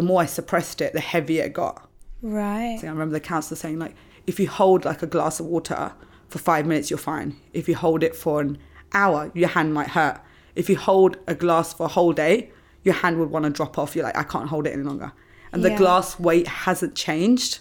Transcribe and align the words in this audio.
the 0.00 0.06
more 0.06 0.22
I 0.22 0.24
suppressed 0.24 0.80
it, 0.80 0.94
the 0.94 1.00
heavier 1.00 1.44
it 1.44 1.52
got. 1.52 1.86
Right. 2.22 2.80
I 2.82 2.86
remember 2.86 3.12
the 3.12 3.20
counselor 3.20 3.58
saying 3.58 3.78
like, 3.78 3.94
if 4.26 4.40
you 4.40 4.48
hold 4.48 4.86
like 4.86 5.02
a 5.02 5.06
glass 5.06 5.40
of 5.40 5.44
water 5.44 5.92
for 6.28 6.38
five 6.38 6.64
minutes, 6.64 6.88
you're 6.88 6.98
fine. 6.98 7.36
If 7.52 7.68
you 7.68 7.76
hold 7.76 8.02
it 8.02 8.16
for 8.16 8.40
an 8.40 8.56
hour, 8.94 9.30
your 9.34 9.50
hand 9.50 9.74
might 9.74 9.88
hurt. 9.88 10.18
If 10.54 10.70
you 10.70 10.78
hold 10.78 11.18
a 11.26 11.34
glass 11.34 11.74
for 11.74 11.84
a 11.84 11.88
whole 11.88 12.14
day, 12.14 12.50
your 12.82 12.94
hand 12.94 13.18
would 13.18 13.30
want 13.30 13.44
to 13.44 13.50
drop 13.50 13.76
off. 13.76 13.94
You're 13.94 14.06
like, 14.06 14.16
I 14.16 14.22
can't 14.22 14.48
hold 14.48 14.66
it 14.66 14.72
any 14.72 14.84
longer. 14.84 15.12
And 15.52 15.62
the 15.62 15.68
Yeah. 15.72 15.76
glass 15.76 16.18
weight 16.18 16.48
hasn't 16.48 16.94
changed, 16.94 17.58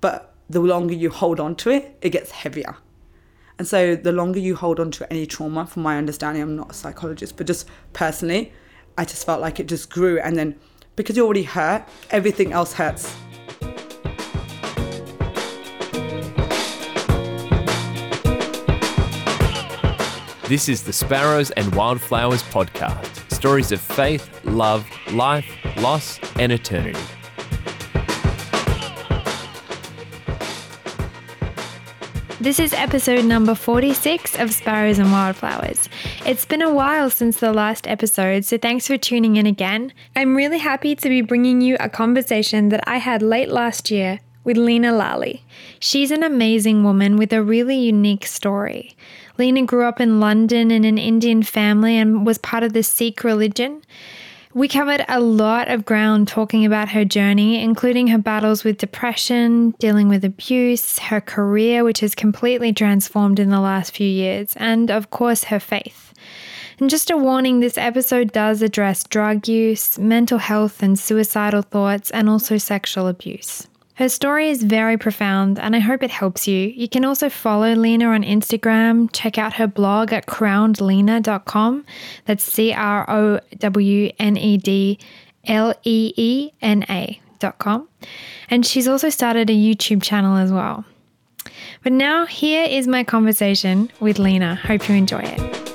but 0.00 0.36
the 0.48 0.60
longer 0.60 0.94
you 0.94 1.10
hold 1.10 1.40
on 1.40 1.56
to 1.56 1.70
it, 1.70 1.98
it 2.00 2.10
gets 2.10 2.30
heavier. 2.30 2.76
And 3.58 3.66
so 3.66 3.96
the 3.96 4.12
longer 4.12 4.38
you 4.38 4.54
hold 4.54 4.78
on 4.78 4.92
to 4.92 5.12
any 5.12 5.26
trauma, 5.26 5.66
from 5.66 5.82
my 5.82 5.98
understanding, 5.98 6.42
I'm 6.42 6.54
not 6.54 6.70
a 6.70 6.74
psychologist, 6.74 7.36
but 7.36 7.48
just 7.48 7.66
personally, 7.92 8.52
I 8.96 9.04
just 9.04 9.26
felt 9.26 9.40
like 9.40 9.58
it 9.58 9.66
just 9.66 9.90
grew. 9.90 10.20
And 10.20 10.36
then 10.36 10.60
because 10.96 11.16
you're 11.16 11.26
already 11.26 11.44
hurt, 11.44 11.86
everything 12.10 12.52
else 12.52 12.72
hurts. 12.72 13.14
This 20.48 20.68
is 20.68 20.82
the 20.84 20.92
Sparrows 20.92 21.50
and 21.52 21.74
Wildflowers 21.74 22.42
podcast 22.44 23.16
stories 23.36 23.70
of 23.70 23.80
faith, 23.80 24.44
love, 24.44 24.86
life, 25.12 25.46
loss, 25.76 26.18
and 26.38 26.50
eternity. 26.50 27.15
This 32.46 32.60
is 32.60 32.72
episode 32.72 33.24
number 33.24 33.56
46 33.56 34.38
of 34.38 34.54
Sparrows 34.54 35.00
and 35.00 35.10
Wildflowers. 35.10 35.88
It's 36.24 36.44
been 36.44 36.62
a 36.62 36.72
while 36.72 37.10
since 37.10 37.40
the 37.40 37.52
last 37.52 37.88
episode, 37.88 38.44
so 38.44 38.56
thanks 38.56 38.86
for 38.86 38.96
tuning 38.96 39.34
in 39.34 39.46
again. 39.46 39.92
I'm 40.14 40.36
really 40.36 40.58
happy 40.58 40.94
to 40.94 41.08
be 41.08 41.22
bringing 41.22 41.60
you 41.60 41.76
a 41.80 41.88
conversation 41.88 42.68
that 42.68 42.84
I 42.86 42.98
had 42.98 43.20
late 43.20 43.48
last 43.48 43.90
year 43.90 44.20
with 44.44 44.56
Leena 44.56 44.92
Lally. 44.92 45.42
She's 45.80 46.12
an 46.12 46.22
amazing 46.22 46.84
woman 46.84 47.16
with 47.16 47.32
a 47.32 47.42
really 47.42 47.78
unique 47.78 48.26
story. 48.26 48.96
Leena 49.38 49.64
grew 49.64 49.84
up 49.84 50.00
in 50.00 50.20
London 50.20 50.70
in 50.70 50.84
an 50.84 50.98
Indian 50.98 51.42
family 51.42 51.96
and 51.96 52.24
was 52.24 52.38
part 52.38 52.62
of 52.62 52.74
the 52.74 52.84
Sikh 52.84 53.24
religion. 53.24 53.82
We 54.56 54.68
covered 54.68 55.04
a 55.06 55.20
lot 55.20 55.68
of 55.68 55.84
ground 55.84 56.28
talking 56.28 56.64
about 56.64 56.88
her 56.88 57.04
journey, 57.04 57.62
including 57.62 58.06
her 58.06 58.16
battles 58.16 58.64
with 58.64 58.78
depression, 58.78 59.72
dealing 59.72 60.08
with 60.08 60.24
abuse, 60.24 60.98
her 60.98 61.20
career, 61.20 61.84
which 61.84 62.00
has 62.00 62.14
completely 62.14 62.72
transformed 62.72 63.38
in 63.38 63.50
the 63.50 63.60
last 63.60 63.94
few 63.94 64.08
years, 64.08 64.54
and 64.56 64.90
of 64.90 65.10
course, 65.10 65.44
her 65.44 65.60
faith. 65.60 66.14
And 66.80 66.88
just 66.88 67.10
a 67.10 67.18
warning 67.18 67.60
this 67.60 67.76
episode 67.76 68.32
does 68.32 68.62
address 68.62 69.04
drug 69.04 69.46
use, 69.46 69.98
mental 69.98 70.38
health 70.38 70.82
and 70.82 70.98
suicidal 70.98 71.60
thoughts, 71.60 72.10
and 72.10 72.26
also 72.26 72.56
sexual 72.56 73.08
abuse. 73.08 73.68
Her 73.96 74.10
story 74.10 74.50
is 74.50 74.62
very 74.62 74.98
profound 74.98 75.58
and 75.58 75.74
I 75.74 75.78
hope 75.78 76.02
it 76.02 76.10
helps 76.10 76.46
you. 76.46 76.68
You 76.68 76.86
can 76.86 77.02
also 77.06 77.30
follow 77.30 77.72
Leena 77.74 78.08
on 78.08 78.24
Instagram, 78.24 79.08
check 79.10 79.38
out 79.38 79.54
her 79.54 79.66
blog 79.66 80.12
at 80.12 80.26
crownedleena.com. 80.26 81.84
That's 82.26 82.44
C 82.44 82.74
R 82.74 83.10
O 83.10 83.40
W 83.58 84.12
N 84.18 84.36
E 84.36 84.58
D 84.58 84.98
L 85.46 85.72
E 85.84 86.12
E 86.14 86.52
N 86.60 86.84
A.com. 86.90 87.88
And 88.50 88.66
she's 88.66 88.86
also 88.86 89.08
started 89.08 89.48
a 89.48 89.54
YouTube 89.54 90.02
channel 90.02 90.36
as 90.36 90.52
well. 90.52 90.84
But 91.82 91.92
now, 91.92 92.26
here 92.26 92.66
is 92.68 92.86
my 92.86 93.02
conversation 93.02 93.90
with 94.00 94.18
Leena. 94.18 94.56
Hope 94.56 94.90
you 94.90 94.94
enjoy 94.94 95.22
it. 95.24 95.66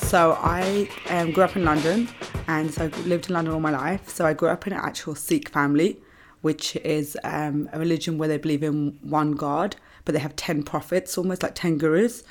So 0.00 0.36
I 0.40 0.88
um, 1.10 1.30
grew 1.30 1.44
up 1.44 1.56
in 1.56 1.64
London, 1.64 2.08
and 2.48 2.72
so 2.72 2.84
I've 2.84 3.06
lived 3.06 3.28
in 3.28 3.34
London 3.34 3.54
all 3.54 3.60
my 3.60 3.70
life. 3.70 4.08
So 4.08 4.26
I 4.26 4.32
grew 4.32 4.48
up 4.48 4.66
in 4.66 4.72
an 4.72 4.80
actual 4.82 5.14
Sikh 5.14 5.48
family, 5.48 6.00
which 6.40 6.76
is 6.76 7.16
um, 7.24 7.68
a 7.72 7.78
religion 7.78 8.18
where 8.18 8.28
they 8.28 8.38
believe 8.38 8.62
in 8.62 8.98
one 9.02 9.32
God, 9.32 9.76
but 10.04 10.12
they 10.12 10.18
have 10.20 10.34
ten 10.36 10.62
prophets, 10.62 11.16
almost 11.16 11.42
like 11.42 11.54
ten 11.54 11.78
gurus, 11.78 12.24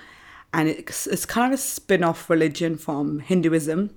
and 0.53 0.67
it's, 0.67 1.07
it's 1.07 1.25
kind 1.25 1.53
of 1.53 1.57
a 1.57 1.61
spin-off 1.61 2.29
religion 2.29 2.77
from 2.77 3.19
Hinduism 3.19 3.89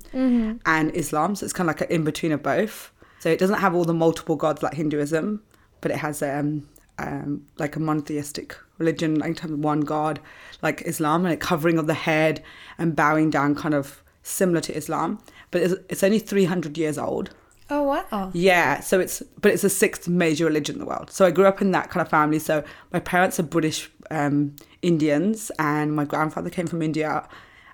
and 0.65 0.95
Islam. 0.95 1.35
So 1.35 1.45
it's 1.45 1.53
kind 1.53 1.69
of 1.69 1.75
like 1.75 1.89
an 1.89 1.95
in 1.95 2.05
between 2.05 2.33
of 2.33 2.43
both. 2.43 2.93
So 3.19 3.29
it 3.29 3.39
doesn't 3.39 3.59
have 3.59 3.75
all 3.75 3.85
the 3.85 3.95
multiple 3.95 4.37
gods 4.37 4.63
like 4.63 4.75
Hinduism, 4.75 5.43
but 5.81 5.91
it 5.91 5.97
has 5.97 6.23
um, 6.23 6.69
um, 6.99 7.47
like 7.59 7.75
a 7.75 7.81
monotheistic 7.81 8.57
religion, 8.79 9.19
like 9.19 9.41
one 9.41 9.81
God, 9.81 10.21
like 10.63 10.83
Islam, 10.83 11.25
and 11.25 11.35
a 11.35 11.37
covering 11.37 11.79
of 11.79 11.87
the 11.87 11.95
head 11.95 12.43
and 12.79 12.95
bowing 12.95 13.31
down, 13.31 13.55
kind 13.55 13.75
of 13.75 14.03
similar 14.23 14.61
to 14.61 14.77
Islam. 14.77 15.19
But 15.55 15.63
it's, 15.63 15.75
it's 15.89 16.03
only 16.03 16.19
300 16.19 16.77
years 16.77 16.99
old. 16.99 17.31
Oh, 17.71 17.85
wow. 17.85 18.33
Yeah, 18.35 18.81
so 18.81 18.99
it's 18.99 19.23
but 19.41 19.53
it's 19.53 19.63
the 19.63 19.71
sixth 19.71 20.09
major 20.09 20.47
religion 20.47 20.75
in 20.75 20.81
the 20.81 20.85
world. 20.85 21.13
So 21.13 21.25
I 21.25 21.31
grew 21.31 21.47
up 21.47 21.63
in 21.63 21.71
that 21.71 21.91
kind 21.91 22.05
of 22.05 22.11
family. 22.11 22.41
So 22.41 22.65
my 22.93 22.99
parents 22.99 23.39
are 23.39 23.45
British 23.45 23.89
um, 24.11 24.57
Indians, 24.83 25.53
and 25.61 25.95
my 25.95 26.05
grandfather 26.05 26.51
came 26.51 26.67
from 26.67 26.83
India. 26.83 27.29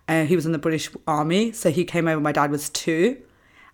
Uh, 0.09 0.27
he 0.27 0.37
was 0.37 0.45
in 0.45 0.53
the 0.53 0.59
British 0.59 0.91
Army, 1.07 1.53
so 1.53 1.71
he 1.71 1.87
came 1.87 2.07
over. 2.07 2.21
My 2.21 2.33
dad 2.33 2.51
was 2.51 2.69
two, 2.69 3.17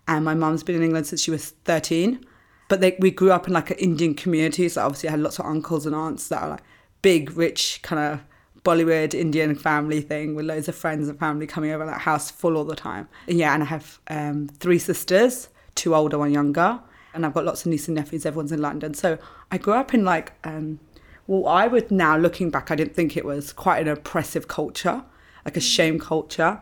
and 0.07 0.23
my 0.23 0.33
mum's 0.33 0.63
been 0.63 0.77
in 0.77 0.83
England 0.83 1.07
since 1.07 1.21
she 1.21 1.31
was 1.31 1.49
thirteen. 1.65 2.25
But 2.69 2.79
they, 2.79 2.95
we 2.99 3.11
grew 3.11 3.33
up 3.33 3.45
in 3.45 3.53
like 3.53 3.71
an 3.71 3.77
Indian 3.77 4.15
community, 4.15 4.69
so 4.69 4.85
obviously 4.85 5.09
I 5.09 5.11
had 5.11 5.19
lots 5.19 5.37
of 5.37 5.45
uncles 5.45 5.85
and 5.85 5.93
aunts 5.93 6.29
that 6.29 6.41
are 6.41 6.49
like 6.51 6.63
big, 7.01 7.35
rich 7.35 7.81
kind 7.83 8.01
of 8.01 8.21
Bollywood 8.67 9.13
Indian 9.13 9.55
family 9.55 10.01
thing 10.01 10.35
with 10.35 10.45
loads 10.45 10.67
of 10.67 10.75
friends 10.75 11.07
and 11.07 11.17
family 11.17 11.47
coming 11.47 11.71
over, 11.71 11.85
that 11.85 12.01
house 12.01 12.29
full 12.29 12.57
all 12.57 12.65
the 12.65 12.75
time. 12.75 13.07
Yeah, 13.25 13.53
and 13.53 13.63
I 13.63 13.67
have 13.67 13.99
um, 14.09 14.49
three 14.59 14.77
sisters, 14.77 15.47
two 15.75 15.95
older, 15.95 16.17
one 16.17 16.33
younger, 16.33 16.81
and 17.13 17.25
I've 17.25 17.33
got 17.33 17.45
lots 17.45 17.61
of 17.61 17.71
nieces 17.71 17.87
and 17.87 17.95
nephews. 17.95 18.25
Everyone's 18.25 18.51
in 18.51 18.61
London, 18.61 18.93
so 18.93 19.17
I 19.53 19.57
grew 19.57 19.73
up 19.73 19.93
in 19.93 20.03
like, 20.03 20.33
um, 20.43 20.81
well, 21.27 21.47
I 21.47 21.67
would 21.67 21.91
now 21.91 22.17
looking 22.17 22.49
back, 22.49 22.69
I 22.69 22.75
didn't 22.75 22.93
think 22.93 23.15
it 23.15 23.23
was 23.23 23.53
quite 23.53 23.79
an 23.79 23.87
oppressive 23.87 24.49
culture, 24.49 25.05
like 25.45 25.55
a 25.55 25.61
shame 25.61 25.97
culture, 25.97 26.61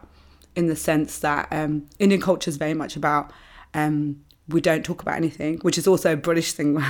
in 0.56 0.68
the 0.68 0.76
sense 0.76 1.18
that 1.20 1.48
um, 1.52 1.88
Indian 1.98 2.22
culture 2.22 2.50
is 2.50 2.58
very 2.58 2.76
much 2.76 2.96
about 2.96 3.32
um, 3.74 4.24
we 4.48 4.62
don't 4.62 4.84
talk 4.84 5.02
about 5.02 5.16
anything, 5.16 5.58
which 5.60 5.78
is 5.78 5.88
also 5.88 6.14
a 6.14 6.18
British 6.18 6.54
thing. 6.54 6.84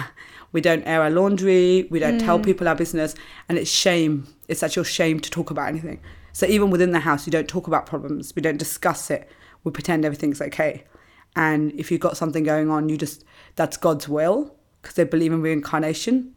we 0.52 0.62
don't 0.62 0.84
air 0.84 1.02
our 1.02 1.10
laundry, 1.10 1.88
we 1.90 2.00
don't 2.00 2.20
tell 2.20 2.40
people 2.40 2.68
our 2.68 2.76
business, 2.76 3.16
and 3.48 3.58
it's 3.58 3.72
shame. 3.72 4.28
It's 4.48 4.64
actual 4.64 4.84
shame 4.84 5.20
to 5.20 5.30
talk 5.30 5.52
about 5.52 5.70
anything. 5.70 6.00
So 6.34 6.46
even 6.46 6.70
within 6.70 6.92
the 6.92 7.00
house, 7.00 7.26
you 7.26 7.32
don't 7.32 7.48
talk 7.48 7.68
about 7.68 7.86
problems. 7.86 8.34
We 8.36 8.42
don't 8.42 8.58
discuss 8.58 9.10
it. 9.10 9.30
We 9.64 9.72
pretend 9.72 10.04
everything's 10.04 10.42
okay. 10.42 10.84
And 11.36 11.72
if 11.74 11.92
you've 11.92 12.02
got 12.02 12.18
something 12.18 12.44
going 12.44 12.70
on, 12.70 12.90
you 12.90 12.98
just 12.98 13.24
that's 13.56 13.78
God's 13.78 14.08
will 14.08 14.54
because 14.82 14.96
they 14.96 15.04
believe 15.06 15.34
in 15.34 15.42
reincarnation. 15.42 16.36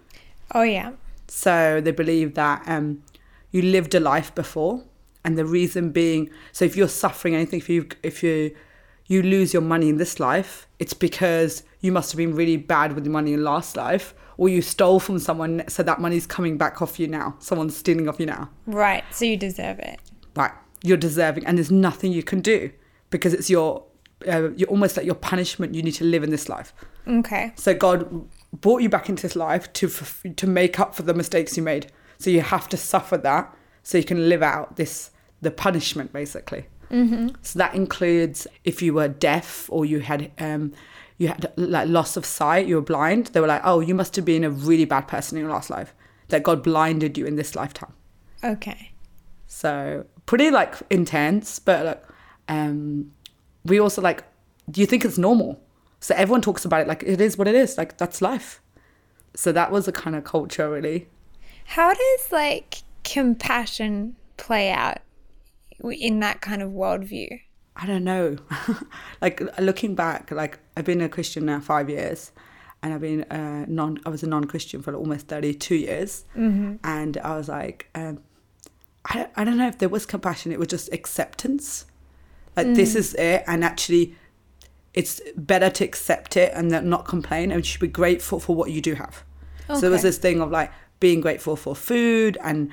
Oh, 0.55 0.62
yeah. 0.62 0.93
So 1.27 1.81
they 1.81 1.91
believe 1.91 2.34
that 2.34 2.62
um, 2.67 3.03
you 3.51 3.62
lived 3.62 3.95
a 3.95 4.01
life 4.01 4.34
before, 4.34 4.83
and 5.25 5.37
the 5.37 5.45
reason 5.45 5.91
being, 5.91 6.31
so 6.53 6.65
if 6.65 6.77
you're 6.77 6.89
suffering 6.89 7.34
anything, 7.34 7.59
if 7.59 7.69
you 7.69 7.89
if 8.03 8.23
you 8.23 8.55
you 9.09 9.23
lose 9.23 9.53
your 9.53 9.63
money 9.63 9.89
in 9.89 9.97
this 9.97 10.21
life, 10.21 10.69
it's 10.79 10.95
because 10.95 11.65
you 11.81 11.91
must 11.91 12.13
have 12.13 12.19
been 12.19 12.35
really 12.35 12.57
bad 12.57 12.93
with 12.93 13.05
the 13.05 13.11
money 13.11 13.33
in 13.33 13.43
last 13.43 13.77
life, 13.77 14.15
or 14.37 14.49
you 14.49 14.63
stole 14.63 15.01
from 15.01 15.19
someone, 15.19 15.65
so 15.67 15.83
that 15.83 16.01
money's 16.01 16.27
coming 16.27 16.57
back 16.57 16.81
off 16.81 17.01
you 17.01 17.09
now. 17.09 17.35
Someone's 17.41 17.77
stealing 17.77 18.09
off 18.09 18.21
you 18.21 18.27
now. 18.27 18.51
Right. 18.67 19.03
So 19.11 19.25
you 19.25 19.37
deserve 19.37 19.81
it. 19.81 19.99
Right, 20.37 20.53
you're 20.85 20.97
deserving, 20.97 21.47
and 21.47 21.59
there's 21.59 21.73
nothing 21.73 22.13
you 22.13 22.23
can 22.23 22.41
do 22.41 22.71
because 23.11 23.35
it's 23.35 23.51
your 23.51 23.85
uh, 24.27 24.51
you're 24.51 24.69
almost 24.69 24.97
like 24.97 25.07
your 25.07 25.15
punishment. 25.15 25.75
You 25.75 25.83
need 25.83 25.93
to 25.93 26.05
live 26.05 26.23
in 26.23 26.31
this 26.31 26.49
life. 26.49 26.73
Okay. 27.07 27.53
So 27.57 27.75
God 27.75 28.29
brought 28.53 28.83
you 28.83 28.89
back 28.89 29.09
into 29.09 29.23
this 29.23 29.35
life 29.35 29.73
to 29.75 29.87
f- 29.89 30.23
to 30.37 30.47
make 30.47 30.79
up 30.79 30.95
for 30.95 31.03
the 31.03 31.15
mistakes 31.15 31.57
you 31.57 31.63
made. 31.63 31.91
So 32.19 32.31
you 32.31 32.43
have 32.43 32.69
to 32.69 32.77
suffer 32.77 33.17
that 33.19 33.55
so 33.83 33.99
you 33.99 34.05
can 34.05 34.29
live 34.29 34.43
out 34.43 34.77
this 34.77 35.11
the 35.41 35.51
punishment 35.51 36.13
basically. 36.13 36.67
Mm-hmm. 36.91 37.28
So 37.43 37.59
that 37.59 37.75
includes 37.75 38.47
if 38.65 38.83
you 38.83 38.95
were 38.95 39.09
deaf 39.09 39.68
or 39.71 39.84
you 39.84 40.01
had 40.01 40.30
um 40.39 40.72
you 41.18 41.28
had 41.28 41.53
like 41.57 41.89
loss 41.89 42.16
of 42.16 42.24
sight, 42.24 42.66
you 42.66 42.77
were 42.77 42.83
blind. 42.83 43.27
They 43.28 43.41
were 43.41 43.47
like, 43.47 43.63
oh, 43.65 43.80
you 43.80 43.95
must 43.95 44.15
have 44.16 44.24
been 44.24 44.45
a 44.45 44.51
really 44.51 44.84
bad 44.84 45.09
person 45.09 45.36
in 45.36 45.45
your 45.45 45.53
last 45.53 45.68
life. 45.68 45.95
That 46.28 46.42
God 46.42 46.63
blinded 46.63 47.18
you 47.18 47.27
in 47.27 47.36
this 47.36 47.54
lifetime. 47.54 47.92
Okay. 48.45 48.92
So 49.47 50.04
pretty 50.27 50.51
like 50.51 50.74
intense, 50.91 51.59
but 51.59 51.84
like 51.84 52.04
um 52.48 53.13
we 53.65 53.80
also 53.80 54.01
like 54.01 54.24
do 54.71 54.80
you 54.80 54.86
think 54.86 55.04
it's 55.04 55.18
normal? 55.18 55.60
So 56.01 56.15
everyone 56.15 56.42
talks 56.42 56.65
about 56.65 56.83
it 56.83 56.89
like 56.89 57.03
it 57.03 57.21
is 57.21 57.36
what 57.36 57.48
it 57.48 57.54
is, 57.54 57.77
like 57.77 57.98
that's 57.98 58.22
life. 58.22 58.60
So 59.34 59.53
that 59.53 59.71
was 59.71 59.89
a 59.89 59.92
kind 59.92 60.16
of 60.16 60.24
culture 60.24 60.71
really. 60.71 61.09
How 61.65 61.92
does 61.92 62.33
like 62.33 62.83
compassion 63.04 64.16
play 64.36 64.71
out 64.71 64.98
in 65.83 66.21
that 66.21 66.41
kind 66.41 66.63
of 66.63 66.71
worldview? 66.71 67.41
I 67.77 67.86
don't 67.86 68.04
know. 68.04 68.36
like 69.21 69.41
looking 69.60 69.95
back, 69.95 70.30
like 70.30 70.59
I've 70.77 70.84
been 70.84 71.01
a 71.01 71.09
Christian 71.09 71.47
now 71.47 71.60
five 71.60 71.89
years, 71.89 72.33
and 72.83 72.92
I've 72.92 73.01
been 73.01 73.22
uh, 73.25 73.66
non. 73.69 73.98
I 74.04 74.09
was 74.09 74.22
a 74.22 74.27
non-Christian 74.27 74.83
for 74.83 74.95
almost 74.95 75.28
thirty-two 75.28 75.77
years, 75.77 76.25
and 76.83 77.16
I 77.19 77.36
was 77.36 77.48
like, 77.48 77.89
um, 77.95 78.21
I 79.04 79.28
I 79.36 79.45
don't 79.45 79.57
know 79.57 79.69
if 79.69 79.78
there 79.78 79.89
was 79.89 80.07
compassion. 80.07 80.51
It 80.51 80.59
was 80.59 80.69
just 80.69 80.92
acceptance. 80.92 81.86
Like 82.57 82.75
this 82.75 82.97
is 82.97 83.15
it, 83.15 83.45
and 83.47 83.65
actually, 83.65 84.16
it's 84.92 85.21
better 85.36 85.71
to 85.71 85.84
accept 85.84 86.36
it 86.36 86.51
and 86.54 86.72
then 86.72 86.89
not 86.89 87.04
complain, 87.04 87.53
and 87.53 87.60
you 87.60 87.65
should 87.65 87.80
be 87.80 87.86
grateful 87.86 88.41
for 88.41 88.57
what 88.57 88.72
you 88.72 88.80
do 88.80 88.95
have. 88.95 89.22
So 89.69 89.80
there 89.83 89.91
was 89.91 90.03
this 90.03 90.19
thing 90.19 90.41
of 90.41 90.51
like 90.51 90.72
being 90.98 91.21
grateful 91.21 91.54
for 91.54 91.77
food 91.77 92.39
and 92.42 92.71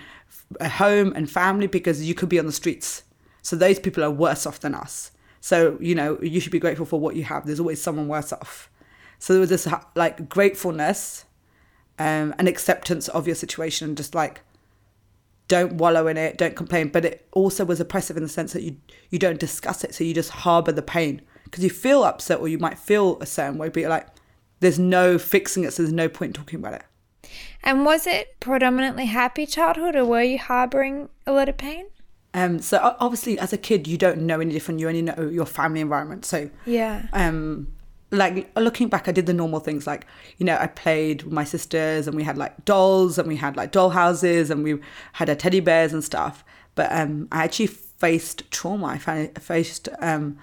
a 0.60 0.70
home 0.70 1.14
and 1.16 1.30
family 1.30 1.68
because 1.68 2.04
you 2.04 2.14
could 2.14 2.30
be 2.30 2.40
on 2.40 2.46
the 2.46 2.52
streets. 2.52 3.04
So 3.42 3.56
those 3.56 3.80
people 3.80 4.04
are 4.04 4.12
worse 4.12 4.46
off 4.46 4.60
than 4.60 4.76
us. 4.76 5.12
So 5.42 5.78
you 5.80 5.94
know 5.96 6.20
you 6.22 6.40
should 6.40 6.52
be 6.52 6.60
grateful 6.60 6.86
for 6.86 7.00
what 7.00 7.16
you 7.16 7.24
have. 7.24 7.46
There's 7.46 7.60
always 7.60 7.82
someone 7.82 8.08
worse 8.08 8.34
off. 8.34 8.70
So 9.20 9.34
there 9.34 9.40
was 9.40 9.50
this 9.50 9.68
like 9.96 10.28
gratefulness 10.28 11.26
um, 11.98 12.34
and 12.38 12.48
acceptance 12.48 13.08
of 13.10 13.28
your 13.28 13.36
situation, 13.36 13.90
and 13.90 13.98
just 13.98 14.16
like 14.16 14.42
don't 15.48 15.74
wallow 15.74 16.08
in 16.08 16.18
it, 16.18 16.38
don't 16.38 16.56
complain. 16.56 16.90
But 16.90 17.06
it 17.06 17.28
also 17.32 17.64
was 17.64 17.80
oppressive 17.80 18.18
in 18.18 18.24
the 18.24 18.30
sense 18.30 18.54
that 18.54 18.64
you 18.64 18.78
you 19.10 19.20
don't 19.20 19.40
discuss 19.40 19.84
it, 19.84 19.94
so 19.94 20.04
you 20.04 20.14
just 20.14 20.32
harbor 20.32 20.72
the 20.72 20.82
pain 20.82 21.22
because 21.44 21.64
you 21.64 21.70
feel 21.70 22.04
upset 22.04 22.40
or 22.40 22.48
you 22.48 22.58
might 22.58 22.78
feel 22.78 23.20
a 23.22 23.26
certain 23.26 23.58
way, 23.58 23.70
but 23.70 23.80
you're 23.80 23.90
like, 23.90 24.08
there's 24.60 24.80
no 24.80 25.18
fixing 25.18 25.64
it, 25.64 25.72
so 25.72 25.84
there's 25.84 25.94
no 25.94 26.10
point 26.10 26.36
talking 26.36 26.60
about 26.60 26.74
it. 26.74 26.84
And 27.64 27.86
was 27.86 28.06
it 28.08 28.40
predominantly 28.40 29.06
happy 29.06 29.46
childhood 29.46 29.96
or 29.96 30.06
were 30.06 30.22
you 30.22 30.38
harboring 30.38 31.10
a 31.26 31.32
lot 31.32 31.50
of 31.50 31.58
pain? 31.58 31.86
Um, 32.34 32.60
so 32.60 32.96
obviously, 33.00 33.40
as 33.40 33.54
a 33.54 33.58
kid, 33.58 33.88
you 33.88 33.98
don't 33.98 34.22
know 34.24 34.40
any 34.42 34.52
different. 34.52 34.80
You 34.82 34.90
only 34.90 35.02
know 35.02 35.30
your 35.32 35.46
family 35.46 35.80
environment. 35.82 36.26
So 36.26 36.50
Yeah. 36.66 37.08
um 37.14 37.68
like 38.12 38.50
looking 38.56 38.88
back 38.88 39.08
i 39.10 39.12
did 39.12 39.26
the 39.26 39.34
normal 39.34 39.60
things 39.60 39.88
like 39.88 40.06
you 40.38 40.46
know 40.46 40.56
i 40.62 40.68
played 40.68 41.24
with 41.24 41.34
my 41.34 41.44
sisters 41.44 42.06
and 42.08 42.16
we 42.16 42.24
had 42.24 42.38
like 42.38 42.64
dolls 42.64 43.18
and 43.18 43.28
we 43.28 43.36
had 43.36 43.58
like 43.58 43.72
doll 43.72 43.90
houses 43.90 44.52
and 44.52 44.64
we 44.64 44.78
had 45.14 45.28
our 45.28 45.36
teddy 45.36 45.60
bears 45.60 45.92
and 45.92 46.04
stuff 46.04 46.46
but 46.76 46.88
um 46.92 47.28
i 47.32 47.44
actually 47.44 47.66
faced 47.66 48.50
trauma 48.52 48.86
i 48.86 49.28
faced 49.40 49.90
um 50.00 50.38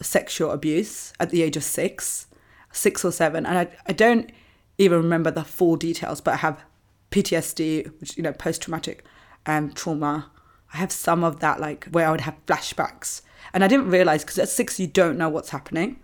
sexual 0.00 0.52
abuse 0.52 1.12
at 1.18 1.30
the 1.30 1.42
age 1.42 1.56
of 1.56 1.64
six 1.64 2.28
six 2.72 3.04
or 3.04 3.10
seven 3.10 3.44
and 3.44 3.58
i, 3.58 3.68
I 3.86 3.92
don't 3.92 4.30
even 4.78 4.98
remember 4.98 5.30
the 5.30 5.44
full 5.44 5.76
details 5.76 6.20
but 6.20 6.34
i 6.34 6.36
have 6.36 6.62
ptsd 7.10 7.90
which 8.00 8.16
you 8.16 8.22
know 8.22 8.32
post-traumatic 8.32 9.04
um 9.46 9.72
trauma. 9.72 10.30
I 10.72 10.76
have 10.76 10.92
some 10.92 11.24
of 11.24 11.40
that 11.40 11.60
like 11.60 11.86
where 11.86 12.06
i 12.06 12.10
would 12.10 12.20
have 12.20 12.36
flashbacks. 12.46 13.22
And 13.52 13.64
i 13.64 13.68
didn't 13.68 13.90
realize 13.90 14.22
because 14.22 14.38
at 14.38 14.48
six 14.48 14.78
you 14.78 14.86
don't 14.86 15.16
know 15.16 15.28
what's 15.28 15.50
happening. 15.50 16.00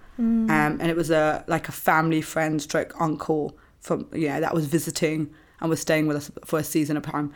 Um, 0.48 0.78
and 0.80 0.82
it 0.82 0.96
was 0.96 1.10
a 1.10 1.44
like 1.46 1.68
a 1.68 1.72
family 1.72 2.22
friend 2.22 2.62
stroke 2.62 2.94
uncle 3.00 3.56
from 3.80 4.08
yeah 4.12 4.40
that 4.40 4.54
was 4.54 4.66
visiting 4.66 5.30
and 5.60 5.68
was 5.68 5.80
staying 5.80 6.06
with 6.06 6.16
us 6.16 6.30
for 6.44 6.58
a 6.58 6.64
season 6.64 6.96
of 6.96 7.02
time. 7.02 7.32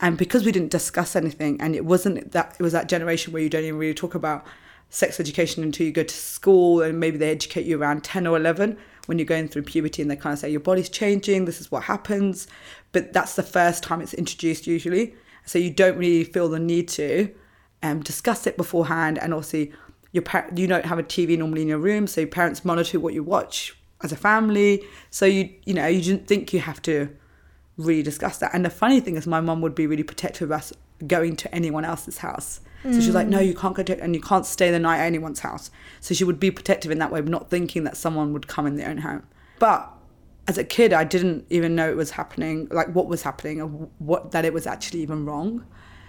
And 0.00 0.18
because 0.18 0.44
we 0.44 0.52
didn't 0.52 0.70
discuss 0.70 1.16
anything 1.16 1.60
and 1.60 1.74
it 1.74 1.84
wasn't 1.84 2.32
that 2.32 2.56
it 2.58 2.62
was 2.62 2.72
that 2.72 2.88
generation 2.88 3.32
where 3.32 3.42
you 3.42 3.48
don't 3.48 3.64
even 3.64 3.78
really 3.78 3.94
talk 3.94 4.14
about 4.14 4.44
sex 4.90 5.18
education 5.20 5.62
until 5.62 5.86
you 5.86 5.92
go 5.92 6.02
to 6.02 6.14
school 6.14 6.82
and 6.82 6.98
maybe 7.00 7.16
they 7.18 7.30
educate 7.30 7.66
you 7.66 7.80
around 7.80 8.02
10 8.04 8.26
or 8.26 8.36
11 8.36 8.76
when 9.08 9.18
you're 9.18 9.26
going 9.26 9.48
through 9.48 9.62
puberty 9.62 10.02
and 10.02 10.10
they 10.10 10.16
kind 10.16 10.34
of 10.34 10.38
say 10.38 10.50
your 10.50 10.60
body's 10.60 10.90
changing 10.90 11.46
this 11.46 11.60
is 11.60 11.70
what 11.70 11.84
happens 11.84 12.46
but 12.92 13.12
that's 13.12 13.36
the 13.36 13.42
first 13.42 13.82
time 13.82 14.00
it's 14.00 14.14
introduced 14.14 14.66
usually. 14.66 15.14
So 15.44 15.58
you 15.58 15.70
don't 15.70 15.96
really 15.96 16.24
feel 16.24 16.48
the 16.48 16.58
need 16.58 16.88
to 16.88 17.32
um, 17.82 18.00
discuss 18.00 18.46
it 18.46 18.56
beforehand 18.56 19.18
and 19.18 19.32
also 19.32 19.66
your 20.12 20.22
par- 20.22 20.48
you 20.54 20.66
don't 20.66 20.86
have 20.86 20.98
a 20.98 21.02
TV 21.02 21.38
normally 21.38 21.62
in 21.62 21.68
your 21.68 21.78
room 21.78 22.06
so 22.06 22.22
your 22.22 22.28
parents 22.28 22.64
monitor 22.64 22.98
what 22.98 23.14
you 23.14 23.22
watch 23.22 23.76
as 24.02 24.12
a 24.12 24.16
family. 24.16 24.84
So 25.10 25.26
you 25.26 25.50
you 25.64 25.74
know 25.74 25.86
you 25.86 26.02
didn't 26.02 26.26
think 26.26 26.52
you 26.52 26.60
have 26.60 26.80
to 26.82 27.08
really 27.76 28.02
discuss 28.02 28.38
that. 28.38 28.54
And 28.54 28.64
the 28.64 28.70
funny 28.70 29.00
thing 29.00 29.16
is 29.16 29.26
my 29.26 29.40
mum 29.40 29.60
would 29.60 29.74
be 29.74 29.86
really 29.86 30.02
protective 30.02 30.50
of 30.50 30.52
us 30.52 30.72
going 31.06 31.36
to 31.36 31.54
anyone 31.54 31.84
else's 31.84 32.18
house 32.18 32.60
so 32.84 32.92
she's 32.92 33.14
like 33.14 33.26
no 33.26 33.38
mm. 33.38 33.46
you 33.46 33.54
can't 33.54 33.74
go 33.74 33.82
to 33.82 34.00
and 34.00 34.14
you 34.14 34.20
can't 34.20 34.46
stay 34.46 34.70
the 34.70 34.78
night 34.78 34.98
at 34.98 35.06
anyone's 35.06 35.40
house. 35.40 35.70
So 36.00 36.14
she 36.14 36.24
would 36.24 36.38
be 36.38 36.50
protective 36.50 36.90
in 36.90 36.98
that 36.98 37.10
way 37.10 37.20
not 37.20 37.50
thinking 37.50 37.84
that 37.84 37.96
someone 37.96 38.32
would 38.32 38.46
come 38.46 38.66
in 38.66 38.76
their 38.76 38.88
own 38.88 38.98
home. 38.98 39.26
But 39.58 39.92
as 40.46 40.56
a 40.56 40.64
kid 40.64 40.92
i 40.92 41.04
didn't 41.04 41.44
even 41.50 41.74
know 41.74 41.90
it 41.90 41.96
was 41.96 42.12
happening 42.12 42.66
like 42.70 42.88
what 42.94 43.06
was 43.06 43.22
happening 43.22 43.60
or 43.60 43.66
what 43.98 44.30
that 44.30 44.46
it 44.46 44.52
was 44.52 44.66
actually 44.66 45.00
even 45.00 45.24
wrong. 45.24 45.66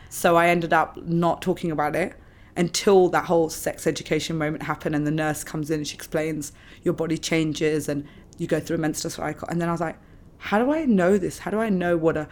So 0.10 0.36
i 0.36 0.48
ended 0.48 0.74
up 0.74 0.98
not 0.98 1.42
talking 1.42 1.72
about 1.72 1.96
it 1.96 2.14
until 2.56 3.10
that 3.10 3.26
whole 3.26 3.50
sex 3.50 3.88
education 3.88 4.38
moment 4.38 4.64
happened 4.64 4.96
and 4.96 5.08
the 5.08 5.12
nurse 5.12 5.44
comes 5.44 5.72
in 5.72 5.80
and 5.80 5.88
she 5.88 5.96
explains 5.96 6.52
your 6.84 6.94
body 6.94 7.18
changes 7.18 7.88
and 7.88 8.06
you 8.38 8.48
go 8.48 8.60
through 8.60 8.76
a 8.76 8.80
menstrual 8.80 9.12
cycle. 9.12 9.48
And 9.50 9.60
then 9.60 9.70
i 9.70 9.72
was 9.72 9.82
like 9.82 9.98
how 10.38 10.58
do 10.64 10.72
i 10.72 10.86
know 10.86 11.18
this? 11.18 11.40
How 11.40 11.50
do 11.52 11.60
i 11.60 11.70
know 11.70 11.98
what 11.98 12.16
a 12.16 12.30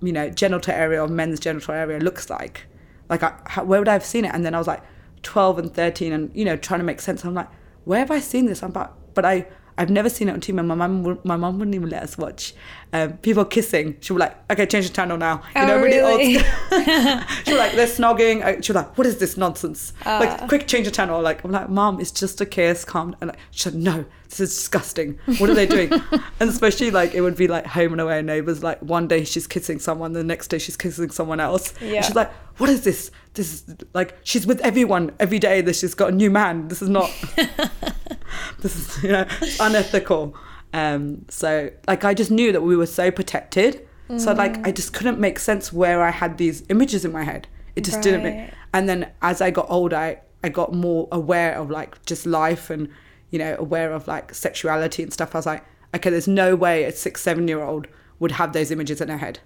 you 0.00 0.12
know 0.12 0.30
genital 0.30 0.72
area 0.72 1.02
or 1.02 1.08
men's 1.08 1.38
genital 1.38 1.74
area 1.74 1.98
looks 1.98 2.30
like 2.30 2.66
like 3.14 3.22
I, 3.22 3.32
how, 3.52 3.64
where 3.64 3.80
would 3.80 3.88
i 3.88 3.92
have 3.98 4.04
seen 4.14 4.24
it 4.24 4.32
and 4.34 4.44
then 4.44 4.54
i 4.54 4.58
was 4.58 4.66
like 4.74 4.82
12 5.22 5.58
and 5.60 5.68
13 5.74 6.12
and 6.12 6.30
you 6.34 6.44
know 6.44 6.56
trying 6.56 6.80
to 6.80 6.84
make 6.84 7.00
sense 7.00 7.24
i'm 7.24 7.34
like 7.34 7.48
where 7.84 7.98
have 8.04 8.10
i 8.10 8.20
seen 8.20 8.44
this 8.46 8.62
i'm 8.62 8.72
but 8.72 8.92
but 9.14 9.24
i 9.24 9.46
I've 9.76 9.90
never 9.90 10.08
seen 10.08 10.28
it 10.28 10.32
on 10.32 10.40
TV. 10.40 10.54
My 10.64 10.76
mum, 10.76 11.02
would- 11.02 11.24
my 11.24 11.34
mum 11.34 11.58
wouldn't 11.58 11.74
even 11.74 11.90
let 11.90 12.04
us 12.04 12.16
watch 12.16 12.54
um, 12.92 13.14
people 13.26 13.44
kissing. 13.44 13.96
She 14.00 14.12
would 14.12 14.18
be 14.20 14.26
like, 14.26 14.36
"Okay, 14.52 14.66
change 14.66 14.86
the 14.88 14.94
channel 14.94 15.16
now." 15.16 15.42
You 15.56 15.62
Oh, 15.62 15.66
know, 15.66 15.78
really? 15.82 16.36
old. 16.36 16.44
she 17.44 17.52
was 17.52 17.58
like, 17.58 17.72
"They're 17.72 17.86
snogging." 17.86 18.42
Uh, 18.44 18.60
She 18.62 18.72
was 18.72 18.76
like, 18.76 18.96
"What 18.98 19.06
is 19.06 19.18
this 19.18 19.36
nonsense?" 19.36 19.92
Ah. 20.04 20.18
like, 20.18 20.48
quick, 20.48 20.66
change 20.66 20.86
the 20.86 20.90
channel. 20.90 21.20
Like, 21.20 21.44
I'm 21.44 21.50
like, 21.52 21.68
"Mom, 21.68 22.00
it's 22.00 22.10
just 22.10 22.40
a 22.40 22.46
kiss. 22.46 22.84
Calm." 22.84 23.14
And 23.20 23.28
like, 23.28 23.38
she 23.50 23.60
said, 23.60 23.74
"No, 23.74 24.04
this 24.28 24.40
is 24.40 24.54
disgusting. 24.54 25.18
What 25.38 25.50
are 25.50 25.54
they 25.54 25.66
doing?" 25.66 25.92
and 26.40 26.48
especially 26.50 26.90
like 26.90 27.14
it 27.14 27.20
would 27.20 27.36
be 27.36 27.46
like 27.48 27.66
home 27.66 27.92
and 27.92 28.00
away 28.00 28.22
neighbors. 28.22 28.62
Like 28.62 28.80
one 28.80 29.06
day 29.08 29.24
she's 29.24 29.46
kissing 29.46 29.78
someone, 29.78 30.12
the 30.12 30.24
next 30.24 30.48
day 30.48 30.58
she's 30.58 30.76
kissing 30.76 31.10
someone 31.10 31.40
else. 31.40 31.74
And 31.80 31.90
Yeah. 31.90 32.02
she's 32.02 32.14
like, 32.16 32.32
"What 32.58 32.70
is 32.70 32.82
this? 32.84 33.10
This 33.34 33.52
is 33.52 33.76
like 33.94 34.16
she's 34.24 34.46
with 34.46 34.60
everyone 34.60 35.12
every 35.20 35.38
day. 35.38 35.60
That 35.60 35.76
she's 35.76 35.94
got 35.94 36.12
a 36.12 36.14
new 36.14 36.30
man. 36.30 36.68
This 36.68 36.82
is 36.82 36.88
not." 36.88 37.10
this 38.60 38.76
is 38.76 39.02
you 39.04 39.10
know 39.10 39.26
unethical 39.60 40.34
um 40.72 41.24
so 41.28 41.70
like 41.86 42.04
i 42.04 42.12
just 42.14 42.30
knew 42.30 42.50
that 42.52 42.62
we 42.62 42.76
were 42.76 42.86
so 42.86 43.10
protected 43.10 43.86
so 44.18 44.32
like 44.32 44.58
mm. 44.58 44.66
i 44.66 44.70
just 44.70 44.92
couldn't 44.92 45.18
make 45.18 45.38
sense 45.38 45.72
where 45.72 46.02
i 46.02 46.10
had 46.10 46.36
these 46.36 46.62
images 46.68 47.04
in 47.04 47.12
my 47.12 47.24
head 47.24 47.48
it 47.74 47.82
just 47.84 48.02
didn't 48.02 48.22
make 48.22 48.50
and 48.72 48.88
then 48.88 49.10
as 49.22 49.40
i 49.40 49.50
got 49.50 49.66
older 49.70 49.96
I, 49.96 50.20
I 50.42 50.50
got 50.50 50.74
more 50.74 51.08
aware 51.10 51.54
of 51.56 51.70
like 51.70 52.04
just 52.04 52.26
life 52.26 52.68
and 52.70 52.88
you 53.30 53.38
know 53.38 53.56
aware 53.58 53.92
of 53.92 54.06
like 54.06 54.34
sexuality 54.34 55.02
and 55.02 55.12
stuff 55.12 55.34
i 55.34 55.38
was 55.38 55.46
like 55.46 55.64
okay 55.94 56.10
there's 56.10 56.28
no 56.28 56.54
way 56.54 56.84
a 56.84 56.92
six 56.92 57.22
seven 57.22 57.48
year 57.48 57.62
old 57.62 57.86
would 58.18 58.32
have 58.32 58.52
those 58.52 58.70
images 58.70 59.00
in 59.00 59.08
her 59.08 59.18
head 59.18 59.40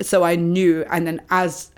so 0.00 0.24
I 0.24 0.36
knew, 0.36 0.84
and 0.90 1.06
then 1.06 1.20
as 1.30 1.70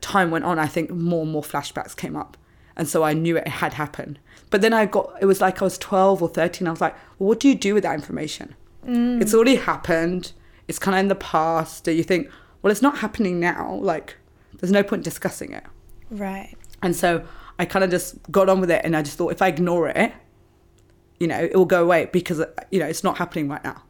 time 0.00 0.30
went 0.30 0.44
on, 0.44 0.58
I 0.58 0.66
think 0.66 0.90
more 0.90 1.22
and 1.22 1.32
more 1.32 1.42
flashbacks 1.42 1.96
came 1.96 2.16
up, 2.16 2.36
and 2.76 2.88
so 2.88 3.02
I 3.02 3.12
knew 3.12 3.36
it 3.36 3.48
had 3.48 3.74
happened. 3.74 4.18
But 4.50 4.60
then 4.60 4.72
I 4.72 4.86
got, 4.86 5.12
it 5.20 5.26
was 5.26 5.40
like 5.40 5.60
I 5.60 5.64
was 5.64 5.78
twelve 5.78 6.22
or 6.22 6.28
thirteen. 6.28 6.68
I 6.68 6.70
was 6.70 6.80
like, 6.80 6.94
well, 7.18 7.28
what 7.28 7.40
do 7.40 7.48
you 7.48 7.54
do 7.54 7.74
with 7.74 7.82
that 7.82 7.94
information? 7.94 8.54
Mm. 8.86 9.20
It's 9.20 9.34
already 9.34 9.56
happened. 9.56 10.32
It's 10.68 10.78
kind 10.78 10.94
of 10.94 11.00
in 11.00 11.08
the 11.08 11.14
past. 11.14 11.84
Do 11.84 11.92
you 11.92 12.02
think, 12.02 12.30
well, 12.62 12.70
it's 12.70 12.82
not 12.82 12.98
happening 12.98 13.38
now? 13.38 13.78
Like, 13.80 14.16
there's 14.58 14.72
no 14.72 14.82
point 14.82 15.04
discussing 15.04 15.52
it. 15.52 15.64
Right. 16.10 16.54
And 16.82 16.94
so 16.94 17.24
I 17.58 17.64
kind 17.64 17.84
of 17.84 17.90
just 17.90 18.16
got 18.30 18.48
on 18.48 18.60
with 18.60 18.70
it, 18.70 18.82
and 18.84 18.96
I 18.96 19.02
just 19.02 19.16
thought 19.16 19.32
if 19.32 19.42
I 19.42 19.48
ignore 19.48 19.88
it, 19.88 20.12
you 21.18 21.26
know, 21.26 21.38
it 21.38 21.54
will 21.54 21.64
go 21.64 21.82
away 21.82 22.08
because 22.12 22.42
you 22.70 22.78
know 22.78 22.86
it's 22.86 23.02
not 23.02 23.18
happening 23.18 23.48
right 23.48 23.64
now. 23.64 23.82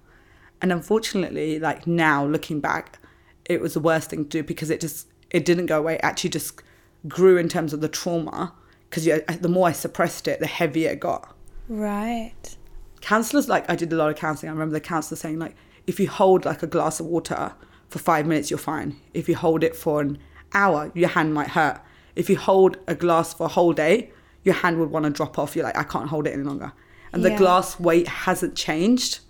And 0.62 0.72
unfortunately, 0.72 1.58
like 1.58 1.86
now 1.86 2.24
looking 2.24 2.60
back, 2.60 2.98
it 3.44 3.60
was 3.60 3.74
the 3.74 3.80
worst 3.80 4.10
thing 4.10 4.24
to 4.24 4.28
do 4.28 4.42
because 4.42 4.70
it 4.70 4.80
just 4.80 5.08
it 5.30 5.44
didn't 5.44 5.66
go 5.66 5.78
away. 5.78 5.94
It 5.94 6.00
actually 6.02 6.30
just 6.30 6.62
grew 7.08 7.36
in 7.36 7.48
terms 7.48 7.72
of 7.72 7.80
the 7.80 7.88
trauma 7.88 8.54
because 8.88 9.04
the 9.04 9.48
more 9.48 9.68
I 9.68 9.72
suppressed 9.72 10.28
it, 10.28 10.40
the 10.40 10.46
heavier 10.46 10.90
it 10.90 11.00
got. 11.00 11.34
Right. 11.68 12.56
Counselors, 13.00 13.48
like 13.48 13.68
I 13.68 13.76
did 13.76 13.92
a 13.92 13.96
lot 13.96 14.10
of 14.10 14.16
counseling. 14.16 14.50
I 14.50 14.52
remember 14.52 14.74
the 14.74 14.80
counselor 14.80 15.16
saying 15.16 15.38
like, 15.38 15.56
if 15.86 16.00
you 16.00 16.08
hold 16.08 16.44
like 16.44 16.62
a 16.62 16.66
glass 16.66 17.00
of 17.00 17.06
water 17.06 17.54
for 17.88 17.98
five 17.98 18.26
minutes, 18.26 18.50
you're 18.50 18.58
fine. 18.58 18.96
If 19.14 19.28
you 19.28 19.36
hold 19.36 19.62
it 19.62 19.76
for 19.76 20.00
an 20.00 20.18
hour, 20.52 20.90
your 20.94 21.08
hand 21.08 21.34
might 21.34 21.48
hurt. 21.48 21.80
If 22.14 22.28
you 22.30 22.36
hold 22.36 22.78
a 22.86 22.94
glass 22.94 23.34
for 23.34 23.44
a 23.44 23.48
whole 23.48 23.72
day, 23.72 24.10
your 24.42 24.54
hand 24.54 24.78
would 24.78 24.90
want 24.90 25.04
to 25.04 25.10
drop 25.10 25.38
off. 25.38 25.54
You're 25.54 25.64
like, 25.64 25.76
I 25.76 25.82
can't 25.82 26.08
hold 26.08 26.26
it 26.26 26.32
any 26.32 26.42
longer. 26.42 26.72
And 27.12 27.24
the 27.24 27.34
glass 27.36 27.80
weight 27.80 28.08
hasn't 28.08 28.56
changed, 28.56 29.20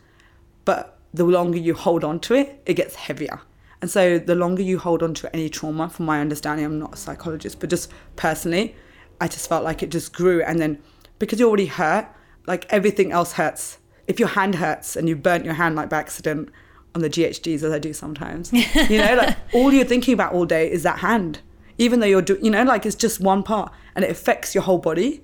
but 0.64 0.98
the 1.14 1.24
longer 1.24 1.58
you 1.58 1.74
hold 1.74 2.04
on 2.04 2.18
to 2.20 2.34
it, 2.34 2.60
it 2.66 2.74
gets 2.74 2.96
heavier. 2.96 3.40
And 3.80 3.90
so 3.90 4.18
the 4.18 4.34
longer 4.34 4.62
you 4.62 4.78
hold 4.78 5.02
on 5.02 5.14
to 5.14 5.34
any 5.34 5.48
trauma, 5.48 5.88
from 5.88 6.06
my 6.06 6.20
understanding, 6.20 6.64
I'm 6.64 6.78
not 6.78 6.94
a 6.94 6.96
psychologist, 6.96 7.60
but 7.60 7.70
just 7.70 7.92
personally, 8.16 8.74
I 9.20 9.28
just 9.28 9.48
felt 9.48 9.62
like 9.64 9.82
it 9.82 9.90
just 9.90 10.12
grew. 10.12 10.42
And 10.42 10.58
then 10.58 10.82
because 11.18 11.38
you're 11.38 11.48
already 11.48 11.66
hurt, 11.66 12.08
like 12.46 12.66
everything 12.70 13.12
else 13.12 13.32
hurts. 13.32 13.78
If 14.06 14.18
your 14.18 14.28
hand 14.28 14.56
hurts 14.56 14.96
and 14.96 15.08
you 15.08 15.16
burnt 15.16 15.44
your 15.44 15.54
hand 15.54 15.76
like 15.76 15.88
by 15.88 15.98
accident 15.98 16.50
on 16.94 17.02
the 17.02 17.10
GHDs, 17.10 17.62
as 17.62 17.72
I 17.72 17.78
do 17.78 17.92
sometimes, 17.92 18.52
you 18.90 18.98
know, 18.98 19.14
like 19.14 19.36
all 19.52 19.72
you're 19.72 19.84
thinking 19.84 20.14
about 20.14 20.32
all 20.32 20.46
day 20.46 20.70
is 20.70 20.82
that 20.84 20.98
hand. 21.00 21.40
Even 21.78 22.00
though 22.00 22.06
you're 22.06 22.22
doing, 22.22 22.44
you 22.44 22.50
know, 22.50 22.62
like 22.62 22.86
it's 22.86 22.96
just 22.96 23.20
one 23.20 23.42
part 23.42 23.72
and 23.94 24.04
it 24.04 24.10
affects 24.10 24.54
your 24.54 24.62
whole 24.62 24.78
body. 24.78 25.22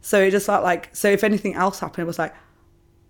So 0.00 0.20
it 0.20 0.30
just 0.30 0.46
felt 0.46 0.62
like, 0.62 0.94
so 0.94 1.08
if 1.08 1.24
anything 1.24 1.54
else 1.54 1.80
happened, 1.80 2.04
it 2.04 2.06
was 2.06 2.18
like, 2.18 2.34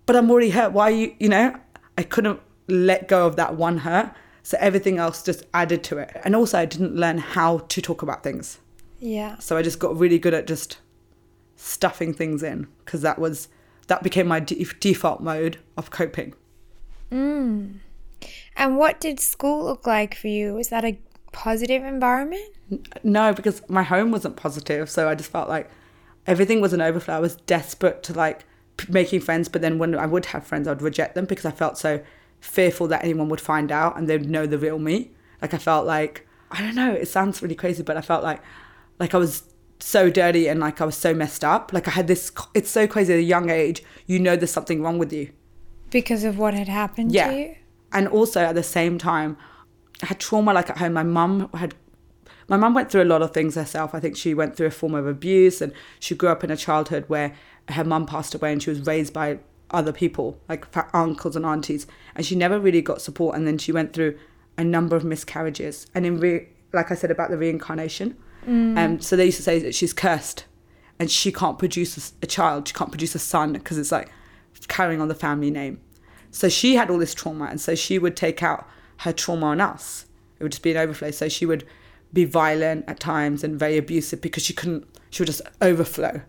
but 0.05 0.15
I'm 0.15 0.29
already 0.29 0.49
hurt. 0.49 0.71
Why 0.73 0.89
you, 0.89 1.15
you 1.19 1.29
know, 1.29 1.55
I 1.97 2.03
couldn't 2.03 2.39
let 2.67 3.07
go 3.07 3.27
of 3.27 3.35
that 3.35 3.55
one 3.55 3.79
hurt. 3.79 4.13
So 4.43 4.57
everything 4.59 4.97
else 4.97 5.23
just 5.23 5.43
added 5.53 5.83
to 5.85 5.99
it. 5.99 6.11
And 6.23 6.35
also, 6.35 6.59
I 6.59 6.65
didn't 6.65 6.95
learn 6.95 7.17
how 7.17 7.59
to 7.59 7.81
talk 7.81 8.01
about 8.01 8.23
things. 8.23 8.59
Yeah. 8.99 9.37
So 9.39 9.55
I 9.55 9.61
just 9.61 9.79
got 9.79 9.97
really 9.97 10.19
good 10.19 10.33
at 10.33 10.47
just 10.47 10.79
stuffing 11.55 12.13
things 12.13 12.43
in 12.43 12.67
because 12.83 13.01
that 13.01 13.19
was 13.19 13.47
that 13.87 14.03
became 14.03 14.27
my 14.27 14.39
de- 14.39 14.65
default 14.79 15.21
mode 15.21 15.57
of 15.77 15.91
coping. 15.91 16.33
Mm. 17.11 17.79
And 18.55 18.77
what 18.77 18.99
did 18.99 19.19
school 19.19 19.65
look 19.65 19.85
like 19.85 20.15
for 20.15 20.27
you? 20.27 20.53
Was 20.53 20.69
that 20.69 20.85
a 20.85 20.97
positive 21.31 21.83
environment? 21.83 22.49
No, 23.03 23.33
because 23.33 23.67
my 23.69 23.83
home 23.83 24.11
wasn't 24.11 24.35
positive, 24.35 24.89
so 24.89 25.09
I 25.09 25.15
just 25.15 25.31
felt 25.31 25.49
like 25.49 25.69
everything 26.25 26.61
was 26.61 26.73
an 26.73 26.81
overflow. 26.81 27.15
I 27.15 27.19
was 27.19 27.35
desperate 27.35 28.03
to 28.03 28.13
like 28.13 28.45
p- 28.77 28.91
making 28.91 29.21
friends, 29.21 29.49
but 29.49 29.61
then 29.61 29.77
when 29.77 29.95
I 29.95 30.05
would 30.05 30.27
have 30.27 30.45
friends, 30.45 30.67
I'd 30.67 30.81
reject 30.81 31.15
them 31.15 31.25
because 31.25 31.45
I 31.45 31.51
felt 31.51 31.77
so 31.77 32.01
fearful 32.39 32.87
that 32.87 33.03
anyone 33.03 33.29
would 33.29 33.41
find 33.41 33.71
out 33.71 33.97
and 33.97 34.07
they'd 34.07 34.29
know 34.29 34.45
the 34.45 34.57
real 34.57 34.79
me. 34.79 35.11
Like 35.41 35.53
I 35.53 35.57
felt 35.57 35.85
like 35.85 36.27
I 36.51 36.61
don't 36.61 36.75
know. 36.75 36.93
It 36.93 37.07
sounds 37.07 37.41
really 37.41 37.55
crazy, 37.55 37.83
but 37.83 37.97
I 37.97 38.01
felt 38.01 38.23
like 38.23 38.41
like 38.99 39.13
I 39.13 39.17
was 39.17 39.43
so 39.83 40.09
dirty 40.09 40.47
and 40.47 40.59
like 40.59 40.81
I 40.81 40.85
was 40.85 40.95
so 40.95 41.13
messed 41.13 41.43
up. 41.43 41.73
Like 41.73 41.87
I 41.87 41.91
had 41.91 42.07
this. 42.07 42.31
It's 42.53 42.69
so 42.69 42.87
crazy 42.87 43.13
at 43.13 43.19
a 43.19 43.23
young 43.23 43.49
age. 43.49 43.83
You 44.07 44.19
know 44.19 44.35
there's 44.35 44.51
something 44.51 44.81
wrong 44.81 44.97
with 44.97 45.11
you. 45.13 45.29
Because 45.91 46.23
of 46.23 46.37
what 46.37 46.53
had 46.53 46.67
happened 46.67 47.11
Yeah. 47.11 47.29
to 47.29 47.37
you? 47.37 47.55
And 47.91 48.07
also 48.07 48.41
at 48.41 48.55
the 48.55 48.63
same 48.63 48.97
time, 48.97 49.37
I 50.01 50.07
had 50.07 50.19
trauma 50.19 50.53
like 50.53 50.69
at 50.69 50.77
home. 50.77 50.93
My 50.93 51.03
mum 51.03 51.49
had 51.53 51.75
my 52.47 52.57
mum 52.57 52.73
went 52.73 52.91
through 52.91 53.03
a 53.03 53.05
lot 53.13 53.21
of 53.21 53.31
things 53.33 53.55
herself. 53.55 53.93
I 53.95 53.99
think 53.99 54.17
she 54.17 54.33
went 54.33 54.55
through 54.55 54.67
a 54.67 54.71
form 54.71 54.95
of 54.95 55.07
abuse 55.07 55.61
and 55.61 55.71
she 55.99 56.13
grew 56.15 56.29
up 56.29 56.43
in 56.43 56.51
a 56.51 56.57
childhood 56.57 57.05
where 57.07 57.33
her 57.69 57.83
mum 57.83 58.05
passed 58.05 58.35
away 58.35 58.51
and 58.51 58.61
she 58.61 58.69
was 58.69 58.85
raised 58.85 59.13
by 59.13 59.39
other 59.71 59.93
people, 59.93 60.37
like 60.49 60.65
uncles 60.93 61.35
and 61.35 61.45
aunties, 61.45 61.87
and 62.15 62.25
she 62.25 62.35
never 62.35 62.59
really 62.59 62.81
got 62.81 63.01
support. 63.01 63.35
And 63.35 63.47
then 63.47 63.57
she 63.57 63.71
went 63.71 63.93
through 63.93 64.17
a 64.57 64.63
number 64.63 64.95
of 64.95 65.03
miscarriages. 65.03 65.87
And 65.95 66.05
in 66.05 66.19
re- 66.19 66.47
like 66.73 66.91
I 66.91 66.95
said 66.95 67.11
about 67.11 67.29
the 67.31 67.37
reincarnation, 67.37 68.17
um, 68.47 68.99
so 68.99 69.15
they 69.15 69.25
used 69.25 69.37
to 69.37 69.43
say 69.43 69.59
that 69.59 69.75
she's 69.75 69.93
cursed 69.93 70.45
and 70.99 71.09
she 71.09 71.31
can't 71.31 71.57
produce 71.57 72.13
a 72.21 72.27
child, 72.27 72.67
she 72.67 72.73
can't 72.73 72.91
produce 72.91 73.15
a 73.15 73.19
son 73.19 73.53
because 73.53 73.77
it's 73.77 73.91
like 73.91 74.11
carrying 74.67 75.01
on 75.01 75.07
the 75.07 75.15
family 75.15 75.51
name. 75.51 75.79
So 76.31 76.49
she 76.49 76.75
had 76.75 76.89
all 76.89 76.97
this 76.97 77.13
trauma, 77.13 77.45
and 77.45 77.61
so 77.61 77.75
she 77.75 77.99
would 77.99 78.15
take 78.15 78.41
out 78.41 78.67
her 78.97 79.13
trauma 79.13 79.47
on 79.47 79.61
us. 79.61 80.05
It 80.39 80.43
would 80.43 80.51
just 80.51 80.63
be 80.63 80.71
an 80.71 80.77
overflow. 80.77 81.11
So 81.11 81.29
she 81.29 81.45
would 81.45 81.65
be 82.11 82.25
violent 82.25 82.85
at 82.87 82.99
times 82.99 83.43
and 83.43 83.57
very 83.57 83.77
abusive 83.77 84.21
because 84.21 84.43
she 84.43 84.53
couldn't. 84.53 84.87
She 85.09 85.21
would 85.21 85.27
just 85.27 85.41
overflow. 85.61 86.21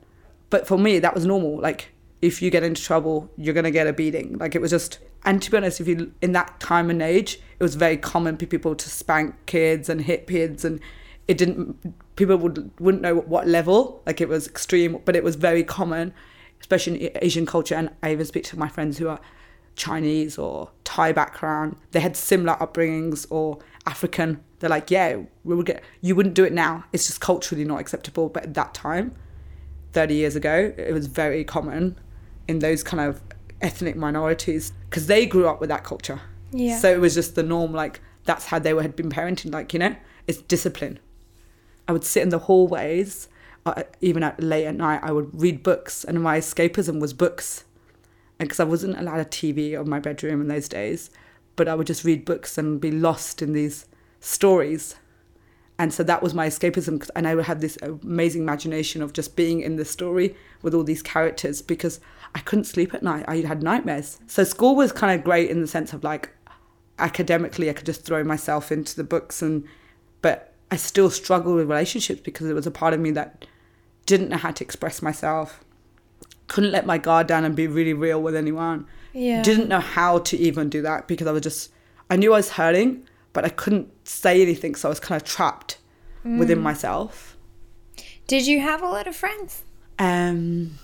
But 0.51 0.67
for 0.67 0.79
me, 0.79 0.99
that 0.99 1.15
was 1.15 1.25
normal. 1.25 1.59
Like 1.59 1.93
if 2.21 2.43
you 2.43 2.51
get 2.51 2.63
into 2.63 2.83
trouble, 2.83 3.31
you're 3.37 3.55
gonna 3.55 3.71
get 3.71 3.87
a 3.87 3.93
beating. 3.93 4.39
Like 4.39 4.55
it 4.55 4.61
was 4.61 4.71
just. 4.71 4.99
And 5.27 5.41
to 5.41 5.51
be 5.51 5.57
honest, 5.57 5.81
if 5.81 5.89
you 5.89 6.13
in 6.21 6.33
that 6.33 6.61
time 6.61 6.91
and 6.91 7.01
age, 7.01 7.41
it 7.59 7.63
was 7.63 7.77
very 7.77 7.97
common 7.97 8.37
for 8.37 8.45
people 8.45 8.75
to 8.75 8.91
spank 8.91 9.35
kids 9.47 9.89
and 9.89 10.03
hit 10.03 10.27
kids, 10.27 10.67
and 10.67 10.81
it 11.27 11.39
didn't. 11.39 11.95
People 12.17 12.37
would 12.37 12.71
wouldn't 12.79 13.03
know 13.03 13.17
what 13.17 13.47
level. 13.47 14.03
Like 14.07 14.21
it 14.21 14.29
was 14.29 14.47
extreme, 14.47 15.01
but 15.05 15.17
it 15.17 15.25
was 15.25 15.37
very 15.37 15.65
common, 15.65 16.13
especially 16.61 17.07
in 17.07 17.19
Asian 17.23 17.47
culture. 17.47 17.75
And 17.75 17.91
I 18.03 18.13
even 18.13 18.27
speak 18.27 18.45
to 18.45 18.59
my 18.59 18.69
friends 18.69 18.99
who 18.99 19.09
are 19.09 19.21
Chinese 19.77 20.39
or 20.39 20.71
Thai 20.85 21.13
background, 21.13 21.77
they 21.93 22.01
had 22.01 22.17
similar 22.17 22.55
upbringings 22.57 23.27
or 23.31 23.59
African. 23.87 24.41
They're 24.59 24.71
like, 24.71 24.91
yeah, 24.91 25.19
we 25.45 25.55
would 25.55 25.67
get. 25.67 25.83
You 26.01 26.15
wouldn't 26.15 26.35
do 26.35 26.45
it 26.45 26.53
now. 26.53 26.85
It's 26.93 27.07
just 27.07 27.21
culturally 27.21 27.65
not 27.65 27.81
acceptable. 27.81 28.29
But 28.29 28.45
at 28.45 28.55
that 28.55 28.75
time, 28.75 29.15
thirty 29.93 30.15
years 30.15 30.37
ago, 30.37 30.73
it 30.77 30.93
was 30.93 31.07
very 31.07 31.45
common 31.45 31.99
in 32.49 32.59
those 32.59 32.83
kind 32.83 33.01
of 33.01 33.23
ethnic 33.61 33.97
minorities 33.97 34.73
because 34.91 35.07
they 35.07 35.27
grew 35.27 35.49
up 35.49 35.61
with 35.61 35.71
that 35.71 35.85
culture. 35.85 36.21
Yeah. 36.53 36.79
So 36.79 36.93
it 36.93 37.01
was 37.01 37.15
just 37.15 37.35
the 37.35 37.43
norm. 37.43 37.73
Like 37.73 38.01
that's 38.25 38.47
how 38.47 38.59
they 38.59 38.75
were, 38.75 38.83
had 38.83 38.97
been 38.97 39.11
parenting. 39.11 39.53
Like 39.53 39.73
you 39.73 39.79
know, 39.79 39.97
it's 40.27 40.41
discipline. 40.43 40.99
I 41.87 41.93
would 41.93 42.05
sit 42.05 42.23
in 42.23 42.31
the 42.31 42.39
hallways, 42.41 43.29
uh, 43.67 43.83
even 44.01 44.23
at 44.23 44.43
late 44.43 44.67
at 44.67 44.75
night. 44.75 45.01
I 45.03 45.13
would 45.13 45.41
read 45.41 45.63
books, 45.63 46.05
and 46.05 46.23
my 46.23 46.39
escapism 46.39 47.01
was 47.01 47.13
books 47.13 47.65
because 48.39 48.61
I 48.61 48.65
wasn't 48.65 48.99
allowed 48.99 49.21
a 49.21 49.25
TV 49.25 49.79
in 49.79 49.89
my 49.89 50.01
bedroom 50.01 50.41
in 50.41 50.49
those 50.49 50.69
days, 50.69 51.11
but 51.57 51.69
I 51.69 51.75
would 51.75 51.87
just 51.87 52.05
read 52.05 52.25
books 52.25 52.59
and 52.59 52.81
be 52.81 52.91
lost 52.91 53.43
in 53.43 53.53
these 53.53 53.87
stories. 54.21 54.97
And 55.79 55.93
so 55.93 56.03
that 56.05 56.23
was 56.23 56.35
my 56.35 56.49
escapism. 56.49 57.09
and 57.17 57.27
I 57.27 57.35
would 57.35 57.47
have 57.47 57.61
this 57.61 57.79
amazing 57.83 58.43
imagination 58.43 59.03
of 59.03 59.13
just 59.13 59.37
being 59.37 59.61
in 59.61 59.77
the 59.77 59.85
story 59.85 60.37
with 60.63 60.75
all 60.75 60.85
these 60.85 61.03
characters 61.03 61.63
because 61.63 62.01
I 62.35 62.41
couldn't 62.41 62.65
sleep 62.65 62.95
at 62.95 63.03
night. 63.03 63.25
I 63.27 63.39
had 63.39 63.63
nightmares. 63.63 64.21
So 64.27 64.45
school 64.45 64.77
was 64.77 64.93
kind 64.93 65.19
of 65.19 65.25
great 65.25 65.51
in 65.51 65.61
the 65.61 65.67
sense 65.67 65.93
of 65.93 66.05
like 66.05 66.31
academically, 66.99 67.71
I 67.71 67.73
could 67.73 67.87
just 67.87 68.05
throw 68.05 68.23
myself 68.25 68.71
into 68.71 68.97
the 68.97 69.05
books, 69.05 69.43
and 69.43 69.65
but 70.23 70.54
I 70.75 70.77
still 70.77 71.11
struggled 71.11 71.57
with 71.57 71.69
relationships 71.69 72.21
because 72.21 72.49
it 72.49 72.55
was 72.55 72.67
a 72.67 72.71
part 72.71 72.95
of 72.95 73.01
me 73.01 73.11
that 73.13 73.47
didn't 74.07 74.29
know 74.29 74.37
how 74.37 74.51
to 74.51 74.65
express 74.65 75.01
myself 75.01 75.65
couldn't 76.49 76.73
let 76.73 76.87
my 76.87 76.99
guard 76.99 77.27
down 77.27 77.45
and 77.45 77.57
be 77.57 77.67
really 77.67 77.95
real 77.95 78.21
with 78.21 78.37
anyone. 78.37 78.87
Yeah. 79.13 79.43
Didn't 79.43 79.69
know 79.69 79.81
how 79.81 80.19
to 80.21 80.37
even 80.37 80.69
do 80.69 80.83
that 80.83 81.09
because 81.09 81.27
I 81.27 81.33
was 81.33 81.43
just, 81.43 81.71
I 82.11 82.17
knew 82.17 82.33
I 82.33 82.37
was 82.37 82.51
hurting, 82.51 83.07
but 83.33 83.45
I 83.45 83.49
couldn't 83.49 83.89
say 84.07 84.43
anything. 84.43 84.75
So 84.75 84.89
I 84.89 84.91
was 84.91 85.01
kind 85.01 85.21
of 85.21 85.27
trapped 85.27 85.79
within 86.39 86.61
myself. 86.61 87.37
Did 88.27 88.47
you 88.47 88.61
have 88.61 88.83
a 88.83 88.87
lot 88.87 89.07
of 89.07 89.15
friends? 89.15 89.63
Um, 89.99 90.79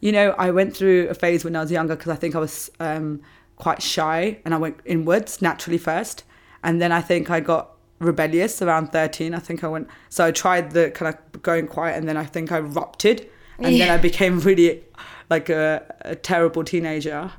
you 0.00 0.12
know, 0.12 0.34
I 0.38 0.50
went 0.50 0.76
through 0.76 1.08
a 1.08 1.14
phase 1.14 1.44
when 1.44 1.54
I 1.54 1.60
was 1.60 1.70
younger 1.70 1.94
because 1.94 2.10
I 2.10 2.16
think 2.16 2.34
I 2.34 2.38
was 2.38 2.70
um, 2.80 3.20
quite 3.56 3.82
shy 3.82 4.40
and 4.44 4.54
I 4.54 4.56
went 4.56 4.80
inwards 4.84 5.42
naturally 5.42 5.78
first. 5.78 6.24
And 6.64 6.80
then 6.80 6.92
I 6.92 7.00
think 7.00 7.30
I 7.30 7.40
got 7.40 7.71
rebellious 8.02 8.60
around 8.62 8.92
13. 8.92 9.34
I 9.34 9.38
think 9.38 9.64
I 9.64 9.68
went, 9.68 9.88
so 10.08 10.26
I 10.26 10.30
tried 10.30 10.72
the 10.72 10.90
kind 10.90 11.14
of 11.14 11.42
going 11.42 11.66
quiet 11.66 11.96
and 11.96 12.08
then 12.08 12.16
I 12.16 12.24
think 12.24 12.52
I 12.52 12.58
erupted. 12.58 13.28
And 13.58 13.80
then 13.80 13.90
I 13.90 13.96
became 13.96 14.40
really 14.40 14.82
like 15.30 15.48
a, 15.48 15.84
a 16.00 16.16
terrible 16.16 16.64
teenager. 16.64 17.30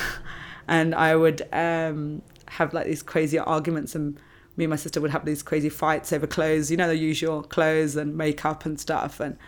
and 0.68 0.94
I 0.94 1.14
would 1.14 1.46
um, 1.52 2.22
have 2.48 2.74
like 2.74 2.86
these 2.86 3.02
crazy 3.02 3.38
arguments 3.38 3.94
and 3.94 4.18
me 4.56 4.64
and 4.64 4.70
my 4.70 4.76
sister 4.76 5.00
would 5.00 5.10
have 5.10 5.24
these 5.24 5.42
crazy 5.42 5.68
fights 5.68 6.12
over 6.12 6.26
clothes, 6.26 6.70
you 6.70 6.76
know, 6.76 6.88
the 6.88 6.96
usual 6.96 7.42
clothes 7.42 7.96
and 7.96 8.16
makeup 8.16 8.66
and 8.66 8.78
stuff. 8.78 9.20
And 9.20 9.38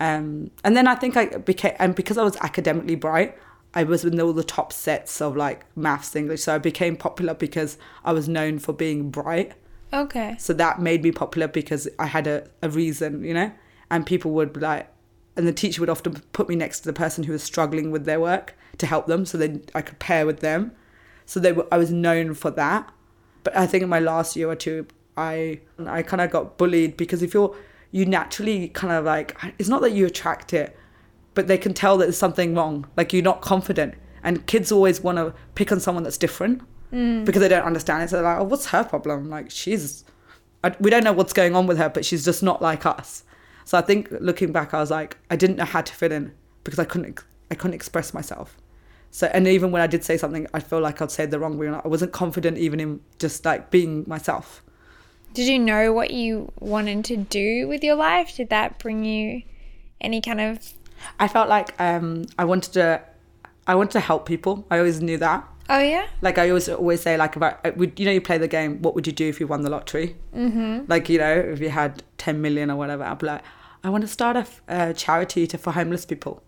um, 0.00 0.50
and 0.64 0.76
then 0.76 0.86
I 0.86 0.94
think 0.94 1.16
I 1.16 1.26
became, 1.26 1.74
and 1.78 1.94
because 1.94 2.16
I 2.16 2.24
was 2.24 2.36
academically 2.36 2.94
bright, 2.96 3.36
I 3.74 3.84
was 3.84 4.04
in 4.04 4.18
all 4.20 4.32
the 4.32 4.42
top 4.42 4.72
sets 4.72 5.20
of 5.20 5.36
like 5.36 5.64
maths, 5.76 6.16
English. 6.16 6.42
So 6.42 6.54
I 6.54 6.58
became 6.58 6.96
popular 6.96 7.34
because 7.34 7.78
I 8.04 8.12
was 8.12 8.28
known 8.28 8.58
for 8.58 8.72
being 8.72 9.10
bright. 9.10 9.52
Okay. 9.92 10.36
So 10.38 10.52
that 10.54 10.80
made 10.80 11.02
me 11.02 11.12
popular 11.12 11.48
because 11.48 11.88
I 11.98 12.06
had 12.06 12.26
a, 12.26 12.48
a 12.62 12.68
reason, 12.68 13.24
you 13.24 13.34
know? 13.34 13.52
And 13.90 14.06
people 14.06 14.30
would 14.32 14.60
like, 14.60 14.88
and 15.36 15.46
the 15.46 15.52
teacher 15.52 15.80
would 15.80 15.90
often 15.90 16.14
put 16.32 16.48
me 16.48 16.54
next 16.54 16.80
to 16.80 16.86
the 16.86 16.92
person 16.92 17.24
who 17.24 17.32
was 17.32 17.42
struggling 17.42 17.90
with 17.90 18.04
their 18.04 18.20
work 18.20 18.54
to 18.78 18.86
help 18.86 19.06
them 19.06 19.26
so 19.26 19.38
then 19.38 19.64
I 19.74 19.82
could 19.82 19.98
pair 19.98 20.26
with 20.26 20.40
them. 20.40 20.72
So 21.26 21.40
they 21.40 21.52
were, 21.52 21.66
I 21.72 21.78
was 21.78 21.90
known 21.90 22.34
for 22.34 22.50
that. 22.52 22.92
But 23.42 23.56
I 23.56 23.66
think 23.66 23.82
in 23.82 23.88
my 23.88 24.00
last 24.00 24.36
year 24.36 24.48
or 24.50 24.56
two, 24.56 24.86
I 25.16 25.60
I 25.86 26.02
kind 26.02 26.20
of 26.20 26.30
got 26.30 26.58
bullied 26.58 26.96
because 26.96 27.22
if 27.22 27.34
you're, 27.34 27.56
you 27.90 28.06
naturally 28.06 28.68
kind 28.68 28.92
of 28.92 29.04
like, 29.04 29.36
it's 29.58 29.68
not 29.68 29.80
that 29.82 29.92
you 29.92 30.06
attract 30.06 30.52
it, 30.52 30.76
but 31.34 31.48
they 31.48 31.58
can 31.58 31.74
tell 31.74 31.96
that 31.98 32.06
there's 32.06 32.18
something 32.18 32.54
wrong. 32.54 32.86
Like 32.96 33.12
you're 33.12 33.22
not 33.22 33.40
confident. 33.40 33.94
And 34.22 34.46
kids 34.46 34.70
always 34.70 35.00
want 35.00 35.16
to 35.18 35.34
pick 35.54 35.72
on 35.72 35.80
someone 35.80 36.04
that's 36.04 36.18
different 36.18 36.62
because 36.90 37.40
they 37.40 37.48
don't 37.48 37.64
understand 37.64 38.02
it. 38.02 38.10
So 38.10 38.16
they're 38.16 38.24
like, 38.24 38.38
oh, 38.38 38.44
what's 38.44 38.66
her 38.66 38.84
problem? 38.84 39.30
Like 39.30 39.50
she's, 39.50 40.04
I, 40.64 40.74
we 40.80 40.90
don't 40.90 41.04
know 41.04 41.12
what's 41.12 41.32
going 41.32 41.54
on 41.54 41.66
with 41.66 41.78
her, 41.78 41.88
but 41.88 42.04
she's 42.04 42.24
just 42.24 42.42
not 42.42 42.60
like 42.60 42.86
us. 42.86 43.24
So 43.64 43.78
I 43.78 43.82
think 43.82 44.08
looking 44.10 44.52
back, 44.52 44.74
I 44.74 44.80
was 44.80 44.90
like, 44.90 45.16
I 45.30 45.36
didn't 45.36 45.56
know 45.56 45.64
how 45.64 45.80
to 45.80 45.92
fit 45.92 46.12
in 46.12 46.32
because 46.64 46.78
I 46.78 46.84
couldn't, 46.84 47.20
I 47.50 47.54
couldn't 47.54 47.74
express 47.74 48.12
myself. 48.12 48.56
So 49.12 49.28
and 49.32 49.46
even 49.48 49.70
when 49.70 49.82
I 49.82 49.86
did 49.86 50.04
say 50.04 50.16
something, 50.16 50.46
I 50.54 50.60
feel 50.60 50.80
like 50.80 51.02
I'd 51.02 51.10
say 51.10 51.26
the 51.26 51.38
wrong 51.38 51.58
way. 51.58 51.68
I 51.68 51.88
wasn't 51.88 52.12
confident 52.12 52.58
even 52.58 52.78
in 52.80 53.00
just 53.18 53.44
like 53.44 53.70
being 53.70 54.04
myself. 54.06 54.62
Did 55.34 55.46
you 55.46 55.58
know 55.58 55.92
what 55.92 56.10
you 56.10 56.52
wanted 56.58 57.04
to 57.06 57.16
do 57.16 57.68
with 57.68 57.84
your 57.84 57.94
life? 57.94 58.36
Did 58.36 58.50
that 58.50 58.78
bring 58.78 59.04
you 59.04 59.42
any 60.00 60.20
kind 60.20 60.40
of 60.40 60.72
I 61.18 61.28
felt 61.28 61.48
like 61.48 61.78
um, 61.80 62.26
I 62.38 62.44
wanted 62.44 62.72
to, 62.74 63.02
I 63.66 63.74
wanted 63.74 63.92
to 63.92 64.00
help 64.00 64.26
people. 64.26 64.66
I 64.70 64.78
always 64.78 65.00
knew 65.00 65.18
that. 65.18 65.46
Oh 65.72 65.78
yeah? 65.78 66.08
Like 66.20 66.36
I 66.36 66.48
always 66.48 66.68
always 66.68 67.00
say, 67.00 67.16
like 67.16 67.36
about 67.36 67.76
would 67.76 67.98
you 67.98 68.04
know 68.04 68.10
you 68.10 68.20
play 68.20 68.38
the 68.38 68.48
game. 68.48 68.82
What 68.82 68.96
would 68.96 69.06
you 69.06 69.12
do 69.12 69.28
if 69.28 69.38
you 69.38 69.46
won 69.46 69.62
the 69.62 69.70
lottery? 69.70 70.16
Mm-hmm. 70.34 70.86
Like 70.88 71.08
you 71.08 71.18
know 71.18 71.32
if 71.32 71.60
you 71.60 71.70
had 71.70 72.02
ten 72.18 72.42
million 72.42 72.72
or 72.72 72.76
whatever, 72.76 73.04
I'd 73.04 73.20
be 73.20 73.28
like, 73.28 73.44
I 73.84 73.88
want 73.88 74.02
to 74.02 74.08
start 74.08 74.48
a 74.66 74.92
charity 74.94 75.46
to 75.46 75.56
for 75.56 75.70
homeless 75.70 76.04
people, 76.04 76.42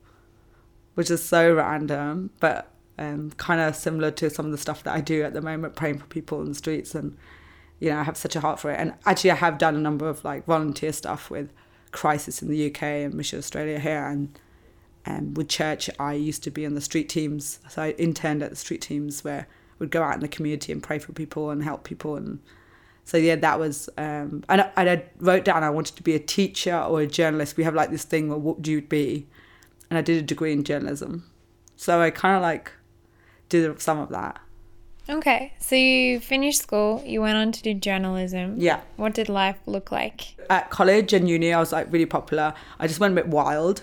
which 0.94 1.08
is 1.08 1.22
so 1.22 1.54
random, 1.54 2.30
but 2.40 2.68
um, 2.98 3.30
kind 3.36 3.60
of 3.60 3.76
similar 3.76 4.10
to 4.10 4.28
some 4.28 4.46
of 4.46 4.52
the 4.52 4.58
stuff 4.58 4.82
that 4.82 4.94
I 4.94 5.00
do 5.00 5.22
at 5.22 5.34
the 5.34 5.40
moment, 5.40 5.76
praying 5.76 5.98
for 5.98 6.06
people 6.06 6.40
in 6.40 6.48
the 6.48 6.54
streets, 6.56 6.92
and 6.92 7.16
you 7.78 7.90
know 7.90 8.00
I 8.00 8.02
have 8.02 8.16
such 8.16 8.34
a 8.34 8.40
heart 8.40 8.58
for 8.58 8.72
it. 8.72 8.80
And 8.80 8.94
actually, 9.06 9.30
I 9.30 9.36
have 9.36 9.56
done 9.56 9.76
a 9.76 9.80
number 9.80 10.08
of 10.08 10.24
like 10.24 10.46
volunteer 10.46 10.92
stuff 10.92 11.30
with 11.30 11.52
Crisis 11.92 12.42
in 12.42 12.48
the 12.48 12.66
UK 12.66 12.82
and 12.82 13.14
Mission 13.14 13.38
Australia 13.38 13.78
here, 13.78 14.04
and 14.04 14.36
um, 15.06 15.34
with 15.34 15.48
church, 15.48 15.90
I 15.98 16.14
used 16.14 16.42
to 16.44 16.50
be 16.50 16.64
in 16.64 16.74
the 16.74 16.80
street 16.80 17.08
teams. 17.08 17.58
So 17.68 17.82
I 17.82 17.90
interned 17.92 18.42
at 18.42 18.50
the 18.50 18.56
street 18.56 18.80
teams 18.80 19.24
where 19.24 19.46
we'd 19.78 19.90
go 19.90 20.02
out 20.02 20.14
in 20.14 20.20
the 20.20 20.28
community 20.28 20.72
and 20.72 20.82
pray 20.82 20.98
for 20.98 21.12
people 21.12 21.50
and 21.50 21.62
help 21.62 21.84
people. 21.84 22.16
And 22.16 22.38
So 23.04 23.16
yeah, 23.16 23.36
that 23.36 23.58
was 23.58 23.88
um, 23.98 24.44
and 24.48 24.62
I, 24.62 24.70
and 24.76 24.90
I 24.90 25.04
wrote 25.18 25.44
down 25.44 25.64
I 25.64 25.70
wanted 25.70 25.96
to 25.96 26.02
be 26.02 26.14
a 26.14 26.18
teacher 26.18 26.76
or 26.76 27.00
a 27.00 27.06
journalist. 27.06 27.56
We 27.56 27.64
have 27.64 27.74
like 27.74 27.90
this 27.90 28.04
thing, 28.04 28.28
well, 28.28 28.40
what 28.40 28.62
do 28.62 28.70
you 28.70 28.82
be? 28.82 29.26
And 29.90 29.98
I 29.98 30.02
did 30.02 30.18
a 30.18 30.22
degree 30.22 30.52
in 30.52 30.64
journalism, 30.64 31.24
so 31.76 32.00
I 32.00 32.10
kind 32.10 32.36
of 32.36 32.42
like 32.42 32.72
did 33.48 33.80
some 33.80 33.98
of 33.98 34.08
that. 34.10 34.40
Okay, 35.10 35.52
so 35.58 35.74
you 35.74 36.20
finished 36.20 36.62
school, 36.62 37.02
you 37.04 37.20
went 37.20 37.36
on 37.36 37.50
to 37.52 37.62
do 37.62 37.74
journalism. 37.74 38.54
Yeah. 38.58 38.80
What 38.96 39.14
did 39.14 39.28
life 39.28 39.58
look 39.66 39.90
like? 39.90 40.36
At 40.48 40.70
college 40.70 41.12
and 41.12 41.28
uni, 41.28 41.52
I 41.52 41.58
was 41.58 41.72
like 41.72 41.92
really 41.92 42.06
popular. 42.06 42.54
I 42.78 42.86
just 42.86 43.00
went 43.00 43.12
a 43.12 43.16
bit 43.16 43.26
wild, 43.26 43.82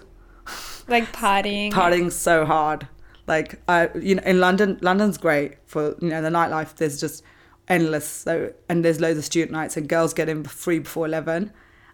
Like 0.89 1.11
partying? 1.11 1.71
partying 1.71 2.11
so 2.11 2.45
hard. 2.45 2.87
Like 3.27 3.61
I, 3.67 3.89
you 3.99 4.15
know, 4.15 4.23
in 4.23 4.39
London, 4.39 4.79
London's 4.81 5.17
great 5.17 5.57
for 5.65 5.95
you 6.01 6.09
know 6.09 6.21
the 6.21 6.29
nightlife. 6.29 6.75
There's 6.75 6.99
just 6.99 7.23
endless. 7.67 8.07
So 8.07 8.53
and 8.67 8.83
there's 8.83 8.99
loads 8.99 9.19
of 9.19 9.25
student 9.25 9.51
nights 9.51 9.77
and 9.77 9.87
girls 9.87 10.13
get 10.13 10.29
in 10.29 10.43
free 10.43 10.79
before 10.79 11.05
eleven, 11.05 11.51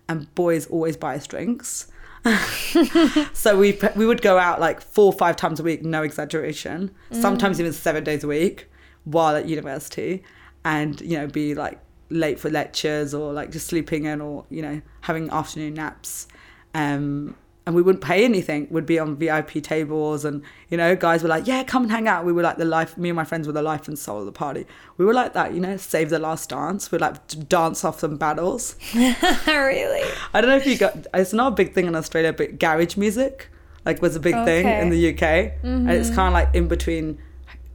and 0.08 0.34
boys 0.36 0.66
always 0.68 0.96
buy 0.96 1.16
us 1.16 1.28
drinks. 1.28 1.88
so 3.34 3.58
we 3.58 3.78
we 3.96 4.06
would 4.06 4.22
go 4.22 4.38
out 4.38 4.60
like 4.60 4.82
four 4.82 5.06
or 5.06 5.14
five 5.14 5.36
times 5.36 5.60
a 5.60 5.64
week, 5.64 5.84
no 5.84 6.02
exaggeration. 6.02 6.92
Sometimes 7.12 7.60
even 7.60 7.74
seven 7.74 8.04
days 8.04 8.24
a 8.24 8.28
week 8.28 8.70
while 9.04 9.36
at 9.36 9.48
university, 9.48 10.24
and 10.64 11.00
you 11.02 11.18
know 11.18 11.28
be 11.28 11.54
like 11.54 11.80
late 12.10 12.40
for 12.40 12.50
lectures 12.50 13.14
or 13.14 13.34
like 13.34 13.52
just 13.52 13.68
sleeping 13.68 14.06
in 14.06 14.22
or 14.22 14.46
you 14.50 14.62
know 14.62 14.82
having 15.02 15.30
afternoon 15.30 15.74
naps. 15.74 16.28
Um, 16.74 17.36
and 17.66 17.76
we 17.76 17.82
wouldn't 17.82 18.04
pay 18.04 18.24
anything. 18.24 18.68
We'd 18.70 18.86
be 18.86 19.00
on 19.00 19.16
VIP 19.16 19.64
tables, 19.64 20.24
and 20.26 20.44
you 20.70 20.78
know, 20.78 20.96
guys 20.96 21.24
were 21.24 21.30
like, 21.30 21.48
"Yeah, 21.48 21.64
come 21.64 21.84
and 21.84 21.92
hang 21.92 22.08
out." 22.08 22.26
We 22.26 22.32
were 22.32 22.44
like 22.44 22.58
the 22.58 22.66
life. 22.66 22.98
Me 22.98 23.10
and 23.10 23.16
my 23.16 23.26
friends 23.26 23.48
were 23.48 23.54
the 23.54 23.62
life 23.62 23.88
and 23.88 23.98
soul 23.98 24.20
of 24.20 24.26
the 24.26 24.32
party. 24.32 24.66
We 24.98 25.06
were 25.06 25.14
like 25.14 25.34
that, 25.34 25.54
you 25.54 25.60
know, 25.60 25.78
save 25.78 26.10
the 26.10 26.20
last 26.20 26.50
dance. 26.50 26.92
We'd 26.92 27.02
like 27.02 27.28
to 27.28 27.38
dance 27.38 27.84
off 27.84 28.00
some 28.00 28.18
battles. 28.18 28.76
really? 28.94 30.10
I 30.34 30.42
don't 30.42 30.50
know 30.50 30.58
if 30.58 30.66
you 30.68 30.78
got. 30.78 31.08
It's 31.14 31.34
not 31.34 31.54
a 31.54 31.56
big 31.56 31.74
thing 31.74 31.88
in 31.88 31.96
Australia, 31.96 32.34
but 32.34 32.60
garage 32.60 32.98
music 32.98 33.50
like 33.86 34.02
was 34.02 34.16
a 34.16 34.20
big 34.20 34.34
thing 34.46 34.68
in 34.68 34.90
the 34.90 35.14
UK, 35.14 35.54
and 35.64 35.90
it's 35.90 36.10
kind 36.10 36.28
of 36.28 36.34
like 36.34 36.54
in 36.56 36.68
between 36.68 37.20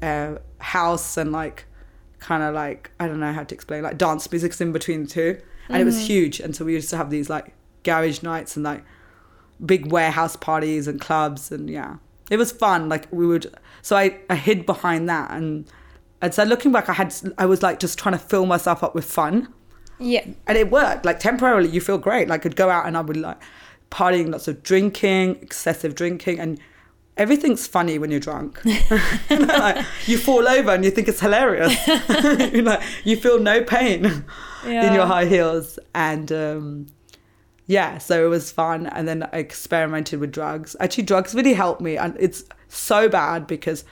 uh, 0.03 0.37
house 0.59 1.17
and 1.17 1.33
like 1.33 1.67
kind 2.19 2.43
of 2.43 2.55
like 2.55 2.91
I 2.99 3.07
don't 3.07 3.21
know 3.21 3.33
how 3.33 3.45
to 3.45 3.55
explain. 3.55 3.83
Like 3.83 3.97
dance 3.97 4.31
music's 4.31 4.61
in 4.61 4.73
between 4.73 5.05
the 5.05 5.09
two, 5.09 5.41
and 5.69 5.81
it 5.81 5.85
was 5.85 6.07
huge. 6.07 6.41
And 6.41 6.55
so 6.55 6.65
we 6.65 6.75
used 6.75 6.91
to 6.91 6.97
have 6.97 7.11
these 7.11 7.31
like 7.31 7.55
garage 7.85 8.23
nights 8.23 8.57
and 8.57 8.65
like 8.65 8.85
big 9.65 9.91
warehouse 9.93 10.37
parties 10.37 10.87
and 10.89 11.01
clubs, 11.01 11.51
and 11.53 11.69
yeah, 11.71 11.97
it 12.31 12.37
was 12.37 12.53
fun. 12.53 12.89
Like 12.89 13.07
we 13.11 13.27
would. 13.27 13.53
So 13.83 13.97
I 13.97 14.19
I 14.29 14.37
hid 14.37 14.67
behind 14.67 15.09
that 15.09 15.31
and. 15.31 15.71
And 16.23 16.35
so 16.35 16.43
looking 16.45 16.71
back, 16.71 16.87
I 16.91 16.93
had 16.93 17.15
I 17.39 17.47
was 17.47 17.63
like 17.63 17.81
just 17.81 17.99
trying 17.99 18.13
to 18.13 18.19
fill 18.19 18.45
myself 18.45 18.85
up 18.85 18.95
with 18.95 19.07
fun, 19.07 19.49
Yeah. 19.99 20.23
and 20.47 20.59
it 20.59 20.71
worked. 20.71 21.07
Like 21.07 21.19
temporarily, 21.19 21.71
you 21.71 21.81
feel 21.81 21.97
great. 21.97 22.29
Like 22.29 22.45
I'd 22.45 22.57
go 22.57 22.69
out 22.69 22.85
and 22.87 22.95
I 22.95 23.01
would 23.01 23.17
like 23.17 23.39
partying, 23.91 24.31
lots 24.31 24.47
of 24.47 24.63
drinking, 24.63 25.37
excessive 25.41 25.95
drinking, 25.95 26.39
and 26.39 26.61
everything's 27.17 27.67
funny 27.67 27.99
when 27.99 28.11
you're 28.11 28.21
drunk. 28.21 28.61
You 28.65 28.79
know, 29.31 29.47
like, 29.47 29.83
you 30.05 30.19
fall 30.19 30.47
over 30.47 30.73
and 30.73 30.85
you 30.85 30.91
think 30.91 31.09
it's 31.09 31.21
hilarious. 31.21 31.75
you 32.53 32.61
know, 32.61 32.79
you 33.03 33.17
feel 33.17 33.39
no 33.41 33.63
pain 33.65 34.05
in 34.67 34.93
your 34.93 35.07
high 35.07 35.25
heels, 35.25 35.79
and 35.95 36.31
um, 36.33 36.87
yeah, 37.71 37.99
so 37.99 38.25
it 38.25 38.29
was 38.29 38.51
fun. 38.51 38.89
And 38.89 39.07
then 39.07 39.23
I 39.33 39.39
experimented 39.39 40.19
with 40.19 40.33
drugs. 40.33 40.75
Actually, 40.81 41.05
drugs 41.05 41.37
really 41.37 41.55
helped 41.55 41.81
me, 41.81 41.97
and 41.97 42.17
it's 42.19 42.43
so 42.67 43.09
bad 43.09 43.47
because 43.47 43.85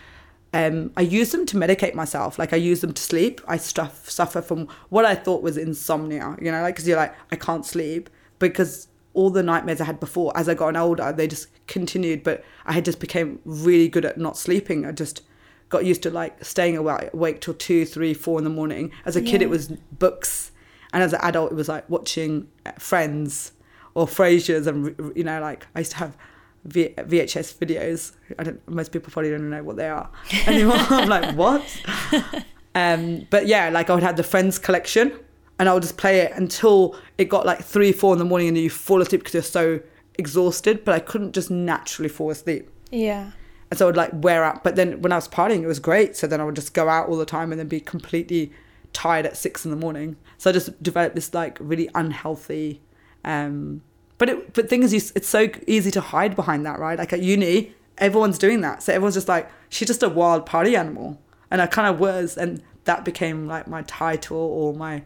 um, 0.52 0.90
I 0.97 1.02
use 1.02 1.30
them 1.30 1.47
to 1.47 1.56
medicate 1.56 1.94
myself. 1.94 2.40
Like 2.40 2.52
I 2.52 2.56
use 2.56 2.80
them 2.80 2.92
to 2.92 3.00
sleep. 3.00 3.40
I 3.47 3.56
stuff, 3.56 4.11
suffer 4.11 4.42
from 4.42 4.66
what 4.88 5.04
I 5.04 5.14
thought 5.14 5.44
was 5.44 5.56
insomnia. 5.56 6.37
You 6.42 6.50
know, 6.50 6.61
like 6.61 6.75
because 6.75 6.88
you're 6.88 6.97
like 6.97 7.14
I 7.30 7.37
can't 7.37 7.64
sleep 7.64 8.11
because 8.40 8.88
all 9.14 9.30
the 9.30 9.44
nightmares 9.44 9.80
I 9.80 9.85
had 9.85 10.00
before, 10.00 10.37
as 10.37 10.49
I 10.49 10.54
got 10.54 10.76
older, 10.76 11.12
they 11.12 11.28
just 11.28 11.47
continued. 11.68 12.25
But 12.25 12.44
I 12.66 12.73
had 12.73 12.85
just 12.85 12.99
became 12.99 13.38
really 13.44 13.88
good 13.88 14.04
at 14.04 14.18
not 14.18 14.37
sleeping. 14.37 14.87
I 14.87 14.90
just 14.90 15.23
got 15.68 15.84
used 15.84 16.02
to 16.02 16.10
like 16.10 16.45
staying 16.45 16.76
awake, 16.76 17.10
awake 17.14 17.41
till 17.41 17.54
two, 17.54 17.86
three, 17.86 18.12
four 18.12 18.38
in 18.38 18.45
the 18.45 18.50
morning. 18.50 18.91
As 19.04 19.14
a 19.14 19.23
kid, 19.23 19.41
it 19.41 19.49
was 19.49 19.69
books, 19.69 20.50
and 20.93 21.00
as 21.00 21.12
an 21.12 21.21
adult, 21.23 21.52
it 21.52 21.54
was 21.54 21.69
like 21.69 21.88
watching 21.88 22.49
uh, 22.67 22.73
Friends 22.73 23.52
or 23.99 24.06
Frasier's, 24.06 24.67
and 24.67 24.95
you 25.17 25.25
know, 25.25 25.41
like 25.41 25.67
I 25.75 25.80
used 25.80 25.93
to 25.93 25.99
have 25.99 26.17
v- 26.65 26.95
VHS 26.97 27.54
videos. 27.54 28.13
I 28.39 28.45
don't. 28.45 28.69
Most 28.69 28.93
people 28.93 29.11
probably 29.11 29.30
don't 29.30 29.50
know 29.50 29.63
what 29.63 29.76
they 29.76 29.89
are 29.89 30.11
anymore. 30.47 30.76
I'm 30.78 31.08
like, 31.08 31.34
what? 31.37 31.65
Um, 32.75 33.26
but 33.30 33.49
yeah, 33.49 33.71
like 33.71 33.91
I 33.91 33.95
would 33.95 34.04
have 34.04 34.17
the 34.17 34.23
Friends 34.23 34.56
collection, 34.56 35.13
and 35.58 35.69
I 35.69 35.75
would 35.75 35.82
just 35.82 35.97
play 35.97 36.21
it 36.21 36.32
until 36.37 36.95
it 37.17 37.25
got 37.25 37.45
like 37.45 37.65
three, 37.65 37.91
four 37.91 38.13
in 38.13 38.21
the 38.21 38.25
morning, 38.25 38.47
and 38.47 38.56
then 38.56 38.63
you 38.63 38.71
fall 38.71 39.02
asleep 39.02 39.23
because 39.23 39.34
you're 39.34 39.43
so 39.43 39.80
exhausted. 40.17 40.84
But 40.84 40.95
I 40.95 41.00
couldn't 41.00 41.32
just 41.32 41.50
naturally 41.50 42.08
fall 42.08 42.30
asleep. 42.30 42.71
Yeah. 42.93 43.32
And 43.71 43.78
so 43.78 43.87
I 43.87 43.89
would 43.89 43.97
like 43.97 44.11
wear 44.13 44.45
out. 44.45 44.63
But 44.63 44.76
then 44.76 45.02
when 45.02 45.11
I 45.11 45.17
was 45.17 45.26
partying, 45.26 45.63
it 45.63 45.67
was 45.67 45.80
great. 45.80 46.15
So 46.17 46.28
then 46.28 46.41
I 46.41 46.45
would 46.45 46.54
just 46.54 46.73
go 46.73 46.89
out 46.89 47.08
all 47.08 47.17
the 47.17 47.26
time 47.26 47.50
and 47.50 47.58
then 47.58 47.67
be 47.67 47.80
completely 47.80 48.52
tired 48.93 49.26
at 49.26 49.37
six 49.37 49.65
in 49.65 49.73
the 49.73 49.76
morning. 49.76 50.17
So 50.37 50.50
I 50.50 50.52
just 50.52 50.80
developed 50.80 51.17
this 51.17 51.34
like 51.34 51.58
really 51.61 51.91
unhealthy. 51.97 52.80
Um, 53.25 53.82
but 54.19 54.28
it, 54.28 54.52
but 54.52 54.69
thing 54.69 54.83
is, 54.83 54.93
you, 54.93 55.00
it's 55.15 55.28
so 55.28 55.49
easy 55.67 55.91
to 55.93 56.00
hide 56.00 56.37
behind 56.37 56.67
that, 56.67 56.78
right? 56.78 56.99
Like 56.99 57.13
at 57.13 57.23
uni, 57.23 57.75
everyone's 57.99 58.39
doing 58.39 58.61
that. 58.63 58.83
So 58.83 58.93
everyone's 58.93 59.15
just 59.15 59.28
like, 59.28 59.50
she's 59.69 59.89
just 59.89 60.02
a 60.02 60.09
wild 60.09 60.45
party 60.47 60.76
animal. 60.76 61.21
And 61.50 61.63
I 61.63 61.67
kind 61.67 61.89
of 61.93 61.99
was. 62.00 62.37
And 62.37 62.63
that 62.85 63.04
became 63.04 63.47
like 63.47 63.69
my 63.69 63.83
title 63.83 64.37
or 64.37 64.75
my 64.75 65.02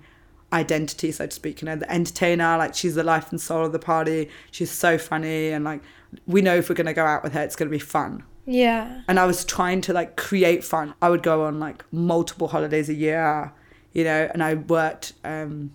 identity, 0.52 1.12
so 1.12 1.26
to 1.26 1.32
speak. 1.32 1.62
You 1.62 1.66
know, 1.66 1.76
the 1.76 1.90
entertainer, 1.92 2.56
like 2.58 2.74
she's 2.74 2.94
the 2.94 3.02
life 3.04 3.30
and 3.30 3.40
soul 3.40 3.64
of 3.66 3.72
the 3.72 3.78
party. 3.78 4.28
She's 4.50 4.70
so 4.70 4.98
funny. 4.98 5.48
And 5.50 5.64
like, 5.64 5.82
we 6.26 6.42
know 6.42 6.56
if 6.56 6.68
we're 6.68 6.74
going 6.74 6.86
to 6.86 6.92
go 6.92 7.04
out 7.06 7.22
with 7.22 7.32
her, 7.32 7.42
it's 7.42 7.56
going 7.56 7.68
to 7.68 7.74
be 7.74 7.78
fun 7.78 8.22
Yeah. 8.44 9.00
and 9.08 9.18
I 9.18 9.24
was 9.24 9.44
trying 9.46 9.80
to 9.82 9.92
like 9.94 10.16
create 10.16 10.62
fun. 10.62 10.94
I 11.00 11.08
would 11.08 11.22
go 11.22 11.44
on 11.44 11.58
like 11.58 11.84
multiple 11.90 12.48
holidays 12.48 12.88
a 12.90 12.94
year, 12.94 13.52
you 13.92 14.04
know, 14.04 14.28
and 14.32 14.42
I 14.42 14.54
worked 14.54 15.14
um, 15.24 15.72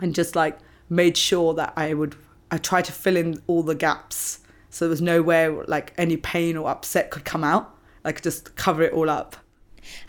and 0.00 0.14
just 0.14 0.36
like 0.36 0.58
made 0.88 1.16
sure 1.16 1.52
that 1.54 1.72
I 1.76 1.94
would 1.94 2.14
I 2.50 2.58
tried 2.58 2.84
to 2.86 2.92
fill 2.92 3.16
in 3.16 3.42
all 3.46 3.62
the 3.62 3.74
gaps 3.74 4.40
so 4.76 4.84
there 4.84 4.90
was 4.90 5.00
nowhere 5.00 5.64
like 5.64 5.94
any 5.96 6.18
pain 6.18 6.54
or 6.54 6.68
upset 6.68 7.10
could 7.10 7.24
come 7.24 7.42
out. 7.42 7.74
Like 8.04 8.22
just 8.22 8.56
cover 8.56 8.82
it 8.82 8.92
all 8.92 9.08
up. 9.08 9.34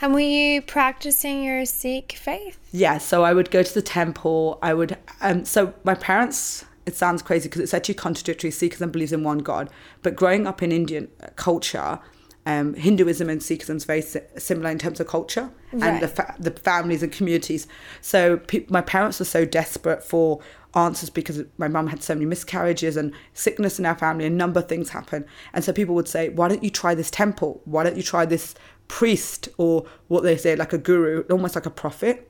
And 0.02 0.14
were 0.14 0.20
you 0.20 0.62
practicing 0.62 1.42
your 1.42 1.66
Sikh 1.66 2.12
faith? 2.20 2.60
Yeah, 2.74 2.98
so 2.98 3.24
I 3.24 3.32
would 3.32 3.50
go 3.50 3.64
to 3.64 3.74
the 3.74 3.82
temple. 3.82 4.60
I 4.62 4.74
would, 4.74 4.98
um, 5.22 5.46
so 5.46 5.74
my 5.86 5.96
parents, 5.96 6.66
it 6.86 6.98
sounds 6.98 7.22
crazy 7.22 7.48
because 7.48 7.62
it's 7.62 7.74
actually 7.74 7.96
contradictory. 7.96 8.50
Sikhism 8.50 8.92
believes 8.92 9.14
in 9.14 9.24
one 9.24 9.38
God, 9.38 9.70
but 10.02 10.18
growing 10.18 10.46
up 10.46 10.62
in 10.62 10.74
Indian 10.74 11.08
culture, 11.38 12.00
um, 12.46 12.74
Hinduism 12.74 13.30
and 13.30 13.40
Sikhism 13.40 13.76
is 13.76 13.86
very 13.86 14.02
si- 14.02 14.20
similar 14.38 14.70
in 14.70 14.80
terms 14.80 15.00
of 15.00 15.08
culture 15.08 15.50
and 15.72 16.02
the, 16.02 16.08
fa- 16.08 16.36
the 16.40 16.52
families 16.52 17.04
and 17.04 17.12
communities. 17.12 17.68
So 18.02 18.38
pe- 18.38 18.66
my 18.70 18.82
parents 18.82 19.20
were 19.20 19.26
so 19.26 19.46
desperate 19.46 20.04
for 20.04 20.42
answers 20.76 21.10
because 21.10 21.44
my 21.58 21.68
mum 21.68 21.88
had 21.88 22.04
so 22.04 22.14
many 22.14 22.26
miscarriages 22.26 22.98
and 22.98 23.14
sickness 23.34 23.80
in 23.80 23.86
our 23.86 23.98
family. 23.98 24.26
A 24.26 24.30
number 24.30 24.60
of 24.60 24.68
things 24.68 24.90
happened, 24.90 25.26
and 25.54 25.64
so 25.64 25.74
people 25.74 25.96
would 25.96 26.08
say, 26.08 26.30
"Why 26.30 26.48
don't 26.48 26.64
you 26.64 26.70
try 26.70 26.96
this 26.96 27.12
temple? 27.12 27.62
Why 27.66 27.84
don't 27.84 27.98
you 27.98 28.04
try 28.04 28.26
this 28.26 28.56
priest 28.88 29.50
or 29.58 29.86
what 30.08 30.24
they 30.24 30.38
say 30.38 30.56
like 30.56 30.74
a 30.74 30.78
guru, 30.78 31.24
almost 31.30 31.56
like 31.56 31.66
a 31.66 31.72
prophet?" 31.72 32.30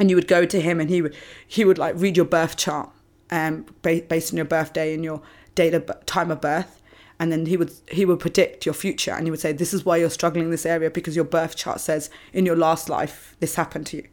and 0.00 0.08
you 0.08 0.16
would 0.16 0.26
go 0.26 0.44
to 0.44 0.60
him 0.60 0.80
and 0.80 0.90
he 0.90 1.02
would 1.02 1.14
he 1.46 1.64
would 1.64 1.78
like 1.78 1.94
read 1.96 2.16
your 2.16 2.26
birth 2.26 2.56
chart 2.56 2.90
um 3.30 3.66
ba- 3.82 4.02
based 4.08 4.32
on 4.32 4.36
your 4.36 4.46
birthday 4.46 4.94
and 4.94 5.04
your 5.04 5.22
date 5.54 5.74
of 5.74 5.88
time 6.06 6.30
of 6.30 6.40
birth 6.40 6.80
and 7.20 7.30
then 7.30 7.46
he 7.46 7.56
would 7.56 7.70
he 7.92 8.04
would 8.04 8.18
predict 8.18 8.66
your 8.66 8.72
future 8.72 9.12
and 9.12 9.26
he 9.26 9.30
would 9.30 9.38
say 9.38 9.52
this 9.52 9.74
is 9.74 9.84
why 9.84 9.96
you're 9.96 10.10
struggling 10.10 10.46
in 10.46 10.50
this 10.50 10.66
area 10.66 10.90
because 10.90 11.14
your 11.14 11.24
birth 11.24 11.54
chart 11.54 11.80
says 11.80 12.10
in 12.32 12.46
your 12.46 12.56
last 12.56 12.88
life 12.88 13.36
this 13.40 13.54
happened 13.54 13.86
to 13.86 13.98
you 13.98 14.08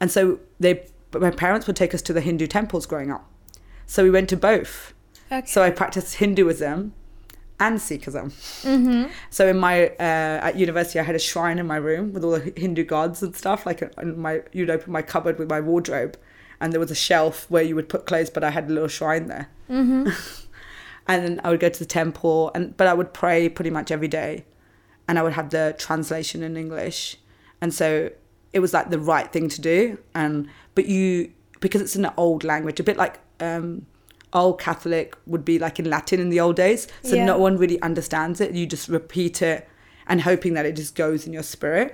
and 0.00 0.10
so 0.10 0.38
they 0.60 0.86
but 1.10 1.20
my 1.22 1.30
parents 1.30 1.66
would 1.66 1.76
take 1.76 1.94
us 1.94 2.02
to 2.02 2.12
the 2.12 2.20
hindu 2.20 2.46
temples 2.46 2.86
growing 2.86 3.10
up 3.10 3.28
so 3.86 4.02
we 4.02 4.10
went 4.10 4.28
to 4.28 4.36
both 4.36 4.94
Okay. 5.30 5.46
so 5.46 5.62
i 5.62 5.70
practiced 5.70 6.16
hinduism 6.16 6.92
and 7.60 7.78
sikhism 7.78 8.30
Mm-hmm. 8.62 9.10
so 9.30 9.48
in 9.48 9.58
my 9.58 9.88
uh, 9.88 10.46
at 10.48 10.56
university, 10.56 11.00
I 11.00 11.02
had 11.02 11.16
a 11.16 11.18
shrine 11.18 11.58
in 11.58 11.66
my 11.66 11.76
room 11.76 12.12
with 12.12 12.22
all 12.24 12.32
the 12.38 12.52
Hindu 12.56 12.84
gods 12.84 13.20
and 13.22 13.34
stuff. 13.34 13.66
Like 13.66 13.82
and 13.96 14.16
my 14.16 14.42
you'd 14.52 14.70
open 14.70 14.92
my 14.92 15.02
cupboard 15.02 15.38
with 15.40 15.48
my 15.50 15.60
wardrobe, 15.60 16.16
and 16.60 16.72
there 16.72 16.78
was 16.78 16.90
a 16.92 16.94
shelf 17.08 17.50
where 17.50 17.64
you 17.64 17.74
would 17.74 17.88
put 17.88 18.06
clothes, 18.06 18.30
but 18.30 18.44
I 18.44 18.50
had 18.50 18.70
a 18.70 18.72
little 18.72 18.88
shrine 18.88 19.26
there. 19.26 19.48
Mm-hmm. 19.68 20.08
and 21.08 21.24
then 21.24 21.40
I 21.42 21.50
would 21.50 21.58
go 21.60 21.68
to 21.68 21.78
the 21.78 21.84
temple, 21.86 22.52
and 22.54 22.76
but 22.76 22.86
I 22.86 22.94
would 22.94 23.12
pray 23.12 23.48
pretty 23.48 23.70
much 23.70 23.90
every 23.90 24.08
day, 24.08 24.44
and 25.08 25.18
I 25.18 25.22
would 25.24 25.32
have 25.32 25.50
the 25.50 25.74
translation 25.78 26.42
in 26.44 26.56
English, 26.56 27.16
and 27.60 27.74
so 27.74 28.10
it 28.52 28.60
was 28.60 28.72
like 28.72 28.90
the 28.90 28.98
right 29.00 29.32
thing 29.32 29.48
to 29.48 29.60
do. 29.60 29.98
And 30.14 30.48
but 30.78 30.86
you 30.86 31.32
because 31.60 31.80
it's 31.86 31.96
an 31.96 32.08
old 32.16 32.40
language, 32.52 32.78
a 32.80 32.84
bit 32.90 32.96
like. 33.04 33.14
Um, 33.40 33.86
old 34.34 34.60
Catholic 34.60 35.16
would 35.26 35.42
be 35.42 35.58
like 35.58 35.78
in 35.82 35.86
Latin 35.88 36.20
in 36.20 36.28
the 36.28 36.38
old 36.38 36.54
days. 36.54 36.86
So 37.02 37.14
Yeah. 37.16 37.24
no 37.24 37.38
one 37.38 37.56
really 37.56 37.80
understands 37.80 38.42
it. 38.42 38.52
You 38.52 38.66
just 38.66 38.86
repeat 38.98 39.40
it 39.40 39.66
and 40.06 40.20
hoping 40.20 40.52
that 40.52 40.66
it 40.66 40.76
just 40.76 40.94
goes 40.94 41.26
in 41.26 41.32
your 41.32 41.42
spirit. 41.42 41.88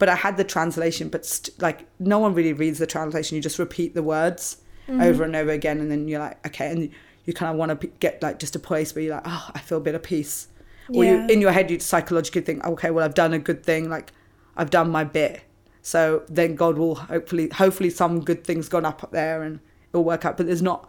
But 0.00 0.08
I 0.08 0.16
had 0.16 0.36
the 0.36 0.42
translation, 0.42 1.08
but 1.14 1.24
st- 1.24 1.62
like 1.62 1.78
no 2.00 2.18
one 2.18 2.34
really 2.34 2.52
reads 2.52 2.80
the 2.80 2.88
translation. 2.88 3.36
You 3.36 3.42
just 3.50 3.60
repeat 3.60 3.94
the 3.94 4.02
words 4.02 4.56
over 5.06 5.22
and 5.22 5.36
over 5.36 5.52
again, 5.52 5.78
and 5.78 5.88
then 5.92 6.08
you're 6.08 6.18
like, 6.26 6.44
okay, 6.48 6.68
and 6.72 6.90
you 7.24 7.32
kind 7.32 7.52
of 7.52 7.56
want 7.56 7.70
to 7.70 7.76
p- 7.76 7.92
get 8.00 8.20
like 8.20 8.40
just 8.40 8.56
a 8.56 8.62
place 8.70 8.92
where 8.94 9.04
you're 9.04 9.14
like, 9.14 9.24
oh, 9.26 9.44
I 9.54 9.60
feel 9.60 9.78
a 9.78 9.86
bit 9.88 9.94
of 9.94 10.02
peace. 10.02 10.48
Or 10.92 11.04
you 11.04 11.14
Yeah. 11.14 11.28
in 11.32 11.40
your 11.40 11.52
head 11.52 11.70
you 11.70 11.78
psychologically 11.78 12.42
think, 12.42 12.64
okay, 12.64 12.90
well 12.90 13.04
I've 13.04 13.14
done 13.14 13.32
a 13.32 13.38
good 13.48 13.62
thing, 13.62 13.88
like 13.88 14.10
I've 14.56 14.70
done 14.70 14.90
my 14.90 15.04
bit. 15.04 15.42
So 15.86 16.24
then 16.28 16.56
God 16.56 16.78
will 16.78 16.96
hopefully 16.96 17.48
hopefully 17.48 17.90
some 17.90 18.24
good 18.24 18.42
things 18.42 18.68
gone 18.68 18.84
up 18.84 19.04
up 19.04 19.12
there 19.12 19.44
and 19.44 19.60
it'll 19.92 20.02
work 20.02 20.24
out. 20.24 20.36
But 20.36 20.46
there's 20.46 20.60
not 20.60 20.88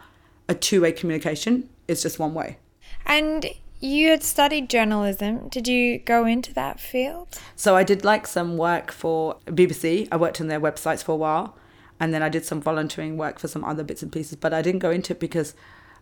a 0.49 0.55
two 0.55 0.81
way 0.81 0.91
communication. 0.91 1.69
It's 1.87 2.01
just 2.01 2.17
one 2.17 2.33
way. 2.33 2.57
And 3.05 3.45
you 3.79 4.09
had 4.09 4.23
studied 4.23 4.71
journalism. 4.71 5.49
Did 5.49 5.67
you 5.67 5.99
go 5.99 6.25
into 6.25 6.51
that 6.55 6.79
field? 6.79 7.39
So 7.55 7.75
I 7.75 7.83
did 7.83 8.03
like 8.03 8.25
some 8.25 8.57
work 8.57 8.91
for 8.91 9.37
BBC. 9.45 10.07
I 10.11 10.17
worked 10.17 10.41
on 10.41 10.47
their 10.47 10.59
websites 10.59 11.03
for 11.03 11.11
a 11.11 11.15
while, 11.15 11.55
and 11.99 12.11
then 12.11 12.23
I 12.23 12.29
did 12.29 12.43
some 12.43 12.59
volunteering 12.59 13.17
work 13.17 13.37
for 13.37 13.47
some 13.47 13.63
other 13.63 13.83
bits 13.83 14.01
and 14.01 14.11
pieces. 14.11 14.35
But 14.35 14.51
I 14.51 14.63
didn't 14.63 14.79
go 14.79 14.89
into 14.89 15.13
it 15.13 15.19
because 15.19 15.53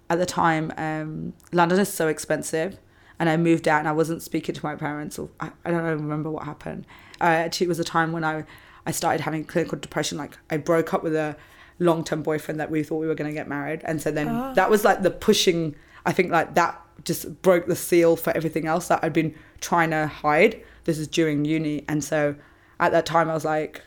at 0.09 0.19
the 0.19 0.25
time 0.25 0.71
um, 0.77 1.33
London 1.51 1.81
is 1.81 1.91
so 1.91 2.07
expensive, 2.07 2.79
and 3.19 3.27
I 3.27 3.35
moved 3.35 3.67
out 3.67 3.79
and 3.79 3.89
I 3.89 3.91
wasn't 3.91 4.21
speaking 4.21 4.55
to 4.55 4.65
my 4.65 4.75
parents. 4.75 5.19
Or 5.19 5.27
I, 5.41 5.51
I 5.65 5.71
don't 5.71 5.85
even 5.85 6.03
remember 6.03 6.31
what 6.31 6.45
happened. 6.45 6.87
Uh, 7.19 7.25
actually, 7.25 7.65
it 7.65 7.69
was 7.69 7.79
a 7.79 7.83
time 7.83 8.13
when 8.13 8.23
I 8.23 8.45
I 8.85 8.91
started 8.91 9.21
having 9.21 9.43
clinical 9.43 9.77
depression. 9.77 10.17
Like 10.17 10.37
I 10.49 10.57
broke 10.57 10.93
up 10.93 11.03
with 11.03 11.15
a 11.15 11.35
long 11.79 12.03
term 12.03 12.23
boyfriend 12.23 12.59
that 12.59 12.71
we 12.71 12.83
thought 12.83 12.97
we 12.97 13.07
were 13.07 13.15
going 13.15 13.29
to 13.29 13.33
get 13.33 13.47
married, 13.47 13.81
and 13.85 14.01
so 14.01 14.11
then 14.11 14.27
that 14.55 14.69
was 14.69 14.83
like 14.83 15.01
the 15.01 15.11
pushing. 15.11 15.75
I 16.05 16.13
think 16.13 16.31
like 16.31 16.55
that 16.55 16.81
just 17.03 17.41
broke 17.41 17.65
the 17.67 17.75
seal 17.75 18.15
for 18.15 18.35
everything 18.35 18.67
else 18.67 18.87
that 18.87 19.03
I'd 19.03 19.13
been 19.13 19.35
trying 19.59 19.89
to 19.91 20.07
hide. 20.07 20.61
This 20.85 20.97
is 20.97 21.07
during 21.07 21.45
uni, 21.45 21.83
and 21.87 22.03
so 22.03 22.35
at 22.79 22.91
that 22.91 23.05
time 23.05 23.29
I 23.29 23.33
was 23.33 23.45
like, 23.45 23.81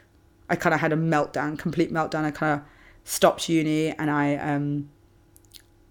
I 0.50 0.56
kind 0.56 0.74
of 0.74 0.80
had 0.80 0.92
a 0.92 0.96
meltdown, 0.96 1.58
complete 1.58 1.92
meltdown. 1.92 2.24
I 2.24 2.30
kind 2.30 2.60
of 2.60 2.66
stopped 3.04 3.48
uni, 3.48 3.90
and 3.90 4.10
I 4.10 4.36
um, 4.36 4.88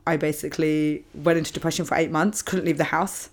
I 0.06 0.18
basically 0.18 1.06
went 1.14 1.38
into 1.38 1.54
depression 1.54 1.86
for 1.86 1.96
eight 1.96 2.12
months. 2.12 2.42
Couldn't 2.42 2.66
leave 2.66 2.78
the 2.78 2.86
house. 2.86 3.30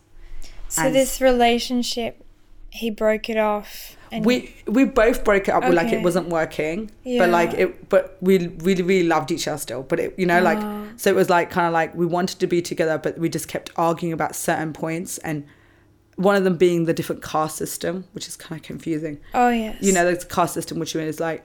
So 0.68 0.90
this 0.90 1.20
relationship, 1.20 2.24
he 2.70 2.90
broke 2.90 3.28
it 3.30 3.36
off. 3.36 3.96
And 4.14 4.24
we 4.24 4.54
we 4.66 4.84
both 4.84 5.24
broke 5.24 5.48
it 5.48 5.52
up 5.52 5.64
with 5.64 5.74
like 5.74 5.92
it 5.92 6.02
wasn't 6.02 6.28
working 6.28 6.90
Yeah. 7.04 7.18
but 7.20 7.30
like 7.30 7.52
it 7.54 7.88
but 7.88 8.16
we 8.20 8.48
really 8.48 8.82
really 8.82 9.06
loved 9.08 9.30
each 9.30 9.46
other 9.48 9.58
still. 9.58 9.82
But 9.82 10.00
it 10.00 10.14
you 10.18 10.26
know 10.26 10.40
like 10.40 10.58
Oh. 10.60 10.88
so 10.96 11.10
it 11.10 11.16
was 11.16 11.28
like 11.30 11.50
kind 11.50 11.66
of 11.66 11.72
like 11.72 11.94
we 11.94 12.06
wanted 12.06 12.38
to 12.40 12.46
be 12.46 12.62
together 12.62 12.96
but 12.98 13.18
we 13.18 13.28
just 13.28 13.48
kept 13.48 13.70
arguing 13.76 14.12
about 14.12 14.34
certain 14.36 14.72
points 14.72 15.18
and 15.18 15.44
one 16.16 16.36
of 16.36 16.44
them 16.44 16.56
being 16.56 16.84
the 16.84 16.94
different 16.94 17.22
caste 17.22 17.56
system 17.56 18.04
which 18.12 18.28
is 18.28 18.36
kind 18.36 18.60
of 18.60 18.64
confusing. 18.64 19.18
Oh 19.34 19.48
yes, 19.50 19.76
you 19.80 19.92
know 19.92 20.04
the 20.14 20.24
caste 20.24 20.54
system 20.54 20.78
which 20.78 20.94
is 20.94 21.18
like 21.20 21.44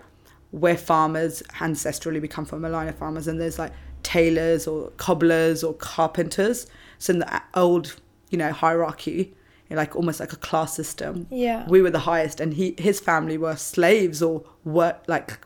we're 0.52 0.78
farmers 0.78 1.42
ancestrally 1.60 2.22
we 2.22 2.28
come 2.28 2.46
from 2.46 2.66
a 2.66 2.70
line 2.70 2.88
of 2.88 2.96
farmers 2.96 3.28
and 3.28 3.40
there's 3.42 3.60
like 3.60 3.72
tailors 4.04 4.68
or 4.68 4.90
cobblers 4.98 5.64
or 5.64 5.74
carpenters. 5.74 6.68
So 7.00 7.14
in 7.14 7.20
the 7.20 7.42
old 7.56 7.96
you 8.30 8.38
know 8.38 8.52
hierarchy 8.52 9.34
like 9.78 9.96
almost 9.96 10.20
like 10.20 10.34
a 10.34 10.38
class 10.38 10.76
system. 10.76 11.28
Yeah. 11.30 11.68
we 11.68 11.82
were 11.82 11.92
the 11.92 12.00
highest 12.00 12.40
and 12.40 12.54
he 12.54 12.76
his 12.78 13.00
family 13.00 13.38
were 13.38 13.56
slaves 13.56 14.22
or 14.22 14.44
were 14.64 14.96
like 15.08 15.40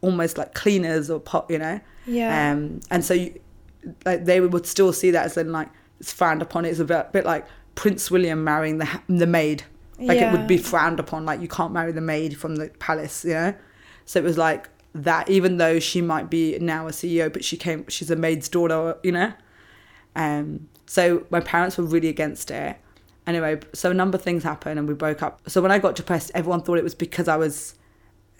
almost 0.00 0.38
like 0.38 0.54
cleaners 0.54 1.10
or 1.10 1.20
pot 1.20 1.46
you 1.48 1.58
know? 1.58 1.80
Yeah. 2.06 2.52
um 2.52 2.80
and 2.90 3.04
so 3.04 3.14
you, 3.14 3.40
like 4.04 4.24
they 4.24 4.40
would 4.40 4.66
still 4.66 4.92
see 4.92 5.10
that 5.10 5.26
as 5.26 5.36
in 5.36 5.52
like 5.52 5.68
it's 6.00 6.12
frowned 6.12 6.42
upon. 6.42 6.64
It's 6.64 6.78
a 6.78 6.84
bit, 6.84 7.12
bit 7.12 7.24
like 7.24 7.46
prince 7.74 8.10
william 8.10 8.42
marrying 8.44 8.78
the 8.78 8.88
the 9.08 9.26
maid. 9.26 9.64
Like 9.98 10.18
it 10.18 10.32
would 10.32 10.46
be 10.46 10.58
frowned 10.58 11.00
upon 11.00 11.26
like 11.26 11.40
you 11.40 11.48
can't 11.48 11.72
marry 11.72 11.92
the 11.92 12.00
maid 12.00 12.38
from 12.38 12.56
the 12.56 12.68
palace 12.78 13.24
you 13.24 13.34
know? 13.34 13.54
So 14.04 14.20
it 14.20 14.22
was 14.22 14.38
like 14.38 14.68
that 14.94 15.28
even 15.28 15.58
though 15.58 15.78
she 15.78 16.00
might 16.00 16.30
be 16.30 16.58
now 16.60 16.86
a 16.86 16.90
ceo 16.90 17.30
but 17.32 17.44
she 17.44 17.56
came 17.56 17.84
she's 17.88 18.10
a 18.10 18.16
maid's 18.16 18.48
daughter 18.48 18.96
you 19.02 19.12
know? 19.12 19.32
Um 20.16 20.68
so 20.86 21.26
my 21.30 21.40
parents 21.40 21.76
were 21.76 21.84
really 21.84 22.08
against 22.08 22.50
it 22.50 22.78
anyway 23.28 23.60
so 23.72 23.90
a 23.92 23.94
number 23.94 24.16
of 24.16 24.22
things 24.22 24.42
happened 24.42 24.78
and 24.78 24.88
we 24.88 24.94
broke 24.94 25.22
up. 25.22 25.40
So 25.48 25.60
when 25.62 25.70
i 25.70 25.78
got 25.78 25.94
depressed 25.94 26.32
everyone 26.34 26.62
thought 26.62 26.78
it 26.78 26.84
was 26.84 26.94
because 26.94 27.28
i 27.28 27.36
was 27.36 27.74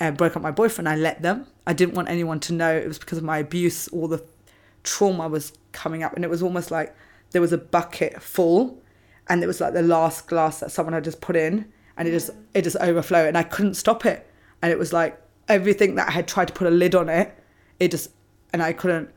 uh, 0.00 0.10
broke 0.10 0.36
up 0.36 0.42
my 0.42 0.50
boyfriend. 0.50 0.88
I 0.88 0.96
let 0.96 1.22
them. 1.22 1.46
I 1.66 1.72
didn't 1.72 1.94
want 1.94 2.08
anyone 2.08 2.40
to 2.40 2.52
know. 2.52 2.74
It 2.74 2.86
was 2.86 2.98
because 2.98 3.18
of 3.18 3.24
my 3.24 3.38
abuse 3.38 3.88
all 3.88 4.08
the 4.08 4.24
trauma 4.84 5.28
was 5.28 5.52
coming 5.72 6.02
up 6.02 6.14
and 6.14 6.24
it 6.24 6.30
was 6.30 6.42
almost 6.42 6.70
like 6.70 6.94
there 7.32 7.42
was 7.42 7.52
a 7.52 7.58
bucket 7.58 8.22
full 8.22 8.80
and 9.28 9.42
it 9.42 9.46
was 9.46 9.60
like 9.60 9.74
the 9.74 9.82
last 9.82 10.26
glass 10.28 10.60
that 10.60 10.70
someone 10.70 10.94
had 10.94 11.04
just 11.04 11.20
put 11.20 11.36
in 11.36 11.70
and 11.96 12.08
it 12.08 12.12
just 12.12 12.30
it 12.54 12.62
just 12.62 12.76
overflowed 12.76 13.28
and 13.28 13.36
i 13.36 13.42
couldn't 13.42 13.74
stop 13.74 14.06
it. 14.06 14.26
And 14.62 14.72
it 14.72 14.78
was 14.78 14.92
like 14.92 15.20
everything 15.48 15.94
that 15.96 16.08
i 16.08 16.12
had 16.12 16.28
tried 16.28 16.48
to 16.48 16.54
put 16.54 16.66
a 16.66 16.70
lid 16.70 16.94
on 16.94 17.08
it 17.08 17.34
it 17.80 17.90
just 17.90 18.10
and 18.52 18.62
i 18.62 18.72
couldn't. 18.72 19.10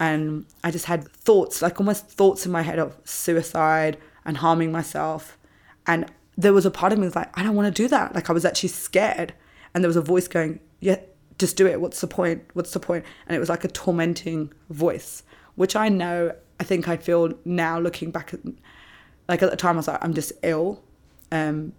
And 0.00 0.44
i 0.62 0.70
just 0.70 0.86
had 0.86 1.08
thoughts 1.08 1.62
like 1.62 1.80
almost 1.80 2.08
thoughts 2.08 2.44
in 2.44 2.52
my 2.52 2.62
head 2.62 2.78
of 2.78 2.96
suicide 3.04 3.96
and 4.24 4.38
harming 4.38 4.72
myself. 4.72 5.38
And 5.86 6.10
there 6.36 6.52
was 6.52 6.66
a 6.66 6.70
part 6.70 6.92
of 6.92 6.98
me 6.98 7.04
was 7.04 7.14
like 7.14 7.36
i 7.38 7.42
don't 7.42 7.54
want 7.54 7.74
to 7.74 7.82
do 7.82 7.88
that. 7.88 8.14
Like 8.14 8.28
i 8.30 8.32
was 8.32 8.44
actually 8.44 8.70
scared. 8.70 9.34
And 9.74 9.82
there 9.82 9.88
was 9.88 9.96
a 9.96 10.02
voice 10.02 10.28
going 10.28 10.60
yeah 10.80 10.96
just 11.38 11.56
do 11.56 11.66
it. 11.66 11.80
What's 11.80 12.00
the 12.00 12.06
point? 12.06 12.44
What's 12.54 12.72
the 12.72 12.80
point? 12.80 13.04
and 13.26 13.36
it 13.36 13.40
was 13.40 13.48
like 13.48 13.64
a 13.64 13.68
tormenting 13.68 14.52
voice 14.70 15.22
which 15.56 15.76
i 15.76 15.88
know 15.88 16.34
i 16.58 16.64
think 16.64 16.88
i 16.88 16.96
feel 16.96 17.32
now 17.44 17.78
looking 17.78 18.10
back 18.10 18.34
at 18.34 18.40
like 19.28 19.40
at 19.42 19.50
the 19.50 19.56
time 19.56 19.76
i 19.76 19.78
was 19.78 19.88
like 19.88 20.04
i'm 20.04 20.14
just 20.14 20.32
ill. 20.42 20.82
Um 21.32 21.72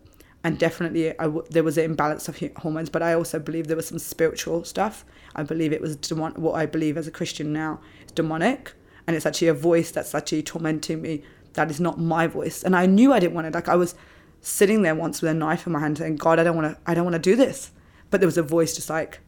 and 0.43 0.59
definitely 0.59 1.09
I 1.19 1.23
w- 1.23 1.43
there 1.49 1.63
was 1.63 1.75
an 1.77 1.85
imbalance 1.85 2.27
of 2.27 2.37
hormones 2.57 2.89
but 2.89 3.01
i 3.01 3.13
also 3.13 3.39
believe 3.39 3.67
there 3.67 3.75
was 3.75 3.87
some 3.87 3.99
spiritual 3.99 4.63
stuff. 4.63 5.03
I 5.35 5.43
believe 5.43 5.73
it 5.73 5.81
was 5.81 5.95
demon- 5.95 6.35
what 6.35 6.55
i 6.55 6.65
believe 6.65 6.97
as 6.97 7.07
a 7.07 7.11
christian 7.11 7.51
now 7.51 7.79
is 8.05 8.11
demonic. 8.11 8.73
And 9.07 9.15
it's 9.15 9.25
actually 9.25 9.49
a 9.49 9.53
voice 9.53 9.91
that's 9.91 10.15
actually 10.15 10.43
tormenting 10.43 11.01
me 11.01 11.23
that 11.55 11.69
is 11.69 11.79
not 11.79 11.99
my 11.99 12.27
voice 12.27 12.63
and 12.63 12.75
i 12.75 12.85
knew 12.85 13.11
i 13.11 13.19
didn't 13.19 13.33
want 13.33 13.47
it 13.47 13.53
like 13.53 13.67
i 13.67 13.75
was 13.75 13.95
sitting 14.41 14.83
there 14.83 14.95
once 14.95 15.21
with 15.21 15.31
a 15.31 15.33
knife 15.33 15.65
in 15.65 15.73
my 15.73 15.79
hand 15.79 15.97
saying 15.97 16.15
god 16.15 16.39
i 16.39 16.43
don't 16.43 16.55
want 16.55 16.71
to 16.71 16.79
i 16.85 16.93
don't 16.93 17.03
want 17.03 17.15
to 17.15 17.19
do 17.19 17.35
this 17.35 17.71
but 18.11 18.21
there 18.21 18.27
was 18.27 18.37
a 18.37 18.43
voice 18.43 18.75
just 18.75 18.89
like 18.89 19.19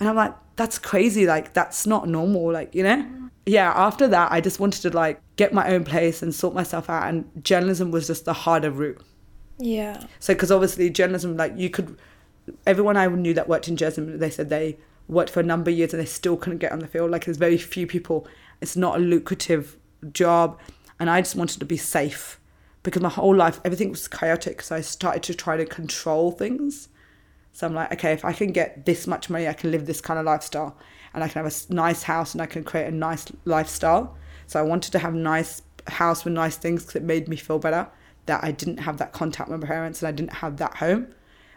and 0.00 0.08
I'm 0.08 0.16
like, 0.16 0.34
that's 0.56 0.78
crazy. 0.78 1.26
Like, 1.26 1.52
that's 1.52 1.86
not 1.86 2.08
normal. 2.08 2.50
Like, 2.50 2.74
you 2.74 2.82
know? 2.82 3.06
Yeah, 3.44 3.70
after 3.76 4.08
that, 4.08 4.32
I 4.32 4.40
just 4.40 4.58
wanted 4.58 4.80
to 4.82 4.90
like 4.90 5.20
get 5.36 5.52
my 5.52 5.68
own 5.70 5.84
place 5.84 6.22
and 6.22 6.34
sort 6.34 6.54
myself 6.54 6.88
out. 6.88 7.06
And 7.08 7.30
journalism 7.44 7.90
was 7.90 8.06
just 8.06 8.24
the 8.24 8.32
harder 8.32 8.70
route. 8.70 9.00
yeah, 9.58 10.06
So, 10.18 10.32
because 10.34 10.50
obviously, 10.50 10.88
journalism, 10.88 11.36
like, 11.36 11.52
you 11.56 11.68
could, 11.68 11.98
everyone 12.66 12.96
I 12.96 13.06
knew 13.08 13.34
that 13.34 13.46
worked 13.46 13.68
in 13.68 13.76
journalism, 13.76 14.18
they 14.18 14.30
said 14.30 14.48
they 14.48 14.78
worked 15.06 15.30
for 15.30 15.40
a 15.40 15.44
number 15.44 15.70
of 15.70 15.76
years 15.76 15.92
and 15.92 16.00
they 16.00 16.06
still 16.06 16.36
couldn't 16.36 16.58
get 16.58 16.72
on 16.72 16.78
the 16.78 16.88
field. 16.88 17.10
Like, 17.10 17.26
there's 17.26 17.36
very 17.36 17.58
few 17.58 17.86
people. 17.86 18.26
It's 18.62 18.76
not 18.76 18.96
a 18.96 19.00
lucrative 19.00 19.76
job. 20.12 20.58
And 21.00 21.10
I 21.10 21.20
just 21.20 21.34
wanted 21.34 21.58
to 21.58 21.66
be 21.66 21.76
safe 21.76 22.38
because 22.84 23.02
my 23.02 23.08
whole 23.08 23.34
life, 23.34 23.60
everything 23.64 23.90
was 23.90 24.06
chaotic. 24.06 24.62
So, 24.62 24.76
I 24.76 24.82
started 24.82 25.24
to 25.24 25.34
try 25.34 25.56
to 25.56 25.66
control 25.66 26.30
things. 26.30 26.88
So 27.52 27.66
I'm 27.66 27.74
like, 27.74 27.92
okay, 27.94 28.12
if 28.12 28.24
I 28.24 28.32
can 28.32 28.52
get 28.52 28.86
this 28.86 29.08
much 29.08 29.28
money, 29.28 29.48
I 29.48 29.52
can 29.52 29.72
live 29.72 29.86
this 29.86 30.00
kind 30.00 30.20
of 30.20 30.24
lifestyle, 30.24 30.78
and 31.12 31.24
I 31.24 31.28
can 31.28 31.44
have 31.44 31.52
a 31.52 31.74
nice 31.74 32.04
house, 32.04 32.32
and 32.32 32.40
I 32.40 32.46
can 32.46 32.62
create 32.62 32.86
a 32.86 32.92
nice 32.92 33.26
lifestyle. 33.44 34.16
So 34.46 34.60
I 34.60 34.62
wanted 34.62 34.92
to 34.92 35.00
have 35.00 35.14
a 35.14 35.18
nice 35.18 35.62
house 35.86 36.24
with 36.24 36.34
nice 36.34 36.56
things 36.56 36.82
because 36.82 36.96
it 36.96 37.02
made 37.02 37.28
me 37.28 37.36
feel 37.36 37.58
better 37.58 37.88
that 38.26 38.44
I 38.44 38.52
didn't 38.52 38.78
have 38.78 38.98
that 38.98 39.12
contact 39.12 39.50
with 39.50 39.60
my 39.60 39.66
parents 39.66 40.02
and 40.02 40.08
I 40.08 40.12
didn't 40.12 40.34
have 40.34 40.56
that 40.58 40.76
home. 40.76 41.08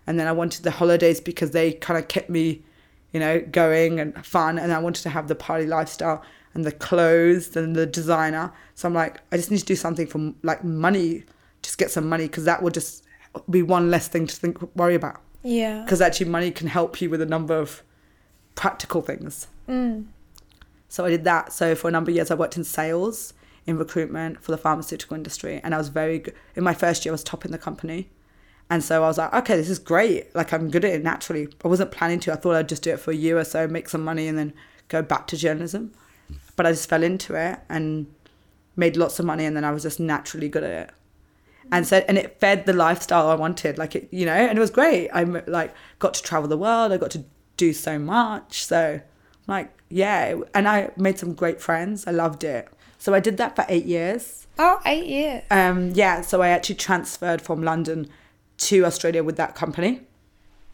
And 0.08 0.20
then 0.20 0.28
I 0.28 0.32
wanted 0.32 0.64
the 0.64 0.72
holidays 0.72 1.22
because 1.22 1.52
they 1.52 1.74
kind 1.74 1.98
of 1.98 2.08
kept 2.08 2.30
me, 2.30 2.64
you 3.12 3.20
know, 3.20 3.42
going 3.42 4.00
and 4.00 4.26
fun. 4.26 4.58
And 4.58 4.74
I 4.74 4.80
wanted 4.80 5.04
to 5.04 5.10
have 5.10 5.28
the 5.28 5.36
party 5.36 5.66
lifestyle 5.66 6.24
and 6.54 6.66
the 6.66 6.72
clothes 6.72 7.56
and 7.56 7.76
the 7.76 7.86
designer. 7.86 8.54
So 8.76 8.88
I'm 8.88 8.94
like, 8.94 9.22
I 9.32 9.38
just 9.38 9.52
need 9.52 9.60
to 9.60 9.66
do 9.66 9.76
something 9.76 10.08
for 10.08 10.34
like 10.44 10.64
money, 10.64 11.24
just 11.62 11.78
get 11.78 11.92
some 11.92 12.08
money 12.08 12.26
because 12.26 12.46
that 12.46 12.62
will 12.62 12.72
just 12.72 13.04
be 13.50 13.64
one 13.64 13.90
less 13.90 14.08
thing 14.08 14.28
to 14.28 14.36
think 14.36 14.62
worry 14.76 14.96
about 14.96 15.20
yeah. 15.44 15.82
because 15.84 16.02
actually 16.02 16.30
money 16.30 16.52
can 16.52 16.68
help 16.68 17.02
you 17.02 17.10
with 17.10 17.22
a 17.22 17.26
number 17.26 17.58
of 17.58 17.84
practical 18.56 19.02
things. 19.02 19.48
Mm. 19.68 20.06
So 20.90 21.06
I 21.06 21.10
did 21.10 21.24
that. 21.26 21.54
So 21.54 21.76
for 21.76 21.88
a 21.88 21.92
number 21.92 22.12
of 22.12 22.16
years, 22.16 22.32
I 22.32 22.36
worked 22.36 22.58
in 22.58 22.64
sales, 22.64 23.34
in 23.66 23.78
recruitment 23.78 24.44
for 24.44 24.52
the 24.52 24.58
pharmaceutical 24.58 25.16
industry, 25.16 25.60
and 25.64 25.74
I 25.74 25.78
was 25.78 25.90
very 25.90 26.20
good. 26.20 26.36
In 26.56 26.64
my 26.64 26.74
first 26.74 27.06
year, 27.06 27.12
I 27.12 27.14
was 27.14 27.24
top 27.24 27.46
in 27.46 27.52
the 27.52 27.58
company, 27.58 28.10
and 28.70 28.84
so 28.84 29.04
I 29.04 29.08
was 29.08 29.18
like, 29.18 29.34
okay, 29.34 29.56
this 29.58 29.70
is 29.70 29.80
great. 29.80 30.34
Like 30.36 30.54
I'm 30.54 30.70
good 30.70 30.86
at 30.86 30.94
it 30.94 31.04
naturally. 31.04 31.48
I 31.64 31.68
wasn't 31.68 31.92
planning 31.92 32.20
to. 32.22 32.34
I 32.34 32.36
thought 32.36 32.56
I'd 32.56 32.70
just 32.70 32.84
do 32.84 32.92
it 32.92 33.00
for 33.00 33.12
a 33.12 33.16
year 33.16 33.38
or 33.38 33.44
so, 33.44 33.68
make 33.68 33.90
some 33.90 34.04
money, 34.04 34.28
and 34.28 34.38
then 34.38 34.54
go 34.88 35.02
back 35.02 35.28
to 35.28 35.38
journalism. 35.38 35.94
But 36.56 36.66
I 36.66 36.72
just 36.72 36.88
fell 36.90 37.04
into 37.04 37.36
it 37.36 37.60
and 37.70 38.08
made 38.76 38.98
lots 38.98 39.20
of 39.20 39.26
money, 39.26 39.46
and 39.46 39.56
then 39.56 39.64
I 39.64 39.72
was 39.72 39.84
just 39.84 40.00
naturally 40.00 40.50
good 40.50 40.64
at 40.64 40.90
it. 40.90 40.96
And 41.72 41.88
so 41.88 42.04
and 42.08 42.18
it 42.18 42.40
fed 42.40 42.66
the 42.66 42.74
lifestyle 42.74 43.30
I 43.30 43.36
wanted 43.36 43.78
like 43.78 43.96
it 43.96 44.10
you 44.12 44.26
know 44.26 44.34
and 44.34 44.58
it 44.58 44.62
was 44.62 44.70
great. 44.70 45.10
I 45.10 45.24
like 45.24 45.74
got 46.00 46.14
to 46.16 46.22
travel 46.24 46.50
the 46.50 46.58
world 46.58 46.92
I 46.92 46.98
got 46.98 47.12
to 47.12 47.24
do 47.56 47.72
so 47.72 47.98
much 47.98 48.66
so 48.66 49.00
like 49.48 49.72
yeah 49.90 50.36
and 50.54 50.68
I 50.68 50.92
made 50.98 51.18
some 51.20 51.34
great 51.34 51.62
friends 51.62 52.06
I 52.06 52.12
loved 52.12 52.44
it. 52.44 52.68
So 52.98 53.14
I 53.14 53.20
did 53.22 53.38
that 53.38 53.56
for 53.56 53.66
eight 53.70 53.86
years. 53.86 54.46
Oh, 54.60 54.82
eight 54.86 55.06
years. 55.08 55.44
um 55.50 55.92
yeah 55.92 56.22
so 56.22 56.42
I 56.42 56.50
actually 56.50 56.76
transferred 56.76 57.42
from 57.42 57.64
London 57.64 58.10
to 58.58 58.86
Australia 58.86 59.24
with 59.24 59.38
that 59.38 59.56
company. 59.56 60.02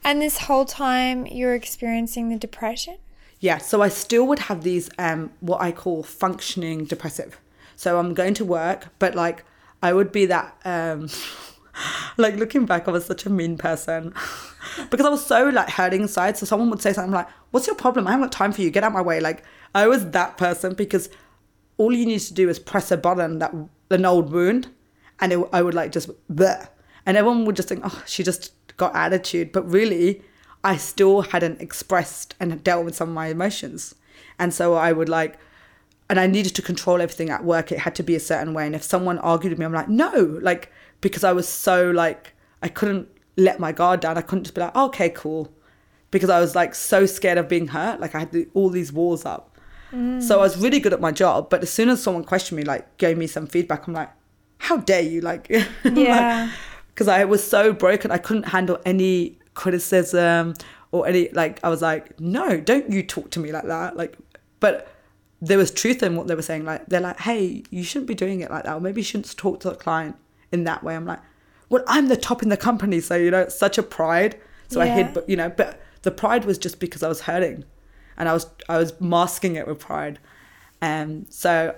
And 0.04 0.22
this 0.22 0.40
whole 0.40 0.66
time 0.66 1.28
you're 1.28 1.54
experiencing 1.54 2.30
the 2.30 2.38
depression? 2.38 2.98
Yeah, 3.40 3.58
so 3.58 3.82
I 3.82 3.90
still 3.90 4.28
would 4.28 4.40
have 4.40 4.64
these 4.64 4.90
um 4.98 5.32
what 5.40 5.62
I 5.62 5.72
call 5.72 6.04
functioning 6.04 6.86
depressive. 6.86 7.40
So 7.76 7.98
I'm 8.00 8.14
going 8.14 8.34
to 8.36 8.46
work, 8.46 8.88
but 9.00 9.16
like 9.16 9.46
I 9.82 9.94
would 9.94 10.12
be 10.12 10.26
that 10.26 10.56
um 10.66 11.10
like 12.18 12.36
looking 12.36 12.66
back, 12.66 12.88
I 12.88 12.92
was 12.92 13.06
such 13.06 13.26
a 13.26 13.30
mean 13.30 13.58
person 13.58 14.14
because 14.90 15.06
I 15.06 15.10
was 15.10 15.26
so 15.26 15.50
like 15.50 15.70
hurting 15.70 16.02
inside. 16.02 16.38
So 16.38 16.46
someone 16.46 16.70
would 16.70 16.82
say 16.82 16.94
something 16.94 17.14
like, 17.14 17.28
"What's 17.52 17.68
your 17.68 17.76
problem? 17.76 18.08
I 18.08 18.12
haven't 18.12 18.28
got 18.28 18.32
time 18.34 18.52
for 18.52 18.62
you. 18.62 18.70
Get 18.72 18.84
out 18.84 18.92
my 18.94 19.02
way." 19.02 19.20
Like 19.20 19.44
I 19.74 19.88
was 19.88 20.10
that 20.12 20.38
person 20.38 20.74
because 20.74 21.10
all 21.78 21.94
you 21.94 22.06
need 22.06 22.20
to 22.20 22.34
do 22.34 22.50
is 22.50 22.60
press 22.60 22.92
a 22.92 22.98
button 22.98 23.40
that 23.40 23.54
an 23.90 24.06
old 24.06 24.32
wound, 24.32 24.68
and 25.20 25.32
it, 25.32 25.40
I 25.54 25.62
would 25.62 25.74
like 25.74 25.92
just 25.92 26.10
bleh. 26.30 26.68
and 27.06 27.16
everyone 27.18 27.46
would 27.46 27.56
just 27.56 27.70
think, 27.70 27.82
"Oh, 27.86 28.04
she 28.06 28.24
just 28.24 28.54
got 28.78 28.94
attitude," 28.96 29.52
but 29.54 29.68
really, 29.70 30.22
I 30.64 30.78
still 30.78 31.22
hadn't 31.22 31.62
expressed 31.62 32.36
and 32.40 32.64
dealt 32.64 32.86
with 32.86 32.96
some 32.96 33.10
of 33.10 33.16
my 33.16 33.28
emotions, 33.28 33.96
and 34.38 34.54
so 34.54 34.74
I 34.76 34.92
would 34.92 35.10
like 35.10 35.38
and 36.10 36.20
I 36.20 36.26
needed 36.26 36.56
to 36.56 36.62
control 36.64 37.02
everything 37.02 37.30
at 37.30 37.44
work. 37.46 37.72
It 37.72 37.80
had 37.80 37.94
to 37.96 38.04
be 38.04 38.16
a 38.16 38.20
certain 38.20 38.56
way. 38.56 38.66
And 38.66 38.74
if 38.74 38.82
someone 38.82 39.20
argued 39.20 39.52
with 39.52 39.60
me, 39.60 39.66
I'm 39.66 39.74
like, 39.74 39.90
no, 39.90 40.40
like 40.42 40.72
because 41.02 41.24
I 41.24 41.32
was 41.34 41.48
so 41.48 41.92
like 41.92 42.34
I 42.62 42.68
couldn't 42.68 43.08
let 43.38 43.60
my 43.60 43.72
guard 43.72 44.00
down. 44.00 44.18
I 44.18 44.22
couldn't 44.22 44.44
just 44.46 44.56
be 44.56 44.62
like, 44.62 44.72
oh, 44.76 44.88
okay, 44.88 45.10
cool, 45.10 45.54
because 46.12 46.30
I 46.30 46.40
was 46.40 46.56
like 46.56 46.76
so 46.76 47.06
scared 47.06 47.38
of 47.38 47.48
being 47.48 47.68
hurt. 47.68 48.00
Like 48.00 48.16
I 48.16 48.20
had 48.20 48.32
the, 48.32 48.48
all 48.54 48.70
these 48.70 48.92
walls 48.92 49.26
up. 49.26 49.58
Mm. 49.92 50.22
So 50.22 50.40
I 50.40 50.42
was 50.42 50.58
really 50.58 50.80
good 50.80 50.94
at 50.94 51.02
my 51.02 51.12
job, 51.12 51.50
but 51.50 51.64
as 51.64 51.72
soon 51.72 51.90
as 51.90 52.02
someone 52.02 52.24
questioned 52.24 52.58
me, 52.58 52.64
like 52.64 52.98
gave 52.98 53.18
me 53.18 53.28
some 53.28 53.48
feedback, 53.48 53.88
I'm 53.88 53.94
like, 53.94 54.12
how 54.60 54.78
dare 54.78 55.02
you, 55.02 55.22
like, 55.22 55.48
Yeah. 55.84 56.52
because 56.90 57.08
I 57.08 57.26
was 57.26 57.44
so 57.44 57.74
broken, 57.74 58.12
I 58.12 58.18
couldn't 58.18 58.44
handle 58.44 58.80
any 58.86 59.39
criticism 59.64 60.54
or 60.92 61.08
any 61.08 61.30
like. 61.42 61.60
I 61.64 61.70
was 61.70 61.82
like, 61.82 62.20
no, 62.20 62.46
don't 62.72 62.90
you 62.96 63.02
talk 63.16 63.28
to 63.32 63.40
me 63.40 63.52
like 63.52 63.68
that, 63.76 63.98
like, 64.02 64.18
but 64.60 64.76
there 65.42 65.58
was 65.58 65.72
truth 65.72 66.04
in 66.04 66.16
what 66.18 66.28
they 66.28 66.36
were 66.36 66.48
saying. 66.52 66.66
Like 66.66 66.86
they're 66.88 67.02
like, 67.10 67.20
hey, 67.20 67.64
you 67.70 67.84
shouldn't 67.84 68.08
be 68.08 68.16
doing 68.16 68.40
it 68.42 68.50
like 68.52 68.64
that, 68.64 68.76
or 68.76 68.82
maybe 68.82 69.02
you 69.02 69.06
shouldn't 69.12 69.36
talk 69.38 69.60
to 69.62 69.70
the 69.70 69.76
client 69.76 70.16
in 70.52 70.64
that 70.64 70.84
way. 70.84 70.96
I'm 70.96 71.06
like, 71.06 71.22
well, 71.70 71.84
I'm 71.88 72.08
the 72.08 72.18
top 72.18 72.42
in 72.44 72.50
the 72.50 72.58
company, 72.70 73.00
so 73.00 73.16
you 73.16 73.32
know, 73.32 73.42
it's 73.42 73.58
such 73.66 73.78
a 73.78 73.84
pride. 73.84 74.34
So 74.70 74.82
I 74.82 74.86
Yeah. 74.86 74.94
hid, 74.98 75.14
but 75.14 75.30
you 75.30 75.36
know, 75.36 75.50
but 75.50 75.82
the 76.02 76.12
pride 76.12 76.46
was 76.46 76.58
just 76.58 76.80
because 76.80 77.04
I 77.04 77.10
was 77.10 77.22
hurting, 77.22 77.64
and 78.18 78.30
I 78.30 78.34
was 78.34 78.46
I 78.68 78.78
was 78.78 78.94
masking 79.00 79.56
it 79.56 79.68
with 79.68 79.80
pride, 79.80 80.20
and 80.82 81.26
so 81.30 81.76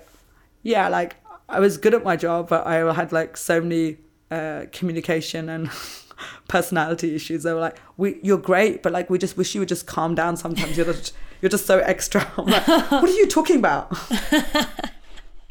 yeah, 0.63 0.88
like 0.88 1.15
I 1.50 1.60
was 1.60 1.78
good 1.78 1.94
at 1.94 2.04
my 2.04 2.15
job, 2.15 2.50
but 2.50 2.65
I 2.67 2.94
had 2.94 3.12
like 3.12 3.38
so 3.38 3.60
many 3.62 3.98
uh, 4.30 4.65
communication 4.72 5.50
and 5.50 5.70
personality 6.47 7.15
issues. 7.15 7.43
They 7.43 7.53
were 7.53 7.60
like, 7.60 7.77
"We, 7.97 8.19
you're 8.23 8.38
great, 8.38 8.84
but 8.84 8.91
like 8.91 9.10
we 9.10 9.17
just 9.17 9.38
wish 9.38 9.53
you 9.55 9.62
would 9.62 9.69
just 9.69 9.88
calm 9.88 10.15
down. 10.15 10.38
Sometimes 10.38 10.77
you're 10.77 10.86
just 10.86 11.13
you're 11.41 11.49
just 11.49 11.65
so 11.65 11.79
extra." 11.79 12.31
I'm 12.38 12.45
like, 12.45 12.67
"What 12.67 13.03
are 13.03 13.07
you 13.10 13.27
talking 13.27 13.57
about?" 13.57 13.95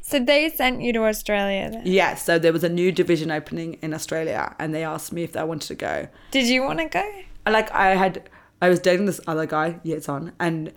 So 0.03 0.19
they 0.19 0.49
sent 0.49 0.83
you 0.83 0.93
to 0.95 1.05
Australia 1.05 1.71
then. 1.71 1.83
yeah, 1.85 2.17
so 2.17 2.37
there 2.37 2.53
was 2.53 2.65
a 2.65 2.69
new 2.69 2.91
division 2.91 3.31
opening 3.31 3.75
in 3.75 3.95
Australia, 3.95 4.57
and 4.59 4.75
they 4.75 4.83
asked 4.83 5.13
me 5.13 5.23
if 5.23 5.37
I 5.37 5.45
wanted 5.45 5.69
to 5.69 5.75
go. 5.77 6.09
Did 6.33 6.49
you 6.49 6.63
want 6.65 6.81
to 6.81 6.87
go? 6.87 7.09
Like 7.47 7.71
I 7.71 7.95
had 7.95 8.29
I 8.61 8.69
was 8.69 8.81
dating 8.81 9.07
this 9.07 9.21
other 9.27 9.47
guy 9.47 9.79
years 9.85 10.09
on 10.09 10.33
and 10.41 10.73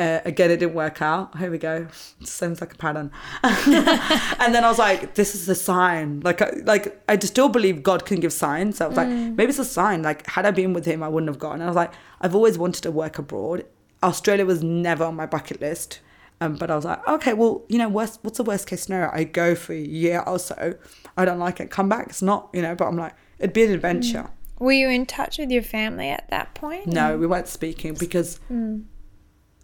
uh, 0.00 0.20
again 0.24 0.50
it 0.50 0.56
didn't 0.56 0.74
work 0.74 1.02
out. 1.02 1.36
Here 1.38 1.50
we 1.50 1.58
go. 1.58 1.86
Sounds 2.24 2.60
like 2.60 2.72
a 2.72 2.76
pattern. 2.76 3.12
And 3.44 4.54
then 4.54 4.64
I 4.64 4.68
was 4.68 4.78
like 4.78 5.14
this 5.14 5.34
is 5.34 5.48
a 5.48 5.54
sign. 5.54 6.20
Like 6.20 6.40
I, 6.40 6.50
like 6.64 7.00
I 7.08 7.16
just 7.16 7.34
still 7.34 7.50
believe 7.50 7.82
God 7.82 8.06
can 8.06 8.18
give 8.18 8.32
signs. 8.32 8.78
So 8.78 8.86
I 8.86 8.88
was 8.88 8.96
like 8.96 9.08
maybe 9.08 9.50
it's 9.50 9.58
a 9.58 9.64
sign. 9.64 10.02
Like 10.02 10.26
had 10.26 10.46
I 10.46 10.50
been 10.50 10.72
with 10.72 10.86
him 10.86 11.02
I 11.02 11.08
wouldn't 11.08 11.28
have 11.28 11.38
gone. 11.38 11.54
And 11.54 11.64
I 11.64 11.66
was 11.66 11.76
like 11.76 11.92
I've 12.20 12.34
always 12.34 12.56
wanted 12.58 12.82
to 12.82 12.90
work 12.90 13.18
abroad. 13.18 13.66
Australia 14.02 14.46
was 14.46 14.62
never 14.62 15.04
on 15.04 15.14
my 15.14 15.26
bucket 15.26 15.60
list. 15.60 16.00
Um, 16.40 16.56
but 16.56 16.70
I 16.70 16.76
was 16.76 16.86
like 16.86 17.06
okay 17.06 17.34
well 17.34 17.64
you 17.68 17.76
know 17.76 17.90
worst, 17.90 18.20
what's 18.22 18.38
the 18.38 18.44
worst 18.44 18.66
case 18.66 18.84
scenario? 18.84 19.10
I 19.12 19.24
go 19.24 19.54
for 19.54 19.74
a 19.74 19.78
year 19.78 20.20
or 20.26 20.38
so. 20.38 20.74
I 21.18 21.26
don't 21.26 21.38
like 21.38 21.60
it. 21.60 21.70
Come 21.70 21.90
back. 21.90 22.06
It's 22.08 22.22
not 22.22 22.48
you 22.54 22.62
know 22.62 22.74
but 22.74 22.86
I'm 22.86 22.96
like 22.96 23.14
it'd 23.38 23.52
be 23.52 23.64
an 23.64 23.72
adventure. 23.72 24.30
Were 24.58 24.72
you 24.72 24.88
in 24.88 25.06
touch 25.06 25.38
with 25.38 25.50
your 25.50 25.62
family 25.62 26.08
at 26.08 26.28
that 26.30 26.54
point? 26.54 26.86
no, 26.86 27.16
we 27.16 27.26
weren't 27.26 27.48
speaking 27.48 27.94
because 27.94 28.40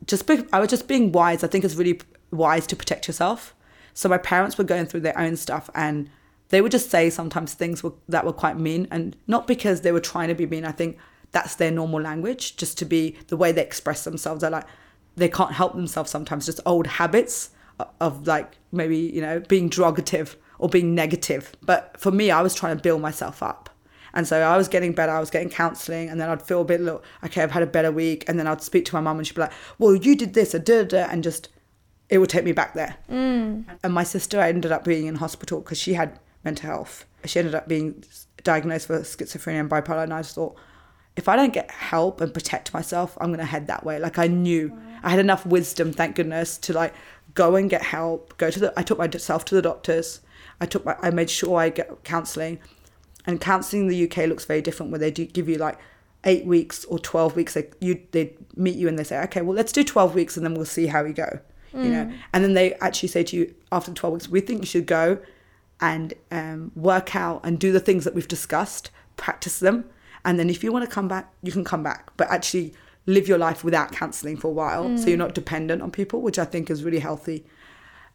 just 0.06 0.26
be, 0.26 0.44
I 0.52 0.60
was 0.60 0.68
just 0.68 0.88
being 0.88 1.12
wise. 1.12 1.42
I 1.42 1.48
think 1.48 1.64
it's 1.64 1.74
really 1.74 2.00
wise 2.30 2.66
to 2.68 2.76
protect 2.76 3.06
yourself. 3.06 3.54
So 3.94 4.08
my 4.08 4.18
parents 4.18 4.58
were 4.58 4.64
going 4.64 4.86
through 4.86 5.00
their 5.00 5.18
own 5.18 5.36
stuff, 5.36 5.70
and 5.74 6.10
they 6.50 6.60
would 6.60 6.72
just 6.72 6.90
say 6.90 7.10
sometimes 7.10 7.54
things 7.54 7.82
were, 7.82 7.94
that 8.08 8.24
were 8.24 8.32
quite 8.32 8.58
mean, 8.58 8.86
and 8.90 9.16
not 9.26 9.46
because 9.46 9.80
they 9.80 9.92
were 9.92 10.00
trying 10.00 10.28
to 10.28 10.34
be 10.34 10.46
mean. 10.46 10.64
I 10.64 10.72
think 10.72 10.98
that's 11.32 11.56
their 11.56 11.70
normal 11.70 12.00
language, 12.00 12.56
just 12.56 12.78
to 12.78 12.84
be 12.84 13.16
the 13.28 13.36
way 13.36 13.52
they 13.52 13.62
express 13.62 14.04
themselves. 14.04 14.42
They're 14.42 14.50
like 14.50 14.66
they 15.16 15.28
can't 15.28 15.52
help 15.52 15.74
themselves 15.74 16.10
sometimes, 16.10 16.46
just 16.46 16.60
old 16.66 16.86
habits 16.86 17.50
of, 17.80 17.88
of 18.00 18.26
like 18.26 18.58
maybe 18.70 18.98
you 18.98 19.20
know 19.20 19.40
being 19.40 19.70
derogative 19.70 20.36
or 20.58 20.68
being 20.68 20.94
negative. 20.94 21.52
But 21.62 21.98
for 21.98 22.10
me, 22.10 22.30
I 22.30 22.42
was 22.42 22.54
trying 22.54 22.76
to 22.76 22.82
build 22.82 23.00
myself 23.00 23.42
up. 23.42 23.70
And 24.16 24.26
so 24.26 24.40
I 24.40 24.56
was 24.56 24.66
getting 24.66 24.92
better. 24.92 25.12
I 25.12 25.20
was 25.20 25.30
getting 25.30 25.50
counselling, 25.50 26.08
and 26.08 26.20
then 26.20 26.28
I'd 26.28 26.42
feel 26.42 26.62
a 26.62 26.64
bit, 26.64 26.80
little, 26.80 27.04
okay, 27.24 27.42
I've 27.42 27.52
had 27.52 27.62
a 27.62 27.66
better 27.66 27.92
week. 27.92 28.24
And 28.26 28.38
then 28.38 28.46
I'd 28.46 28.62
speak 28.62 28.86
to 28.86 28.94
my 28.94 29.00
mum, 29.00 29.18
and 29.18 29.26
she'd 29.26 29.34
be 29.34 29.42
like, 29.42 29.52
"Well, 29.78 29.94
you 29.94 30.16
did 30.16 30.34
this, 30.34 30.54
a 30.54 30.58
da 30.58 30.82
da," 30.82 31.06
and 31.10 31.22
just 31.22 31.50
it 32.08 32.18
would 32.18 32.30
take 32.30 32.44
me 32.44 32.52
back 32.52 32.74
there. 32.74 32.96
Mm. 33.10 33.64
And 33.82 33.92
my 33.92 34.04
sister 34.04 34.40
ended 34.40 34.72
up 34.72 34.84
being 34.84 35.06
in 35.06 35.16
hospital 35.16 35.60
because 35.60 35.78
she 35.78 35.94
had 35.94 36.18
mental 36.44 36.70
health. 36.70 37.04
She 37.24 37.38
ended 37.38 37.54
up 37.54 37.68
being 37.68 38.04
diagnosed 38.42 38.88
with 38.88 39.02
schizophrenia 39.02 39.60
and 39.60 39.70
bipolar, 39.70 40.04
and 40.04 40.14
I 40.14 40.22
just 40.22 40.34
thought, 40.34 40.56
if 41.16 41.28
I 41.28 41.36
don't 41.36 41.52
get 41.52 41.70
help 41.70 42.20
and 42.20 42.32
protect 42.32 42.72
myself, 42.72 43.18
I'm 43.20 43.30
gonna 43.30 43.44
head 43.44 43.66
that 43.66 43.84
way. 43.84 43.98
Like 43.98 44.18
I 44.18 44.28
knew 44.28 44.76
I 45.02 45.10
had 45.10 45.18
enough 45.18 45.44
wisdom, 45.44 45.92
thank 45.92 46.16
goodness, 46.16 46.56
to 46.58 46.72
like 46.72 46.94
go 47.34 47.54
and 47.56 47.68
get 47.68 47.82
help. 47.82 48.36
Go 48.38 48.50
to 48.50 48.60
the. 48.60 48.72
I 48.76 48.82
took 48.82 48.98
myself 48.98 49.44
to 49.46 49.54
the 49.54 49.62
doctors. 49.62 50.20
I 50.60 50.66
took 50.66 50.84
my. 50.84 50.96
I 51.02 51.10
made 51.10 51.30
sure 51.30 51.58
I 51.58 51.68
get 51.68 52.04
counselling. 52.04 52.60
And 53.26 53.40
counselling 53.40 53.82
in 53.82 53.88
the 53.88 54.04
UK 54.04 54.28
looks 54.28 54.44
very 54.44 54.62
different, 54.62 54.92
where 54.92 54.98
they 54.98 55.10
do 55.10 55.24
give 55.24 55.48
you 55.48 55.56
like 55.56 55.78
eight 56.24 56.44
weeks 56.44 56.84
or 56.86 56.98
twelve 56.98 57.34
weeks. 57.36 57.54
They 57.54 57.68
you 57.80 58.00
they 58.12 58.34
meet 58.56 58.76
you 58.76 58.88
and 58.88 58.98
they 58.98 59.04
say, 59.04 59.20
okay, 59.24 59.42
well 59.42 59.56
let's 59.56 59.72
do 59.72 59.82
twelve 59.84 60.14
weeks 60.14 60.36
and 60.36 60.44
then 60.46 60.54
we'll 60.54 60.64
see 60.64 60.86
how 60.86 61.02
we 61.04 61.12
go. 61.12 61.40
You 61.74 61.90
know, 61.90 62.12
and 62.32 62.42
then 62.42 62.54
they 62.54 62.72
actually 62.74 63.08
say 63.10 63.22
to 63.24 63.36
you 63.36 63.54
after 63.70 63.92
twelve 63.92 64.14
weeks, 64.14 64.28
we 64.28 64.40
think 64.40 64.60
you 64.60 64.66
should 64.66 64.86
go 64.86 65.18
and 65.80 66.14
um, 66.30 66.72
work 66.74 67.14
out 67.14 67.40
and 67.44 67.58
do 67.58 67.70
the 67.70 67.80
things 67.80 68.04
that 68.04 68.14
we've 68.14 68.28
discussed, 68.28 68.90
practice 69.18 69.58
them, 69.58 69.84
and 70.24 70.38
then 70.38 70.48
if 70.48 70.64
you 70.64 70.72
want 70.72 70.84
to 70.88 70.90
come 70.90 71.06
back, 71.06 71.30
you 71.42 71.52
can 71.52 71.64
come 71.64 71.82
back. 71.82 72.10
But 72.16 72.30
actually 72.30 72.72
live 73.04 73.28
your 73.28 73.36
life 73.38 73.62
without 73.62 73.92
counselling 73.92 74.36
for 74.38 74.48
a 74.48 74.52
while, 74.52 74.96
so 74.96 75.08
you're 75.08 75.18
not 75.18 75.34
dependent 75.34 75.82
on 75.82 75.90
people, 75.90 76.22
which 76.22 76.38
I 76.38 76.44
think 76.46 76.70
is 76.70 76.82
really 76.82 76.98
healthy. 77.00 77.44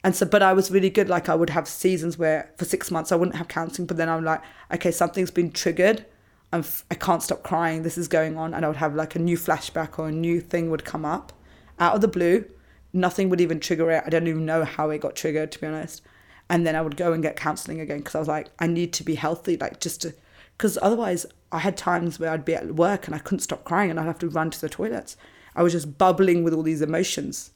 And 0.04 0.16
so, 0.16 0.26
but 0.26 0.42
I 0.42 0.54
was 0.54 0.72
really 0.72 0.90
good. 0.90 1.10
Like 1.10 1.30
I 1.30 1.36
would 1.36 1.52
have 1.52 1.68
seasons 1.68 2.18
where 2.18 2.52
for 2.58 2.66
six 2.66 2.90
months 2.90 3.12
I 3.12 3.16
wouldn't 3.16 3.38
have 3.38 3.48
counseling, 3.48 3.86
but 3.86 3.98
then 3.98 4.10
I'm 4.10 4.24
like, 4.24 4.42
okay, 4.74 4.92
something's 4.92 5.32
been 5.32 5.52
triggered. 5.52 6.06
I'm 6.52 6.62
f- 6.62 6.86
I 6.90 6.96
can't 6.96 7.24
stop 7.24 7.44
crying. 7.44 7.84
This 7.84 7.98
is 7.98 8.08
going 8.08 8.38
on, 8.38 8.54
and 8.54 8.66
I 8.66 8.68
would 8.68 8.78
have 8.78 8.96
like 8.96 9.16
a 9.16 9.20
new 9.20 9.38
flashback 9.38 10.00
or 10.00 10.10
a 10.10 10.12
new 10.12 10.42
thing 10.42 10.70
would 10.70 10.86
come 10.86 11.06
up 11.06 11.34
out 11.80 11.96
of 11.96 12.02
the 12.02 12.08
blue. 12.08 12.46
Nothing 12.94 13.30
would 13.30 13.40
even 13.40 13.60
trigger 13.60 13.90
it. 13.92 14.04
I 14.06 14.10
don't 14.10 14.28
even 14.28 14.46
know 14.46 14.66
how 14.66 14.90
it 14.90 15.02
got 15.02 15.16
triggered, 15.16 15.52
to 15.54 15.62
be 15.62 15.68
honest. 15.68 16.02
And 16.50 16.68
then 16.68 16.76
I 16.76 16.82
would 16.82 16.98
go 16.98 17.14
and 17.14 17.24
get 17.24 17.38
counseling 17.38 17.80
again 17.80 18.00
because 18.00 18.16
I 18.16 18.20
was 18.20 18.28
like, 18.28 18.50
I 18.60 18.68
need 18.68 18.92
to 18.94 19.04
be 19.04 19.16
healthy, 19.16 19.56
like 19.56 19.80
just 19.80 20.02
to, 20.02 20.14
because 20.58 20.78
otherwise 20.82 21.26
I 21.52 21.60
had 21.60 21.78
times 21.78 22.20
where 22.20 22.30
I'd 22.30 22.44
be 22.44 22.56
at 22.56 22.76
work 22.76 23.08
and 23.08 23.16
I 23.16 23.20
couldn't 23.20 23.40
stop 23.40 23.64
crying 23.64 23.90
and 23.90 23.98
I'd 23.98 24.06
have 24.08 24.20
to 24.20 24.28
run 24.28 24.52
to 24.52 24.60
the 24.60 24.68
toilets. 24.68 25.16
I 25.56 25.64
was 25.64 25.72
just 25.72 25.98
bubbling 25.98 26.44
with 26.44 26.54
all 26.54 26.64
these 26.64 26.82
emotions 26.82 27.52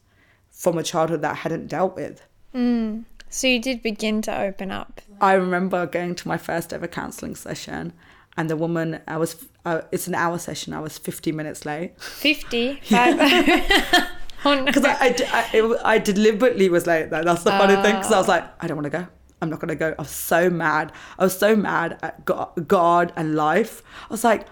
from 0.50 0.78
a 0.78 0.84
childhood 0.84 1.22
that 1.24 1.32
I 1.34 1.36
hadn't 1.36 1.68
dealt 1.68 1.98
with. 1.98 2.22
So 3.36 3.48
you 3.48 3.60
did 3.60 3.84
begin 3.84 4.22
to 4.24 4.42
open 4.42 4.72
up. 4.72 5.02
I 5.20 5.34
remember 5.34 5.86
going 5.86 6.16
to 6.16 6.28
my 6.28 6.38
first 6.38 6.72
ever 6.72 6.88
counselling 6.88 7.36
session, 7.36 7.92
and 8.38 8.50
the 8.50 8.56
woman, 8.56 9.02
I 9.08 9.18
was, 9.18 9.46
uh, 9.66 9.82
it's 9.92 10.08
an 10.08 10.16
hour 10.16 10.38
session, 10.38 10.74
I 10.74 10.80
was 10.80 10.98
50 10.98 11.34
minutes 11.34 11.66
late. 11.66 12.02
50. 12.02 12.76
Five. 12.84 13.18
oh, 14.46 14.56
no. 14.56 14.64
Because 14.64 14.86
I, 14.86 14.96
I, 14.96 15.16
I, 15.54 15.96
I 15.96 15.98
deliberately 15.98 16.70
was 16.70 16.88
late, 16.88 17.10
though. 17.10 17.24
That's 17.24 17.44
the 17.44 17.52
funny 17.52 17.76
thing, 17.76 17.96
because 17.98 18.14
I 18.14 18.18
was 18.18 18.30
like, 18.30 18.46
I 18.64 18.68
don't 18.68 18.78
want 18.78 18.86
to 18.86 18.98
go. 19.00 19.08
I'm 19.42 19.50
not 19.50 19.60
going 19.60 19.70
to 19.70 19.76
go. 19.76 19.94
I 19.98 20.02
was 20.02 20.10
so 20.10 20.50
mad. 20.50 20.94
I 21.20 21.26
was 21.26 21.38
so 21.38 21.58
mad 21.58 22.00
at 22.02 22.24
Go- 22.24 22.54
God 22.68 23.12
and 23.18 23.36
life. 23.36 23.84
I 24.10 24.14
was 24.14 24.24
like, 24.24 24.48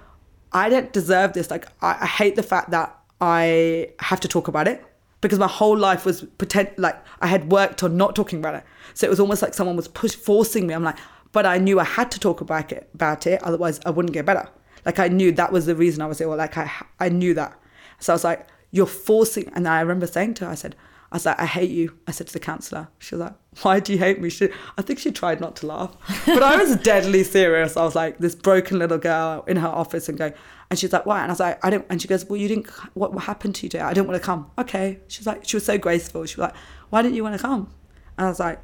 I 0.51 0.67
don't 0.67 0.91
deserve 0.91 1.31
this. 1.33 1.49
Like, 1.49 1.67
I, 1.81 1.99
I 2.01 2.05
hate 2.05 2.35
the 2.35 2.43
fact 2.43 2.71
that 2.71 2.99
I 3.21 3.91
have 3.99 4.19
to 4.19 4.27
talk 4.27 4.49
about 4.49 4.67
it 4.67 4.83
because 5.23 5.39
my 5.39 5.47
whole 5.47 5.77
life 5.77 6.05
was 6.05 6.21
pretend 6.37 6.69
like 6.77 6.95
I 7.21 7.27
had 7.27 7.51
worked 7.51 7.81
on 7.83 7.97
not 7.97 8.15
talking 8.15 8.39
about 8.39 8.55
it. 8.55 8.63
So 8.93 9.07
it 9.07 9.09
was 9.09 9.19
almost 9.19 9.41
like 9.41 9.53
someone 9.53 9.75
was 9.75 9.87
push 9.87 10.15
forcing 10.15 10.67
me. 10.67 10.73
I'm 10.73 10.83
like, 10.83 10.97
but 11.31 11.45
I 11.45 11.57
knew 11.57 11.79
I 11.79 11.83
had 11.83 12.11
to 12.11 12.19
talk 12.19 12.41
about 12.41 12.71
it, 12.71 12.89
about 12.93 13.25
it, 13.25 13.41
otherwise 13.41 13.79
I 13.85 13.89
wouldn't 13.89 14.13
get 14.13 14.25
better. 14.25 14.47
Like 14.85 14.99
I 14.99 15.07
knew 15.07 15.31
that 15.31 15.51
was 15.51 15.65
the 15.65 15.75
reason 15.75 16.01
I 16.01 16.05
was 16.05 16.21
ill. 16.21 16.35
Like 16.35 16.57
I, 16.57 16.69
I 16.99 17.09
knew 17.09 17.33
that. 17.33 17.59
So 17.99 18.13
I 18.13 18.15
was 18.15 18.23
like, 18.23 18.47
you're 18.71 18.85
forcing. 18.85 19.51
And 19.55 19.67
I 19.67 19.79
remember 19.79 20.05
saying 20.05 20.35
to 20.35 20.45
her, 20.45 20.51
I 20.51 20.55
said, 20.55 20.75
I 21.11 21.15
was 21.15 21.25
like, 21.25 21.39
I 21.39 21.45
hate 21.45 21.69
you. 21.69 21.97
I 22.07 22.11
said 22.11 22.27
to 22.27 22.33
the 22.33 22.39
counselor. 22.39 22.87
She 22.97 23.15
was 23.15 23.21
like, 23.21 23.33
Why 23.61 23.79
do 23.79 23.93
you 23.93 23.99
hate 23.99 24.19
me? 24.19 24.29
She, 24.29 24.49
I 24.77 24.81
think 24.81 24.99
she 24.99 25.11
tried 25.11 25.39
not 25.39 25.55
to 25.57 25.67
laugh, 25.67 25.95
but 26.25 26.41
I 26.41 26.57
was 26.57 26.75
deadly 26.83 27.23
serious. 27.23 27.77
I 27.77 27.83
was 27.83 27.95
like 27.95 28.17
this 28.17 28.35
broken 28.35 28.79
little 28.79 28.97
girl 28.97 29.43
in 29.47 29.57
her 29.57 29.67
office 29.67 30.09
and 30.09 30.17
going, 30.17 30.33
and 30.73 30.79
she's 30.79 30.91
like, 30.91 31.05
Why? 31.05 31.21
And 31.21 31.29
I 31.29 31.33
was 31.33 31.39
like, 31.39 31.63
I 31.63 31.69
don't. 31.69 31.85
And 31.87 32.01
she 32.01 32.07
goes, 32.07 32.25
Well, 32.25 32.37
you 32.37 32.47
didn't. 32.47 32.67
What, 32.95 33.13
what 33.13 33.25
happened 33.25 33.53
to 33.53 33.67
you 33.67 33.69
today? 33.69 33.83
I 33.83 33.93
didn't 33.93 34.07
want 34.07 34.19
to 34.19 34.25
come. 34.25 34.49
Okay. 34.57 34.97
She's 35.07 35.27
like, 35.27 35.47
she 35.47 35.55
was 35.55 35.63
so 35.63 35.77
graceful. 35.77 36.25
She 36.25 36.37
was 36.37 36.47
like, 36.49 36.55
Why 36.89 37.03
didn't 37.03 37.13
you 37.13 37.21
want 37.21 37.35
to 37.35 37.41
come? 37.41 37.71
And 38.17 38.25
I 38.25 38.29
was 38.29 38.39
like, 38.39 38.59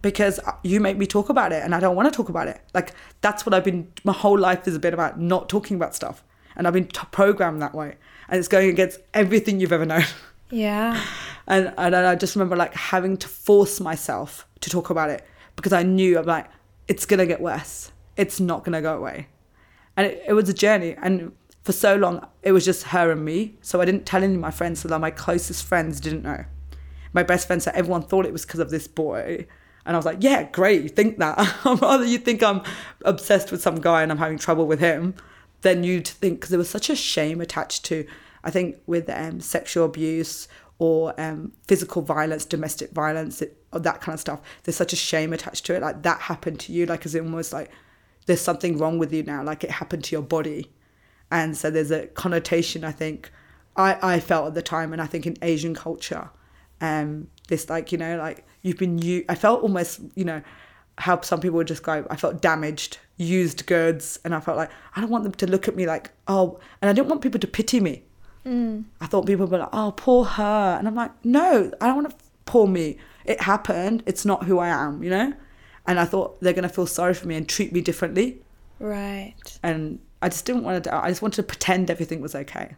because 0.00 0.38
uh, 0.38 0.52
you 0.62 0.80
make 0.80 0.96
me 0.96 1.06
talk 1.06 1.28
about 1.28 1.52
it 1.52 1.62
and 1.62 1.74
I 1.74 1.80
don't 1.80 1.94
want 1.94 2.10
to 2.10 2.16
talk 2.16 2.30
about 2.30 2.48
it. 2.48 2.62
Like 2.72 2.94
that's 3.20 3.44
what 3.44 3.52
I've 3.52 3.62
been 3.62 3.92
my 4.04 4.14
whole 4.14 4.38
life 4.38 4.64
has 4.64 4.78
been 4.78 4.94
about 4.94 5.20
not 5.20 5.50
talking 5.50 5.76
about 5.76 5.94
stuff. 5.94 6.24
And 6.56 6.66
I've 6.66 6.72
been 6.72 6.88
t- 6.88 7.06
programmed 7.10 7.60
that 7.60 7.74
way. 7.74 7.96
And 8.30 8.38
it's 8.38 8.48
going 8.48 8.70
against 8.70 9.00
everything 9.12 9.60
you've 9.60 9.72
ever 9.72 9.84
known. 9.86 10.04
Yeah. 10.50 11.02
And, 11.46 11.74
and 11.78 11.96
I 11.96 12.14
just 12.14 12.36
remember 12.36 12.54
like 12.54 12.74
having 12.74 13.16
to 13.16 13.26
force 13.26 13.80
myself 13.80 14.46
to 14.60 14.70
talk 14.70 14.88
about 14.88 15.10
it 15.10 15.26
because 15.56 15.72
I 15.72 15.82
knew 15.82 16.16
I'm 16.16 16.24
like, 16.24 16.46
it's 16.86 17.06
going 17.06 17.18
to 17.18 17.26
get 17.26 17.40
worse. 17.40 17.90
It's 18.16 18.38
not 18.38 18.62
going 18.62 18.74
to 18.74 18.80
go 18.80 18.96
away. 18.96 19.26
And 19.96 20.06
it, 20.06 20.22
it 20.28 20.32
was 20.34 20.48
a 20.48 20.54
journey. 20.54 20.94
And 21.02 21.32
for 21.62 21.72
so 21.72 21.96
long, 21.96 22.26
it 22.42 22.52
was 22.52 22.64
just 22.64 22.84
her 22.84 23.10
and 23.10 23.24
me. 23.24 23.56
So 23.60 23.80
I 23.80 23.84
didn't 23.84 24.06
tell 24.06 24.22
any 24.22 24.34
of 24.34 24.40
my 24.40 24.50
friends 24.50 24.80
so 24.80 24.88
that 24.88 24.98
my 24.98 25.10
closest 25.10 25.64
friends 25.64 26.00
didn't 26.00 26.22
know. 26.22 26.44
My 27.12 27.22
best 27.22 27.46
friend 27.46 27.62
said 27.62 27.74
everyone 27.74 28.02
thought 28.02 28.26
it 28.26 28.32
was 28.32 28.46
because 28.46 28.60
of 28.60 28.70
this 28.70 28.86
boy. 28.86 29.46
And 29.84 29.96
I 29.96 29.98
was 29.98 30.06
like, 30.06 30.18
yeah, 30.22 30.44
great, 30.44 30.82
you 30.82 30.88
think 30.88 31.18
that. 31.18 31.38
I'd 31.64 31.82
rather 31.82 32.04
you 32.04 32.18
think 32.18 32.42
I'm 32.42 32.62
obsessed 33.04 33.50
with 33.50 33.62
some 33.62 33.80
guy 33.80 34.02
and 34.02 34.12
I'm 34.12 34.18
having 34.18 34.38
trouble 34.38 34.66
with 34.66 34.80
him 34.80 35.14
than 35.62 35.84
you 35.84 36.00
to 36.00 36.12
think, 36.14 36.38
because 36.38 36.50
there 36.50 36.58
was 36.58 36.70
such 36.70 36.88
a 36.88 36.96
shame 36.96 37.40
attached 37.40 37.84
to, 37.86 38.06
I 38.44 38.50
think, 38.50 38.76
with 38.86 39.10
um, 39.10 39.40
sexual 39.40 39.84
abuse 39.84 40.48
or 40.78 41.18
um, 41.20 41.52
physical 41.66 42.00
violence, 42.00 42.46
domestic 42.46 42.92
violence, 42.92 43.42
it, 43.42 43.62
or 43.72 43.80
that 43.80 44.00
kind 44.00 44.14
of 44.14 44.20
stuff. 44.20 44.40
There's 44.62 44.76
such 44.76 44.94
a 44.94 44.96
shame 44.96 45.32
attached 45.32 45.66
to 45.66 45.74
it. 45.74 45.82
Like 45.82 46.02
that 46.02 46.20
happened 46.22 46.60
to 46.60 46.72
you, 46.72 46.86
like, 46.86 47.04
it 47.04 47.14
almost 47.16 47.52
like 47.52 47.70
there's 48.26 48.40
something 48.40 48.78
wrong 48.78 48.98
with 48.98 49.12
you 49.12 49.22
now, 49.22 49.42
like 49.42 49.64
it 49.64 49.70
happened 49.70 50.04
to 50.04 50.14
your 50.14 50.22
body. 50.22 50.70
And 51.30 51.56
so 51.56 51.70
there's 51.70 51.90
a 51.90 52.06
connotation, 52.08 52.84
I 52.84 52.92
think, 52.92 53.30
I, 53.76 54.14
I 54.14 54.20
felt 54.20 54.48
at 54.48 54.54
the 54.54 54.62
time, 54.62 54.92
and 54.92 55.00
I 55.00 55.06
think 55.06 55.26
in 55.26 55.36
Asian 55.42 55.74
culture, 55.74 56.30
um, 56.80 57.28
this 57.48 57.70
like, 57.70 57.92
you 57.92 57.98
know, 57.98 58.16
like 58.16 58.46
you've 58.62 58.78
been 58.78 58.98
you 58.98 59.24
I 59.28 59.34
felt 59.34 59.62
almost, 59.62 60.00
you 60.14 60.24
know, 60.24 60.42
how 60.98 61.20
some 61.20 61.40
people 61.40 61.56
would 61.58 61.66
describe 61.66 62.06
I 62.10 62.16
felt 62.16 62.42
damaged, 62.42 62.98
used 63.16 63.66
goods, 63.66 64.18
and 64.24 64.34
I 64.34 64.40
felt 64.40 64.56
like 64.56 64.70
I 64.96 65.00
don't 65.00 65.10
want 65.10 65.24
them 65.24 65.34
to 65.34 65.46
look 65.46 65.68
at 65.68 65.76
me 65.76 65.86
like, 65.86 66.10
oh 66.26 66.58
and 66.82 66.88
I 66.88 66.92
didn't 66.92 67.08
want 67.08 67.22
people 67.22 67.40
to 67.40 67.46
pity 67.46 67.80
me. 67.80 68.02
I 69.00 69.06
thought 69.06 69.26
people 69.26 69.46
be 69.46 69.58
like, 69.58 69.68
oh, 69.72 69.92
poor 69.96 70.24
her. 70.24 70.76
And 70.78 70.88
I'm 70.88 70.94
like, 70.94 71.12
no, 71.24 71.70
I 71.80 71.86
don't 71.86 71.96
want 71.96 72.10
to 72.10 72.16
poor 72.46 72.66
me. 72.66 72.96
It 73.24 73.40
happened. 73.42 74.02
It's 74.06 74.24
not 74.24 74.44
who 74.44 74.58
I 74.58 74.68
am, 74.68 75.02
you 75.02 75.10
know? 75.10 75.34
And 75.86 76.00
I 76.00 76.04
thought 76.04 76.40
they're 76.40 76.52
going 76.52 76.68
to 76.68 76.74
feel 76.74 76.86
sorry 76.86 77.14
for 77.14 77.28
me 77.28 77.36
and 77.36 77.48
treat 77.48 77.72
me 77.72 77.80
differently. 77.80 78.40
Right. 78.78 79.34
And 79.62 79.98
I 80.22 80.28
just 80.28 80.44
didn't 80.44 80.64
want 80.64 80.84
to, 80.84 80.94
I 80.94 81.08
just 81.08 81.22
wanted 81.22 81.36
to 81.36 81.42
pretend 81.42 81.90
everything 81.90 82.20
was 82.20 82.34
okay. 82.34 82.76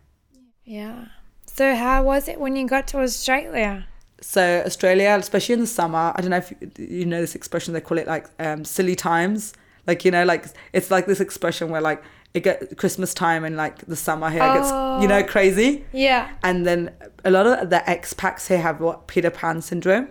Yeah. 0.64 1.06
So 1.46 1.74
how 1.74 2.02
was 2.04 2.28
it 2.28 2.40
when 2.40 2.56
you 2.56 2.66
got 2.66 2.86
to 2.88 2.98
Australia? 3.00 3.86
So 4.20 4.62
Australia, 4.64 5.16
especially 5.18 5.54
in 5.54 5.60
the 5.60 5.66
summer, 5.66 6.12
I 6.14 6.20
don't 6.20 6.30
know 6.30 6.36
if 6.36 6.52
you- 6.78 7.04
know 7.06 7.20
this 7.20 7.34
expression. 7.34 7.74
They 7.74 7.80
call 7.80 7.98
it 7.98 8.06
like 8.06 8.26
um, 8.38 8.64
silly 8.64 8.94
times. 8.94 9.52
Like 9.86 10.04
you 10.04 10.12
know, 10.12 10.24
like 10.24 10.46
it's 10.72 10.90
like 10.92 11.06
this 11.06 11.20
expression 11.20 11.68
where 11.70 11.80
like 11.80 12.02
it 12.32 12.44
get 12.44 12.78
Christmas 12.78 13.12
time 13.12 13.44
and 13.44 13.56
like 13.56 13.78
the 13.86 13.96
summer 13.96 14.30
here 14.30 14.40
gets 14.40 14.70
you 15.02 15.08
know 15.08 15.24
crazy. 15.24 15.84
Yeah. 15.92 16.30
And 16.44 16.64
then 16.64 16.94
a 17.24 17.30
lot 17.32 17.46
of 17.46 17.68
the 17.70 17.82
expats 17.88 18.46
here 18.46 18.60
have 18.60 18.80
what 18.80 19.08
Peter 19.08 19.30
Pan 19.30 19.60
syndrome. 19.60 20.08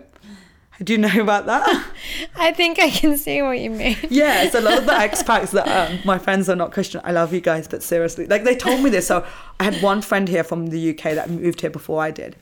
Do 0.82 0.92
you 0.92 0.98
know 0.98 1.20
about 1.20 1.46
that? 1.46 1.86
I 2.36 2.52
think 2.52 2.78
I 2.80 2.90
can 2.90 3.16
see 3.16 3.40
what 3.42 3.58
you 3.58 3.70
mean. 3.70 3.96
yeah, 4.10 4.42
it's 4.42 4.54
a 4.54 4.60
lot 4.60 4.78
of 4.78 4.86
the 4.86 4.92
expats 4.92 5.50
that 5.52 5.68
um, 5.90 5.98
my 6.04 6.18
friends 6.18 6.48
are 6.48 6.56
not 6.56 6.72
Christian. 6.72 7.00
I 7.04 7.12
love 7.12 7.32
you 7.32 7.40
guys, 7.40 7.68
but 7.68 7.82
seriously, 7.82 8.26
like 8.26 8.44
they 8.44 8.56
told 8.56 8.82
me 8.82 8.90
this. 8.90 9.06
So 9.06 9.24
I 9.60 9.64
had 9.64 9.82
one 9.82 10.02
friend 10.02 10.28
here 10.28 10.42
from 10.42 10.68
the 10.68 10.90
UK 10.90 11.14
that 11.14 11.30
moved 11.30 11.60
here 11.60 11.70
before 11.70 12.02
I 12.02 12.10
did. 12.10 12.36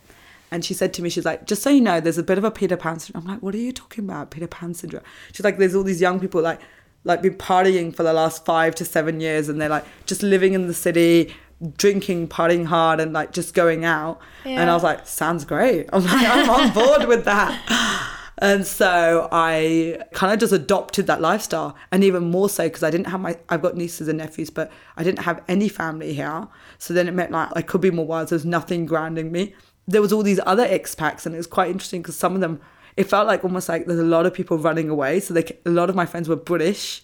And 0.50 0.64
she 0.64 0.74
said 0.74 0.92
to 0.94 1.02
me, 1.02 1.10
she's 1.10 1.24
like, 1.24 1.46
just 1.46 1.62
so 1.62 1.70
you 1.70 1.80
know, 1.80 2.00
there's 2.00 2.18
a 2.18 2.22
bit 2.22 2.38
of 2.38 2.44
a 2.44 2.50
Peter 2.50 2.76
Pan 2.76 2.98
syndrome. 2.98 3.24
I'm 3.24 3.34
like, 3.34 3.42
what 3.42 3.54
are 3.54 3.58
you 3.58 3.72
talking 3.72 4.04
about? 4.04 4.30
Peter 4.30 4.48
Pan 4.48 4.74
syndrome. 4.74 5.04
She's 5.32 5.44
like, 5.44 5.58
there's 5.58 5.74
all 5.74 5.84
these 5.84 6.00
young 6.00 6.18
people 6.18 6.42
like, 6.42 6.60
like 7.04 7.22
been 7.22 7.34
partying 7.34 7.94
for 7.94 8.02
the 8.02 8.12
last 8.12 8.44
five 8.44 8.74
to 8.76 8.84
seven 8.84 9.20
years 9.20 9.48
and 9.48 9.60
they're 9.60 9.68
like 9.68 9.84
just 10.06 10.22
living 10.24 10.54
in 10.54 10.66
the 10.66 10.74
city, 10.74 11.34
drinking, 11.76 12.28
partying 12.28 12.66
hard 12.66 12.98
and 12.98 13.12
like 13.12 13.32
just 13.32 13.54
going 13.54 13.84
out. 13.84 14.18
Yeah. 14.44 14.60
And 14.60 14.70
I 14.70 14.74
was 14.74 14.82
like, 14.82 15.06
sounds 15.06 15.44
great. 15.44 15.88
I'm 15.92 16.04
like, 16.04 16.26
I'm 16.26 16.50
on 16.50 16.72
board 16.72 17.06
with 17.06 17.24
that. 17.26 18.16
And 18.40 18.66
so 18.66 19.28
I 19.30 20.02
kind 20.14 20.32
of 20.32 20.40
just 20.40 20.52
adopted 20.52 21.06
that 21.06 21.20
lifestyle. 21.20 21.76
And 21.92 22.02
even 22.02 22.30
more 22.30 22.48
so 22.48 22.64
because 22.64 22.82
I 22.82 22.90
didn't 22.90 23.08
have 23.08 23.20
my, 23.20 23.38
I've 23.48 23.60
got 23.60 23.76
nieces 23.76 24.08
and 24.08 24.18
nephews, 24.18 24.48
but 24.48 24.72
I 24.96 25.04
didn't 25.04 25.20
have 25.20 25.42
any 25.46 25.68
family 25.68 26.14
here. 26.14 26.48
So 26.78 26.94
then 26.94 27.06
it 27.06 27.12
meant 27.12 27.32
like 27.32 27.50
I 27.54 27.62
could 27.62 27.82
be 27.82 27.90
more 27.90 28.06
wild. 28.06 28.28
There's 28.28 28.46
nothing 28.46 28.86
grounding 28.86 29.30
me. 29.30 29.54
There 29.86 30.00
was 30.00 30.12
all 30.12 30.22
these 30.22 30.40
other 30.46 30.66
expats 30.66 31.26
and 31.26 31.34
it 31.34 31.38
was 31.38 31.46
quite 31.46 31.70
interesting 31.70 32.00
because 32.00 32.16
some 32.16 32.34
of 32.34 32.40
them, 32.40 32.60
it 32.96 33.04
felt 33.04 33.26
like 33.26 33.44
almost 33.44 33.68
like 33.68 33.86
there's 33.86 34.00
a 34.00 34.04
lot 34.04 34.24
of 34.24 34.32
people 34.32 34.56
running 34.56 34.88
away. 34.88 35.20
So 35.20 35.34
they, 35.34 35.44
a 35.66 35.70
lot 35.70 35.90
of 35.90 35.96
my 35.96 36.06
friends 36.06 36.28
were 36.28 36.36
British 36.36 37.02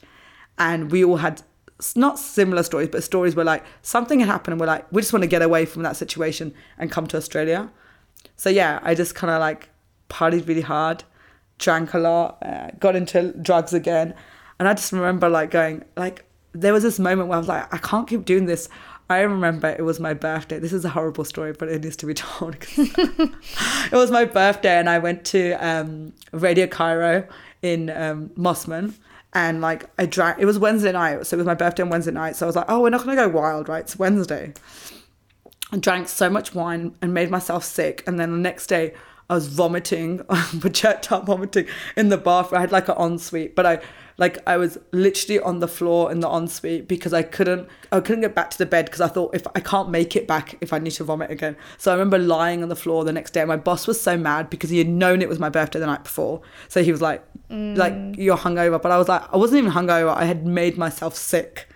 and 0.59 0.91
we 0.91 1.05
all 1.05 1.17
had 1.19 1.43
not 1.95 2.19
similar 2.19 2.63
stories, 2.63 2.89
but 2.89 3.05
stories 3.05 3.37
where 3.37 3.45
like 3.45 3.63
something 3.83 4.21
had 4.21 4.29
happened 4.29 4.55
and 4.55 4.61
we're 4.61 4.67
like, 4.67 4.91
we 4.91 5.03
just 5.03 5.13
want 5.13 5.23
to 5.23 5.29
get 5.29 5.43
away 5.43 5.67
from 5.67 5.83
that 5.83 5.97
situation 5.97 6.55
and 6.79 6.91
come 6.91 7.07
to 7.09 7.19
Australia. 7.19 7.71
So 8.37 8.49
yeah, 8.49 8.81
I 8.83 8.95
just 8.95 9.15
kind 9.15 9.31
of 9.31 9.41
like 9.41 9.69
partied 10.09 10.49
really 10.49 10.63
hard, 10.63 11.05
drank 11.59 11.95
a 11.95 11.99
lot, 11.99 12.39
uh, 12.43 12.71
got 12.79 12.97
into 12.97 13.33
drugs 13.41 13.73
again, 13.73 14.15
and 14.59 14.69
I 14.69 14.75
just 14.75 14.93
remember 14.93 15.29
like 15.29 15.51
going 15.51 15.85
like 15.97 16.25
there 16.53 16.73
was 16.73 16.83
this 16.83 16.99
moment 16.99 17.29
where 17.29 17.37
I 17.37 17.39
was 17.39 17.49
like, 17.49 17.73
I 17.73 17.79
can't 17.79 18.09
keep 18.09 18.25
doing 18.25 18.47
this. 18.47 18.69
I 19.09 19.21
remember 19.21 19.69
it 19.69 19.85
was 19.85 20.01
my 20.01 20.15
birthday. 20.15 20.59
This 20.59 20.73
is 20.73 20.85
a 20.85 20.89
horrible 20.89 21.25
story, 21.25 21.53
but 21.53 21.69
it 21.69 21.85
needs 21.85 21.97
to 21.97 22.07
be 22.07 22.15
told. 22.15 22.57
it 22.77 23.93
was 23.93 24.11
my 24.11 24.25
birthday, 24.25 24.79
and 24.79 24.89
I 24.89 24.99
went 24.99 25.25
to 25.27 25.53
um, 25.65 26.13
Radio 26.33 26.67
Cairo 26.67 27.29
in 27.63 27.91
um, 27.91 28.31
Mosman. 28.31 28.95
And 29.33 29.61
like 29.61 29.85
I 29.99 30.07
drank, 30.07 30.39
it 30.39 30.47
was 30.47 30.59
Wednesday 30.59 30.93
night, 30.93 31.27
so 31.27 31.37
it 31.37 31.39
was 31.39 31.47
my 31.47 31.55
birthday 31.55 31.83
on 31.83 31.91
Wednesday 31.91 32.11
night. 32.11 32.37
So 32.37 32.47
I 32.47 32.49
was 32.49 32.57
like, 32.57 32.67
oh, 32.69 32.81
we're 32.81 32.91
not 32.91 33.05
gonna 33.05 33.17
go 33.17 33.29
wild, 33.29 33.69
right? 33.69 33.81
It's 33.81 33.99
Wednesday. 33.99 34.55
I 35.73 35.77
drank 35.77 36.09
so 36.09 36.31
much 36.31 36.55
wine 36.55 36.97
and 37.03 37.13
made 37.13 37.31
myself 37.31 37.65
sick. 37.65 38.03
And 38.07 38.19
then 38.19 38.33
the 38.33 38.39
next 38.39 38.69
day, 38.69 38.95
I 39.29 39.35
was 39.35 39.49
vomiting, 39.49 40.19
projectile 40.61 41.23
vomiting 41.23 41.67
in 41.97 42.11
the 42.11 42.17
bathroom. 42.17 42.59
I 42.59 42.61
had 42.61 42.73
like 42.73 42.89
an 42.89 42.97
ensuite, 42.99 43.57
but 43.57 43.67
I 43.67 43.81
like 44.19 44.39
I 44.47 44.57
was 44.57 44.79
literally 44.93 45.41
on 45.41 45.59
the 45.59 45.69
floor 45.69 46.11
in 46.11 46.21
the 46.21 46.29
ensuite 46.29 46.89
because 46.89 47.13
I 47.13 47.23
couldn't 47.23 47.69
I 47.93 48.01
couldn't 48.01 48.23
get 48.23 48.35
back 48.35 48.51
to 48.51 48.59
the 48.59 48.67
bed 48.67 48.87
because 48.87 49.01
I 49.01 49.09
thought 49.09 49.35
if 49.35 49.47
I 49.55 49.61
can't 49.61 49.91
make 49.91 50.17
it 50.17 50.27
back 50.27 50.57
if 50.61 50.73
I 50.73 50.79
need 50.79 50.93
to 50.93 51.05
vomit 51.05 51.31
again. 51.31 51.57
So 51.77 51.91
I 51.91 51.95
remember 51.95 52.19
lying 52.19 52.63
on 52.63 52.69
the 52.69 52.77
floor 52.77 53.05
the 53.05 53.13
next 53.13 53.33
day. 53.33 53.45
My 53.45 53.57
boss 53.57 53.87
was 53.87 54.01
so 54.01 54.17
mad 54.17 54.49
because 54.49 54.71
he 54.71 54.79
had 54.79 54.89
known 54.89 55.21
it 55.23 55.29
was 55.29 55.39
my 55.39 55.49
birthday 55.49 55.81
the 55.81 55.87
night 55.87 56.05
before. 56.05 56.41
So 56.69 56.83
he 56.83 56.93
was 56.93 57.03
like, 57.03 57.23
like 57.51 57.93
mm. 57.93 58.17
you're 58.17 58.39
hungover, 58.39 58.81
but 58.81 58.93
I 58.93 58.97
was 58.97 59.09
like 59.09 59.23
I 59.33 59.37
wasn't 59.37 59.59
even 59.59 59.73
hungover. 59.73 60.15
I 60.15 60.25
had 60.25 60.47
made 60.47 60.79
myself 60.79 61.17
sick. 61.17 61.69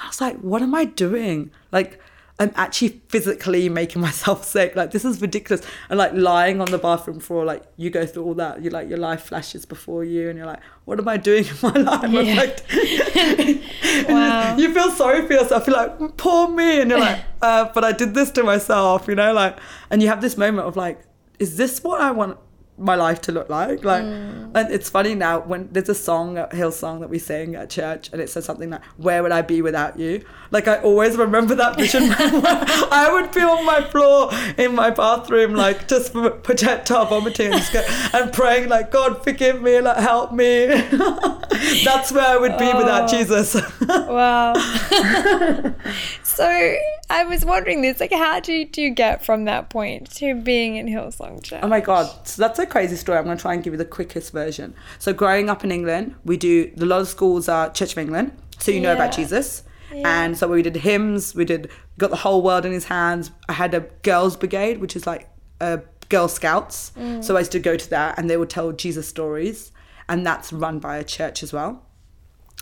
I 0.00 0.06
was 0.06 0.20
like, 0.20 0.36
what 0.38 0.62
am 0.62 0.74
I 0.74 0.84
doing? 0.84 1.50
Like, 1.72 2.00
I'm 2.40 2.52
actually 2.54 3.00
physically 3.08 3.68
making 3.68 4.00
myself 4.00 4.44
sick. 4.54 4.76
Like, 4.76 4.92
this 4.92 5.04
is 5.04 5.20
ridiculous. 5.20 5.66
And 5.90 5.98
like 5.98 6.12
lying 6.12 6.60
on 6.60 6.70
the 6.70 6.78
bathroom 6.78 7.18
floor, 7.18 7.44
like 7.44 7.64
you 7.76 7.90
go 7.90 8.06
through 8.06 8.24
all 8.24 8.34
that. 8.34 8.62
You 8.62 8.70
like 8.70 8.88
your 8.88 8.98
life 8.98 9.22
flashes 9.22 9.66
before 9.66 10.04
you, 10.04 10.28
and 10.28 10.38
you're 10.38 10.46
like, 10.46 10.60
what 10.84 10.98
am 11.00 11.08
I 11.08 11.16
doing 11.16 11.44
in 11.46 11.54
my 11.62 11.70
life? 11.90 12.10
Yeah. 12.12 12.34
like- 12.36 13.62
Wow. 14.08 14.56
you 14.56 14.72
feel 14.72 14.90
sorry 14.90 15.26
for 15.26 15.32
yourself. 15.32 15.66
You're 15.66 15.76
like, 15.76 16.16
poor 16.16 16.48
me, 16.48 16.80
and 16.80 16.90
you're 16.90 17.00
like, 17.00 17.20
uh, 17.42 17.70
but 17.74 17.84
I 17.84 17.92
did 17.92 18.14
this 18.14 18.30
to 18.32 18.42
myself, 18.44 19.08
you 19.08 19.14
know, 19.14 19.32
like, 19.32 19.58
and 19.90 20.00
you 20.02 20.08
have 20.08 20.20
this 20.20 20.36
moment 20.36 20.66
of 20.68 20.76
like, 20.76 21.00
is 21.38 21.56
this 21.56 21.82
what 21.82 22.00
I 22.00 22.10
want 22.10 22.38
my 22.78 22.94
life 22.94 23.20
to 23.22 23.32
look 23.32 23.48
like? 23.48 23.84
Like, 23.84 24.04
Mm. 24.04 24.50
and 24.54 24.70
it's 24.72 24.88
funny 24.88 25.14
now 25.14 25.40
when 25.40 25.68
there's 25.72 25.88
a 25.88 25.94
song, 25.94 26.38
a 26.38 26.46
Hillsong 26.52 27.00
that 27.00 27.10
we 27.10 27.18
sing 27.18 27.54
at 27.54 27.70
church, 27.70 28.08
and 28.12 28.20
it 28.22 28.30
says 28.30 28.44
something 28.44 28.70
like, 28.70 28.82
"Where 28.96 29.22
would 29.22 29.32
I 29.32 29.42
be 29.42 29.60
without 29.62 29.98
you?" 29.98 30.24
Like, 30.50 30.66
I 30.68 30.76
always 30.78 31.16
remember 31.16 31.54
that 31.56 31.76
vision. 31.76 32.04
I 32.18 33.08
would 33.12 33.32
be 33.32 33.40
on 33.42 33.64
my 33.66 33.82
floor 33.82 34.30
in 34.56 34.74
my 34.74 34.90
bathroom, 34.90 35.54
like 35.54 35.88
just 35.88 36.12
projectile 36.42 37.06
vomiting 37.06 37.52
and, 37.52 37.68
go, 37.72 37.82
and 38.14 38.32
praying, 38.32 38.68
like, 38.68 38.90
"God, 38.90 39.22
forgive 39.24 39.60
me, 39.60 39.80
like, 39.80 39.98
help 39.98 40.32
me." 40.32 40.66
That's 41.84 42.12
where 42.12 42.26
I 42.26 42.36
would 42.36 42.56
be 42.58 42.66
without 42.72 43.04
Oh. 43.04 43.16
Jesus. 43.16 43.54
Wow. 43.88 44.54
So 46.38 46.76
I 47.10 47.24
was 47.24 47.44
wondering 47.44 47.82
this, 47.82 48.00
like, 48.00 48.12
how 48.12 48.40
did 48.40 48.76
you 48.78 48.90
get 48.90 49.24
from 49.24 49.44
that 49.44 49.70
point 49.70 50.10
to 50.16 50.34
being 50.34 50.76
in 50.76 50.86
Hillsong 50.86 51.42
Church? 51.42 51.60
Oh 51.62 51.68
my 51.68 51.80
god, 51.80 52.26
so 52.26 52.40
that's 52.40 52.58
a 52.58 52.66
crazy 52.66 52.96
story. 52.96 53.18
I'm 53.18 53.24
going 53.24 53.36
to 53.36 53.42
try 53.42 53.54
and 53.54 53.62
give 53.62 53.72
you 53.72 53.78
the 53.78 53.84
quickest 53.84 54.32
version. 54.32 54.74
So 54.98 55.12
growing 55.12 55.50
up 55.50 55.64
in 55.64 55.72
England, 55.72 56.14
we 56.24 56.36
do 56.36 56.72
a 56.80 56.84
lot 56.84 57.00
of 57.00 57.08
schools 57.08 57.48
are 57.48 57.70
Church 57.70 57.92
of 57.92 57.98
England, 57.98 58.32
so 58.58 58.70
you 58.70 58.80
know 58.80 58.92
about 58.92 59.12
Jesus. 59.12 59.64
Yeah. 59.92 60.22
And 60.22 60.38
so 60.38 60.48
we 60.48 60.62
did 60.62 60.76
hymns, 60.76 61.34
we 61.34 61.44
did 61.44 61.70
got 61.98 62.10
the 62.10 62.16
whole 62.16 62.42
world 62.42 62.64
in 62.64 62.72
his 62.72 62.84
hands. 62.84 63.30
I 63.48 63.54
had 63.54 63.74
a 63.74 63.80
girls 64.02 64.36
brigade, 64.36 64.78
which 64.78 64.94
is 64.94 65.06
like 65.06 65.28
a 65.60 65.80
Girl 66.08 66.28
Scouts. 66.28 66.92
Mm. 66.96 67.24
So 67.24 67.36
I 67.36 67.40
used 67.40 67.52
to 67.52 67.58
go 67.58 67.76
to 67.76 67.90
that 67.90 68.18
and 68.18 68.30
they 68.30 68.36
would 68.36 68.50
tell 68.50 68.72
Jesus 68.72 69.08
stories. 69.08 69.72
And 70.08 70.24
that's 70.26 70.52
run 70.52 70.78
by 70.78 70.96
a 70.96 71.04
church 71.04 71.42
as 71.42 71.52
well. 71.52 71.84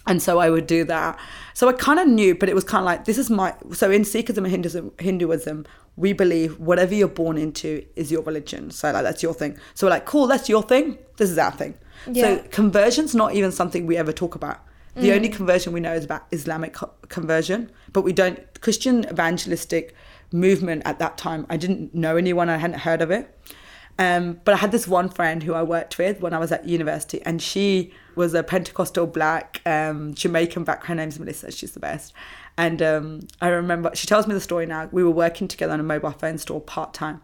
And 0.07 0.23
so 0.23 0.39
I 0.39 0.51
would 0.51 0.67
do 0.67 0.85
that. 0.85 1.19
So 1.55 1.69
I 1.69 1.73
kind 1.73 1.99
of 1.99 2.07
knew, 2.07 2.35
but 2.35 2.49
it 2.49 2.55
was 2.55 2.65
kind 2.65 2.81
of 2.81 2.87
like, 2.87 3.07
this 3.07 3.19
is 3.19 3.29
my. 3.29 3.55
So 3.73 3.91
in 3.91 4.03
Sikhism 4.03 4.39
and 4.39 4.49
Hinduism, 4.49 4.93
Hinduism, 4.99 5.67
we 5.97 6.13
believe 6.13 6.59
whatever 6.61 6.95
you're 6.95 7.09
born 7.09 7.37
into 7.39 7.85
is 7.97 8.13
your 8.13 8.23
religion. 8.23 8.71
So 8.71 8.93
like, 8.93 9.03
that's 9.03 9.23
your 9.23 9.35
thing. 9.35 9.59
So 9.75 9.87
we're 9.87 9.91
like, 9.91 10.07
cool, 10.07 10.27
that's 10.27 10.49
your 10.49 10.63
thing. 10.63 10.99
This 11.17 11.31
is 11.31 11.39
our 11.39 11.51
thing. 11.51 11.75
Yeah. 12.11 12.37
So 12.37 12.43
conversion's 12.51 13.15
not 13.15 13.35
even 13.35 13.51
something 13.51 13.87
we 13.87 13.97
ever 13.97 14.13
talk 14.13 14.35
about. 14.35 14.61
The 14.95 15.13
only 15.13 15.29
mm. 15.29 15.35
conversion 15.35 15.75
we 15.75 15.81
know 15.81 15.93
is 15.93 16.07
about 16.07 16.23
Islamic 16.33 16.73
co- 16.73 16.91
conversion, 17.09 17.71
but 17.93 18.01
we 18.01 18.15
don't 18.15 18.39
Christian 18.63 19.05
evangelistic 19.11 19.95
movement 20.33 20.83
at 20.87 20.99
that 21.01 21.19
time. 21.19 21.45
I 21.51 21.59
didn't 21.59 21.95
know 21.95 22.17
anyone. 22.17 22.49
I 22.49 22.57
hadn't 22.57 22.79
heard 22.79 23.03
of 23.03 23.11
it. 23.11 23.39
Um, 23.99 24.41
but 24.45 24.55
I 24.55 24.59
had 24.59 24.73
this 24.73 24.87
one 24.87 25.09
friend 25.09 25.43
who 25.43 25.55
I 25.55 25.63
worked 25.63 25.99
with 25.99 26.21
when 26.21 26.35
I 26.35 26.39
was 26.39 26.53
at 26.53 26.67
university, 26.67 27.23
and 27.23 27.41
she 27.41 27.93
was 28.15 28.35
a 28.35 28.43
Pentecostal 28.43 29.07
black 29.07 29.63
um, 29.65 30.15
Jamaican 30.15 30.65
back. 30.65 30.85
Her 30.85 30.95
name's 30.95 31.19
Melissa. 31.19 31.51
She's 31.51 31.73
the 31.73 31.81
best. 31.81 32.13
And 32.59 32.83
um, 32.83 33.21
I 33.41 33.49
remember 33.49 33.91
she 33.95 34.07
tells 34.07 34.27
me 34.27 34.35
the 34.35 34.41
story 34.41 34.67
now. 34.67 34.89
We 34.93 35.03
were 35.03 35.11
working 35.11 35.49
together 35.49 35.75
in 35.75 35.81
a 35.81 35.85
mobile 35.85 36.11
phone 36.11 36.39
store 36.39 36.61
part 36.61 36.93
time, 36.95 37.23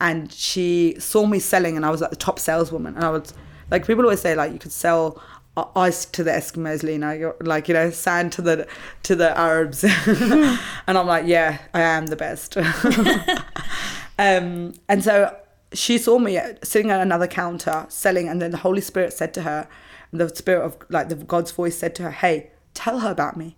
and 0.00 0.32
she 0.32 0.96
saw 0.98 1.26
me 1.26 1.38
selling, 1.38 1.76
and 1.76 1.86
I 1.86 1.90
was 1.90 2.00
like 2.00 2.10
the 2.10 2.16
top 2.16 2.38
saleswoman. 2.38 2.94
And 2.94 3.04
I 3.04 3.10
was 3.10 3.32
like, 3.70 3.86
people 3.86 4.04
always 4.04 4.20
say 4.20 4.34
like 4.34 4.52
you 4.52 4.58
could 4.58 4.72
sell 4.72 5.22
uh, 5.56 5.64
ice 5.76 6.04
to 6.06 6.24
the 6.24 6.30
Eskimos, 6.30 6.82
Leena. 6.82 7.14
You're 7.14 7.36
like 7.40 7.68
you 7.68 7.74
know 7.74 7.90
sand 7.90 8.32
to 8.32 8.42
the 8.42 8.66
to 9.04 9.14
the 9.14 9.36
Arabs, 9.38 9.84
and 10.06 10.58
I'm 10.98 11.06
like, 11.06 11.26
yeah, 11.26 11.58
I 11.72 11.80
am 11.80 12.06
the 12.06 12.16
best. 12.16 12.56
um, 14.18 14.74
and 14.88 15.04
so 15.04 15.36
she 15.74 15.98
saw 15.98 16.18
me 16.18 16.38
sitting 16.62 16.90
at 16.90 17.00
another 17.00 17.26
counter 17.26 17.86
selling, 17.88 18.28
and 18.28 18.40
then 18.40 18.50
the 18.50 18.58
Holy 18.58 18.80
Spirit 18.80 19.12
said 19.12 19.32
to 19.34 19.42
her, 19.42 19.68
the 20.12 20.28
Spirit 20.34 20.64
of 20.64 20.76
like 20.90 21.08
the 21.08 21.14
God's 21.14 21.52
voice 21.52 21.78
said 21.78 21.94
to 21.96 22.02
her, 22.04 22.10
"Hey, 22.10 22.50
tell 22.74 23.00
her 23.00 23.10
about 23.10 23.36
me." 23.36 23.56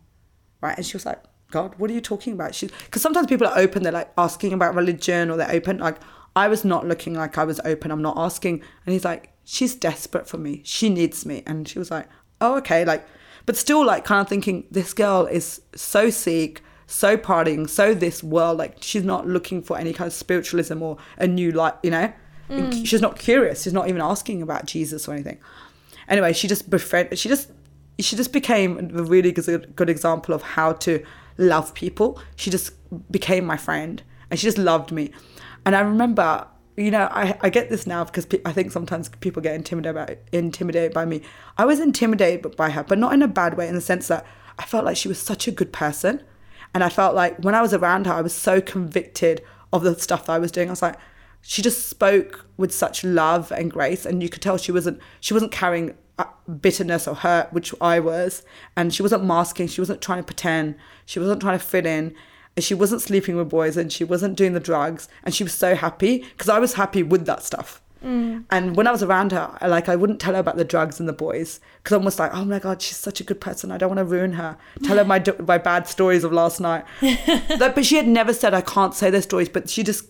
right? 0.65 0.77
And 0.77 0.85
she 0.85 0.97
was 0.97 1.05
like, 1.05 1.23
God, 1.51 1.75
what 1.77 1.91
are 1.91 1.95
you 1.95 2.01
talking 2.01 2.33
about? 2.33 2.55
She, 2.55 2.67
because 2.67 3.03
sometimes 3.03 3.27
people 3.27 3.47
are 3.47 3.59
open, 3.59 3.83
they're 3.83 3.93
like 3.93 4.11
asking 4.17 4.55
about 4.55 4.75
religion 4.75 5.31
or 5.31 5.37
they're 5.37 5.51
open. 5.51 5.79
Like, 5.79 5.99
I 6.35 6.49
was 6.49 6.65
not 6.65 6.87
looking 6.87 7.15
like 7.15 7.39
I 7.39 7.45
was 7.45 7.61
open. 7.65 7.93
I'm 7.93 8.03
not 8.03 8.17
asking. 8.17 8.63
And 8.85 8.93
he's 8.93 9.05
like, 9.05 9.33
she's 9.45 9.75
desperate 9.75 10.27
for 10.27 10.39
me. 10.39 10.63
She 10.65 10.89
needs 10.89 11.25
me. 11.27 11.43
And 11.47 11.69
she 11.69 11.79
was 11.79 11.91
like, 11.91 12.09
oh, 12.41 12.57
okay. 12.57 12.85
Like, 12.85 13.07
but 13.47 13.57
still, 13.57 13.85
like, 13.85 14.05
kind 14.05 14.23
of 14.23 14.29
thinking, 14.29 14.67
this 14.71 14.95
girl 14.95 15.27
is 15.27 15.61
so 15.77 16.09
Sikh, 16.09 16.63
so 16.87 17.17
partying, 17.17 17.69
so 17.69 17.95
this 17.95 18.23
world. 18.23 18.59
Like, 18.59 18.77
she's 18.81 19.05
not 19.05 19.27
looking 19.27 19.63
for 19.63 19.79
any 19.79 19.93
kind 19.93 20.07
of 20.07 20.13
spiritualism 20.13 20.83
or 20.83 20.99
a 21.19 21.27
new 21.27 21.53
life, 21.53 21.75
you 21.83 21.91
know? 21.91 22.13
Mm. 22.49 22.87
She's 22.87 23.01
not 23.01 23.19
curious. 23.19 23.63
She's 23.63 23.73
not 23.73 23.89
even 23.89 24.01
asking 24.01 24.43
about 24.43 24.67
Jesus 24.67 25.09
or 25.09 25.15
anything. 25.15 25.39
Anyway, 26.09 26.33
she 26.33 26.49
just 26.49 26.69
befriended, 26.69 27.19
she 27.19 27.29
just, 27.29 27.51
she 27.99 28.17
just 28.17 28.33
became 28.33 28.91
a 28.95 29.03
really 29.03 29.33
good, 29.33 29.75
good 29.75 29.89
example 29.89 30.35
of 30.35 30.43
how 30.43 30.73
to 30.73 31.03
love 31.39 31.75
people. 31.75 32.21
She 32.37 32.51
just 32.51 32.73
became 33.11 33.45
my 33.47 33.57
friend 33.57 34.03
and 34.31 34.39
she 34.39 34.47
just 34.47 34.59
loved 34.59 34.93
me. 34.93 35.11
And 35.65 35.75
I 35.75 35.81
remember, 35.81 36.47
you 36.77 36.91
know, 36.91 37.09
I, 37.11 37.39
I 37.41 37.49
get 37.49 37.71
this 37.71 37.87
now 37.87 38.05
because 38.05 38.27
pe- 38.27 38.43
I 38.45 38.53
think 38.53 38.73
sometimes 38.73 39.09
people 39.21 39.41
get 39.41 39.55
intimidated 39.55 39.95
by, 39.95 40.19
intimidated 40.37 40.93
by 40.93 41.07
me. 41.07 41.23
I 41.57 41.65
was 41.65 41.81
intimidated 41.81 42.55
by 42.57 42.71
her, 42.71 42.83
but 42.85 42.99
not 42.99 43.15
in 43.15 43.23
a 43.23 43.29
bad 43.29 43.57
way, 43.57 43.69
in 43.69 43.75
the 43.75 43.81
sense 43.81 44.09
that 44.09 44.27
I 44.59 44.65
felt 44.65 44.85
like 44.85 44.97
she 44.97 45.09
was 45.09 45.19
such 45.19 45.49
a 45.49 45.51
good 45.51 45.73
person. 45.73 46.23
And 46.75 46.83
I 46.83 46.89
felt 46.89 47.15
like 47.15 47.39
when 47.39 47.55
I 47.55 47.63
was 47.63 47.73
around 47.73 48.07
her, 48.07 48.13
I 48.13 48.21
was 48.21 48.35
so 48.35 48.61
convicted 48.61 49.43
of 49.73 49.83
the 49.83 49.99
stuff 49.99 50.27
that 50.27 50.33
I 50.33 50.39
was 50.39 50.53
doing. 50.53 50.69
I 50.69 50.73
was 50.73 50.83
like, 50.83 50.97
she 51.41 51.63
just 51.63 51.89
spoke 51.89 52.47
with 52.57 52.73
such 52.73 53.05
love 53.05 53.53
and 53.53 53.71
grace, 53.71 54.05
and 54.05 54.23
you 54.23 54.29
could 54.29 54.43
tell 54.43 54.57
she 54.57 54.73
wasn't 54.73 54.99
she 55.21 55.35
wasn't 55.35 55.53
carrying 55.53 55.95
uh, 56.19 56.25
bitterness 56.61 57.07
or 57.07 57.15
hurt, 57.15 57.53
which 57.53 57.75
I 57.81 58.01
was, 58.01 58.43
and 58.77 58.95
she 58.95 59.03
wasn't 59.03 59.25
masking. 59.25 59.69
She 59.69 59.81
wasn't 59.81 60.01
trying 60.01 60.19
to 60.19 60.25
pretend. 60.25 60.77
She 61.07 61.19
wasn't 61.19 61.41
trying 61.41 61.59
to 61.59 61.65
fit 61.65 61.87
in. 61.87 62.15
And 62.57 62.65
she 62.65 62.75
wasn't 62.75 63.03
sleeping 63.03 63.37
with 63.37 63.49
boys, 63.49 63.77
and 63.77 63.93
she 63.93 64.05
wasn't 64.05 64.37
doing 64.37 64.53
the 64.53 64.61
drugs. 64.61 65.09
And 65.23 65.35
she 65.35 65.45
was 65.45 65.53
so 65.53 65.75
happy 65.75 66.19
because 66.19 66.49
I 66.49 66.59
was 66.59 66.75
happy 66.75 67.03
with 67.03 67.27
that 67.27 67.43
stuff. 67.43 67.83
Mm. 68.05 68.45
And 68.51 68.77
when 68.77 68.87
I 68.87 68.93
was 68.93 69.03
around 69.03 69.33
her, 69.33 69.57
I, 69.61 69.67
like 69.67 69.89
I 69.89 69.97
wouldn't 69.97 70.21
tell 70.21 70.35
her 70.35 70.41
about 70.41 70.57
the 70.57 70.65
drugs 70.65 71.01
and 71.01 71.09
the 71.09 71.13
boys 71.13 71.61
because 71.79 71.93
I'm 71.93 72.01
almost 72.01 72.19
like, 72.19 72.35
oh 72.35 72.45
my 72.45 72.59
god, 72.59 72.83
she's 72.83 72.97
such 72.97 73.21
a 73.21 73.25
good 73.25 73.41
person. 73.41 73.71
I 73.73 73.79
don't 73.79 73.89
want 73.89 73.99
to 73.99 74.05
ruin 74.05 74.35
her. 74.35 74.57
Tell 74.83 74.99
her 74.99 75.05
my 75.05 75.23
my 75.47 75.59
bad 75.59 75.89
stories 75.89 76.25
of 76.25 76.33
last 76.33 76.61
night. 76.61 76.85
Like, 77.59 77.75
but 77.75 77.87
she 77.87 77.97
had 77.97 78.09
never 78.09 78.33
said 78.33 78.53
I 78.53 78.61
can't 78.61 78.95
say 78.95 79.11
those 79.11 79.25
stories, 79.25 79.49
but 79.49 79.71
she 79.71 79.83
just 79.83 80.09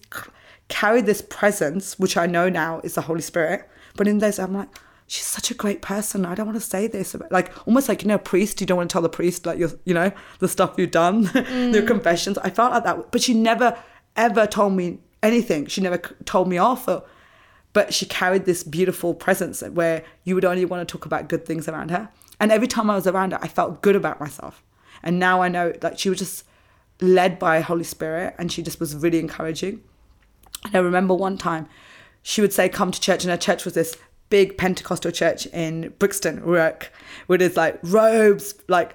carried 0.68 1.06
this 1.06 1.22
presence, 1.22 1.98
which 1.98 2.16
I 2.16 2.26
know 2.26 2.48
now 2.48 2.80
is 2.82 2.94
the 2.94 3.02
Holy 3.02 3.20
Spirit. 3.20 3.68
But 3.96 4.08
in 4.08 4.18
those, 4.18 4.38
I'm 4.38 4.54
like, 4.54 4.68
she's 5.06 5.26
such 5.26 5.50
a 5.50 5.54
great 5.54 5.82
person. 5.82 6.24
I 6.26 6.34
don't 6.34 6.46
want 6.46 6.60
to 6.60 6.66
say 6.66 6.86
this. 6.86 7.14
Like 7.30 7.52
almost 7.66 7.88
like 7.88 8.02
you 8.02 8.08
know, 8.08 8.16
a 8.16 8.18
priest. 8.18 8.60
You 8.60 8.66
don't 8.66 8.78
want 8.78 8.90
to 8.90 8.92
tell 8.92 9.02
the 9.02 9.08
priest 9.08 9.46
like 9.46 9.58
your, 9.58 9.70
you 9.84 9.94
know, 9.94 10.10
the 10.38 10.48
stuff 10.48 10.74
you've 10.76 10.90
done, 10.90 11.22
your 11.34 11.42
mm. 11.42 11.86
confessions. 11.86 12.38
I 12.38 12.50
felt 12.50 12.72
like 12.72 12.84
that, 12.84 13.12
but 13.12 13.22
she 13.22 13.34
never 13.34 13.76
ever 14.16 14.46
told 14.46 14.72
me 14.72 14.98
anything. 15.22 15.66
She 15.66 15.80
never 15.80 15.98
told 15.98 16.48
me 16.48 16.58
off. 16.58 16.88
Or, 16.88 17.04
but 17.74 17.92
she 17.92 18.06
carried 18.06 18.46
this 18.46 18.62
beautiful 18.62 19.12
presence 19.12 19.60
where 19.60 20.02
you 20.22 20.34
would 20.34 20.44
only 20.44 20.64
want 20.64 20.88
to 20.88 20.90
talk 20.90 21.04
about 21.04 21.28
good 21.28 21.44
things 21.44 21.68
around 21.68 21.90
her. 21.90 22.08
And 22.40 22.50
every 22.50 22.68
time 22.68 22.88
I 22.88 22.94
was 22.94 23.06
around 23.06 23.32
her, 23.32 23.38
I 23.42 23.48
felt 23.48 23.82
good 23.82 23.96
about 23.96 24.20
myself. 24.20 24.62
And 25.02 25.18
now 25.18 25.42
I 25.42 25.48
know 25.48 25.74
like 25.82 25.98
she 25.98 26.08
was 26.08 26.20
just 26.20 26.44
led 27.00 27.38
by 27.38 27.60
Holy 27.60 27.84
Spirit 27.84 28.34
and 28.38 28.50
she 28.50 28.62
just 28.62 28.80
was 28.80 28.96
really 28.96 29.18
encouraging. 29.18 29.82
And 30.64 30.76
I 30.76 30.78
remember 30.78 31.14
one 31.14 31.36
time 31.36 31.68
she 32.22 32.40
would 32.40 32.52
say, 32.52 32.68
Come 32.68 32.92
to 32.92 33.00
church. 33.00 33.24
And 33.24 33.30
her 33.30 33.36
church 33.36 33.64
was 33.64 33.74
this 33.74 33.96
big 34.30 34.56
Pentecostal 34.56 35.10
church 35.10 35.46
in 35.46 35.92
Brixton, 35.98 36.42
Rourke, 36.42 36.92
where 37.26 37.38
there's 37.38 37.56
like 37.56 37.78
robes, 37.82 38.54
like 38.68 38.94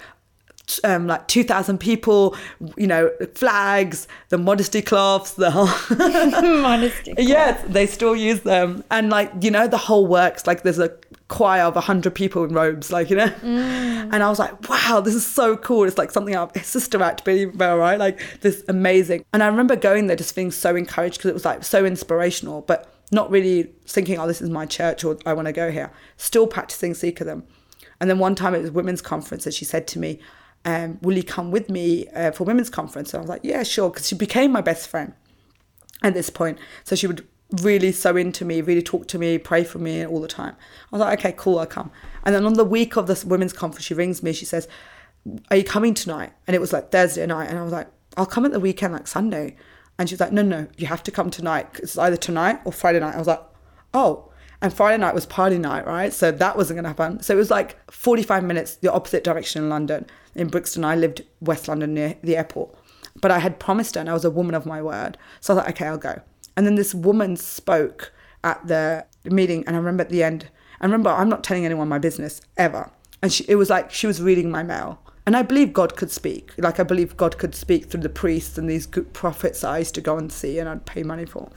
um, 0.84 1.08
like 1.08 1.28
2,000 1.28 1.80
people, 1.80 2.36
you 2.78 2.88
know, 2.88 3.12
flags, 3.36 4.08
the 4.30 4.38
modesty 4.38 4.82
cloths, 4.82 5.34
the 5.34 5.52
whole. 5.52 5.68
Modesty. 6.62 7.14
yes, 7.18 7.64
they 7.68 7.88
still 7.88 8.16
use 8.16 8.42
them. 8.42 8.84
And 8.92 9.10
like, 9.10 9.32
you 9.42 9.52
know, 9.52 9.68
the 9.68 9.78
whole 9.78 10.06
works. 10.06 10.46
Like 10.46 10.64
there's 10.64 10.80
a 10.80 10.96
choir 11.28 11.64
of 11.64 11.76
100 11.76 12.14
people 12.14 12.44
in 12.44 12.54
robes, 12.54 12.92
like, 12.92 13.10
you 13.10 13.16
know? 13.16 13.34
And 13.44 14.24
I 14.24 14.30
was 14.30 14.40
like, 14.40 14.70
wow, 14.70 15.02
this 15.04 15.16
is 15.16 15.26
so 15.26 15.56
cool. 15.58 15.86
It's 15.86 15.98
like 15.98 16.12
something 16.12 16.36
out 16.36 16.56
of 16.56 16.66
Sister 16.66 17.02
Act, 17.02 17.24
Bell, 17.24 17.78
right? 17.78 18.00
Like 18.00 18.20
this 18.42 18.64
amazing. 18.68 19.24
And 19.34 19.44
I 19.44 19.48
remember 19.48 19.76
going 19.76 20.08
there 20.08 20.16
just 20.16 20.34
feeling 20.34 20.52
so 20.52 20.76
encouraged 20.76 21.18
because 21.18 21.30
it 21.30 21.34
was 21.34 21.46
like 21.46 21.64
so 21.64 21.86
inspirational, 21.86 22.62
but 22.62 22.94
not 23.12 23.30
really 23.32 23.72
thinking, 23.86 24.20
oh, 24.20 24.28
this 24.28 24.42
is 24.42 24.50
my 24.50 24.66
church 24.66 25.04
or 25.04 25.18
I 25.26 25.34
want 25.34 25.48
to 25.48 25.52
go 25.52 25.72
here. 25.72 25.92
Still 26.18 26.48
practicing 26.48 26.94
Sikhism. 26.94 27.44
And 28.02 28.10
then 28.10 28.20
one 28.20 28.36
time 28.36 28.56
it 28.56 28.62
was 28.62 28.72
women's 28.72 29.02
conference 29.02 29.46
and 29.46 29.54
she 29.54 29.66
said 29.66 29.88
to 29.88 30.00
me, 30.00 30.20
um, 30.70 31.00
will 31.02 31.18
you 31.18 31.24
come 31.24 31.50
with 31.50 31.68
me 31.68 32.08
uh, 32.10 32.30
for 32.30 32.44
women's 32.44 32.70
conference? 32.70 33.12
And 33.14 33.20
I 33.20 33.22
was 33.22 33.30
like, 33.30 33.42
yeah, 33.44 33.64
sure. 33.64 33.90
Because 33.90 34.08
she 34.08 34.14
became 34.14 34.52
my 34.52 34.62
best 34.62 34.88
friend 34.88 35.14
at 36.04 36.14
this 36.14 36.30
point. 36.30 36.60
So 36.84 36.96
she 36.96 37.08
would 37.08 37.28
really 37.64 37.92
sew 37.92 38.16
into 38.16 38.46
me, 38.46 38.62
really 38.62 38.84
talk 38.84 39.08
to 39.08 39.18
me, 39.18 39.40
pray 39.40 39.64
for 39.64 39.80
me 39.80 40.06
all 40.06 40.22
the 40.22 40.28
time. 40.28 40.56
I 40.92 40.96
was 40.96 41.00
like, 41.00 41.20
okay, 41.20 41.34
cool, 41.36 41.58
I'll 41.58 41.66
come. 41.66 41.90
And 42.24 42.36
then 42.36 42.46
on 42.46 42.54
the 42.54 42.64
week 42.64 42.96
of 42.98 43.08
this 43.08 43.26
women's 43.26 43.52
conference, 43.52 43.86
she 43.86 43.96
rings 43.96 44.22
me, 44.22 44.32
she 44.32 44.46
says, 44.46 44.68
Are 45.50 45.58
you 45.58 45.64
coming 45.64 45.96
tonight? 45.96 46.34
And 46.46 46.56
it 46.56 46.60
was 46.60 46.72
like 46.72 46.92
Thursday 46.92 47.26
night. 47.26 47.50
And 47.50 47.58
I 47.58 47.64
was 47.64 47.74
like, 47.74 47.88
I'll 48.16 48.28
come 48.28 48.46
at 48.46 48.52
the 48.52 48.60
weekend, 48.60 48.94
like 48.94 49.08
Sunday. 49.08 49.56
And 49.98 50.08
she's 50.08 50.20
like, 50.20 50.32
No, 50.32 50.44
no, 50.44 50.68
you 50.78 50.86
have 50.86 51.02
to 51.04 51.12
come 51.12 51.32
tonight. 51.32 51.68
It's 51.82 51.98
either 51.98 52.18
tonight 52.18 52.60
or 52.64 52.72
Friday 52.72 53.00
night. 53.00 53.16
I 53.16 53.18
was 53.18 53.28
like, 53.28 53.42
Oh. 53.94 54.29
And 54.62 54.74
Friday 54.74 54.98
night 54.98 55.16
was 55.16 55.26
party 55.26 55.58
night, 55.58 55.88
right? 55.88 56.12
So 56.12 56.32
that 56.32 56.58
wasn't 56.58 56.78
going 56.78 56.84
to 56.84 56.90
happen. 56.90 57.24
So 57.24 57.34
it 57.34 57.38
was 57.38 57.50
like 57.50 57.92
45 57.92 58.44
minutes 58.44 58.76
the 58.76 58.92
opposite 58.92 59.24
direction 59.24 59.64
in 59.64 59.70
London. 59.70 60.06
In 60.36 60.48
Brixton, 60.48 60.84
I 60.84 60.96
lived 60.96 61.24
West 61.40 61.68
London 61.68 61.94
near 61.94 62.16
the 62.22 62.36
airport. 62.36 62.76
But 63.22 63.32
I 63.32 63.40
had 63.40 63.60
promised 63.60 63.96
her 63.96 64.02
and 64.02 64.10
I 64.10 64.14
was 64.14 64.26
a 64.26 64.30
woman 64.30 64.56
of 64.56 64.66
my 64.66 64.82
word. 64.82 65.18
So 65.40 65.54
I 65.54 65.58
like, 65.58 65.70
okay, 65.70 65.88
I'll 65.88 65.98
go. 65.98 66.22
And 66.58 66.66
then 66.66 66.76
this 66.76 66.94
woman 66.94 67.38
spoke 67.38 68.12
at 68.44 68.66
the 68.68 69.06
meeting. 69.24 69.64
And 69.66 69.76
I 69.76 69.80
remember 69.80 70.04
at 70.04 70.10
the 70.10 70.24
end, 70.24 70.50
I 70.82 70.86
remember 70.86 71.10
I'm 71.10 71.30
not 71.30 71.44
telling 71.44 71.66
anyone 71.66 71.88
my 71.88 72.00
business 72.00 72.42
ever. 72.58 72.92
And 73.22 73.32
she, 73.32 73.46
it 73.48 73.56
was 73.56 73.70
like 73.70 73.92
she 73.92 74.08
was 74.08 74.22
reading 74.22 74.52
my 74.52 74.64
mail. 74.64 75.00
And 75.26 75.38
I 75.38 75.42
believe 75.42 75.74
God 75.74 75.96
could 75.96 76.12
speak. 76.12 76.54
Like 76.58 76.80
I 76.80 76.84
believe 76.84 77.16
God 77.16 77.38
could 77.38 77.56
speak 77.56 77.86
through 77.86 78.02
the 78.02 78.10
priests 78.10 78.58
and 78.58 78.70
these 78.70 78.86
good 78.86 79.14
prophets 79.14 79.64
I 79.64 79.80
used 79.80 79.96
to 79.96 80.02
go 80.02 80.18
and 80.18 80.32
see 80.32 80.60
and 80.60 80.68
I'd 80.68 80.86
pay 80.86 81.04
money 81.04 81.26
for. 81.26 81.50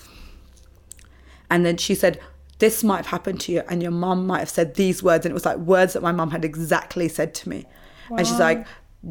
And 1.50 1.66
then 1.66 1.76
she 1.76 1.94
said, 1.94 2.20
This 2.62 2.84
might 2.84 2.98
have 3.02 3.06
happened 3.16 3.40
to 3.44 3.52
you, 3.52 3.62
and 3.68 3.82
your 3.82 3.90
mom 4.04 4.18
might 4.30 4.38
have 4.38 4.48
said 4.58 4.68
these 4.74 5.02
words. 5.02 5.26
And 5.26 5.30
it 5.32 5.38
was 5.40 5.44
like 5.50 5.58
words 5.74 5.94
that 5.94 6.02
my 6.08 6.12
mom 6.12 6.30
had 6.30 6.44
exactly 6.44 7.08
said 7.08 7.30
to 7.40 7.48
me. 7.52 7.66
And 8.16 8.24
she's 8.26 8.38
like, 8.38 8.66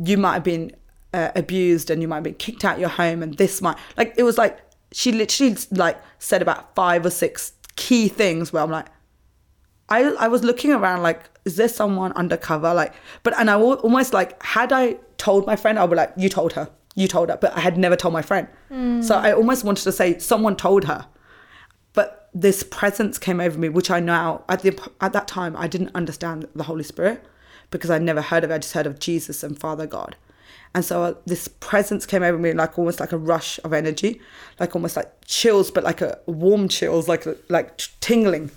You 0.09 0.17
might 0.17 0.35
have 0.39 0.43
been 0.43 0.71
uh, 1.13 1.31
abused 1.35 1.89
and 1.89 2.01
you 2.01 2.07
might 2.07 2.19
have 2.21 2.23
been 2.23 2.41
kicked 2.45 2.63
out 2.63 2.79
your 2.79 2.93
home, 3.01 3.21
and 3.23 3.37
this 3.37 3.61
might, 3.61 3.77
like, 3.97 4.13
it 4.17 4.23
was 4.23 4.37
like, 4.37 4.59
she 4.93 5.11
literally 5.11 5.55
like 5.71 5.97
said 6.19 6.41
about 6.41 6.75
five 6.75 7.05
or 7.05 7.09
six 7.09 7.53
key 7.75 8.07
things 8.07 8.51
where 8.53 8.63
I'm 8.63 8.71
like, 8.71 8.87
I, 9.89 10.03
I 10.25 10.27
was 10.29 10.43
looking 10.43 10.71
around 10.71 11.03
like, 11.03 11.19
is 11.43 11.57
there 11.57 11.67
someone 11.67 12.11
undercover? 12.13 12.73
Like, 12.73 12.93
but, 13.23 13.37
and 13.39 13.49
I 13.49 13.55
almost 13.55 14.13
like, 14.13 14.41
had 14.43 14.71
I 14.71 14.83
told 15.17 15.45
my 15.45 15.55
friend, 15.57 15.77
I'd 15.77 15.89
be 15.89 15.95
like, 15.97 16.13
you 16.15 16.29
told 16.29 16.53
her, 16.53 16.69
you 16.95 17.07
told 17.07 17.29
her, 17.29 17.37
but 17.37 17.51
I 17.57 17.59
had 17.59 17.77
never 17.77 17.97
told 17.97 18.13
my 18.13 18.21
friend. 18.21 18.47
So 19.03 19.15
I 19.15 19.33
almost 19.33 19.65
wanted 19.65 19.83
to 19.83 19.91
say, 19.91 20.19
someone 20.19 20.55
told 20.55 20.85
her. 20.85 21.05
This 22.33 22.63
presence 22.63 23.17
came 23.17 23.41
over 23.41 23.57
me, 23.57 23.69
which 23.69 23.91
I 23.91 23.99
now 23.99 24.43
at 24.47 24.61
the 24.61 24.77
at 25.01 25.13
that 25.13 25.27
time 25.27 25.55
I 25.57 25.67
didn't 25.67 25.91
understand 25.93 26.47
the 26.55 26.63
Holy 26.63 26.83
Spirit 26.83 27.25
because 27.71 27.89
I'd 27.89 28.01
never 28.01 28.21
heard 28.21 28.43
of 28.43 28.51
it. 28.51 28.55
I 28.55 28.57
just 28.59 28.73
heard 28.73 28.87
of 28.87 28.99
Jesus 28.99 29.43
and 29.43 29.59
Father 29.59 29.85
God. 29.85 30.15
And 30.73 30.85
so 30.85 31.03
uh, 31.03 31.13
this 31.25 31.49
presence 31.49 32.05
came 32.05 32.23
over 32.23 32.37
me 32.37 32.53
like 32.53 32.79
almost 32.79 33.01
like 33.01 33.11
a 33.11 33.17
rush 33.17 33.59
of 33.65 33.73
energy, 33.73 34.21
like 34.59 34.73
almost 34.75 34.95
like 34.95 35.11
chills, 35.25 35.69
but 35.69 35.83
like 35.83 35.99
a 36.01 36.19
warm 36.25 36.69
chills, 36.69 37.09
like 37.09 37.25
like 37.49 37.81
tingling. 37.99 38.51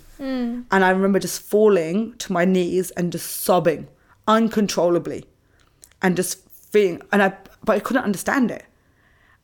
And 0.71 0.85
I 0.85 0.91
remember 0.91 1.19
just 1.19 1.41
falling 1.41 2.13
to 2.19 2.31
my 2.31 2.45
knees 2.45 2.91
and 2.91 3.11
just 3.11 3.29
sobbing 3.43 3.89
uncontrollably, 4.27 5.25
and 6.01 6.15
just 6.15 6.49
feeling. 6.49 7.01
And 7.11 7.21
I 7.21 7.33
but 7.65 7.75
I 7.75 7.79
couldn't 7.79 8.03
understand 8.03 8.49
it. 8.51 8.63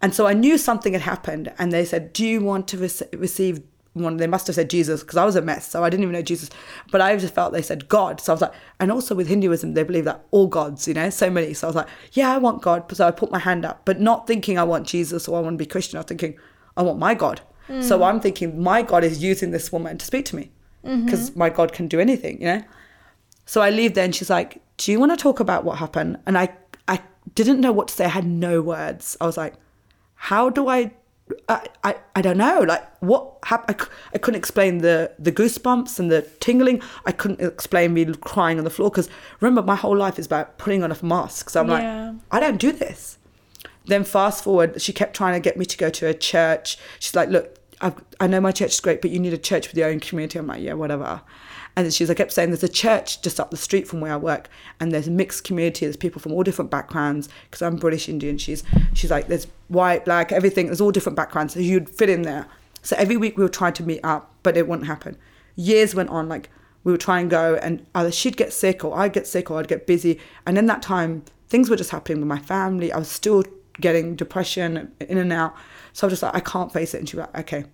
And 0.01 0.15
so 0.15 0.25
I 0.25 0.33
knew 0.33 0.57
something 0.57 0.93
had 0.93 1.01
happened. 1.01 1.51
And 1.59 1.73
they 1.73 1.83
said, 1.83 2.13
"Do 2.13 2.25
you 2.25 2.41
want 2.41 2.69
to 2.69 2.77
rec- 2.77 3.13
receive?" 3.13 3.61
One, 3.93 4.17
they 4.17 4.27
must 4.27 4.47
have 4.47 4.55
said 4.55 4.69
Jesus 4.69 5.01
because 5.01 5.17
I 5.17 5.25
was 5.25 5.35
a 5.35 5.41
mess, 5.41 5.67
so 5.67 5.83
I 5.83 5.89
didn't 5.89 6.03
even 6.03 6.13
know 6.13 6.21
Jesus. 6.21 6.49
But 6.91 7.01
I 7.01 7.15
just 7.17 7.33
felt 7.33 7.51
they 7.51 7.61
said 7.61 7.89
God, 7.89 8.21
so 8.21 8.31
I 8.31 8.35
was 8.35 8.41
like, 8.41 8.53
and 8.79 8.89
also 8.89 9.15
with 9.15 9.27
Hinduism, 9.27 9.73
they 9.73 9.83
believe 9.83 10.05
that 10.05 10.23
all 10.31 10.47
gods, 10.47 10.87
you 10.87 10.93
know, 10.93 11.09
so 11.09 11.29
many. 11.29 11.53
So 11.53 11.67
I 11.67 11.69
was 11.69 11.75
like, 11.75 11.89
yeah, 12.13 12.31
I 12.31 12.37
want 12.37 12.61
God. 12.61 12.89
So 12.95 13.05
I 13.05 13.11
put 13.11 13.31
my 13.31 13.39
hand 13.39 13.65
up, 13.65 13.81
but 13.83 13.99
not 13.99 14.27
thinking 14.27 14.57
I 14.57 14.63
want 14.63 14.87
Jesus 14.87 15.27
or 15.27 15.37
I 15.37 15.41
want 15.41 15.55
to 15.55 15.57
be 15.57 15.65
Christian. 15.65 15.97
I 15.97 16.01
was 16.01 16.07
thinking, 16.07 16.37
I 16.77 16.83
want 16.83 16.99
my 16.99 17.13
God. 17.13 17.41
So 17.81 17.99
mm. 17.99 18.07
I'm 18.07 18.19
thinking 18.19 18.61
my 18.61 18.81
God 18.81 19.03
is 19.03 19.23
using 19.23 19.51
this 19.51 19.71
woman 19.71 19.97
to 19.97 20.05
speak 20.05 20.25
to 20.25 20.35
me 20.35 20.51
mm-hmm. 20.85 21.05
because 21.05 21.35
my 21.35 21.49
God 21.49 21.73
can 21.73 21.87
do 21.87 21.99
anything, 21.99 22.41
you 22.41 22.47
know. 22.47 22.63
So 23.45 23.61
I 23.61 23.69
leave 23.69 23.93
there, 23.93 24.05
and 24.05 24.15
she's 24.15 24.29
like, 24.29 24.61
"Do 24.77 24.91
you 24.91 24.99
want 24.99 25.11
to 25.11 25.17
talk 25.17 25.39
about 25.39 25.63
what 25.63 25.77
happened?" 25.77 26.17
And 26.25 26.37
I, 26.37 26.49
I 26.87 27.01
didn't 27.35 27.61
know 27.61 27.71
what 27.71 27.87
to 27.89 27.93
say. 27.93 28.05
I 28.05 28.09
had 28.09 28.25
no 28.25 28.61
words. 28.61 29.17
I 29.21 29.25
was 29.25 29.37
like, 29.37 29.55
"How 30.15 30.49
do 30.49 30.67
I?" 30.67 30.93
I, 31.49 31.67
I, 31.83 31.95
I 32.15 32.21
don't 32.21 32.37
know. 32.37 32.59
Like 32.61 32.83
what 33.01 33.37
happened? 33.43 33.87
I 34.13 34.17
couldn't 34.17 34.37
explain 34.37 34.79
the 34.79 35.11
the 35.19 35.31
goosebumps 35.31 35.99
and 35.99 36.11
the 36.11 36.21
tingling. 36.39 36.81
I 37.05 37.11
couldn't 37.11 37.41
explain 37.41 37.93
me 37.93 38.05
crying 38.15 38.57
on 38.57 38.63
the 38.63 38.69
floor 38.69 38.89
because 38.89 39.09
remember 39.39 39.61
my 39.61 39.75
whole 39.75 39.95
life 39.97 40.17
is 40.19 40.25
about 40.25 40.57
putting 40.57 40.83
on 40.83 40.91
a 40.91 40.97
mask. 41.05 41.49
So 41.49 41.61
I'm 41.61 41.69
Yeah. 41.69 42.09
like, 42.11 42.15
I 42.31 42.39
don't 42.39 42.57
do 42.57 42.71
this. 42.71 43.17
Then 43.85 44.03
fast 44.03 44.43
forward, 44.43 44.81
she 44.81 44.93
kept 44.93 45.15
trying 45.15 45.33
to 45.33 45.39
get 45.39 45.57
me 45.57 45.65
to 45.65 45.77
go 45.77 45.89
to 45.89 46.07
a 46.07 46.13
church. 46.13 46.77
She's 46.99 47.15
like, 47.15 47.29
look, 47.29 47.57
I've, 47.81 47.95
I 48.19 48.27
know 48.27 48.39
my 48.39 48.51
church 48.51 48.71
is 48.73 48.79
great, 48.79 49.01
but 49.01 49.09
you 49.09 49.19
need 49.19 49.33
a 49.33 49.39
church 49.39 49.67
with 49.67 49.75
your 49.77 49.89
own 49.89 49.99
community. 49.99 50.37
I'm 50.37 50.45
like, 50.47 50.61
yeah, 50.61 50.73
whatever. 50.73 51.21
And 51.75 51.85
then 51.85 51.91
she's, 51.91 52.09
I 52.09 52.13
kept 52.13 52.33
saying, 52.33 52.49
there's 52.49 52.63
a 52.63 52.69
church 52.69 53.21
just 53.21 53.39
up 53.39 53.49
the 53.49 53.57
street 53.57 53.87
from 53.87 54.01
where 54.01 54.13
I 54.13 54.17
work, 54.17 54.49
and 54.79 54.91
there's 54.91 55.07
a 55.07 55.11
mixed 55.11 55.43
community. 55.45 55.85
There's 55.85 55.95
people 55.95 56.21
from 56.21 56.33
all 56.33 56.43
different 56.43 56.69
backgrounds 56.69 57.29
because 57.45 57.61
I'm 57.61 57.77
British 57.77 58.09
Indian. 58.09 58.37
She's, 58.37 58.63
she's 58.93 59.11
like, 59.11 59.27
there's 59.27 59.47
white, 59.69 60.03
black, 60.03 60.31
everything. 60.31 60.65
There's 60.65 60.81
all 60.81 60.91
different 60.91 61.15
backgrounds, 61.15 61.53
so 61.53 61.59
you'd 61.61 61.89
fit 61.89 62.09
in 62.09 62.23
there. 62.23 62.47
So 62.81 62.95
every 62.97 63.15
week 63.15 63.37
we 63.37 63.43
would 63.43 63.53
try 63.53 63.71
to 63.71 63.83
meet 63.83 64.01
up, 64.03 64.33
but 64.43 64.57
it 64.57 64.67
wouldn't 64.67 64.87
happen. 64.87 65.17
Years 65.55 65.95
went 65.95 66.09
on, 66.09 66.27
like 66.27 66.49
we 66.83 66.91
would 66.91 67.01
try 67.01 67.19
and 67.19 67.29
go, 67.29 67.55
and 67.55 67.85
either 67.95 68.11
she'd 68.11 68.37
get 68.37 68.51
sick 68.51 68.83
or 68.83 68.97
I'd 68.97 69.13
get 69.13 69.27
sick 69.27 69.49
or 69.49 69.59
I'd 69.59 69.67
get 69.67 69.87
busy. 69.87 70.19
And 70.45 70.57
in 70.57 70.65
that 70.65 70.81
time, 70.81 71.23
things 71.47 71.69
were 71.69 71.75
just 71.75 71.91
happening 71.91 72.19
with 72.19 72.27
my 72.27 72.39
family. 72.39 72.91
I 72.91 72.97
was 72.97 73.09
still 73.09 73.43
getting 73.79 74.15
depression 74.15 74.91
in 74.99 75.17
and 75.17 75.31
out. 75.31 75.55
So 75.93 76.05
I 76.05 76.07
was 76.07 76.19
just 76.19 76.23
like, 76.23 76.35
I 76.35 76.39
can't 76.39 76.73
face 76.73 76.93
it. 76.93 76.97
And 76.99 77.07
she 77.07 77.17
was 77.17 77.27
like, 77.27 77.39
okay. 77.39 77.65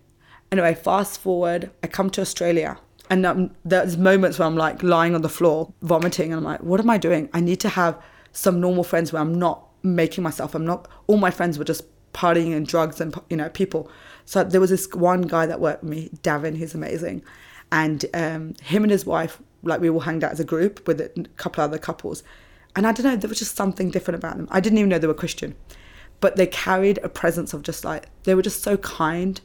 Anyway, 0.52 0.76
fast 0.76 1.20
forward, 1.20 1.72
I 1.84 1.88
come 1.88 2.10
to 2.12 2.22
Australia. 2.22 2.78
And 3.10 3.26
um, 3.26 3.52
there's 3.64 3.98
moments 3.98 4.38
where 4.38 4.48
I'm 4.48 4.58
like 4.58 4.84
lying 4.84 5.16
on 5.16 5.22
the 5.22 5.30
floor, 5.30 5.72
vomiting, 5.82 6.32
and 6.32 6.40
I'm 6.40 6.44
like, 6.44 6.62
what 6.62 6.80
am 6.80 6.90
I 6.90 6.98
doing? 6.98 7.30
I 7.34 7.40
need 7.40 7.60
to 7.62 7.70
have 7.70 7.98
some 8.34 8.60
normal 8.60 8.84
friends 8.84 9.14
where 9.14 9.22
I'm 9.22 9.38
not 9.38 9.66
making 9.84 10.24
myself. 10.24 10.56
I'm 10.56 10.66
not. 10.66 10.88
All 11.08 11.18
my 11.18 11.32
friends 11.32 11.58
were 11.58 11.66
just 11.66 11.84
partying 12.14 12.56
and 12.56 12.68
drugs 12.68 13.00
and 13.00 13.16
you 13.30 13.38
know 13.38 13.50
people. 13.50 13.90
So 14.26 14.44
there 14.44 14.60
was 14.60 14.70
this 14.70 14.90
one 14.94 15.22
guy 15.22 15.46
that 15.46 15.60
worked 15.60 15.84
with 15.84 15.92
me, 15.92 16.10
Davin. 16.22 16.58
He's 16.58 16.76
amazing, 16.76 17.24
and 17.72 18.06
um, 18.14 18.56
him 18.62 18.84
and 18.84 18.92
his 18.92 19.06
wife, 19.06 19.42
like 19.64 19.80
we 19.80 19.90
all 19.90 20.02
hanged 20.02 20.24
out 20.24 20.32
as 20.32 20.40
a 20.40 20.46
group 20.46 20.86
with 20.88 21.00
a 21.00 21.28
couple 21.38 21.64
other 21.64 21.78
couples, 21.78 22.24
and 22.76 22.86
I 22.86 22.92
don't 22.92 23.06
know, 23.06 23.16
there 23.16 23.30
was 23.30 23.40
just 23.40 23.56
something 23.56 23.90
different 23.90 24.18
about 24.18 24.38
them. 24.38 24.48
I 24.52 24.60
didn't 24.60 24.80
even 24.80 24.90
know 24.90 25.00
they 25.00 25.08
were 25.08 25.14
Christian, 25.14 25.56
but 26.20 26.36
they 26.36 26.48
carried 26.48 27.00
a 27.04 27.10
presence 27.10 27.54
of 27.54 27.62
just 27.64 27.86
like 27.86 28.08
they 28.24 28.36
were 28.36 28.42
just 28.42 28.64
so 28.64 28.78
kind, 28.78 29.40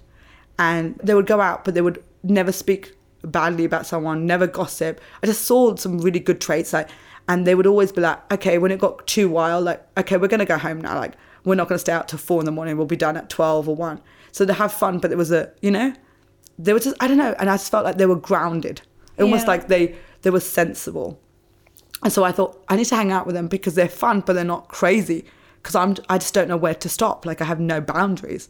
and 0.59 0.99
they 1.03 1.15
would 1.15 1.27
go 1.27 1.41
out, 1.41 1.65
but 1.65 1.75
they 1.75 1.83
would 1.83 2.03
never 2.23 2.53
speak 2.53 2.95
badly 3.25 3.64
about 3.64 3.87
someone, 3.87 4.27
never 4.27 4.47
gossip. 4.47 5.01
I 5.23 5.27
just 5.27 5.43
saw 5.43 5.75
some 5.77 5.99
really 5.99 6.20
good 6.20 6.41
traits, 6.41 6.73
like, 6.73 6.89
and 7.29 7.47
they 7.47 7.55
would 7.55 7.66
always 7.66 7.93
be 7.93 8.01
like, 8.01 8.33
okay, 8.33 8.59
when 8.59 8.70
it 8.73 8.81
got 8.81 9.07
too 9.07 9.29
wild, 9.29 9.64
like, 9.64 9.87
okay, 9.99 10.16
we're 10.16 10.29
gonna 10.29 10.45
go 10.45 10.59
home 10.59 10.81
now, 10.81 10.99
like, 10.99 11.14
we're 11.45 11.55
not 11.55 11.68
gonna 11.68 11.79
stay 11.79 11.93
out 11.93 12.09
till 12.09 12.18
four 12.18 12.41
in 12.41 12.47
the 12.47 12.53
morning. 12.53 12.77
We'll 12.77 12.87
be 12.87 12.97
done 12.97 13.16
at 13.16 13.29
twelve 13.31 13.68
or 13.68 13.75
one. 13.77 14.01
So 14.33 14.45
they 14.45 14.55
have 14.55 14.73
fun, 14.73 14.99
but 14.99 15.09
there 15.09 15.18
was 15.18 15.31
a, 15.33 15.53
you 15.61 15.70
know, 15.70 15.93
they 16.59 16.73
were 16.73 16.81
just, 16.81 16.97
I 17.01 17.09
don't 17.09 17.16
know, 17.18 17.35
and 17.39 17.49
I 17.51 17.55
just 17.55 17.70
felt 17.70 17.85
like 17.85 17.97
they 17.99 18.07
were 18.07 18.16
grounded, 18.16 18.83
almost 19.18 19.45
Yeah. 19.45 19.49
like 19.51 19.68
they 19.68 19.95
they 20.23 20.31
were 20.31 20.41
sensible. 20.41 21.18
And 22.05 22.12
so 22.12 22.25
I 22.25 22.33
thought 22.33 22.62
I 22.68 22.77
need 22.77 22.87
to 22.87 22.97
hang 22.97 23.12
out 23.12 23.27
with 23.27 23.35
them 23.35 23.49
because 23.49 23.75
they're 23.75 23.89
fun, 23.89 24.20
but 24.20 24.33
they're 24.35 24.45
not 24.45 24.68
crazy. 24.68 25.25
Because 25.62 25.77
I'm, 25.77 25.97
I 26.09 26.18
just 26.18 26.35
don't 26.35 26.49
know 26.49 26.57
where 26.57 26.75
to 26.75 26.89
stop. 26.89 27.25
Like 27.25 27.41
I 27.41 27.45
have 27.45 27.61
no 27.61 27.81
boundaries. 27.81 28.49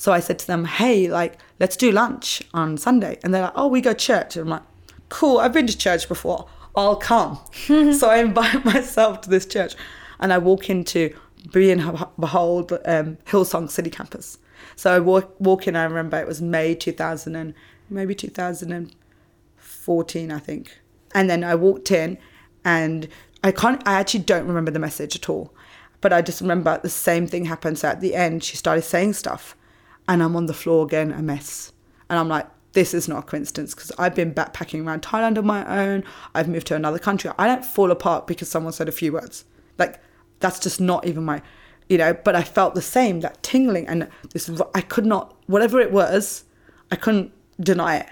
So 0.00 0.12
I 0.12 0.20
said 0.20 0.38
to 0.38 0.46
them, 0.46 0.64
"Hey, 0.64 1.10
like 1.10 1.38
let's 1.58 1.76
do 1.76 1.92
lunch 1.92 2.42
on 2.54 2.78
Sunday." 2.78 3.18
And 3.22 3.34
they're 3.34 3.42
like, 3.42 3.52
"Oh, 3.54 3.68
we 3.68 3.82
go 3.82 3.92
to 3.92 3.98
church." 3.98 4.34
And 4.34 4.44
I'm 4.44 4.48
like, 4.48 4.62
"Cool, 5.10 5.36
I've 5.36 5.52
been 5.52 5.66
to 5.66 5.76
church 5.76 6.08
before. 6.08 6.48
I'll 6.74 6.96
come." 6.96 7.38
so 7.66 8.08
I 8.08 8.20
invite 8.20 8.64
myself 8.74 9.20
to 9.20 9.28
this 9.28 9.44
church, 9.44 9.74
and 10.18 10.32
I 10.32 10.38
walk 10.38 10.70
into 10.70 11.14
Be 11.52 11.70
and 11.70 11.82
Behold 12.18 12.72
um, 12.86 13.18
Hillsong 13.26 13.68
City 13.68 13.90
Campus. 13.90 14.38
So 14.74 14.90
I 14.90 15.00
walk 15.00 15.38
walk 15.38 15.68
in. 15.68 15.76
I 15.76 15.84
remember 15.84 16.18
it 16.18 16.26
was 16.26 16.40
May 16.40 16.74
2000 16.74 17.36
and 17.36 17.52
maybe 17.90 18.14
2014, 18.14 20.32
I 20.32 20.38
think. 20.38 20.80
And 21.14 21.28
then 21.28 21.44
I 21.44 21.54
walked 21.54 21.90
in, 21.90 22.16
and 22.64 23.06
I 23.44 23.52
can't. 23.52 23.86
I 23.86 24.00
actually 24.00 24.20
don't 24.20 24.46
remember 24.46 24.70
the 24.70 24.78
message 24.78 25.14
at 25.14 25.28
all, 25.28 25.52
but 26.00 26.10
I 26.10 26.22
just 26.22 26.40
remember 26.40 26.80
the 26.82 26.88
same 26.88 27.26
thing 27.26 27.44
happened. 27.44 27.78
So 27.78 27.88
at 27.88 28.00
the 28.00 28.14
end, 28.14 28.42
she 28.42 28.56
started 28.56 28.80
saying 28.80 29.12
stuff, 29.12 29.54
and 30.10 30.24
I'm 30.24 30.34
on 30.34 30.46
the 30.46 30.54
floor 30.54 30.84
again, 30.84 31.12
a 31.12 31.22
mess. 31.22 31.72
And 32.10 32.18
I'm 32.18 32.28
like, 32.28 32.48
this 32.72 32.94
is 32.94 33.06
not 33.06 33.20
a 33.20 33.22
coincidence 33.22 33.74
because 33.74 33.92
I've 33.96 34.14
been 34.14 34.34
backpacking 34.34 34.84
around 34.84 35.02
Thailand 35.02 35.38
on 35.38 35.46
my 35.46 35.64
own. 35.86 36.02
I've 36.34 36.48
moved 36.48 36.66
to 36.66 36.74
another 36.74 36.98
country. 36.98 37.30
I 37.38 37.46
don't 37.46 37.64
fall 37.64 37.92
apart 37.92 38.26
because 38.26 38.48
someone 38.48 38.72
said 38.72 38.88
a 38.88 38.92
few 38.92 39.12
words. 39.12 39.44
Like 39.78 40.00
that's 40.40 40.58
just 40.58 40.80
not 40.80 41.06
even 41.06 41.24
my, 41.24 41.42
you 41.88 41.96
know. 41.96 42.12
But 42.12 42.34
I 42.34 42.42
felt 42.42 42.74
the 42.74 42.82
same, 42.82 43.20
that 43.20 43.40
tingling 43.44 43.86
and 43.86 44.08
this. 44.32 44.50
I 44.74 44.80
could 44.80 45.06
not, 45.06 45.36
whatever 45.46 45.78
it 45.78 45.92
was, 45.92 46.42
I 46.90 46.96
couldn't 46.96 47.30
deny 47.60 47.98
it. 47.98 48.08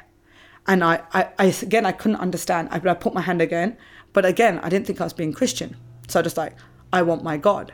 And 0.68 0.84
I, 0.84 1.02
I, 1.12 1.30
I 1.36 1.44
again, 1.46 1.84
I 1.84 1.90
couldn't 1.90 2.18
understand. 2.18 2.68
I, 2.70 2.76
I 2.76 2.94
put 2.94 3.12
my 3.12 3.22
hand 3.22 3.42
again, 3.42 3.76
but 4.12 4.24
again, 4.24 4.60
I 4.60 4.68
didn't 4.68 4.86
think 4.86 5.00
I 5.00 5.04
was 5.04 5.12
being 5.12 5.32
Christian. 5.32 5.76
So 6.06 6.20
I 6.20 6.22
just 6.22 6.36
like, 6.36 6.54
I 6.92 7.02
want 7.02 7.24
my 7.24 7.38
God. 7.38 7.72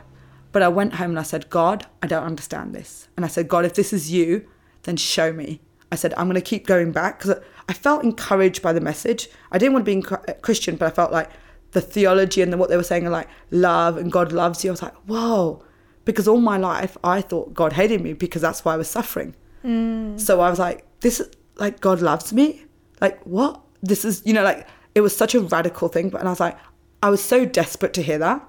But 0.55 0.63
I 0.63 0.69
went 0.69 0.93
home 0.93 1.09
and 1.09 1.19
I 1.19 1.23
said, 1.23 1.49
God, 1.49 1.85
I 2.01 2.07
don't 2.07 2.23
understand 2.23 2.73
this. 2.73 3.09
And 3.17 3.25
I 3.25 3.27
said, 3.27 3.49
God, 3.49 3.65
if 3.65 3.73
this 3.73 3.91
is 3.91 4.09
you, 4.09 4.47
then 4.83 4.95
show 4.95 5.33
me. 5.33 5.59
I 5.91 5.95
said, 5.95 6.13
I'm 6.15 6.27
going 6.27 6.35
to 6.35 6.41
keep 6.41 6.65
going 6.65 6.93
back 6.93 7.19
because 7.19 7.43
I 7.67 7.73
felt 7.73 8.05
encouraged 8.05 8.61
by 8.61 8.71
the 8.71 8.79
message. 8.79 9.27
I 9.51 9.57
didn't 9.57 9.73
want 9.73 9.85
to 9.85 9.93
be 9.93 10.01
inc- 10.01 10.29
uh, 10.29 10.33
Christian, 10.35 10.77
but 10.77 10.85
I 10.85 10.91
felt 10.91 11.11
like 11.11 11.29
the 11.71 11.81
theology 11.81 12.41
and 12.41 12.53
the, 12.53 12.57
what 12.57 12.69
they 12.69 12.77
were 12.77 12.83
saying, 12.83 13.05
are 13.05 13.09
like 13.09 13.27
love 13.51 13.97
and 13.97 14.09
God 14.09 14.31
loves 14.31 14.63
you. 14.63 14.69
I 14.69 14.71
was 14.71 14.81
like, 14.81 14.95
whoa. 15.07 15.61
Because 16.05 16.25
all 16.25 16.39
my 16.39 16.55
life, 16.55 16.95
I 17.03 17.19
thought 17.19 17.53
God 17.53 17.73
hated 17.73 17.99
me 17.99 18.13
because 18.13 18.41
that's 18.41 18.63
why 18.63 18.75
I 18.75 18.77
was 18.77 18.89
suffering. 18.89 19.35
Mm. 19.61 20.17
So 20.17 20.39
I 20.39 20.49
was 20.49 20.57
like, 20.57 20.85
this 21.01 21.19
is 21.19 21.35
like 21.57 21.81
God 21.81 21.99
loves 21.99 22.31
me. 22.31 22.63
Like, 23.01 23.21
what? 23.23 23.59
This 23.83 24.05
is, 24.05 24.21
you 24.25 24.31
know, 24.31 24.43
like 24.43 24.65
it 24.95 25.01
was 25.01 25.13
such 25.13 25.35
a 25.35 25.41
radical 25.41 25.89
thing. 25.89 26.11
But 26.11 26.21
and 26.21 26.29
I 26.29 26.31
was 26.31 26.39
like, 26.39 26.57
I 27.03 27.09
was 27.09 27.21
so 27.21 27.43
desperate 27.43 27.93
to 27.95 28.01
hear 28.01 28.19
that. 28.19 28.41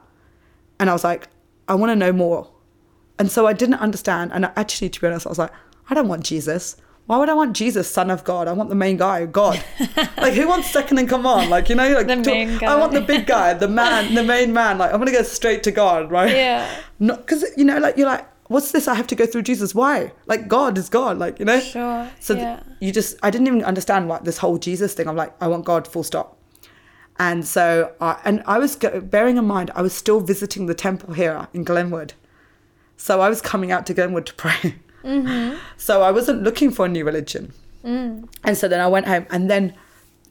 And 0.78 0.88
I 0.88 0.92
was 0.92 1.02
like, 1.02 1.26
I 1.68 1.74
want 1.74 1.90
to 1.90 1.96
know 1.96 2.12
more. 2.12 2.50
And 3.18 3.30
so 3.30 3.46
I 3.46 3.52
didn't 3.52 3.76
understand. 3.76 4.32
And 4.32 4.44
actually, 4.56 4.90
to 4.90 5.00
be 5.00 5.06
honest, 5.06 5.26
I 5.26 5.30
was 5.30 5.38
like, 5.38 5.52
I 5.88 5.94
don't 5.94 6.08
want 6.08 6.24
Jesus. 6.24 6.76
Why 7.06 7.18
would 7.18 7.28
I 7.28 7.34
want 7.34 7.54
Jesus, 7.54 7.88
Son 7.88 8.10
of 8.10 8.24
God? 8.24 8.48
I 8.48 8.52
want 8.52 8.68
the 8.68 8.74
main 8.74 8.96
guy, 8.96 9.26
God. 9.26 9.62
like, 10.16 10.34
who 10.34 10.48
wants 10.48 10.70
second 10.70 10.98
in 10.98 11.06
command? 11.06 11.50
Like, 11.50 11.68
you 11.68 11.76
know, 11.76 11.88
like 11.92 12.08
The 12.08 12.16
main 12.16 12.62
I 12.64 12.74
want 12.74 12.92
the 12.92 13.00
big 13.00 13.26
guy, 13.26 13.54
the 13.54 13.68
man, 13.68 14.14
the 14.14 14.24
main 14.24 14.52
man. 14.52 14.78
Like, 14.78 14.92
I'm 14.92 14.98
gonna 14.98 15.12
go 15.12 15.22
straight 15.22 15.62
to 15.64 15.70
God, 15.70 16.10
right? 16.10 16.34
Yeah. 16.34 16.68
Not 16.98 17.18
because 17.18 17.44
you 17.56 17.64
know, 17.64 17.78
like 17.78 17.96
you're 17.96 18.08
like, 18.08 18.26
what's 18.48 18.72
this? 18.72 18.88
I 18.88 18.94
have 18.94 19.06
to 19.08 19.14
go 19.14 19.24
through 19.24 19.42
Jesus. 19.42 19.72
Why? 19.72 20.12
Like, 20.26 20.48
God 20.48 20.76
is 20.78 20.88
God. 20.88 21.18
Like, 21.18 21.38
you 21.38 21.44
know. 21.44 21.60
Sure, 21.60 22.10
So 22.18 22.34
th- 22.34 22.58
you 22.80 22.92
just, 22.92 23.16
I 23.22 23.30
didn't 23.30 23.46
even 23.46 23.62
understand 23.64 24.08
what 24.08 24.24
this 24.24 24.38
whole 24.38 24.58
Jesus 24.58 24.94
thing. 24.94 25.08
I'm 25.08 25.16
like, 25.16 25.32
I 25.40 25.46
want 25.48 25.64
God, 25.64 25.86
full 25.86 26.02
stop. 26.02 26.35
And 27.18 27.46
so, 27.46 27.92
uh, 28.00 28.16
and 28.24 28.42
I 28.46 28.58
was 28.58 28.76
go- 28.76 29.00
bearing 29.00 29.36
in 29.38 29.46
mind, 29.46 29.70
I 29.74 29.82
was 29.82 29.94
still 29.94 30.20
visiting 30.20 30.66
the 30.66 30.74
temple 30.74 31.14
here 31.14 31.48
in 31.54 31.64
Glenwood. 31.64 32.12
So 32.96 33.20
I 33.20 33.28
was 33.28 33.40
coming 33.40 33.72
out 33.72 33.86
to 33.86 33.94
Glenwood 33.94 34.26
to 34.26 34.34
pray. 34.44 34.76
So 35.76 36.02
I 36.02 36.10
wasn't 36.10 36.42
looking 36.42 36.70
for 36.70 36.84
a 36.86 36.88
new 36.88 37.04
religion. 37.04 37.52
And 38.44 38.56
so 38.58 38.66
then 38.68 38.80
I 38.80 38.88
went 38.88 39.06
home, 39.06 39.26
and 39.30 39.48
then 39.48 39.74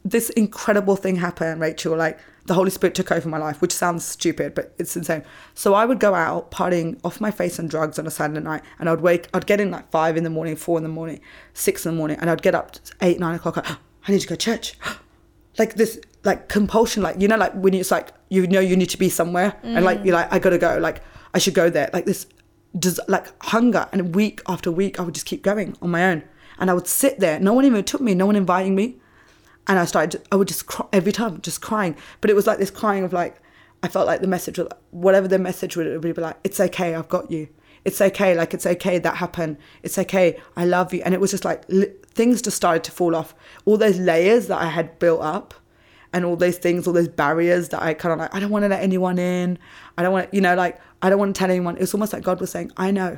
this 0.03 0.29
incredible 0.31 0.95
thing 0.97 1.15
happened, 1.15 1.61
Rachel. 1.61 1.95
Like 1.95 2.19
the 2.45 2.53
Holy 2.53 2.69
Spirit 2.69 2.93
took 2.93 3.11
over 3.11 3.27
my 3.29 3.37
life, 3.37 3.61
which 3.61 3.71
sounds 3.71 4.03
stupid, 4.05 4.53
but 4.53 4.73
it's 4.77 4.95
insane. 4.97 5.23
So 5.53 5.73
I 5.73 5.85
would 5.85 5.99
go 5.99 6.13
out 6.13 6.51
partying 6.51 6.99
off 7.03 7.21
my 7.21 7.31
face 7.31 7.57
on 7.57 7.67
drugs 7.67 7.97
on 7.97 8.05
a 8.05 8.11
Saturday 8.11 8.41
night, 8.41 8.61
and 8.77 8.89
I'd 8.89 8.99
wake, 9.01 9.29
I'd 9.33 9.45
get 9.47 9.61
in 9.61 9.71
like 9.71 9.89
five 9.89 10.17
in 10.17 10.23
the 10.25 10.29
morning, 10.29 10.55
four 10.57 10.77
in 10.77 10.83
the 10.83 10.89
morning, 10.89 11.21
six 11.53 11.85
in 11.85 11.93
the 11.93 11.97
morning, 11.97 12.17
and 12.19 12.29
I'd 12.29 12.41
get 12.41 12.53
up 12.53 12.75
eight, 13.01 13.19
nine 13.19 13.35
o'clock. 13.35 13.55
Like, 13.57 13.67
I 14.07 14.11
need 14.11 14.19
to 14.19 14.27
go 14.27 14.35
to 14.35 14.45
church. 14.45 14.77
like 15.57 15.75
this, 15.75 15.99
like 16.25 16.49
compulsion, 16.49 17.03
like 17.03 17.21
you 17.21 17.27
know, 17.27 17.37
like 17.37 17.53
when 17.53 17.73
it's 17.73 17.91
like 17.91 18.11
you 18.29 18.45
know 18.47 18.59
you 18.59 18.75
need 18.75 18.89
to 18.89 18.97
be 18.97 19.09
somewhere, 19.09 19.57
and 19.63 19.85
like 19.85 19.99
mm. 19.99 20.05
you're 20.05 20.15
like 20.15 20.31
I 20.33 20.39
gotta 20.39 20.57
go, 20.57 20.77
like 20.77 21.01
I 21.33 21.37
should 21.37 21.53
go 21.53 21.69
there, 21.69 21.89
like 21.93 22.05
this, 22.05 22.27
does 22.77 22.99
like 23.07 23.27
hunger, 23.43 23.87
and 23.91 24.13
week 24.13 24.41
after 24.47 24.71
week 24.71 24.99
I 24.99 25.03
would 25.03 25.13
just 25.13 25.25
keep 25.25 25.43
going 25.43 25.77
on 25.81 25.91
my 25.91 26.05
own, 26.05 26.23
and 26.59 26.69
I 26.69 26.73
would 26.73 26.87
sit 26.87 27.19
there. 27.19 27.39
No 27.39 27.53
one 27.53 27.65
even 27.65 27.83
took 27.83 28.01
me, 28.01 28.13
no 28.15 28.25
one 28.25 28.35
inviting 28.35 28.75
me 28.75 28.97
and 29.67 29.79
I 29.79 29.85
started, 29.85 30.21
I 30.31 30.35
would 30.35 30.47
just 30.47 30.67
cry 30.67 30.85
every 30.93 31.11
time, 31.11 31.41
just 31.41 31.61
crying. 31.61 31.95
But 32.21 32.29
it 32.29 32.35
was 32.35 32.47
like 32.47 32.59
this 32.59 32.71
crying 32.71 33.03
of 33.03 33.13
like, 33.13 33.37
I 33.83 33.87
felt 33.87 34.07
like 34.07 34.21
the 34.21 34.27
message, 34.27 34.57
was- 34.57 34.69
whatever 34.91 35.27
the 35.27 35.39
message 35.39 35.75
would, 35.75 35.87
it 35.87 35.97
would 35.97 36.15
be 36.15 36.21
like, 36.21 36.37
it's 36.43 36.59
okay, 36.59 36.95
I've 36.95 37.09
got 37.09 37.31
you. 37.31 37.47
It's 37.83 38.01
okay, 38.01 38.35
like 38.35 38.53
it's 38.53 38.65
okay 38.65 38.97
that 38.97 39.17
happened. 39.17 39.57
It's 39.83 39.97
okay, 39.99 40.41
I 40.57 40.65
love 40.65 40.93
you. 40.93 41.01
And 41.03 41.13
it 41.13 41.21
was 41.21 41.31
just 41.31 41.45
like 41.45 41.63
li- 41.69 41.93
things 42.07 42.41
just 42.41 42.57
started 42.57 42.83
to 42.85 42.91
fall 42.91 43.15
off. 43.15 43.35
All 43.65 43.77
those 43.77 43.99
layers 43.99 44.47
that 44.47 44.59
I 44.59 44.69
had 44.69 44.97
built 44.97 45.21
up, 45.21 45.53
and 46.15 46.23
all 46.23 46.37
those 46.37 46.57
things, 46.57 46.87
all 46.87 46.93
those 46.93 47.09
barriers 47.09 47.69
that 47.69 47.83
I 47.83 47.93
kind 47.93 48.13
of 48.13 48.19
like, 48.19 48.33
I 48.33 48.39
don't 48.39 48.49
want 48.49 48.63
to 48.63 48.69
let 48.69 48.81
anyone 48.81 49.19
in. 49.19 49.59
I 49.97 50.01
don't 50.01 50.13
want, 50.13 50.33
you 50.33 50.39
know, 50.39 50.55
like 50.55 50.79
I 51.01 51.09
don't 51.09 51.19
want 51.19 51.35
to 51.35 51.37
tell 51.37 51.51
anyone. 51.51 51.75
It's 51.77 51.93
almost 51.93 52.13
like 52.13 52.23
God 52.23 52.39
was 52.39 52.51
saying, 52.51 52.71
I 52.77 52.89
know, 52.89 53.17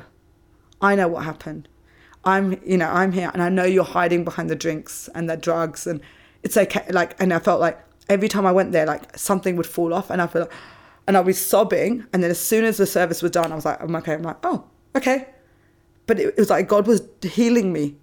I 0.80 0.96
know 0.96 1.06
what 1.06 1.22
happened. 1.24 1.68
I'm, 2.24 2.60
you 2.66 2.76
know, 2.76 2.88
I'm 2.88 3.12
here 3.12 3.30
and 3.32 3.40
I 3.40 3.50
know 3.50 3.62
you're 3.62 3.84
hiding 3.84 4.24
behind 4.24 4.50
the 4.50 4.56
drinks 4.56 5.08
and 5.14 5.30
the 5.30 5.36
drugs 5.36 5.86
and 5.86 6.00
it's 6.42 6.56
okay. 6.56 6.84
Like, 6.90 7.14
and 7.22 7.32
I 7.32 7.38
felt 7.38 7.60
like 7.60 7.78
every 8.08 8.28
time 8.28 8.44
I 8.44 8.50
went 8.50 8.72
there, 8.72 8.84
like 8.84 9.16
something 9.16 9.54
would 9.54 9.66
fall 9.66 9.94
off 9.94 10.10
and 10.10 10.20
I 10.20 10.26
feel 10.26 10.42
like, 10.42 10.52
and 11.06 11.16
I'd 11.16 11.24
be 11.24 11.32
sobbing. 11.32 12.04
And 12.12 12.20
then 12.20 12.32
as 12.32 12.40
soon 12.40 12.64
as 12.64 12.78
the 12.78 12.86
service 12.86 13.22
was 13.22 13.30
done, 13.30 13.52
I 13.52 13.54
was 13.54 13.64
like, 13.64 13.80
I'm 13.80 13.94
okay. 13.94 14.14
I'm 14.14 14.22
like, 14.24 14.38
oh, 14.42 14.64
okay. 14.96 15.28
But 16.08 16.18
it, 16.18 16.26
it 16.30 16.36
was 16.36 16.50
like 16.50 16.66
God 16.66 16.88
was 16.88 17.02
healing 17.22 17.72
me. 17.72 17.94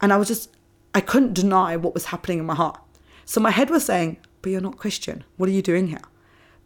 And 0.00 0.12
I 0.12 0.16
was 0.16 0.26
just, 0.26 0.50
I 0.96 1.00
couldn't 1.00 1.32
deny 1.32 1.76
what 1.76 1.94
was 1.94 2.06
happening 2.06 2.40
in 2.40 2.44
my 2.44 2.56
heart. 2.56 2.80
So 3.24 3.40
my 3.40 3.52
head 3.52 3.70
was 3.70 3.84
saying, 3.84 4.18
but 4.42 4.50
you're 4.50 4.60
not 4.60 4.76
Christian. 4.76 5.24
What 5.36 5.48
are 5.48 5.52
you 5.52 5.62
doing 5.62 5.88
here? 5.88 6.02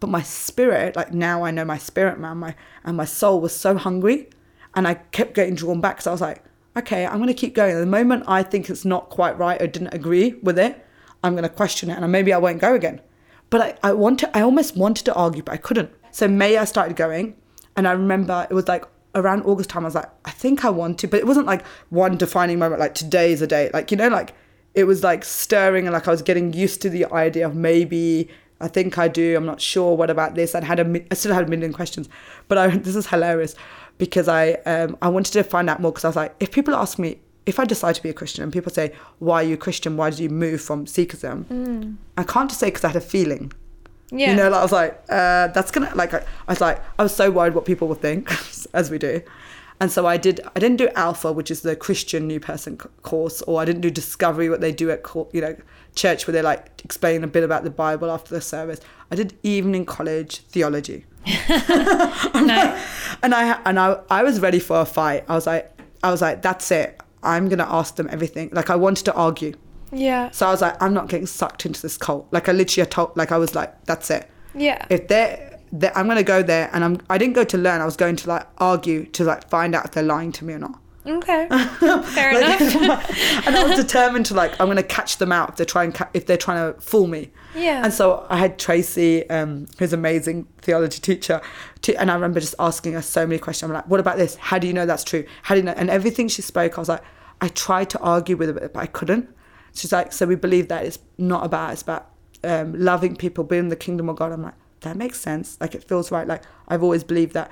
But 0.01 0.11
my 0.11 0.23
spirit, 0.23 0.97
like 0.97 1.13
now 1.13 1.45
I 1.45 1.51
know 1.51 1.65
my 1.65 1.79
spirit, 1.79 2.19
man, 2.19 2.39
my 2.39 2.55
and 2.85 2.97
my 2.97 3.05
soul 3.05 3.41
was 3.41 3.55
so 3.55 3.77
hungry, 3.77 4.29
and 4.75 4.87
I 4.89 4.95
kept 4.95 5.35
getting 5.35 5.55
drawn 5.55 5.81
back. 5.81 6.03
So 6.03 6.11
I 6.11 6.15
was 6.15 6.21
like, 6.21 6.43
okay, 6.77 7.07
I'm 7.07 7.19
gonna 7.19 7.35
keep 7.35 7.55
going. 7.55 7.73
And 7.73 7.83
the 7.83 7.87
moment 7.87 8.25
I 8.27 8.43
think 8.43 8.69
it's 8.69 8.85
not 8.85 9.09
quite 9.09 9.39
right 9.39 9.61
or 9.61 9.67
didn't 9.67 9.95
agree 9.95 10.35
with 10.43 10.59
it, 10.59 10.85
I'm 11.23 11.35
gonna 11.35 11.49
question 11.49 11.91
it, 11.91 11.99
and 11.99 12.13
maybe 12.13 12.33
I 12.33 12.39
won't 12.39 12.61
go 12.61 12.75
again. 12.75 13.01
But 13.49 13.61
I, 13.61 13.91
I 13.91 13.93
wanted, 13.93 14.31
I 14.35 14.41
almost 14.43 14.77
wanted 14.77 15.05
to 15.05 15.15
argue, 15.15 15.43
but 15.43 15.53
I 15.53 15.57
couldn't. 15.59 15.91
So 16.11 16.27
May 16.27 16.57
I 16.57 16.65
started 16.65 16.97
going, 16.97 17.37
and 17.77 17.87
I 17.87 17.93
remember 17.93 18.47
it 18.51 18.55
was 18.55 18.69
like 18.69 18.85
around 19.15 19.43
August 19.43 19.71
time. 19.71 19.85
I 19.85 19.87
was 19.87 19.95
like, 19.95 20.11
I 20.25 20.31
think 20.31 20.65
I 20.65 20.71
want 20.71 20.99
to, 21.01 21.09
but 21.09 21.21
it 21.21 21.27
wasn't 21.27 21.47
like 21.47 21.65
one 21.89 22.17
defining 22.17 22.59
moment, 22.59 22.81
like 22.81 22.95
today 22.95 23.33
is 23.33 23.43
a 23.43 23.47
day, 23.47 23.71
like 23.73 23.91
you 23.91 23.97
know, 23.97 24.09
like 24.09 24.35
it 24.77 24.85
was 24.85 25.03
like 25.03 25.25
stirring 25.25 25.87
and 25.87 25.95
like 25.95 26.07
I 26.07 26.11
was 26.13 26.23
getting 26.23 26.53
used 26.53 26.81
to 26.83 26.91
the 26.91 27.07
idea 27.07 27.47
of 27.47 27.57
maybe 27.57 28.29
I 28.61 28.69
think 28.69 28.97
I 28.99 29.09
do. 29.09 29.37
I'm 29.37 29.47
not 29.47 29.61
sure. 29.61 29.97
What 29.97 30.11
about 30.11 30.35
this? 30.35 30.55
I 30.55 30.65
had 30.65 30.79
a 30.79 30.85
mi- 30.85 31.07
I 31.11 31.15
still 31.15 31.35
had 31.35 31.45
a 31.45 31.49
million 31.49 31.73
questions, 31.73 32.09
but 32.47 32.59
I, 32.59 32.69
this 32.87 32.95
is 32.95 33.09
hilarious 33.09 33.57
because 33.99 34.29
I 34.29 34.53
um, 34.73 34.97
I 35.03 35.09
wanted 35.09 35.33
to 35.33 35.43
find 35.43 35.69
out 35.69 35.81
more 35.81 35.91
because 35.91 36.05
I 36.05 36.09
was 36.09 36.17
like, 36.17 36.37
if 36.39 36.53
people 36.53 36.75
ask 36.75 36.99
me 36.99 37.19
if 37.47 37.59
I 37.61 37.65
decide 37.65 37.95
to 37.95 38.03
be 38.03 38.11
a 38.11 38.13
Christian 38.13 38.43
and 38.43 38.53
people 38.53 38.73
say, 38.73 38.93
why 39.21 39.37
are 39.43 39.47
you 39.47 39.57
Christian? 39.57 39.97
Why 39.97 40.11
did 40.11 40.19
you 40.19 40.29
move 40.29 40.61
from 40.61 40.85
Sikhism? 40.85 41.97
I 42.19 42.25
can't 42.25 42.51
just 42.51 42.61
say 42.61 42.67
because 42.67 42.85
I 42.85 42.89
had 42.89 42.97
a 42.97 43.01
feeling. 43.01 43.53
Yeah. 44.11 44.31
You 44.31 44.37
know, 44.37 44.49
like 44.51 44.61
I 44.61 44.63
was 44.63 44.73
like, 44.73 44.93
uh, 45.09 45.47
that's 45.49 45.71
gonna 45.71 45.91
like 45.95 46.13
I, 46.13 46.19
I 46.49 46.53
was 46.53 46.61
like, 46.61 46.83
I 46.99 47.03
was 47.03 47.15
so 47.15 47.31
worried 47.31 47.55
what 47.55 47.65
people 47.65 47.89
would 47.89 48.01
think, 48.01 48.31
as 48.75 48.91
we 48.91 48.99
do, 48.99 49.23
and 49.81 49.91
so 49.91 50.07
I 50.07 50.17
did. 50.17 50.41
I 50.55 50.61
didn't 50.61 50.79
do 50.79 50.89
Alpha, 50.95 51.33
which 51.33 51.51
is 51.51 51.61
the 51.61 51.77
Christian 51.77 52.27
new 52.27 52.41
person 52.41 52.77
course, 52.77 53.43
or 53.43 53.61
I 53.61 53.65
didn't 53.65 53.83
do 53.83 53.91
Discovery, 53.91 54.49
what 54.49 54.61
they 54.61 54.73
do 54.73 54.91
at 54.91 55.03
you 55.33 55.41
know 55.41 55.57
church, 55.95 56.27
where 56.27 56.33
they 56.33 56.43
like 56.43 56.81
explain 56.85 57.23
a 57.25 57.27
bit 57.27 57.45
about 57.45 57.65
the 57.65 57.71
Bible 57.71 58.11
after 58.11 58.35
the 58.35 58.41
service. 58.41 58.81
I 59.11 59.17
did 59.17 59.37
evening 59.43 59.85
college 59.85 60.39
theology, 60.39 61.05
no. 61.27 62.83
and 63.23 63.35
I 63.35 63.61
and 63.65 63.79
I 63.79 64.01
I 64.11 64.23
was 64.23 64.41
ready 64.41 64.61
for 64.61 64.81
a 64.81 64.87
fight. 64.87 65.25
I 65.29 65.35
was 65.35 65.47
like, 65.47 65.71
I 66.03 66.11
was 66.11 66.23
like, 66.23 66.43
that's 66.43 66.71
it. 66.71 67.01
I'm 67.23 67.49
gonna 67.49 67.69
ask 67.69 67.97
them 67.97 68.09
everything. 68.11 68.51
Like 68.53 68.71
I 68.71 68.77
wanted 68.77 69.05
to 69.05 69.15
argue. 69.15 69.55
Yeah. 69.93 70.31
So 70.31 70.47
I 70.47 70.51
was 70.51 70.63
like, 70.63 70.81
I'm 70.83 70.95
not 70.95 71.09
getting 71.09 71.27
sucked 71.27 71.67
into 71.67 71.81
this 71.83 71.97
cult. 71.97 72.27
Like 72.31 72.49
I 72.49 72.53
literally 72.53 72.89
told, 72.89 73.17
like 73.17 73.33
I 73.33 73.39
was 73.39 73.55
like, 73.55 73.85
that's 73.85 74.11
it. 74.11 74.29
Yeah. 74.55 74.85
If 74.91 75.09
they're, 75.09 75.56
they're 75.73 75.97
I'm 75.97 76.07
gonna 76.09 76.23
go 76.23 76.43
there, 76.43 76.71
and 76.73 76.85
I'm. 76.85 77.01
I 77.11 77.19
didn't 77.19 77.35
go 77.35 77.45
to 77.45 77.59
learn. 77.59 77.81
I 77.81 77.85
was 77.85 77.97
going 77.97 78.17
to 78.17 78.29
like 78.29 78.47
argue 78.59 79.07
to 79.07 79.25
like 79.25 79.49
find 79.49 79.75
out 79.75 79.85
if 79.87 79.91
they're 79.93 80.03
lying 80.03 80.33
to 80.33 80.45
me 80.45 80.55
or 80.55 80.59
not. 80.59 80.79
Okay. 81.07 81.47
Fair 81.79 82.35
Like, 82.35 82.61
enough. 82.61 83.11
and 83.47 83.57
I 83.57 83.65
was 83.69 83.77
determined 83.85 84.27
to 84.27 84.35
like, 84.35 84.61
I'm 84.61 84.67
gonna 84.67 84.83
catch 84.83 85.19
them 85.19 85.31
out 85.31 85.51
if 85.51 85.57
they're 85.57 85.65
trying, 85.65 85.93
ca- 85.93 86.09
if 86.15 86.27
they're 86.27 86.37
trying 86.37 86.73
to 86.75 86.81
fool 86.81 87.07
me. 87.07 87.31
Yeah. 87.55 87.85
And 87.85 87.93
so 87.93 88.27
I 88.29 88.39
had 88.39 88.59
Tracy, 88.59 89.29
um, 89.31 89.67
who's 89.79 89.93
an 89.93 90.01
amazing 90.01 90.49
theology 90.63 90.99
teacher, 91.01 91.41
to, 91.83 91.95
and 92.01 92.11
I 92.11 92.15
remember 92.15 92.41
just 92.41 92.57
asking 92.59 92.95
her 92.95 93.03
so 93.03 93.25
many 93.25 93.39
questions. 93.39 93.71
I'm 93.71 93.75
like, 93.75 93.87
what 93.89 94.01
about 94.01 94.17
this? 94.17 94.35
How 94.35 94.59
do 94.59 94.67
you 94.67 94.73
know 94.73 94.85
that's 94.85 95.05
true? 95.05 95.25
How 95.43 95.55
do 95.55 95.61
you 95.61 95.65
know? 95.67 95.75
And 95.77 95.91
everything 95.91 96.27
she 96.27 96.43
spoke, 96.43 96.77
I 96.77 96.81
was 96.81 96.89
like, 96.89 97.03
I 97.41 97.49
tried 97.49 97.89
to 97.91 98.01
argue 98.01 98.37
with 98.37 98.49
her, 98.61 98.69
but 98.69 98.77
I 98.81 98.87
couldn't. 98.87 99.29
She's 99.75 99.93
like, 99.93 100.13
so 100.13 100.27
we 100.27 100.35
believe 100.35 100.67
that 100.69 100.85
it's 100.85 100.99
not 101.19 101.45
about, 101.47 101.73
it's 101.73 101.83
about 101.83 102.11
um, 102.43 102.73
loving 102.77 103.15
people, 103.15 103.45
building 103.45 103.69
the 103.69 103.77
kingdom 103.77 104.09
of 104.09 104.17
God. 104.17 104.33
I'm 104.33 104.43
like, 104.43 104.55
that 104.87 104.97
makes 104.97 105.21
sense. 105.21 105.59
Like 105.61 105.75
it 105.75 105.85
feels 105.85 106.11
right. 106.11 106.27
Like 106.27 106.43
I've 106.69 106.83
always 106.83 107.05
believed 107.05 107.33
that 107.35 107.51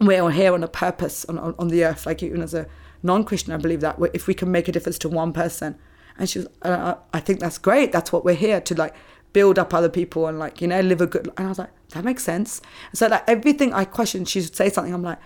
we're 0.00 0.22
all 0.22 0.28
here 0.28 0.54
on 0.54 0.62
a 0.62 0.68
purpose 0.68 1.24
on, 1.26 1.38
on, 1.38 1.54
on 1.58 1.68
the 1.68 1.84
earth. 1.84 2.06
Like 2.06 2.22
even 2.22 2.42
as 2.42 2.54
a 2.54 2.66
non-Christian, 3.02 3.52
I 3.52 3.58
believe 3.58 3.80
that 3.80 3.98
if 4.14 4.26
we 4.26 4.34
can 4.34 4.50
make 4.50 4.66
a 4.68 4.72
difference 4.72 4.98
to 5.00 5.08
one 5.08 5.32
person, 5.32 5.76
and 6.18 6.28
she 6.28 6.40
was, 6.40 6.48
uh, 6.62 6.94
I 7.12 7.20
think 7.20 7.38
that's 7.40 7.58
great. 7.58 7.92
That's 7.92 8.12
what 8.12 8.24
we're 8.24 8.34
here 8.34 8.60
to 8.60 8.74
like 8.74 8.94
build 9.32 9.58
up 9.58 9.74
other 9.74 9.90
people 9.90 10.26
and 10.26 10.38
like 10.38 10.60
you 10.60 10.66
know 10.68 10.80
live 10.80 11.00
a 11.00 11.06
good. 11.06 11.28
And 11.36 11.46
I 11.46 11.48
was 11.48 11.58
like, 11.58 11.70
that 11.90 12.04
makes 12.04 12.24
sense. 12.24 12.60
So 12.94 13.06
like 13.06 13.24
everything 13.28 13.72
I 13.74 13.84
questioned, 13.84 14.28
she 14.28 14.40
would 14.40 14.56
say 14.56 14.70
something. 14.70 14.92
I'm 14.92 15.02
like, 15.02 15.18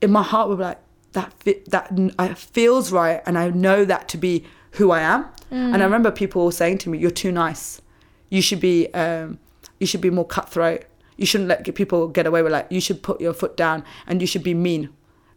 in 0.00 0.10
my 0.10 0.22
heart 0.22 0.48
would 0.48 0.58
be 0.58 0.64
like 0.64 0.80
that. 1.12 1.34
That 1.68 2.12
I 2.18 2.34
feels 2.34 2.92
right, 2.92 3.20
and 3.26 3.36
I 3.36 3.50
know 3.50 3.84
that 3.84 4.08
to 4.10 4.16
be 4.16 4.44
who 4.72 4.90
I 4.90 5.00
am. 5.00 5.26
And 5.50 5.82
I 5.82 5.84
remember 5.84 6.10
people 6.10 6.50
saying 6.50 6.78
to 6.78 6.88
me, 6.88 6.98
"You're 6.98 7.10
too 7.10 7.32
nice. 7.32 7.82
You 8.30 8.40
should 8.40 8.60
be. 8.60 8.92
Um, 8.94 9.38
you 9.82 9.86
should 9.86 10.00
be 10.00 10.10
more 10.10 10.26
cutthroat. 10.26 10.84
You 11.16 11.26
shouldn't 11.26 11.48
let 11.48 11.74
people 11.74 12.08
get 12.08 12.26
away 12.26 12.42
with 12.42 12.52
like. 12.52 12.68
You 12.70 12.80
should 12.80 13.02
put 13.02 13.20
your 13.20 13.34
foot 13.34 13.56
down, 13.56 13.84
and 14.06 14.20
you 14.20 14.26
should 14.26 14.42
be 14.42 14.54
mean." 14.54 14.88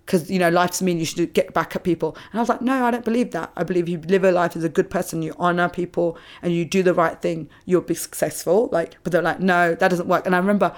Because 0.05 0.29
you 0.29 0.37
know 0.37 0.49
life's 0.49 0.83
mean, 0.83 0.99
you 0.99 1.05
should 1.05 1.33
get 1.33 1.53
back 1.55 1.75
at 1.75 1.83
people. 1.83 2.15
And 2.31 2.39
I 2.39 2.41
was 2.41 2.47
like, 2.47 2.61
no, 2.61 2.85
I 2.85 2.91
don't 2.91 3.03
believe 3.03 3.31
that. 3.31 3.51
I 3.55 3.63
believe 3.63 3.89
you 3.89 3.97
live 3.97 4.23
a 4.23 4.31
life 4.31 4.55
as 4.55 4.63
a 4.63 4.69
good 4.69 4.91
person, 4.91 5.23
you 5.23 5.33
honor 5.39 5.67
people, 5.67 6.15
and 6.43 6.53
you 6.53 6.63
do 6.63 6.83
the 6.83 6.93
right 6.93 7.19
thing, 7.19 7.49
you'll 7.65 7.81
be 7.81 7.95
successful. 7.95 8.69
Like, 8.71 8.97
but 9.01 9.11
they're 9.11 9.23
like, 9.23 9.39
no, 9.39 9.73
that 9.73 9.87
doesn't 9.87 10.07
work. 10.07 10.27
And 10.27 10.35
I 10.35 10.37
remember 10.37 10.75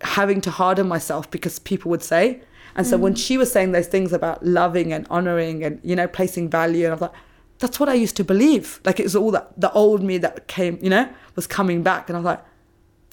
having 0.00 0.40
to 0.40 0.50
harden 0.50 0.88
myself 0.88 1.30
because 1.30 1.58
people 1.58 1.90
would 1.90 2.02
say. 2.02 2.40
And 2.74 2.86
so 2.86 2.96
when 2.96 3.14
mm. 3.14 3.18
she 3.18 3.36
was 3.36 3.52
saying 3.52 3.72
those 3.72 3.86
things 3.86 4.12
about 4.12 4.44
loving 4.44 4.92
and 4.92 5.06
honoring 5.08 5.62
and 5.62 5.78
you 5.82 5.94
know 5.94 6.08
placing 6.08 6.48
value, 6.48 6.84
and 6.84 6.92
I 6.92 6.94
was 6.94 7.02
like, 7.02 7.12
that's 7.58 7.78
what 7.78 7.88
I 7.88 7.94
used 7.94 8.16
to 8.16 8.24
believe. 8.24 8.80
Like 8.84 8.98
it 8.98 9.04
was 9.04 9.14
all 9.14 9.30
that 9.32 9.58
the 9.60 9.70
old 9.72 10.02
me 10.02 10.18
that 10.18 10.48
came, 10.48 10.78
you 10.82 10.90
know, 10.90 11.08
was 11.36 11.46
coming 11.46 11.82
back, 11.82 12.08
and 12.08 12.16
I 12.16 12.20
was 12.20 12.24
like, 12.24 12.44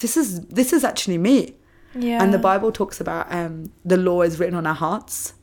this 0.02 0.16
is 0.16 0.40
this 0.46 0.72
is 0.72 0.84
actually 0.84 1.16
me. 1.16 1.54
Yeah. 1.94 2.22
And 2.22 2.34
the 2.34 2.38
Bible 2.38 2.72
talks 2.72 3.00
about 3.00 3.32
um, 3.32 3.72
the 3.84 3.96
law 3.96 4.22
is 4.22 4.38
written 4.38 4.54
on 4.54 4.66
our 4.66 4.74
hearts. 4.74 5.34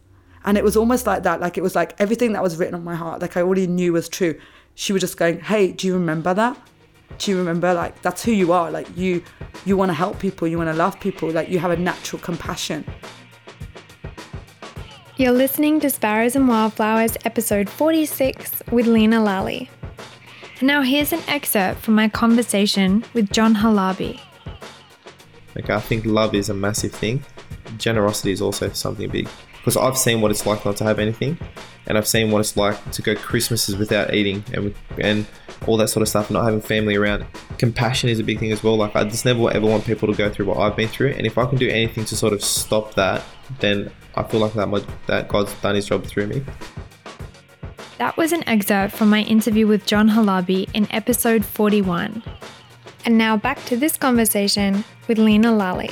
And 0.46 0.58
it 0.58 0.64
was 0.64 0.78
almost 0.78 1.06
like 1.06 1.24
that. 1.24 1.42
Like 1.42 1.58
it 1.58 1.62
was 1.62 1.76
like 1.76 2.00
everything 2.00 2.34
that 2.34 2.44
was 2.44 2.58
written 2.58 2.76
on 2.76 2.84
my 2.84 2.96
heart, 2.96 3.22
like 3.22 3.36
I 3.38 3.42
already 3.42 3.68
knew 3.68 3.94
was 3.94 4.08
true. 4.08 4.40
She 4.76 4.94
was 4.94 5.02
just 5.02 5.18
going, 5.18 5.40
Hey, 5.40 5.72
do 5.72 5.88
you 5.88 5.94
remember 5.94 6.34
that? 6.34 6.58
Do 7.18 7.32
you 7.32 7.38
remember 7.38 7.74
like 7.74 8.02
that's 8.02 8.24
who 8.24 8.32
you 8.32 8.54
are? 8.54 8.70
Like 8.70 8.88
you 8.96 9.24
you 9.66 9.76
want 9.78 9.90
to 9.90 9.94
help 9.94 10.20
people, 10.20 10.48
you 10.48 10.58
want 10.58 10.70
to 10.70 10.76
love 10.76 11.00
people, 11.00 11.30
like 11.32 11.50
you 11.50 11.60
have 11.60 11.72
a 11.72 11.78
natural 11.78 12.22
compassion. 12.22 12.86
You're 15.18 15.34
listening 15.34 15.82
to 15.82 15.90
Sparrows 15.90 16.36
and 16.36 16.48
Wildflowers, 16.48 17.18
episode 17.26 17.70
46 17.70 18.64
with 18.72 18.88
Leena 18.88 19.22
Lally. 19.22 19.70
And 20.60 20.68
now 20.68 20.82
here's 20.82 21.12
an 21.12 21.22
excerpt 21.28 21.82
from 21.82 21.96
my 21.96 22.08
conversation 22.08 23.04
with 23.14 23.30
John 23.32 23.56
Halabi. 23.56 24.20
I 25.68 25.80
think 25.80 26.06
love 26.06 26.36
is 26.36 26.50
a 26.50 26.54
massive 26.54 26.92
thing. 26.92 27.24
Generosity 27.78 28.32
is 28.32 28.42
also 28.42 28.70
something 28.70 29.10
big 29.10 29.28
because 29.58 29.76
I've 29.76 29.98
seen 29.98 30.22
what 30.22 30.32
it's 30.32 30.46
like 30.46 30.64
not 30.66 30.78
to 30.78 30.84
have 30.84 31.00
anything, 31.00 31.38
and 31.88 31.98
I've 31.98 32.08
seen 32.08 32.32
what 32.32 32.40
it's 32.40 32.56
like 32.56 32.92
to 32.92 33.02
go 33.02 33.16
Christmases 33.16 33.78
without 33.78 34.14
eating 34.14 34.44
and 34.54 34.74
and 35.00 35.26
all 35.68 35.78
that 35.78 35.90
sort 35.90 36.02
of 36.02 36.08
stuff, 36.08 36.30
and 36.30 36.36
not 36.36 36.46
having 36.46 36.62
family 36.62 36.96
around. 36.96 37.26
Compassion 37.58 38.10
is 38.10 38.20
a 38.20 38.24
big 38.24 38.40
thing 38.40 38.52
as 38.52 38.64
well. 38.64 38.78
Like 38.78 38.96
I 38.96 39.04
just 39.04 39.26
never 39.26 39.50
ever 39.52 39.66
want 39.66 39.86
people 39.86 40.08
to 40.08 40.16
go 40.16 40.30
through 40.30 40.46
what 40.46 40.58
I've 40.58 40.76
been 40.76 40.88
through, 40.88 41.10
and 41.12 41.26
if 41.26 41.38
I 41.38 41.46
can 41.46 41.58
do 41.58 41.70
anything 41.70 42.06
to 42.06 42.16
sort 42.16 42.34
of 42.34 42.44
stop 42.44 42.94
that, 42.96 43.24
then 43.60 43.92
I 44.16 44.24
feel 44.24 44.40
like 44.40 44.54
that 44.54 44.68
my, 44.68 44.84
that 45.08 45.28
God's 45.28 45.54
done 45.56 45.76
His 45.76 45.86
job 45.86 46.06
through 46.06 46.28
me. 46.28 46.44
That 47.98 48.16
was 48.16 48.32
an 48.32 48.48
excerpt 48.48 48.96
from 48.96 49.10
my 49.10 49.24
interview 49.24 49.68
with 49.68 49.86
John 49.86 50.10
Halabi 50.10 50.70
in 50.74 50.88
episode 50.90 51.44
41. 51.44 52.24
And 53.06 53.18
now 53.18 53.38
back 53.38 53.64
to 53.66 53.78
this 53.78 53.98
conversation 53.98 54.84
with 55.08 55.18
Leena 55.18 55.52
Lally. 55.52 55.92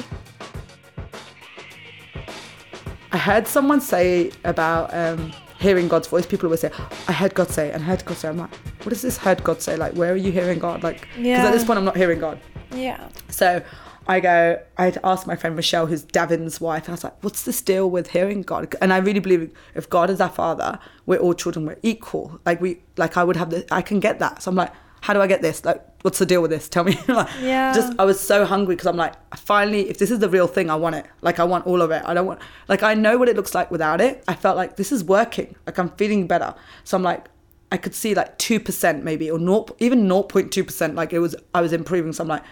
I 3.12 3.18
heard 3.18 3.47
someone 3.47 3.82
say 3.82 4.32
about 4.43 4.93
um, 4.93 5.32
hearing 5.60 5.88
God's 5.88 6.08
voice. 6.08 6.26
People 6.26 6.47
always 6.47 6.60
say, 6.62 6.72
"I 7.08 7.14
heard 7.14 7.34
God 7.34 7.49
say," 7.49 7.72
and 7.72 7.82
I 7.82 7.86
heard 7.86 8.03
God 8.05 8.18
say. 8.18 8.28
I'm 8.28 8.38
like, 8.38 8.53
"What 8.84 8.89
does 8.89 9.01
this 9.01 9.18
heard 9.18 9.43
God 9.43 9.62
say? 9.62 9.78
Like, 9.78 9.93
where 9.93 10.12
are 10.12 10.18
you 10.18 10.32
hearing 10.32 10.60
God? 10.60 10.84
Like, 10.84 11.01
because 11.01 11.26
Yeah. 11.26 11.45
at 11.45 11.51
this 11.53 11.64
point, 11.64 11.80
I'm 11.80 11.86
not 11.86 11.95
hearing 11.95 12.20
God." 12.20 12.39
Yeah. 12.72 13.08
So 13.30 13.62
I 14.10 14.20
go, 14.20 14.60
I'd 14.78 14.97
asked 15.03 15.26
my 15.26 15.36
friend 15.36 15.55
Michelle, 15.55 15.86
who's 15.88 16.03
Davin's 16.03 16.60
wife, 16.62 16.84
and 16.84 16.89
I 16.89 16.93
was 16.93 17.03
like, 17.03 17.22
what's 17.24 17.43
this 17.43 17.62
deal 17.62 17.89
with 17.89 18.12
hearing 18.12 18.41
God? 18.41 18.74
And 18.82 18.93
I 18.93 18.97
really 18.97 19.20
believe 19.20 19.51
if 19.76 19.89
God 19.89 20.10
is 20.10 20.22
our 20.22 20.30
father, 20.30 20.80
we're 21.05 21.18
all 21.20 21.34
children, 21.34 21.66
we're 21.66 21.78
equal. 21.84 22.39
Like 22.45 22.62
we 22.62 22.80
like 22.97 23.18
I 23.18 23.24
would 23.24 23.36
have 23.38 23.49
the 23.49 23.66
I 23.72 23.82
can 23.82 23.99
get 23.99 24.20
that. 24.20 24.43
So 24.43 24.49
I'm 24.51 24.55
like, 24.55 24.72
how 25.01 25.13
do 25.13 25.21
I 25.21 25.27
get 25.27 25.41
this? 25.41 25.63
Like, 25.63 25.83
what's 26.01 26.19
the 26.19 26.25
deal 26.25 26.41
with 26.41 26.51
this? 26.51 26.67
Tell 26.69 26.83
me. 26.83 26.99
like, 27.07 27.29
Yeah. 27.41 27.73
Just 27.73 27.93
I 27.99 28.05
was 28.05 28.19
so 28.19 28.45
hungry 28.45 28.75
because 28.75 28.87
I'm 28.87 28.97
like, 28.97 29.13
finally, 29.37 29.89
if 29.89 29.97
this 29.97 30.11
is 30.11 30.19
the 30.19 30.29
real 30.29 30.47
thing, 30.47 30.69
I 30.69 30.75
want 30.75 30.95
it. 30.95 31.05
Like 31.21 31.39
I 31.39 31.43
want 31.43 31.67
all 31.67 31.81
of 31.81 31.91
it. 31.91 32.01
I 32.05 32.13
don't 32.13 32.25
want 32.25 32.39
like 32.67 32.83
I 32.83 32.93
know 32.93 33.17
what 33.17 33.29
it 33.29 33.35
looks 33.35 33.53
like 33.55 33.71
without 33.71 34.01
it. 34.01 34.23
I 34.27 34.35
felt 34.35 34.57
like 34.57 34.75
this 34.75 34.91
is 34.91 35.03
working. 35.03 35.55
Like 35.65 35.77
I'm 35.77 35.89
feeling 35.91 36.27
better. 36.27 36.55
So 36.83 36.97
I'm 36.97 37.03
like, 37.03 37.27
I 37.71 37.77
could 37.77 37.93
see 37.93 38.13
like 38.15 38.37
two 38.37 38.59
percent 38.59 39.03
maybe 39.03 39.29
or 39.29 39.39
not 39.39 39.71
even 39.79 40.07
0.2 40.07 40.65
percent. 40.65 40.95
Like 40.95 41.13
it 41.13 41.19
was 41.19 41.35
I 41.53 41.61
was 41.61 41.73
improving. 41.73 42.13
So 42.13 42.23
I'm 42.23 42.27
like, 42.29 42.43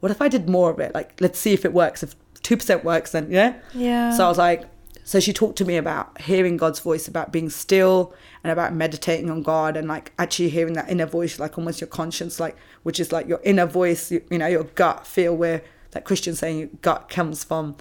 what 0.00 0.10
if 0.10 0.20
I 0.20 0.28
did 0.28 0.48
more 0.48 0.70
of 0.70 0.80
it? 0.80 0.94
Like 0.94 1.20
let's 1.20 1.38
see 1.38 1.52
if 1.52 1.64
it 1.64 1.72
works. 1.72 2.02
If 2.02 2.14
two 2.42 2.56
percent 2.56 2.84
works, 2.84 3.12
then 3.12 3.30
yeah. 3.30 3.54
Yeah. 3.72 4.16
So 4.16 4.26
I 4.26 4.28
was 4.28 4.38
like, 4.38 4.64
so 5.04 5.20
she 5.20 5.32
talked 5.32 5.58
to 5.58 5.64
me 5.64 5.76
about 5.76 6.20
hearing 6.20 6.56
God's 6.56 6.80
voice, 6.80 7.06
about 7.08 7.30
being 7.30 7.50
still, 7.50 8.14
and 8.44 8.52
about 8.52 8.74
meditating 8.74 9.30
on 9.30 9.42
God, 9.42 9.76
and 9.76 9.88
like 9.88 10.12
actually 10.18 10.50
hearing 10.50 10.74
that 10.74 10.90
inner 10.90 11.06
voice, 11.06 11.40
like 11.40 11.58
almost 11.58 11.80
your 11.80 11.88
conscience, 11.88 12.38
like 12.38 12.56
which 12.82 13.00
is 13.00 13.10
like 13.10 13.26
your 13.26 13.40
inner 13.42 13.66
voice, 13.66 14.12
you, 14.12 14.22
you 14.30 14.38
know, 14.38 14.46
your 14.46 14.64
gut 14.64 15.06
feel, 15.06 15.34
where 15.34 15.62
that 15.92 16.04
Christian 16.04 16.34
saying 16.34 16.58
your 16.58 16.68
gut 16.82 17.08
comes 17.08 17.42
from 17.42 17.76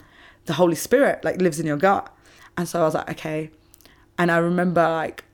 the 0.46 0.54
Holy 0.54 0.76
Spirit, 0.76 1.24
like 1.24 1.42
lives 1.42 1.60
in 1.60 1.68
your 1.68 1.78
gut. 1.78 2.12
And 2.58 2.68
so 2.68 2.82
I 2.82 2.84
was 2.86 2.94
like, 2.94 3.10
okay. 3.12 3.52
And 4.18 4.32
I 4.32 4.38
remember 4.38 4.82
like 4.82 5.26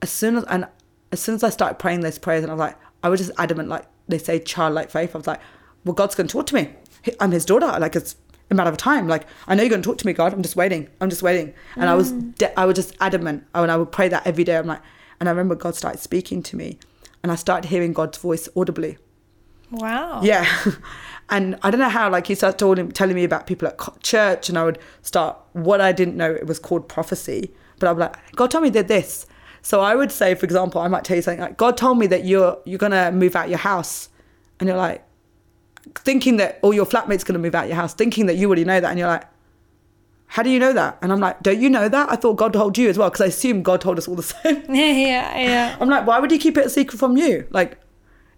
as 0.00 0.10
soon 0.10 0.36
as 0.36 0.44
and 0.44 0.66
as 1.12 1.20
soon 1.20 1.34
as 1.34 1.44
I 1.44 1.50
started 1.50 1.78
praying 1.78 2.00
those 2.00 2.18
prayers, 2.18 2.42
and 2.42 2.50
I 2.50 2.54
was 2.54 2.60
like, 2.60 2.76
I 3.02 3.08
was 3.10 3.20
just 3.20 3.32
adamant, 3.38 3.68
like 3.68 3.84
they 4.08 4.18
say, 4.18 4.38
childlike 4.38 4.90
faith. 4.90 5.14
I 5.14 5.18
was 5.18 5.26
like, 5.26 5.40
well, 5.84 5.94
God's 5.94 6.14
to 6.14 6.24
talk 6.24 6.46
to 6.46 6.54
me. 6.54 6.70
I'm 7.20 7.32
His 7.32 7.44
daughter. 7.44 7.78
Like 7.78 7.96
it's 7.96 8.16
a 8.50 8.54
matter 8.54 8.70
of 8.70 8.76
time. 8.76 9.08
Like 9.08 9.26
I 9.46 9.54
know 9.54 9.62
you're 9.62 9.70
going 9.70 9.82
to 9.82 9.86
talk 9.86 9.98
to 9.98 10.06
me, 10.06 10.12
God. 10.12 10.32
I'm 10.32 10.42
just 10.42 10.56
waiting. 10.56 10.88
I'm 11.00 11.10
just 11.10 11.22
waiting. 11.22 11.54
And 11.76 11.88
I 11.88 11.94
was, 11.94 12.12
mm. 12.12 12.34
de- 12.36 12.58
I 12.58 12.64
was 12.64 12.74
just 12.74 12.94
adamant. 13.00 13.46
Oh, 13.54 13.62
and 13.62 13.72
I 13.72 13.76
would 13.76 13.92
pray 13.92 14.08
that 14.08 14.26
every 14.26 14.44
day. 14.44 14.56
I'm 14.56 14.66
like, 14.66 14.82
and 15.18 15.28
I 15.28 15.32
remember 15.32 15.54
God 15.54 15.74
started 15.74 16.00
speaking 16.00 16.42
to 16.44 16.56
me, 16.56 16.78
and 17.22 17.30
I 17.30 17.34
started 17.34 17.68
hearing 17.68 17.92
God's 17.92 18.18
voice 18.18 18.48
audibly. 18.56 18.98
Wow. 19.70 20.20
Yeah. 20.22 20.46
And 21.30 21.56
I 21.62 21.70
don't 21.70 21.80
know 21.80 21.88
how, 21.88 22.10
like, 22.10 22.26
he 22.26 22.34
started 22.34 22.58
telling, 22.58 22.90
telling 22.90 23.14
me 23.14 23.22
about 23.22 23.46
people 23.46 23.68
at 23.68 23.78
church, 24.02 24.48
and 24.48 24.58
I 24.58 24.64
would 24.64 24.78
start 25.02 25.38
what 25.52 25.80
I 25.80 25.92
didn't 25.92 26.16
know 26.16 26.32
it 26.32 26.46
was 26.46 26.58
called 26.58 26.88
prophecy. 26.88 27.52
But 27.78 27.88
I'm 27.88 27.98
like, 27.98 28.16
God 28.34 28.50
told 28.50 28.64
me 28.64 28.70
did 28.70 28.88
this. 28.88 29.26
So 29.62 29.80
I 29.80 29.94
would 29.94 30.10
say, 30.10 30.34
for 30.34 30.44
example, 30.44 30.80
I 30.80 30.88
might 30.88 31.04
tell 31.04 31.16
you 31.16 31.22
something 31.22 31.40
like, 31.40 31.56
God 31.56 31.76
told 31.76 31.98
me 31.98 32.06
that 32.08 32.24
you're 32.24 32.58
you're 32.64 32.78
gonna 32.78 33.12
move 33.12 33.36
out 33.36 33.48
your 33.48 33.58
house, 33.58 34.08
and 34.58 34.68
you're 34.68 34.76
like, 34.76 35.04
thinking 35.96 36.36
that 36.38 36.58
all 36.62 36.72
your 36.74 36.86
flatmates 36.86 37.24
gonna 37.24 37.38
move 37.38 37.54
out 37.54 37.66
your 37.66 37.76
house, 37.76 37.94
thinking 37.94 38.26
that 38.26 38.34
you 38.36 38.46
already 38.46 38.64
know 38.64 38.80
that, 38.80 38.88
and 38.90 38.98
you're 38.98 39.08
like, 39.08 39.24
how 40.26 40.42
do 40.44 40.50
you 40.50 40.58
know 40.60 40.72
that? 40.72 40.96
And 41.02 41.10
I'm 41.12 41.18
like, 41.20 41.42
don't 41.42 41.60
you 41.60 41.68
know 41.68 41.88
that? 41.88 42.10
I 42.10 42.14
thought 42.16 42.34
God 42.34 42.52
told 42.52 42.78
you 42.78 42.88
as 42.88 42.96
well, 42.96 43.08
because 43.10 43.20
I 43.22 43.26
assume 43.26 43.62
God 43.62 43.80
told 43.80 43.98
us 43.98 44.06
all 44.06 44.14
the 44.14 44.22
same. 44.34 44.62
Yeah, 44.72 44.92
yeah, 44.92 45.38
yeah. 45.38 45.76
I'm 45.80 45.88
like, 45.88 46.06
why 46.06 46.18
would 46.20 46.30
he 46.30 46.38
keep 46.38 46.56
it 46.56 46.66
a 46.66 46.70
secret 46.70 46.98
from 46.98 47.16
you? 47.16 47.46
Like, 47.50 47.78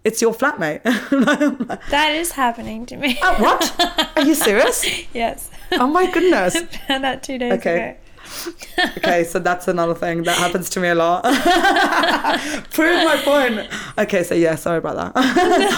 it's 0.03 0.21
your 0.21 0.33
flatmate. 0.33 0.81
That 1.91 2.11
is 2.13 2.31
happening 2.31 2.85
to 2.87 2.97
me. 2.97 3.17
"Oh, 3.21 3.35
what? 3.41 4.17
Are 4.17 4.23
you 4.25 4.35
serious? 4.35 4.85
yes. 5.13 5.49
Oh 5.71 5.87
my 5.87 6.09
goodness. 6.11 6.59
Found 6.87 7.03
that 7.05 7.23
two 7.23 7.37
days 7.37 7.53
Okay. 7.53 7.75
ago. 7.91 7.97
Okay, 8.97 9.23
so 9.23 9.37
that's 9.39 9.67
another 9.67 9.93
thing 9.93 10.23
that 10.23 10.35
happens 10.37 10.69
to 10.71 10.79
me 10.79 10.87
a 10.89 10.95
lot. 10.95 11.23
Prove 12.71 13.03
my 13.03 13.21
point. 13.23 13.69
Okay, 13.97 14.23
so 14.23 14.33
yeah, 14.35 14.55
sorry 14.55 14.77
about 14.79 15.13
that. 15.13 15.15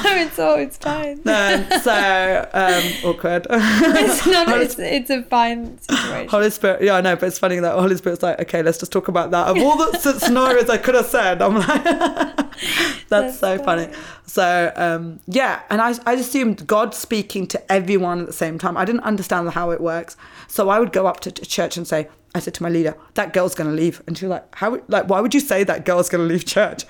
no, 0.03 0.16
it's 0.22 0.39
all 0.39 0.56
it's 0.56 0.78
fine. 0.78 1.18
um, 1.28 1.66
so 1.82 2.49
um, 2.53 2.84
awkward. 3.10 3.47
It's 3.49 4.26
not. 4.26 4.47
Holy, 4.47 4.66
It's, 4.66 4.80
it's 4.80 5.10
a 5.10 5.24
fine 5.24 5.78
situation. 5.80 6.30
Holy 6.30 6.49
Spirit, 6.49 6.84
yeah, 6.84 6.93
I 6.95 7.01
know, 7.01 7.16
but 7.16 7.28
it's 7.28 7.39
funny 7.39 7.60
that 7.60 7.74
Holy 7.78 7.95
Spirit's 7.97 8.24
like, 8.24 8.39
okay, 8.41 8.62
let's 8.64 8.78
just 8.78 8.91
talk 8.91 9.08
about 9.08 9.32
that. 9.32 9.47
Of 9.47 9.58
all 9.58 9.78
the 9.78 9.97
scenarios 10.20 10.70
I 10.70 10.78
could 10.78 10.95
have 10.95 11.06
said, 11.08 11.41
I'm 11.41 11.56
like, 11.56 11.84
that's, 11.84 13.10
That's 13.10 13.39
so 13.39 13.58
funny. 13.58 13.86
funny. 13.86 13.97
So 14.26 14.72
um, 14.76 15.20
yeah, 15.28 15.62
and 15.70 15.82
I, 15.82 15.95
I 16.06 16.14
assumed 16.14 16.66
God 16.68 16.93
speaking 16.95 17.47
to 17.47 17.72
everyone 17.72 18.22
at 18.22 18.28
the 18.28 18.34
same 18.34 18.58
time. 18.58 18.78
I 18.78 18.86
didn't 18.86 19.01
understand 19.01 19.49
how 19.51 19.72
it 19.72 19.82
works, 19.82 20.16
so 20.47 20.70
I 20.70 20.80
would 20.80 20.91
go 20.91 21.08
up 21.08 21.20
to, 21.22 21.32
to 21.32 21.45
church 21.45 21.78
and 21.78 21.88
say, 21.88 22.08
I 22.36 22.40
said 22.40 22.54
to 22.56 22.64
my 22.64 22.70
leader, 22.70 22.96
that 23.16 23.34
girl's 23.34 23.56
going 23.56 23.70
to 23.70 23.76
leave, 23.76 24.04
and 24.06 24.18
she 24.18 24.26
was 24.26 24.32
like, 24.32 24.56
how, 24.56 24.80
like, 24.88 25.10
why 25.10 25.22
would 25.22 25.34
you 25.34 25.40
say 25.40 25.64
that 25.64 25.86
girl's 25.86 26.10
going 26.10 26.28
to 26.28 26.32
leave 26.32 26.46
church? 26.46 26.84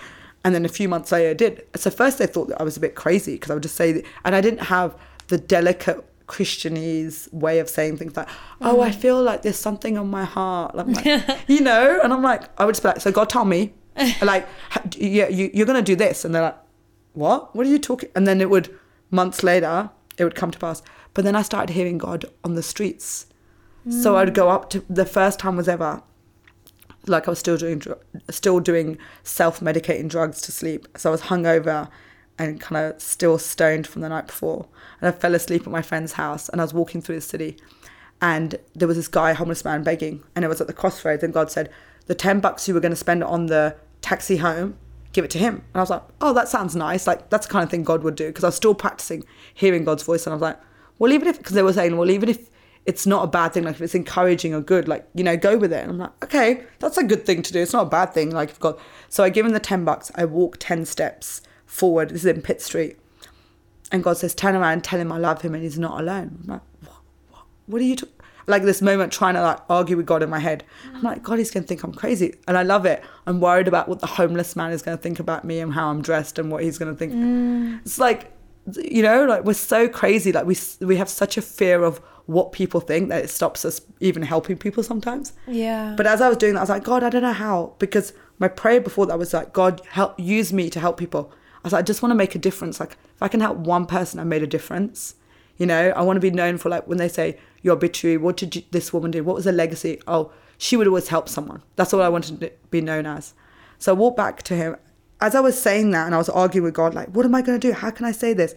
And 0.44 0.54
then 0.54 0.66
a 0.66 0.70
few 0.70 0.90
months 0.90 1.12
later, 1.12 1.30
I 1.30 1.34
did. 1.34 1.66
So 1.76 1.90
first 1.90 2.18
they 2.18 2.28
thought 2.28 2.50
that 2.50 2.60
I 2.60 2.64
was 2.64 2.78
a 2.78 2.80
bit 2.80 2.96
crazy 2.96 3.34
because 3.34 3.52
I 3.52 3.54
would 3.54 3.64
just 3.64 3.76
say, 3.76 3.92
that, 3.94 4.06
and 4.26 4.36
I 4.36 4.42
didn't 4.42 4.66
have 4.66 4.96
the 5.28 5.38
delicate 5.38 6.04
Christianese 6.28 7.32
way 7.32 7.60
of 7.60 7.70
saying 7.70 7.98
things 7.98 8.16
like, 8.18 8.28
"Oh, 8.62 8.82
I 8.82 8.90
mm. 8.90 8.96
feel 8.96 9.22
like 9.22 9.44
there's 9.44 9.58
something 9.58 9.98
on 9.98 10.10
my 10.10 10.24
heart," 10.24 10.76
like, 10.76 11.06
you 11.48 11.62
know, 11.62 12.00
and 12.04 12.12
I'm 12.12 12.24
like, 12.24 12.50
I 12.60 12.66
would 12.66 12.74
just 12.74 12.84
be 12.84 12.90
like, 12.90 13.02
"So 13.02 13.12
God 13.12 13.30
told 13.30 13.48
me, 13.48 13.74
like, 14.22 14.48
yeah, 14.96 15.28
you, 15.28 15.52
you're 15.54 15.68
gonna 15.68 15.82
do 15.82 15.96
this," 15.96 16.26
and 16.26 16.34
they're 16.34 16.42
like, 16.42 16.58
"What? 17.14 17.56
What 17.56 17.68
are 17.68 17.70
you 17.70 17.80
talking?" 17.80 18.10
And 18.16 18.28
then 18.28 18.42
it 18.42 18.50
would 18.50 18.76
months 19.12 19.44
later, 19.44 19.90
it 20.18 20.24
would 20.24 20.36
come 20.36 20.52
to 20.52 20.60
pass. 20.60 20.82
But 21.14 21.24
then 21.24 21.36
I 21.36 21.44
started 21.44 21.74
hearing 21.74 21.98
God 21.98 22.26
on 22.44 22.56
the 22.56 22.64
streets, 22.64 23.28
so 23.90 24.18
I'd 24.18 24.30
mm. 24.30 24.34
go 24.34 24.50
up 24.50 24.70
to 24.72 24.84
the 24.90 25.06
first 25.06 25.40
time 25.40 25.56
was 25.56 25.68
ever 25.68 26.02
like 27.08 27.28
I 27.28 27.32
was 27.32 27.40
still 27.40 27.58
doing 27.58 27.82
still 28.30 28.60
doing 28.60 28.98
self 29.24 29.60
medicating 29.60 30.10
drugs 30.10 30.42
to 30.42 30.52
sleep. 30.52 30.88
So 30.98 31.10
I 31.10 31.12
was 31.12 31.22
hungover 31.24 31.90
and 32.38 32.60
kind 32.60 32.94
of 32.94 33.02
still 33.02 33.38
stoned 33.38 33.88
from 33.88 34.02
the 34.02 34.10
night 34.10 34.28
before. 34.28 34.68
And 35.00 35.08
I 35.08 35.12
fell 35.12 35.36
asleep 35.36 35.62
at 35.64 35.72
my 35.72 35.82
friend's 35.82 36.14
house 36.14 36.50
and 36.50 36.60
I 36.60 36.64
was 36.64 36.74
walking 36.74 37.02
through 37.02 37.16
the 37.16 37.22
city 37.22 37.58
and 38.22 38.56
there 38.74 38.88
was 38.88 38.98
this 38.98 39.08
guy, 39.08 39.34
homeless 39.34 39.64
man, 39.64 39.84
begging 39.84 40.24
and 40.36 40.44
it 40.44 40.48
was 40.48 40.62
at 40.62 40.68
the 40.68 40.74
crossroads 40.74 41.24
and 41.24 41.34
God 41.34 41.52
said, 41.52 41.70
The 42.08 42.16
ten 42.16 42.40
bucks 42.40 42.68
you 42.68 42.74
were 42.74 42.80
gonna 42.80 42.96
spend 42.96 43.24
on 43.24 43.48
the 43.48 43.76
taxi 44.02 44.38
home, 44.38 44.78
give 45.14 45.26
it 45.26 45.32
to 45.32 45.40
him. 45.40 45.56
And 45.56 45.76
I 45.76 45.80
was 45.80 45.90
like, 45.90 46.04
Oh, 46.22 46.34
that 46.34 46.50
sounds 46.50 46.76
nice. 46.76 47.08
Like 47.08 47.30
that's 47.30 47.48
the 47.48 47.54
kind 47.54 47.64
of 47.64 47.70
thing 47.70 47.84
God 47.84 48.04
would 48.04 48.16
do 48.16 48.28
because 48.28 48.44
I 48.44 48.48
was 48.48 48.56
still 48.56 48.76
practicing 48.76 49.24
hearing 49.54 49.86
God's 49.86 50.04
voice 50.04 50.26
and 50.26 50.34
I 50.34 50.36
was 50.36 50.42
like, 50.42 50.60
Well 51.00 51.14
even 51.14 51.28
if 51.28 51.38
because 51.38 51.54
they 51.54 51.64
were 51.64 51.74
saying, 51.74 51.96
Well, 51.96 52.10
even 52.10 52.30
if 52.30 52.50
it's 52.86 53.08
not 53.08 53.24
a 53.24 53.28
bad 53.28 53.54
thing. 53.54 53.64
Like 53.64 53.76
if 53.76 53.82
it's 53.82 53.96
encouraging 53.96 54.54
or 54.54 54.62
good, 54.62 54.88
like 54.88 55.08
you 55.16 55.24
know, 55.24 55.36
go 55.36 55.58
with 55.58 55.74
it. 55.74 55.82
And 55.82 55.92
I'm 55.92 55.98
like, 55.98 56.24
okay, 56.24 56.64
that's 56.80 56.98
a 56.98 57.04
good 57.04 57.26
thing 57.26 57.42
to 57.42 57.54
do. 57.54 57.62
It's 57.62 57.74
not 57.74 57.88
a 57.88 57.90
bad 57.90 58.14
thing. 58.14 58.30
Like 58.32 58.50
if 58.50 58.60
God, 58.60 58.80
so 59.10 59.24
I 59.24 59.30
give 59.30 59.46
him 59.46 59.54
the 59.54 59.60
ten 59.60 59.84
bucks. 59.86 60.12
I 60.16 60.26
walk 60.26 60.58
ten 60.60 60.86
steps 60.86 61.42
forward. 61.66 62.10
This 62.10 62.22
is 62.22 62.26
in 62.26 62.42
Pitt 62.42 62.62
Street, 62.62 62.98
and 63.92 64.04
God 64.04 64.18
says, 64.18 64.36
turn 64.36 64.56
around, 64.56 64.74
and 64.74 64.84
tell 64.84 65.00
him 65.00 65.12
I 65.12 65.18
love 65.18 65.42
him, 65.42 65.54
and 65.56 65.64
he's 65.64 65.80
not 65.80 66.00
alone. 66.00 66.40
I'm 66.44 66.48
like, 66.48 66.62
what? 66.82 67.02
What, 67.30 67.44
what 67.66 67.82
are 67.82 67.86
you? 67.86 67.96
T-? 67.96 68.08
Like 68.48 68.62
this 68.62 68.80
moment, 68.80 69.12
trying 69.12 69.34
to 69.34 69.42
like 69.42 69.60
argue 69.68 69.98
with 69.98 70.06
God 70.06 70.22
in 70.22 70.30
my 70.30 70.38
head. 70.38 70.64
I'm 70.94 71.02
like, 71.02 71.24
God, 71.24 71.40
he's 71.40 71.50
gonna 71.50 71.66
think 71.66 71.84
I'm 71.84 71.94
crazy, 71.94 72.36
and 72.48 72.56
I 72.56 72.62
love 72.62 72.86
it. 72.86 73.04
I'm 73.26 73.40
worried 73.40 73.68
about 73.68 73.90
what 73.90 74.00
the 74.00 74.08
homeless 74.08 74.56
man 74.56 74.72
is 74.72 74.84
gonna 74.84 74.98
think 74.98 75.20
about 75.20 75.44
me 75.44 75.60
and 75.60 75.74
how 75.74 75.90
I'm 75.90 76.04
dressed 76.04 76.38
and 76.38 76.52
what 76.52 76.62
he's 76.62 76.78
gonna 76.78 76.94
think. 76.94 77.14
Mm. 77.14 77.82
It's 77.82 77.98
like 77.98 78.32
you 78.74 79.04
know 79.04 79.26
like 79.26 79.44
we're 79.44 79.54
so 79.54 79.88
crazy 79.88 80.32
like 80.32 80.46
we 80.46 80.58
we 80.82 80.98
have 80.98 81.10
such 81.10 81.38
a 81.38 81.42
fear 81.42 81.84
of 81.84 82.02
what 82.26 82.52
people 82.52 82.80
think 82.80 83.10
that 83.10 83.24
it 83.24 83.30
stops 83.30 83.64
us 83.66 83.82
even 84.00 84.24
helping 84.24 84.58
people 84.58 84.84
sometimes. 84.84 85.34
Yeah. 85.48 85.94
but 85.96 86.08
as 86.08 86.22
i 86.22 86.30
was 86.30 86.38
doing 86.38 86.54
that 86.54 86.60
i 86.60 86.64
was 86.64 86.70
like 86.70 86.84
god 86.84 87.04
i 87.04 87.10
don't 87.10 87.22
know 87.22 87.34
how 87.34 87.74
because 87.80 88.14
my 88.40 88.48
prayer 88.48 88.82
before 88.82 89.06
that 89.06 89.20
was 89.20 89.34
like 89.34 89.54
god 89.54 89.82
help 89.90 90.20
use 90.20 90.52
me 90.52 90.70
to 90.70 90.80
help 90.80 90.98
people. 90.98 91.32
I 91.32 91.68
was 91.68 91.74
like 91.74 91.80
i 91.80 91.84
just 91.84 92.02
want 92.02 92.12
to 92.12 92.16
make 92.16 92.36
a 92.36 92.40
difference. 92.40 92.80
Like 92.80 92.98
if 93.16 93.22
i 93.22 93.28
can 93.28 93.40
help 93.42 93.58
one 93.58 93.86
person 93.86 94.20
i 94.20 94.24
made 94.24 94.44
a 94.44 94.48
difference. 94.48 95.16
You 95.58 95.66
know 95.66 95.90
i 95.96 96.02
want 96.02 96.18
to 96.18 96.22
be 96.22 96.32
known 96.32 96.58
for 96.58 96.70
like 96.70 96.88
when 96.88 96.98
they 96.98 97.08
say 97.10 97.40
your 97.62 97.74
obituary. 97.74 98.18
What 98.18 98.38
did 98.38 98.56
you, 98.56 98.64
this 98.72 98.92
woman 98.94 99.12
do? 99.12 99.24
What 99.24 99.36
was 99.36 99.46
her 99.46 99.52
legacy? 99.52 100.02
Oh 100.08 100.32
she 100.58 100.78
would 100.78 100.88
always 100.88 101.10
help 101.10 101.28
someone. 101.30 101.62
That's 101.76 101.94
all 101.94 102.02
i 102.02 102.10
wanted 102.10 102.40
to 102.40 102.52
be 102.72 102.82
known 102.82 103.06
as. 103.06 103.34
So 103.78 103.92
i 103.94 103.96
walked 103.96 104.18
back 104.18 104.42
to 104.44 104.56
him. 104.56 104.78
As 105.22 105.34
I 105.34 105.40
was 105.40 105.60
saying 105.60 105.92
that 105.92 106.06
and 106.06 106.14
I 106.14 106.18
was 106.18 106.28
arguing 106.28 106.66
with 106.66 106.74
God, 106.74 106.94
like, 106.94 107.08
what 107.10 107.26
am 107.26 107.34
I 107.34 107.42
going 107.42 107.58
to 107.58 107.68
do? 107.68 107.74
How 107.74 107.90
can 107.90 108.06
I 108.06 108.12
say 108.12 108.34
this? 108.34 108.54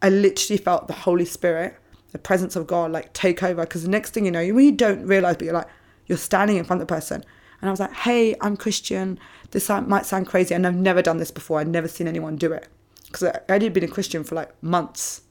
I 0.00 0.10
literally 0.10 0.56
felt 0.58 0.86
the 0.86 0.92
Holy 0.92 1.24
Spirit, 1.24 1.76
the 2.12 2.18
presence 2.18 2.56
of 2.56 2.66
God, 2.66 2.92
like 2.92 3.12
take 3.12 3.42
over. 3.42 3.62
Because 3.62 3.82
the 3.82 3.88
next 3.88 4.10
thing 4.10 4.24
you 4.24 4.30
know, 4.30 4.40
you 4.40 4.54
really 4.54 4.72
don't 4.72 5.04
realize, 5.06 5.36
but 5.36 5.44
you're 5.44 5.54
like, 5.54 5.68
you're 6.06 6.18
standing 6.18 6.56
in 6.56 6.64
front 6.64 6.80
of 6.80 6.88
the 6.88 6.94
person. 6.94 7.24
And 7.60 7.68
I 7.68 7.72
was 7.72 7.80
like, 7.80 7.92
hey, 7.92 8.34
I'm 8.40 8.56
Christian. 8.56 9.18
This 9.50 9.68
might 9.68 10.06
sound 10.06 10.26
crazy. 10.26 10.54
And 10.54 10.66
I've 10.66 10.76
never 10.76 11.02
done 11.02 11.18
this 11.18 11.30
before. 11.30 11.60
I'd 11.60 11.68
never 11.68 11.88
seen 11.88 12.08
anyone 12.08 12.36
do 12.36 12.52
it. 12.52 12.68
Because 13.06 13.24
I 13.24 13.40
I 13.48 13.52
had 13.54 13.72
been 13.72 13.84
a 13.84 13.88
Christian 13.88 14.24
for 14.24 14.34
like 14.34 14.50
months. 14.62 15.22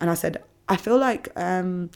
And 0.00 0.10
I 0.10 0.14
said, 0.14 0.42
I 0.68 0.76
feel 0.76 0.98
like, 0.98 1.28
um, 1.36 1.90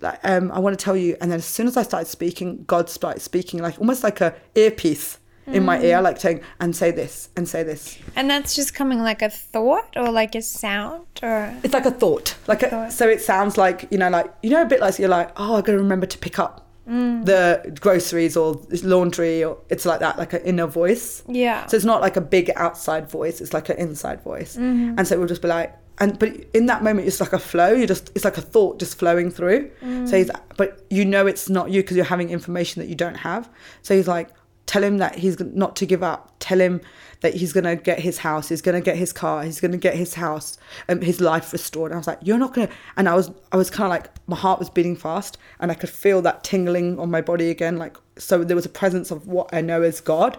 like 0.00 0.18
um, 0.24 0.50
I 0.52 0.58
want 0.58 0.78
to 0.78 0.82
tell 0.82 0.96
you. 0.96 1.16
And 1.20 1.30
then 1.30 1.38
as 1.38 1.44
soon 1.44 1.66
as 1.66 1.76
I 1.76 1.82
started 1.82 2.06
speaking, 2.08 2.64
God 2.64 2.88
started 2.88 3.20
speaking, 3.20 3.60
like 3.60 3.78
almost 3.78 4.02
like 4.02 4.20
a 4.20 4.34
earpiece 4.54 5.18
in 5.46 5.64
my 5.64 5.80
ear, 5.82 6.00
like 6.00 6.20
saying, 6.20 6.40
and 6.60 6.74
say 6.74 6.90
this, 6.90 7.28
and 7.36 7.48
say 7.48 7.62
this. 7.62 7.98
And 8.14 8.30
that's 8.30 8.54
just 8.54 8.74
coming 8.74 9.00
like 9.00 9.22
a 9.22 9.30
thought 9.30 9.96
or 9.96 10.10
like 10.10 10.34
a 10.34 10.42
sound 10.42 11.06
or. 11.22 11.54
It's 11.62 11.74
like 11.74 11.86
a 11.86 11.90
thought. 11.90 12.36
Like 12.46 12.62
a, 12.62 12.68
Thought. 12.68 12.92
so 12.92 13.08
it 13.08 13.20
sounds 13.20 13.56
like, 13.58 13.88
you 13.90 13.98
know, 13.98 14.10
like 14.10 14.32
you 14.42 14.50
know 14.50 14.62
a 14.62 14.66
bit 14.66 14.80
like 14.80 14.98
you're 14.98 15.08
like, 15.08 15.30
oh, 15.36 15.56
I 15.56 15.60
gotta 15.62 15.78
remember 15.78 16.06
to 16.06 16.18
pick 16.18 16.38
up 16.38 16.60
Mm. 16.88 17.24
the 17.26 17.78
groceries 17.80 18.36
or 18.36 18.60
laundry 18.82 19.44
or 19.44 19.56
it's 19.68 19.86
like 19.86 20.00
that, 20.00 20.18
like 20.18 20.32
an 20.32 20.42
inner 20.42 20.66
voice. 20.66 21.22
Yeah. 21.28 21.64
So 21.66 21.76
it's 21.76 21.86
not 21.86 22.00
like 22.00 22.16
a 22.16 22.20
big 22.20 22.50
outside 22.56 23.08
voice, 23.08 23.40
it's 23.40 23.52
like 23.54 23.68
an 23.68 23.76
inside 23.78 24.20
voice. 24.22 24.56
Mm-hmm. 24.56 24.96
And 24.98 25.06
so 25.06 25.16
we'll 25.16 25.28
just 25.28 25.42
be 25.42 25.46
like 25.48 25.78
and 25.98 26.18
but 26.18 26.30
in 26.54 26.66
that 26.66 26.82
moment 26.82 27.06
it's 27.06 27.20
like 27.20 27.32
a 27.32 27.38
flow, 27.38 27.72
you 27.72 27.86
just 27.86 28.10
it's 28.16 28.24
like 28.24 28.36
a 28.36 28.40
thought 28.40 28.80
just 28.80 28.98
flowing 28.98 29.30
through. 29.30 29.70
Mm. 29.80 30.08
So 30.08 30.16
he's 30.16 30.30
but 30.56 30.84
you 30.90 31.04
know 31.04 31.28
it's 31.28 31.48
not 31.48 31.70
you 31.70 31.82
because 31.82 31.96
you're 31.96 32.04
having 32.04 32.30
information 32.30 32.82
that 32.82 32.88
you 32.88 32.96
don't 32.96 33.14
have. 33.14 33.48
So 33.82 33.94
he's 33.94 34.08
like 34.08 34.30
tell 34.66 34.82
him 34.82 34.98
that 34.98 35.16
he's 35.16 35.38
not 35.40 35.76
to 35.76 35.86
give 35.86 36.02
up. 36.02 36.34
Tell 36.38 36.60
him 36.60 36.80
that 37.20 37.34
he's 37.34 37.52
going 37.52 37.64
to 37.64 37.76
get 37.76 38.00
his 38.00 38.18
house, 38.18 38.48
he's 38.48 38.60
going 38.62 38.74
to 38.74 38.84
get 38.84 38.96
his 38.96 39.12
car, 39.12 39.44
he's 39.44 39.60
going 39.60 39.70
to 39.70 39.78
get 39.78 39.94
his 39.94 40.14
house, 40.14 40.58
um, 40.88 41.00
his 41.00 41.20
life 41.20 41.52
restored. 41.52 41.92
And 41.92 41.96
I 41.96 41.98
was 41.98 42.08
like, 42.08 42.18
you're 42.20 42.38
not 42.38 42.52
going 42.52 42.66
to 42.66 42.74
and 42.96 43.08
I 43.08 43.14
was 43.14 43.30
I 43.52 43.56
was 43.56 43.70
kind 43.70 43.84
of 43.84 43.90
like 43.90 44.10
my 44.26 44.36
heart 44.36 44.58
was 44.58 44.68
beating 44.68 44.96
fast 44.96 45.38
and 45.60 45.70
I 45.70 45.74
could 45.74 45.90
feel 45.90 46.20
that 46.22 46.42
tingling 46.42 46.98
on 46.98 47.10
my 47.10 47.20
body 47.20 47.48
again 47.50 47.76
like 47.76 47.96
so 48.18 48.42
there 48.44 48.56
was 48.56 48.66
a 48.66 48.70
presence 48.70 49.10
of 49.10 49.26
what 49.26 49.48
I 49.52 49.60
know 49.60 49.82
as 49.82 50.00
God. 50.00 50.38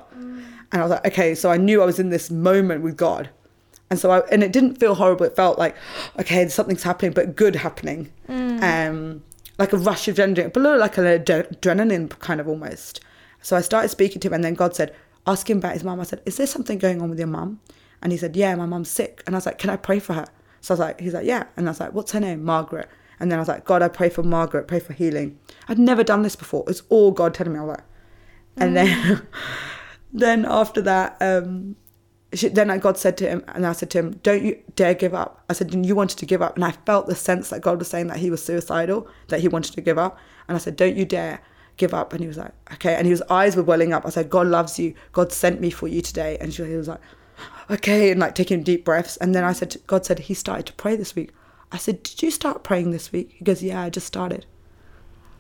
And 0.72 0.82
I 0.82 0.84
was 0.84 0.92
like, 0.92 1.06
okay, 1.08 1.36
so 1.36 1.52
I 1.52 1.58
knew 1.58 1.82
I 1.82 1.86
was 1.86 2.00
in 2.00 2.10
this 2.10 2.30
moment 2.32 2.82
with 2.84 2.98
God. 2.98 3.30
And 3.90 4.00
so 4.00 4.10
I, 4.12 4.20
and 4.32 4.44
it 4.44 4.52
didn't 4.52 4.76
feel 4.76 4.96
horrible. 4.96 5.26
It 5.26 5.36
felt 5.36 5.60
like, 5.60 5.76
okay, 6.20 6.48
something's 6.50 6.82
happening, 6.84 7.12
but 7.12 7.36
good 7.36 7.56
happening. 7.56 8.12
Um, 8.28 9.24
like 9.60 9.72
a 9.72 9.78
rush 9.78 10.08
of 10.08 10.16
adrenaline, 10.16 10.52
but 10.52 10.60
a 10.60 10.64
little 10.64 10.80
like 10.80 10.98
an 10.98 11.04
adre- 11.04 11.60
adrenaline 11.60 12.10
kind 12.20 12.42
of 12.42 12.48
almost. 12.48 13.02
So 13.44 13.56
I 13.56 13.62
started 13.62 13.90
speaking 13.90 14.20
to 14.22 14.28
him, 14.28 14.34
and 14.34 14.44
then 14.44 14.56
God 14.56 14.76
said, 14.76 14.96
ask 15.28 15.50
him 15.50 15.60
about 15.60 15.74
his 15.74 15.84
mum. 15.84 16.00
I 16.00 16.04
said, 16.04 16.22
is 16.26 16.38
there 16.38 16.48
something 16.48 16.80
going 16.80 17.02
on 17.02 17.10
with 17.10 17.20
your 17.20 17.28
mum? 17.28 17.60
And 18.02 18.12
he 18.12 18.18
said, 18.18 18.36
yeah, 18.36 18.56
my 18.56 18.66
mum's 18.66 18.90
sick. 18.90 19.22
And 19.26 19.36
I 19.36 19.38
was 19.38 19.46
like, 19.46 19.60
can 19.60 19.70
I 19.70 19.76
pray 19.76 20.00
for 20.00 20.14
her? 20.14 20.26
So 20.62 20.74
I 20.74 20.76
was 20.76 20.80
like, 20.80 21.00
he's 21.00 21.14
like, 21.14 21.26
yeah. 21.26 21.46
And 21.56 21.68
I 21.68 21.72
was 21.72 21.80
like, 21.80 21.94
what's 21.94 22.14
her 22.14 22.20
name? 22.20 22.44
Margaret. 22.44 22.90
And 23.20 23.32
then 23.32 23.40
I 23.40 23.42
was 23.42 23.48
like, 23.48 23.66
God, 23.66 23.82
I 23.82 23.90
pray 23.90 24.10
for 24.10 24.24
Margaret, 24.24 24.68
pray 24.68 24.80
for 24.80 24.94
healing. 24.94 25.38
I'd 25.68 25.80
never 25.80 26.04
done 26.04 26.24
this 26.24 26.36
before. 26.36 26.64
It's 26.68 26.84
all 26.90 27.12
God 27.12 27.34
telling 27.34 27.54
me. 27.54 27.60
I 27.60 27.64
was 27.64 27.78
like, 27.78 27.86
and 28.58 28.76
then, 28.76 29.28
then 30.14 30.46
after 30.46 30.82
that, 30.82 31.18
um, 31.22 31.76
she, 32.34 32.48
then 32.48 32.78
God 32.80 32.98
said 32.98 33.18
to 33.18 33.30
him, 33.30 33.44
and 33.50 33.66
I 33.66 33.74
said 33.74 33.92
to 33.92 34.00
him, 34.00 34.20
"Don't 34.24 34.44
you 34.44 34.60
dare 34.76 34.96
give 34.96 35.14
up." 35.14 35.44
I 35.50 35.54
said, 35.54 35.74
"You 35.74 35.96
wanted 35.96 36.18
to 36.18 36.26
give 36.26 36.42
up," 36.42 36.56
and 36.56 36.66
I 36.66 36.72
felt 36.72 37.06
the 37.06 37.16
sense 37.16 37.50
that 37.50 37.62
God 37.62 37.78
was 37.78 37.88
saying 37.88 38.08
that 38.08 38.18
he 38.18 38.32
was 38.32 38.44
suicidal, 38.44 39.08
that 39.28 39.42
he 39.42 39.48
wanted 39.48 39.74
to 39.74 39.82
give 39.82 40.00
up, 40.00 40.18
and 40.48 40.56
I 40.56 40.60
said, 40.60 40.76
"Don't 40.76 40.96
you 40.96 41.06
dare 41.06 41.42
give 41.78 41.94
up." 41.94 42.14
And 42.14 42.22
he 42.22 42.28
was 42.28 42.38
like, 42.38 42.52
"Okay," 42.74 42.96
and 42.96 43.08
his 43.08 43.22
eyes 43.30 43.56
were 43.56 43.64
welling 43.64 43.94
up. 43.94 44.06
I 44.06 44.10
said, 44.10 44.30
"God 44.30 44.48
loves 44.48 44.80
you. 44.80 44.94
God 45.12 45.32
sent 45.32 45.62
me 45.62 45.70
for 45.70 45.88
you 45.88 46.02
today," 46.02 46.38
and 46.40 46.54
she, 46.54 46.64
he 46.64 46.76
was 46.76 46.88
like, 46.88 47.02
"Okay," 47.70 48.12
and 48.12 48.20
like 48.20 48.36
taking 48.36 48.64
deep 48.64 48.86
breaths, 48.86 49.18
and 49.18 49.34
then 49.34 49.44
I 49.44 49.54
said, 49.54 49.72
to, 49.72 49.80
"God 49.80 50.06
said 50.06 50.20
he 50.20 50.34
started 50.34 50.66
to 50.68 50.74
pray 50.74 50.96
this 50.96 51.16
week." 51.16 51.32
I 51.72 51.78
said, 51.78 52.04
"Did 52.04 52.22
you 52.22 52.32
start 52.32 52.64
praying 52.64 52.92
this 52.92 53.12
week?" 53.12 53.36
He 53.38 53.46
goes, 53.46 53.64
"Yeah, 53.64 53.82
I 53.82 53.90
just 53.90 54.08
started." 54.08 54.46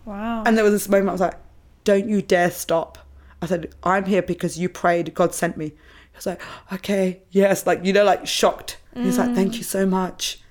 Wow. 0.06 0.44
And 0.46 0.58
there 0.58 0.64
was 0.64 0.74
this 0.74 0.90
moment 0.90 1.10
I 1.10 1.12
was 1.14 1.22
like, 1.22 1.40
don't 1.84 2.08
you 2.08 2.22
dare 2.22 2.52
stop. 2.52 2.98
I 3.42 3.46
said, 3.46 3.74
I'm 3.84 4.06
here 4.06 4.22
because 4.22 4.58
you 4.58 4.70
prayed, 4.70 5.14
God 5.14 5.34
sent 5.34 5.58
me. 5.58 5.68
He 5.68 6.16
was 6.16 6.26
like, 6.26 6.42
okay, 6.72 7.24
yes, 7.32 7.66
like, 7.66 7.84
you 7.84 7.92
know, 7.94 8.04
like 8.04 8.26
shocked. 8.28 8.78
He 8.94 9.02
was 9.02 9.18
like, 9.18 9.30
mm. 9.30 9.36
thank 9.36 9.58
you 9.58 9.64
so 9.64 9.86
much. 9.86 10.42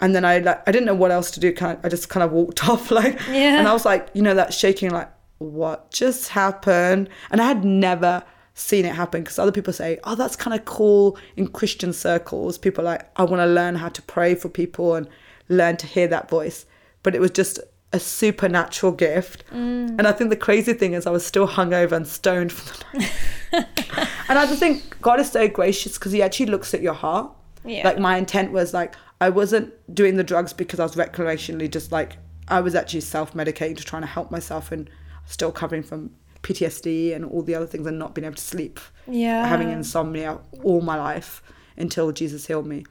And 0.00 0.14
then 0.14 0.24
I 0.24 0.38
like, 0.38 0.68
I 0.68 0.72
didn't 0.72 0.86
know 0.86 0.94
what 0.94 1.10
else 1.10 1.30
to 1.32 1.40
do. 1.40 1.52
Kind 1.52 1.78
of, 1.78 1.84
I 1.84 1.88
just 1.88 2.08
kind 2.08 2.24
of 2.24 2.32
walked 2.32 2.68
off 2.68 2.90
like, 2.90 3.18
Yeah. 3.28 3.58
and 3.58 3.68
I 3.68 3.72
was 3.72 3.84
like, 3.84 4.08
you 4.12 4.22
know, 4.22 4.34
that 4.34 4.52
shaking, 4.52 4.90
like, 4.90 5.10
what 5.38 5.90
just 5.90 6.28
happened? 6.28 7.08
And 7.30 7.40
I 7.40 7.46
had 7.46 7.64
never 7.64 8.22
seen 8.54 8.86
it 8.86 8.94
happen 8.94 9.22
because 9.22 9.38
other 9.38 9.52
people 9.52 9.72
say, 9.72 9.98
oh, 10.04 10.14
that's 10.14 10.36
kind 10.36 10.58
of 10.58 10.64
cool 10.64 11.18
in 11.36 11.46
Christian 11.48 11.92
circles. 11.92 12.56
People 12.56 12.82
are 12.82 12.92
like, 12.92 13.10
I 13.16 13.24
want 13.24 13.40
to 13.40 13.46
learn 13.46 13.76
how 13.76 13.90
to 13.90 14.02
pray 14.02 14.34
for 14.34 14.48
people 14.48 14.94
and 14.94 15.08
learn 15.48 15.76
to 15.78 15.86
hear 15.86 16.08
that 16.08 16.30
voice. 16.30 16.64
But 17.02 17.14
it 17.14 17.20
was 17.20 17.30
just 17.30 17.60
a 17.92 18.00
supernatural 18.00 18.92
gift. 18.92 19.44
Mm. 19.52 19.98
And 19.98 20.06
I 20.06 20.12
think 20.12 20.30
the 20.30 20.36
crazy 20.36 20.72
thing 20.72 20.94
is 20.94 21.06
I 21.06 21.10
was 21.10 21.24
still 21.24 21.46
hungover 21.46 21.92
and 21.92 22.06
stoned 22.06 22.52
from 22.52 22.82
the 22.90 22.98
night. 22.98 23.66
and 24.28 24.38
I 24.38 24.46
just 24.46 24.58
think 24.58 25.00
God 25.00 25.20
is 25.20 25.30
so 25.30 25.48
gracious 25.48 25.98
because 25.98 26.12
he 26.12 26.22
actually 26.22 26.46
looks 26.46 26.72
at 26.74 26.82
your 26.82 26.94
heart. 26.94 27.30
Yeah. 27.64 27.84
Like 27.84 27.98
my 27.98 28.16
intent 28.16 28.52
was 28.52 28.72
like 28.72 28.94
I 29.20 29.30
wasn't 29.30 29.72
doing 29.94 30.16
the 30.16 30.24
drugs 30.24 30.52
because 30.52 30.80
I 30.80 30.84
was 30.84 30.94
recreationally 30.94 31.70
just 31.70 31.92
like 31.92 32.16
I 32.48 32.60
was 32.60 32.74
actually 32.74 33.00
self-medicating 33.00 33.76
to 33.76 33.84
trying 33.84 34.02
to 34.02 34.08
help 34.08 34.30
myself 34.30 34.70
and 34.70 34.88
still 35.26 35.52
covering 35.52 35.82
from 35.82 36.10
PTSD 36.42 37.14
and 37.14 37.24
all 37.24 37.42
the 37.42 37.54
other 37.54 37.66
things 37.66 37.86
and 37.86 37.98
not 37.98 38.14
being 38.14 38.24
able 38.24 38.36
to 38.36 38.42
sleep. 38.42 38.80
Yeah. 39.06 39.46
Having 39.46 39.70
insomnia 39.70 40.38
all 40.62 40.80
my 40.80 40.96
life 40.96 41.42
until 41.76 42.12
Jesus 42.12 42.46
healed 42.46 42.66
me. 42.66 42.84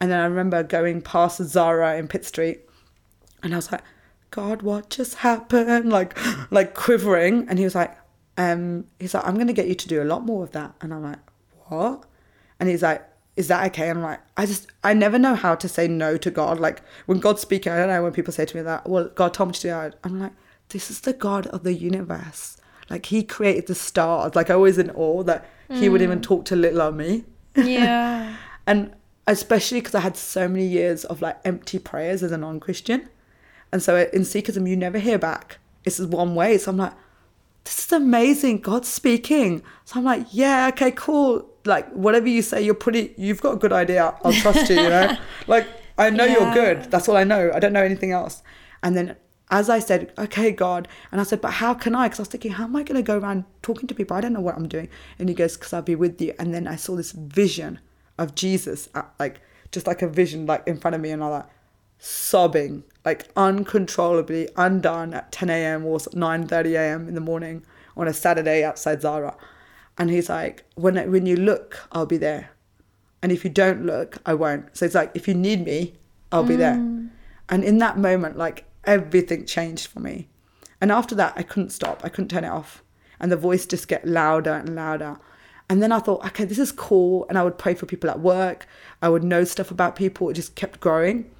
And 0.00 0.10
then 0.10 0.20
I 0.20 0.26
remember 0.26 0.62
going 0.62 1.00
past 1.00 1.42
Zara 1.42 1.96
in 1.96 2.08
Pitt 2.08 2.24
Street 2.24 2.60
and 3.42 3.54
I 3.54 3.56
was 3.56 3.72
like, 3.72 3.82
God, 4.30 4.62
what 4.62 4.90
just 4.90 5.16
happened? 5.16 5.90
Like, 5.90 6.18
like 6.50 6.74
quivering. 6.74 7.46
And 7.48 7.58
he 7.58 7.64
was 7.64 7.74
like, 7.74 7.96
um, 8.36 8.84
he's 8.98 9.14
like, 9.14 9.26
I'm 9.26 9.38
gonna 9.38 9.52
get 9.52 9.68
you 9.68 9.74
to 9.74 9.88
do 9.88 10.02
a 10.02 10.04
lot 10.04 10.24
more 10.24 10.44
of 10.44 10.52
that. 10.52 10.74
And 10.80 10.92
I'm 10.92 11.02
like, 11.02 11.18
what? 11.68 12.04
And 12.60 12.68
he's 12.68 12.82
like, 12.82 13.08
is 13.36 13.48
that 13.48 13.66
okay? 13.66 13.88
And 13.88 13.98
I'm 13.98 14.04
like, 14.04 14.20
I 14.36 14.46
just, 14.46 14.66
I 14.82 14.94
never 14.94 15.18
know 15.18 15.34
how 15.34 15.54
to 15.54 15.68
say 15.68 15.86
no 15.88 16.16
to 16.16 16.30
God. 16.30 16.58
Like 16.58 16.82
when 17.06 17.20
God's 17.20 17.42
speaking, 17.42 17.72
I 17.72 17.78
don't 17.78 17.88
know 17.88 18.02
when 18.02 18.12
people 18.12 18.32
say 18.32 18.44
to 18.44 18.56
me 18.56 18.62
that, 18.62 18.88
well, 18.88 19.10
God 19.14 19.32
told 19.32 19.50
me 19.50 19.54
to 19.54 19.60
do 19.60 19.68
that. 19.68 19.94
I'm 20.04 20.20
like, 20.20 20.32
this 20.70 20.90
is 20.90 21.00
the 21.00 21.12
God 21.12 21.46
of 21.48 21.62
the 21.62 21.74
universe. 21.74 22.56
Like 22.88 23.06
he 23.06 23.22
created 23.22 23.66
the 23.66 23.74
stars. 23.74 24.34
Like 24.34 24.50
I 24.50 24.56
was 24.56 24.78
in 24.78 24.90
awe 24.90 25.22
that 25.24 25.48
he 25.68 25.88
would 25.88 26.02
even 26.02 26.20
mm. 26.20 26.22
talk 26.22 26.44
to 26.46 26.56
little 26.56 26.80
old 26.80 26.96
me 26.96 27.24
yeah. 27.56 28.36
and 28.66 28.94
especially 29.26 29.80
because 29.80 29.94
I 29.94 30.00
had 30.00 30.16
so 30.16 30.48
many 30.48 30.66
years 30.66 31.04
of 31.04 31.22
like 31.22 31.38
empty 31.44 31.78
prayers 31.78 32.22
as 32.22 32.32
a 32.32 32.38
non-Christian, 32.38 33.08
and 33.72 33.82
so 33.82 33.96
in 34.12 34.22
Sikhism 34.22 34.68
you 34.68 34.76
never 34.76 34.98
hear 34.98 35.18
back. 35.18 35.58
It's 35.84 35.98
just 35.98 36.10
one 36.10 36.34
way. 36.34 36.58
So 36.58 36.70
I'm 36.70 36.76
like, 36.76 36.94
this 37.64 37.86
is 37.86 37.92
amazing. 37.92 38.60
God's 38.60 38.88
speaking. 38.88 39.62
So 39.84 39.98
I'm 39.98 40.04
like, 40.04 40.26
yeah, 40.30 40.68
okay, 40.72 40.90
cool. 40.92 41.48
Like 41.64 41.90
whatever 41.92 42.28
you 42.28 42.42
say, 42.42 42.62
you're 42.62 42.74
pretty. 42.74 43.14
You've 43.16 43.42
got 43.42 43.54
a 43.54 43.56
good 43.56 43.72
idea. 43.72 44.14
I'll 44.24 44.32
trust 44.32 44.70
you. 44.70 44.76
You 44.76 44.88
know, 44.88 45.16
like 45.46 45.66
I 45.98 46.10
know 46.10 46.24
Yeah. 46.24 46.32
you're 46.32 46.54
good. 46.54 46.90
That's 46.90 47.08
all 47.08 47.16
I 47.16 47.24
know. 47.24 47.50
I 47.54 47.58
don't 47.58 47.72
know 47.72 47.82
anything 47.82 48.12
else. 48.12 48.42
And 48.82 48.96
then 48.96 49.16
as 49.50 49.70
I 49.70 49.78
said, 49.78 50.12
okay, 50.18 50.50
God, 50.50 50.88
and 51.12 51.20
I 51.20 51.24
said, 51.24 51.40
but 51.40 51.52
how 51.52 51.72
can 51.74 51.94
I? 51.94 52.06
Because 52.06 52.18
I 52.18 52.22
was 52.22 52.28
thinking, 52.28 52.52
how 52.52 52.64
am 52.64 52.74
I 52.74 52.82
going 52.82 52.96
to 52.96 53.02
go 53.02 53.18
around 53.18 53.44
talking 53.62 53.86
to 53.86 53.94
people? 53.94 54.16
I 54.16 54.20
don't 54.20 54.32
know 54.32 54.40
what 54.40 54.56
I'm 54.56 54.66
doing. 54.66 54.88
And 55.18 55.28
he 55.28 55.34
goes, 55.34 55.56
because 55.56 55.72
I'll 55.72 55.82
be 55.82 55.94
with 55.94 56.20
you. 56.20 56.34
And 56.38 56.52
then 56.52 56.66
I 56.66 56.74
saw 56.76 56.96
this 56.96 57.12
vision 57.12 57.78
of 58.18 58.34
Jesus, 58.34 58.88
uh, 58.94 59.02
like 59.18 59.40
just 59.70 59.86
like 59.86 60.02
a 60.02 60.08
vision, 60.08 60.46
like 60.46 60.66
in 60.66 60.78
front 60.78 60.94
of 60.94 61.00
me, 61.00 61.10
and 61.10 61.22
I 61.22 61.28
like 61.28 61.46
sobbing, 61.98 62.84
like 63.04 63.28
uncontrollably, 63.36 64.48
undone 64.56 65.14
at 65.14 65.32
10 65.32 65.50
a.m. 65.50 65.84
or 65.84 65.98
9:30 65.98 66.72
a.m. 66.74 67.08
in 67.08 67.14
the 67.14 67.20
morning 67.20 67.64
on 67.96 68.08
a 68.08 68.12
Saturday 68.12 68.64
outside 68.64 69.00
Zara. 69.00 69.36
And 69.98 70.10
he's 70.10 70.28
like, 70.28 70.64
when 70.74 71.10
when 71.10 71.26
you 71.26 71.36
look, 71.36 71.88
I'll 71.92 72.06
be 72.06 72.18
there, 72.18 72.50
and 73.22 73.32
if 73.32 73.44
you 73.44 73.50
don't 73.50 73.86
look, 73.86 74.18
I 74.26 74.34
won't. 74.34 74.76
So 74.76 74.84
it's 74.84 74.94
like, 74.94 75.12
if 75.14 75.28
you 75.28 75.34
need 75.34 75.64
me, 75.64 75.94
I'll 76.32 76.44
be 76.44 76.56
there. 76.56 76.74
And 77.48 77.64
in 77.64 77.78
that 77.78 77.96
moment, 77.96 78.36
like 78.36 78.65
everything 78.86 79.44
changed 79.44 79.86
for 79.88 80.00
me. 80.00 80.28
And 80.80 80.92
after 80.92 81.14
that, 81.14 81.34
I 81.36 81.42
couldn't 81.42 81.70
stop. 81.70 82.02
I 82.04 82.08
couldn't 82.08 82.28
turn 82.28 82.44
it 82.44 82.48
off. 82.48 82.82
And 83.18 83.32
the 83.32 83.36
voice 83.36 83.66
just 83.66 83.88
get 83.88 84.06
louder 84.06 84.52
and 84.52 84.74
louder. 84.74 85.18
And 85.68 85.82
then 85.82 85.90
I 85.90 85.98
thought, 85.98 86.24
okay, 86.26 86.44
this 86.44 86.58
is 86.58 86.70
cool. 86.70 87.26
And 87.28 87.38
I 87.38 87.42
would 87.42 87.58
pray 87.58 87.74
for 87.74 87.86
people 87.86 88.10
at 88.10 88.20
work. 88.20 88.66
I 89.02 89.08
would 89.08 89.24
know 89.24 89.44
stuff 89.44 89.70
about 89.70 89.96
people. 89.96 90.28
It 90.28 90.34
just 90.34 90.54
kept 90.54 90.80
growing. 90.80 91.30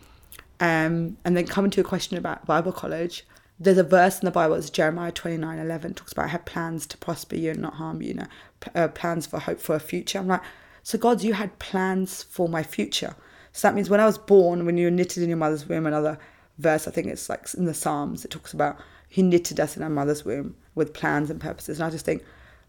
Um, 0.59 1.18
and 1.24 1.36
then 1.36 1.47
coming 1.47 1.70
to 1.72 1.80
a 1.82 1.84
question 1.84 2.16
about 2.16 2.47
Bible 2.47 2.72
college, 2.72 3.24
there's 3.61 3.78
a 3.78 3.82
verse 3.82 4.20
in 4.20 4.26
the 4.26 4.30
Bible, 4.30 4.55
it's 4.55 4.70
Jeremiah 4.70 5.12
29 5.12 5.59
11, 5.59 5.94
talks 5.94 6.12
about 6.12 6.26
I 6.26 6.28
have 6.28 6.44
plans 6.44 6.86
to 6.88 6.99
prosper 6.99 7.36
you 7.36 7.51
and 7.53 7.61
not 7.61 7.74
harm 7.74 8.03
you, 8.03 8.09
you 8.09 8.14
know, 8.14 8.26
uh, 8.74 8.88
plans 8.88 9.26
for 9.26 9.38
hope 9.38 9.61
for 9.61 9.74
a 9.74 9.80
future. 9.80 10.18
I'm 10.18 10.28
like, 10.28 10.42
so 10.82 10.99
God, 10.99 11.22
you 11.22 11.32
had 11.34 11.59
plans 11.59 12.22
for 12.22 12.49
my 12.49 12.62
future. 12.62 13.16
So 13.53 13.68
that 13.68 13.74
means 13.74 13.88
when 13.88 14.01
I 14.01 14.07
was 14.07 14.18
born, 14.18 14.66
when 14.66 14.76
you 14.76 14.86
were 14.86 14.90
knitted 14.90 15.22
in 15.22 15.30
your 15.30 15.38
mother's 15.38 15.66
womb, 15.66 15.86
another 15.86 16.18
verse, 16.59 16.88
I 16.88 16.90
think 16.90 17.09
it's 17.09 17.28
like 17.28 17.52
in 17.54 17.64
the 17.64 17.74
Psalms, 17.74 18.24
it 18.24 18.30
talks 18.30 18.52
about 18.52 18.78
He 19.09 19.22
knitted 19.22 19.61
us 19.61 19.76
in 19.76 19.82
our 19.82 19.90
mother's 19.90 20.24
womb 20.24 20.57
with 20.74 20.94
plans 20.94 21.30
and 21.30 21.40
purposes. 21.40 21.78
And 21.78 21.86
I 21.86 21.90
just 21.90 22.04
think 22.04 22.22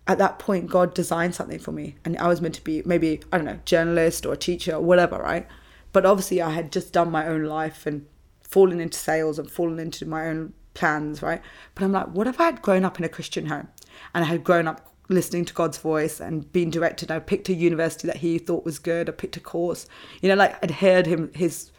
at 0.08 0.18
that 0.20 0.40
point, 0.40 0.70
God 0.70 0.94
designed 0.94 1.36
something 1.36 1.60
for 1.60 1.72
me. 1.72 1.96
And 2.06 2.18
I 2.18 2.28
was 2.28 2.42
meant 2.42 2.56
to 2.56 2.64
be 2.64 2.82
maybe, 2.86 3.22
I 3.32 3.38
don't 3.38 3.46
know, 3.46 3.60
journalist 3.66 4.26
or 4.26 4.36
teacher 4.36 4.74
or 4.74 4.82
whatever, 4.82 5.18
right? 5.18 5.46
But 5.92 6.06
obviously, 6.06 6.42
I 6.42 6.52
had 6.52 6.72
just 6.72 6.94
done 6.94 7.12
my 7.12 7.28
own 7.28 7.44
life 7.44 7.86
and 7.86 8.06
fallen 8.42 8.80
into 8.80 8.98
sales 8.98 9.38
and 9.38 9.52
fallen 9.52 9.80
into 9.80 10.06
my 10.06 10.28
own 10.28 10.54
plans, 10.74 11.22
right? 11.22 11.42
But 11.76 11.84
I'm 11.84 11.92
like, 11.92 12.08
what 12.08 12.28
if 12.28 12.40
I 12.40 12.46
had 12.46 12.62
grown 12.62 12.86
up 12.86 12.98
in 12.98 13.06
a 13.06 13.10
Christian 13.10 13.48
home 13.48 13.68
and 14.14 14.24
I 14.24 14.28
had 14.28 14.44
grown 14.44 14.68
up 14.68 14.94
listening 15.10 15.46
to 15.46 15.54
God's 15.54 15.78
voice 15.78 16.22
and 16.22 16.52
being 16.54 16.70
directed? 16.70 17.12
I 17.12 17.20
picked 17.20 17.50
a 17.50 17.54
university 17.54 18.08
that 18.08 18.18
He 18.18 18.38
thought 18.38 18.64
was 18.64 18.80
good. 18.80 19.10
I 19.10 19.12
picked 19.12 19.36
a 19.36 19.42
course, 19.42 19.88
you 20.22 20.30
know, 20.30 20.36
like 20.36 20.64
I'd 20.64 20.72
heard 20.72 21.06
Him, 21.06 21.32
His, 21.34 21.72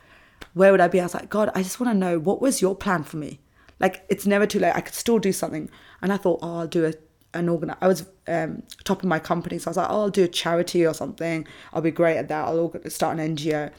where 0.55 0.73
would 0.73 0.81
I 0.81 0.89
be? 0.89 1.01
I 1.01 1.05
was 1.05 1.15
like, 1.15 1.31
God, 1.31 1.51
I 1.55 1.63
just 1.63 1.81
want 1.81 1.93
to 1.93 1.99
know 1.99 2.19
what 2.19 2.41
was 2.41 2.61
your 2.61 2.75
plan 2.75 3.05
for 3.05 3.17
me? 3.17 3.41
Like, 3.81 4.05
it's 4.09 4.27
never 4.27 4.47
too 4.47 4.59
late. 4.59 4.75
I 4.75 4.81
could 4.81 4.95
still 4.95 5.19
do 5.19 5.33
something. 5.33 5.71
And 6.03 6.13
I 6.13 6.17
thought, 6.17 6.41
oh, 6.43 6.61
I'll 6.61 6.67
do 6.67 6.87
a, 6.87 6.95
an 7.35 7.49
organ. 7.49 7.75
I 7.81 7.87
was 7.87 8.07
um, 8.27 8.63
top 8.85 9.03
of 9.03 9.09
my 9.09 9.19
company, 9.19 9.59
so 9.59 9.69
I 9.69 9.71
was 9.71 9.77
like, 9.77 9.91
oh, 9.91 10.03
I'll 10.03 10.11
do 10.11 10.25
a 10.25 10.29
charity 10.29 10.87
or 10.87 10.95
something. 10.95 11.47
I'll 11.73 11.83
be 11.83 11.91
great 11.91 12.17
at 12.17 12.29
that. 12.29 12.45
I'll 12.47 12.59
org- 12.59 12.91
start 12.91 13.19
an 13.19 13.37
NGO. 13.37 13.71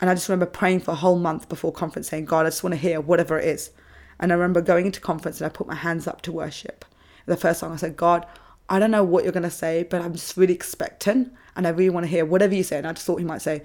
And 0.00 0.10
I 0.10 0.14
just 0.14 0.28
remember 0.28 0.46
praying 0.46 0.80
for 0.80 0.92
a 0.92 0.96
whole 0.96 1.18
month 1.18 1.48
before 1.48 1.72
conference, 1.72 2.08
saying, 2.08 2.26
God, 2.26 2.46
I 2.46 2.50
just 2.50 2.62
want 2.62 2.74
to 2.74 2.80
hear 2.80 3.00
whatever 3.00 3.38
it 3.38 3.46
is. 3.46 3.70
And 4.18 4.32
I 4.32 4.34
remember 4.34 4.60
going 4.60 4.86
into 4.86 5.00
conference 5.00 5.40
and 5.40 5.46
I 5.46 5.54
put 5.54 5.66
my 5.66 5.74
hands 5.74 6.06
up 6.06 6.22
to 6.22 6.32
worship. 6.32 6.84
The 7.26 7.36
first 7.36 7.60
song 7.60 7.72
I 7.72 7.76
said, 7.76 7.96
God, 7.96 8.26
I 8.68 8.78
don't 8.78 8.90
know 8.90 9.04
what 9.04 9.24
you're 9.24 9.32
going 9.32 9.42
to 9.42 9.50
say, 9.50 9.82
but 9.82 10.00
I'm 10.00 10.12
just 10.12 10.36
really 10.36 10.54
expectant 10.54 11.32
and 11.54 11.66
I 11.66 11.70
really 11.70 11.90
want 11.90 12.04
to 12.04 12.08
hear 12.10 12.24
whatever 12.24 12.54
you 12.54 12.62
say. 12.62 12.78
And 12.78 12.86
I 12.86 12.92
just 12.92 13.06
thought 13.06 13.18
he 13.18 13.24
might 13.24 13.42
say, 13.42 13.62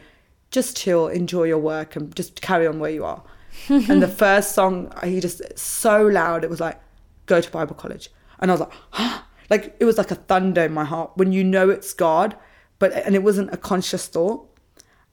just 0.51 0.77
chill, 0.77 1.07
enjoy 1.07 1.43
your 1.43 1.57
work, 1.57 1.95
and 1.95 2.15
just 2.15 2.41
carry 2.41 2.67
on 2.67 2.79
where 2.79 2.91
you 2.91 3.03
are. 3.03 3.23
and 3.69 4.01
the 4.01 4.07
first 4.07 4.53
song, 4.53 4.93
he 5.03 5.19
just 5.19 5.41
so 5.57 6.05
loud, 6.05 6.43
it 6.43 6.49
was 6.49 6.59
like, 6.59 6.79
go 7.25 7.41
to 7.41 7.51
Bible 7.51 7.75
college. 7.75 8.09
And 8.39 8.51
I 8.51 8.53
was 8.53 8.61
like, 8.61 8.73
huh? 8.91 9.21
like 9.49 9.75
it 9.79 9.85
was 9.85 9.97
like 9.97 10.11
a 10.11 10.15
thunder 10.15 10.63
in 10.63 10.73
my 10.73 10.85
heart 10.85 11.11
when 11.15 11.33
you 11.33 11.43
know 11.43 11.69
it's 11.69 11.93
God, 11.93 12.37
but 12.79 12.93
and 12.93 13.15
it 13.15 13.23
wasn't 13.23 13.53
a 13.53 13.57
conscious 13.57 14.07
thought. 14.07 14.47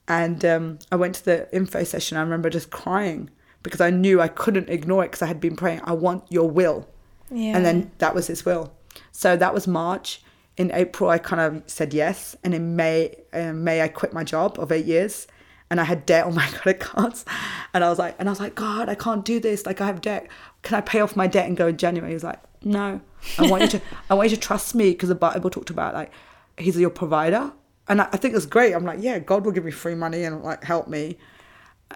And 0.06 0.44
um, 0.44 0.78
I 0.90 0.96
went 0.96 1.16
to 1.16 1.24
the 1.24 1.54
info 1.54 1.84
session. 1.84 2.16
I 2.16 2.22
remember 2.22 2.48
just 2.48 2.70
crying 2.70 3.30
because 3.62 3.80
I 3.80 3.90
knew 3.90 4.20
I 4.20 4.28
couldn't 4.28 4.68
ignore 4.68 5.04
it 5.04 5.08
because 5.08 5.22
I 5.22 5.26
had 5.26 5.40
been 5.40 5.56
praying, 5.56 5.80
I 5.84 5.92
want 5.92 6.24
your 6.30 6.48
will. 6.48 6.88
Yeah. 7.30 7.56
And 7.56 7.64
then 7.64 7.90
that 7.98 8.14
was 8.14 8.28
his 8.28 8.44
will. 8.44 8.72
So 9.12 9.36
that 9.36 9.52
was 9.52 9.66
March. 9.66 10.22
In 10.58 10.70
April, 10.72 11.08
I 11.08 11.16
kind 11.18 11.40
of 11.40 11.62
said 11.70 11.94
yes. 11.94 12.36
And 12.44 12.52
in 12.52 12.76
May, 12.76 13.14
May 13.32 13.80
I 13.80 13.88
quit 13.88 14.12
my 14.12 14.24
job 14.24 14.58
of 14.58 14.70
eight 14.70 14.84
years 14.84 15.26
and 15.70 15.80
I 15.80 15.84
had 15.84 16.06
debt 16.06 16.24
on 16.26 16.34
my 16.34 16.46
credit 16.52 16.80
cards. 16.80 17.24
And 17.74 17.84
I 17.84 17.90
was 17.90 17.98
like, 17.98 18.16
and 18.18 18.28
I 18.28 18.32
was 18.32 18.40
like, 18.40 18.54
God, 18.54 18.88
I 18.88 18.94
can't 18.94 19.24
do 19.24 19.40
this. 19.40 19.66
Like 19.66 19.80
I 19.80 19.86
have 19.86 20.00
debt. 20.00 20.28
Can 20.62 20.76
I 20.76 20.80
pay 20.80 21.00
off 21.00 21.16
my 21.16 21.26
debt 21.26 21.46
and 21.46 21.56
go 21.56 21.68
in 21.68 21.76
January? 21.76 22.10
He 22.10 22.14
was 22.14 22.24
like, 22.24 22.40
no, 22.62 23.00
I 23.38 23.48
want 23.48 23.62
you 23.62 23.68
to, 23.78 23.80
I 24.10 24.14
want 24.14 24.30
you 24.30 24.36
to 24.36 24.42
trust 24.42 24.74
me 24.74 24.90
because 24.90 25.08
the 25.08 25.14
Bible 25.14 25.50
talked 25.50 25.70
about 25.70 25.94
like, 25.94 26.12
he's 26.56 26.78
your 26.78 26.90
provider. 26.90 27.52
And 27.88 28.02
I, 28.02 28.08
I 28.12 28.16
think 28.16 28.34
it's 28.34 28.46
great. 28.46 28.74
I'm 28.74 28.84
like, 28.84 28.98
yeah, 29.00 29.18
God 29.18 29.44
will 29.44 29.52
give 29.52 29.64
me 29.64 29.70
free 29.70 29.94
money 29.94 30.24
and 30.24 30.42
like 30.42 30.64
help 30.64 30.88
me. 30.88 31.18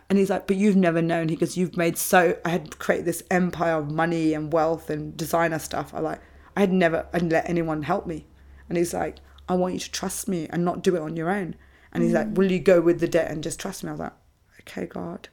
And 0.09 0.19
he's 0.19 0.31
like, 0.31 0.47
but 0.47 0.57
you've 0.57 0.77
never 0.77 1.03
known. 1.03 1.29
He 1.29 1.37
goes, 1.37 1.57
you've 1.57 1.77
made 1.77 1.99
so. 1.99 2.39
I 2.45 2.51
had 2.51 2.79
created 2.79 3.05
this 3.05 3.23
empire 3.31 3.75
of 3.75 3.91
money 3.91 4.33
and 4.33 4.53
wealth 4.53 4.89
and 4.89 5.15
designer 5.17 5.59
stuff. 5.59 5.93
I 5.93 6.01
like, 6.01 6.21
I 6.57 6.61
had 6.61 6.73
never, 6.73 7.07
I 7.13 7.19
let 7.19 7.49
anyone 7.49 7.83
help 7.83 8.07
me. 8.07 8.27
And 8.73 8.79
he's 8.79 8.95
like, 8.95 9.19
I 9.51 9.55
want 9.55 9.75
you 9.75 9.81
to 9.81 9.91
trust 9.93 10.29
me 10.29 10.47
and 10.49 10.65
not 10.65 10.83
do 10.83 10.97
it 10.97 11.03
on 11.03 11.15
your 11.15 11.29
own. 11.29 11.57
And 11.93 12.03
he's 12.03 12.15
like, 12.15 12.39
will 12.39 12.51
you 12.51 12.59
go 12.59 12.81
with 12.81 13.01
the 13.01 13.07
debt 13.07 13.31
and 13.31 13.43
just 13.43 13.61
trust 13.61 13.85
me? 13.85 13.91
I 13.91 13.93
was 13.93 14.01
like, 14.01 14.15
okay, 14.61 14.87
God. 14.87 15.29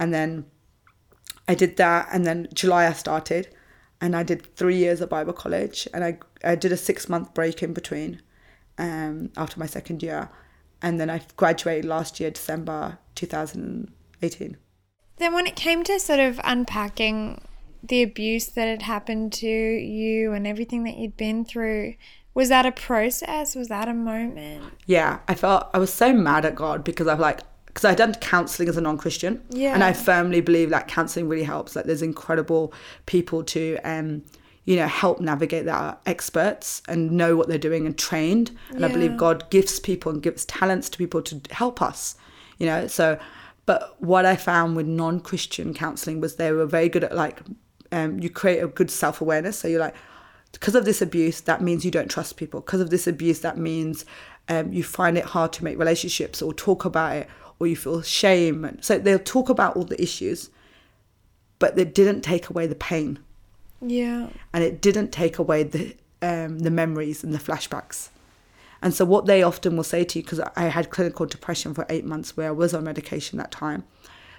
And 0.00 0.12
then 0.12 0.46
I 1.46 1.54
did 1.54 1.76
that. 1.76 2.08
And 2.10 2.26
then 2.26 2.48
July 2.52 2.88
I 2.88 2.92
started, 2.92 3.54
and 4.00 4.16
I 4.16 4.24
did 4.24 4.56
three 4.56 4.76
years 4.76 5.00
at 5.00 5.08
Bible 5.08 5.34
college, 5.34 5.86
and 5.94 6.02
I 6.02 6.18
I 6.42 6.56
did 6.56 6.72
a 6.72 6.76
six 6.76 7.08
month 7.08 7.32
break 7.32 7.62
in 7.62 7.72
between, 7.72 8.20
um, 8.76 9.30
after 9.36 9.60
my 9.60 9.66
second 9.66 10.02
year, 10.02 10.30
and 10.82 10.98
then 10.98 11.08
I 11.08 11.20
graduated 11.36 11.84
last 11.84 12.18
year, 12.18 12.32
December 12.32 12.98
2018. 13.14 14.56
Then, 15.18 15.32
when 15.32 15.46
it 15.46 15.54
came 15.54 15.84
to 15.84 16.00
sort 16.00 16.18
of 16.18 16.40
unpacking 16.42 17.40
the 17.84 18.02
abuse 18.02 18.48
that 18.48 18.66
had 18.66 18.82
happened 18.82 19.32
to 19.34 19.46
you 19.46 20.32
and 20.32 20.44
everything 20.44 20.82
that 20.82 20.96
you'd 20.96 21.16
been 21.16 21.44
through, 21.44 21.94
was 22.34 22.48
that 22.48 22.66
a 22.66 22.72
process? 22.72 23.54
Was 23.54 23.68
that 23.68 23.88
a 23.88 23.94
moment? 23.94 24.64
Yeah, 24.86 25.20
I 25.28 25.34
felt 25.34 25.70
I 25.72 25.78
was 25.78 25.92
so 25.92 26.12
mad 26.12 26.44
at 26.44 26.54
God 26.54 26.84
because 26.84 27.06
I've 27.06 27.20
like 27.20 27.40
because 27.66 27.84
I'd 27.86 27.96
done 27.96 28.14
counselling 28.14 28.68
as 28.68 28.76
a 28.76 28.80
non-Christian, 28.80 29.42
Yeah. 29.50 29.74
and 29.74 29.82
I 29.82 29.92
firmly 29.92 30.40
believe 30.40 30.70
that 30.70 30.86
counselling 30.86 31.28
really 31.28 31.42
helps. 31.42 31.74
Like, 31.74 31.86
there's 31.86 32.02
incredible 32.02 32.72
people 33.06 33.42
to, 33.42 33.78
um, 33.82 34.22
you 34.64 34.76
know, 34.76 34.86
help 34.86 35.20
navigate 35.20 35.64
that 35.64 35.74
are 35.74 35.98
experts 36.06 36.82
and 36.86 37.10
know 37.10 37.34
what 37.34 37.48
they're 37.48 37.58
doing 37.58 37.84
and 37.84 37.98
trained. 37.98 38.52
And 38.70 38.84
I 38.84 38.88
believe 38.88 39.16
God 39.16 39.50
gives 39.50 39.80
people 39.80 40.12
and 40.12 40.22
gives 40.22 40.44
talents 40.44 40.88
to 40.90 40.98
people 40.98 41.20
to 41.22 41.40
help 41.50 41.82
us, 41.82 42.14
you 42.58 42.66
know. 42.66 42.86
So, 42.86 43.18
but 43.66 43.96
what 44.00 44.24
I 44.24 44.36
found 44.36 44.76
with 44.76 44.86
non-Christian 44.86 45.74
counselling 45.74 46.20
was 46.20 46.36
they 46.36 46.52
were 46.52 46.66
very 46.66 46.88
good 46.88 47.02
at 47.02 47.16
like, 47.16 47.40
um, 47.90 48.20
you 48.20 48.30
create 48.30 48.60
a 48.60 48.68
good 48.68 48.90
self-awareness. 48.90 49.58
So 49.58 49.66
you're 49.66 49.80
like, 49.80 49.96
because 50.54 50.74
of 50.74 50.84
this 50.84 51.00
abuse, 51.02 51.40
that 51.42 51.60
means 51.62 51.84
you 51.84 51.90
don't 51.90 52.10
trust 52.10 52.36
people. 52.36 52.60
Because 52.60 52.80
of 52.80 52.90
this 52.90 53.06
abuse, 53.06 53.40
that 53.40 53.58
means 53.58 54.04
um, 54.48 54.72
you 54.72 54.82
find 54.82 55.16
it 55.18 55.24
hard 55.24 55.52
to 55.54 55.64
make 55.64 55.78
relationships 55.78 56.40
or 56.42 56.52
talk 56.54 56.84
about 56.84 57.16
it, 57.16 57.28
or 57.58 57.66
you 57.66 57.76
feel 57.76 58.02
shame. 58.02 58.64
And 58.64 58.84
so 58.84 58.98
they'll 58.98 59.18
talk 59.18 59.48
about 59.48 59.76
all 59.76 59.84
the 59.84 60.00
issues, 60.02 60.50
but 61.58 61.76
they 61.76 61.84
didn't 61.84 62.22
take 62.22 62.48
away 62.50 62.66
the 62.66 62.74
pain, 62.74 63.18
Yeah. 63.80 64.28
and 64.52 64.64
it 64.64 64.80
didn't 64.80 65.10
take 65.12 65.38
away 65.38 65.62
the 65.62 65.96
um, 66.22 66.60
the 66.60 66.70
memories 66.70 67.22
and 67.22 67.34
the 67.34 67.38
flashbacks. 67.38 68.08
And 68.80 68.94
so 68.94 69.04
what 69.04 69.26
they 69.26 69.42
often 69.42 69.76
will 69.76 69.84
say 69.84 70.04
to 70.04 70.18
you, 70.18 70.22
because 70.22 70.40
I 70.56 70.64
had 70.64 70.88
clinical 70.90 71.26
depression 71.26 71.74
for 71.74 71.84
eight 71.90 72.04
months 72.06 72.34
where 72.36 72.48
I 72.48 72.50
was 72.52 72.72
on 72.74 72.84
medication 72.84 73.38
that 73.38 73.50
time, 73.50 73.84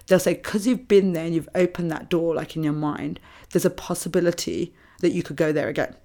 they'll 0.08 0.20
say, 0.20 0.34
because 0.34 0.66
you've 0.66 0.88
been 0.88 1.14
there 1.14 1.26
and 1.26 1.36
you've 1.36 1.50
opened 1.54 1.92
that 1.92 2.10
door, 2.10 2.34
like 2.36 2.56
in 2.56 2.64
your 2.64 2.74
mind, 2.74 3.20
there's 3.52 3.66
a 3.66 3.70
possibility 3.70 4.74
that 5.02 5.12
you 5.12 5.22
could 5.22 5.36
go 5.36 5.52
there 5.52 5.68
again. 5.68 5.96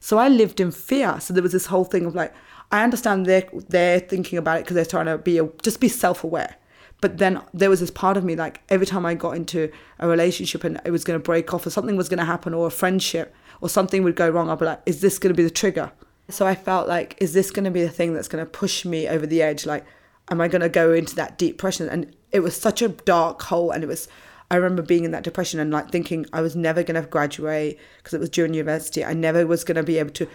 So 0.00 0.18
I 0.18 0.28
lived 0.28 0.60
in 0.60 0.70
fear. 0.70 1.18
So 1.20 1.34
there 1.34 1.42
was 1.42 1.52
this 1.52 1.66
whole 1.66 1.84
thing 1.84 2.06
of 2.06 2.14
like, 2.14 2.34
I 2.70 2.82
understand 2.82 3.26
they're 3.26 3.48
they're 3.68 4.00
thinking 4.00 4.38
about 4.38 4.58
it 4.58 4.64
because 4.64 4.74
they're 4.74 4.84
trying 4.84 5.06
to 5.06 5.18
be 5.18 5.38
a, 5.38 5.48
just 5.62 5.80
be 5.80 5.88
self 5.88 6.24
aware. 6.24 6.56
But 7.00 7.18
then 7.18 7.42
there 7.52 7.70
was 7.70 7.80
this 7.80 7.90
part 7.90 8.16
of 8.16 8.24
me 8.24 8.36
like 8.36 8.62
every 8.68 8.86
time 8.86 9.04
I 9.04 9.14
got 9.14 9.36
into 9.36 9.70
a 9.98 10.08
relationship 10.08 10.64
and 10.64 10.80
it 10.84 10.90
was 10.90 11.04
going 11.04 11.18
to 11.18 11.22
break 11.22 11.52
off 11.52 11.66
or 11.66 11.70
something 11.70 11.96
was 11.96 12.08
going 12.08 12.18
to 12.18 12.24
happen 12.24 12.54
or 12.54 12.66
a 12.66 12.70
friendship 12.70 13.34
or 13.60 13.68
something 13.68 14.02
would 14.02 14.16
go 14.16 14.28
wrong, 14.28 14.48
I'd 14.50 14.58
be 14.58 14.64
like, 14.64 14.82
is 14.86 15.00
this 15.00 15.18
going 15.18 15.32
to 15.32 15.36
be 15.36 15.44
the 15.44 15.50
trigger? 15.50 15.92
So 16.28 16.46
I 16.46 16.54
felt 16.54 16.88
like, 16.88 17.16
is 17.20 17.32
this 17.32 17.50
going 17.50 17.64
to 17.64 17.70
be 17.70 17.82
the 17.82 17.88
thing 17.90 18.14
that's 18.14 18.28
going 18.28 18.44
to 18.44 18.50
push 18.50 18.84
me 18.84 19.08
over 19.08 19.26
the 19.26 19.42
edge? 19.42 19.66
Like, 19.66 19.84
am 20.30 20.40
I 20.40 20.48
going 20.48 20.62
to 20.62 20.68
go 20.68 20.92
into 20.92 21.14
that 21.16 21.38
deep 21.38 21.54
depression? 21.54 21.88
And 21.88 22.14
it 22.32 22.40
was 22.40 22.56
such 22.56 22.82
a 22.82 22.88
dark 22.88 23.42
hole. 23.42 23.70
And 23.70 23.84
it 23.84 23.86
was, 23.86 24.08
I 24.50 24.56
remember 24.56 24.82
being 24.82 25.04
in 25.04 25.10
that 25.10 25.24
depression 25.24 25.58
and 25.60 25.72
like 25.72 25.90
thinking 25.90 26.26
I 26.32 26.40
was 26.40 26.54
never 26.54 26.82
going 26.82 27.00
to 27.00 27.08
graduate 27.08 27.78
because 27.98 28.14
it 28.14 28.20
was 28.20 28.30
during 28.30 28.54
university. 28.54 29.04
I 29.04 29.12
never 29.12 29.46
was 29.46 29.64
going 29.64 29.76
to 29.76 29.82
be 29.82 29.98
able 29.98 30.10
to, 30.10 30.24
uh, 30.24 30.28